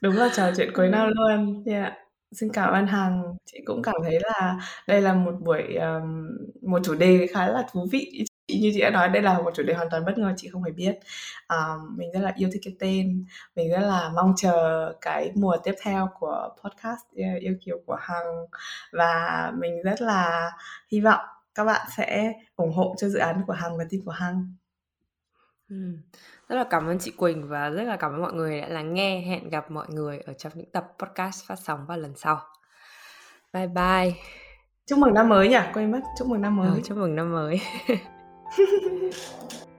2022. 0.04 0.12
Đúng 0.12 0.16
là 0.16 0.28
trò 0.36 0.50
chuyện 0.56 0.72
cuối 0.74 0.88
năm 0.88 1.08
luôn. 1.14 1.62
Yeah. 1.66 1.92
Xin 2.32 2.52
cảm 2.52 2.72
ơn 2.72 2.86
Hằng. 2.86 3.36
Chị 3.46 3.58
cũng 3.64 3.82
cảm 3.82 3.94
thấy 4.02 4.18
là 4.22 4.58
đây 4.88 5.00
là 5.00 5.14
một 5.14 5.34
buổi, 5.40 5.74
ờm, 5.74 6.28
một 6.62 6.80
chủ 6.84 6.94
đề 6.94 7.26
khá 7.34 7.48
là 7.48 7.66
thú 7.72 7.86
vị. 7.92 8.24
Chị 8.48 8.58
như 8.60 8.70
chị 8.74 8.80
đã 8.80 8.90
nói 8.90 9.08
đây 9.08 9.22
là 9.22 9.38
một 9.38 9.54
chủ 9.54 9.62
đề 9.62 9.74
hoàn 9.74 9.88
toàn 9.90 10.04
bất 10.04 10.18
ngờ, 10.18 10.32
chị 10.36 10.48
không 10.48 10.62
hề 10.62 10.72
biết. 10.72 10.98
Ờ, 11.46 11.78
mình 11.96 12.12
rất 12.12 12.20
là 12.20 12.32
yêu 12.36 12.48
thích 12.52 12.60
cái 12.64 12.76
tên, 12.80 13.26
mình 13.56 13.70
rất 13.70 13.80
là 13.80 14.10
mong 14.14 14.34
chờ 14.36 14.92
cái 15.00 15.32
mùa 15.34 15.56
tiếp 15.64 15.74
theo 15.82 16.08
của 16.20 16.48
podcast, 16.64 17.00
yeah, 17.16 17.40
Yêu 17.40 17.54
Kiều 17.64 17.78
của 17.86 17.96
Hằng. 18.00 18.46
Và 18.92 19.52
mình 19.58 19.82
rất 19.82 20.02
là 20.02 20.50
hy 20.92 21.00
vọng 21.00 21.20
các 21.54 21.64
bạn 21.64 21.86
sẽ 21.96 22.32
ủng 22.56 22.72
hộ 22.72 22.94
cho 22.98 23.08
dự 23.08 23.18
án 23.18 23.42
của 23.46 23.52
Hằng 23.52 23.78
và 23.78 23.84
team 23.90 24.02
của 24.04 24.12
Hằng. 24.12 24.54
Rất 26.48 26.56
là 26.56 26.64
cảm 26.70 26.86
ơn 26.86 26.98
chị 26.98 27.10
Quỳnh 27.10 27.48
và 27.48 27.70
rất 27.70 27.82
là 27.82 27.96
cảm 27.96 28.12
ơn 28.12 28.22
mọi 28.22 28.32
người 28.32 28.60
đã 28.60 28.68
lắng 28.68 28.94
nghe. 28.94 29.20
Hẹn 29.20 29.48
gặp 29.48 29.70
mọi 29.70 29.86
người 29.88 30.18
ở 30.18 30.32
trong 30.32 30.52
những 30.54 30.70
tập 30.72 30.92
podcast 30.98 31.46
phát 31.46 31.58
sóng 31.58 31.86
vào 31.86 31.98
lần 31.98 32.12
sau. 32.16 32.40
Bye 33.52 33.66
bye. 33.66 34.12
Chúc 34.86 34.98
mừng 34.98 35.14
năm 35.14 35.28
mới 35.28 35.48
nhỉ? 35.48 35.58
Quên 35.74 35.90
mất, 35.90 36.00
chúc 36.18 36.28
mừng 36.28 36.42
năm 36.42 36.56
mới. 36.56 36.80
chúc 36.84 36.98
mừng 36.98 37.16
năm 37.16 37.32
mới. 37.32 37.60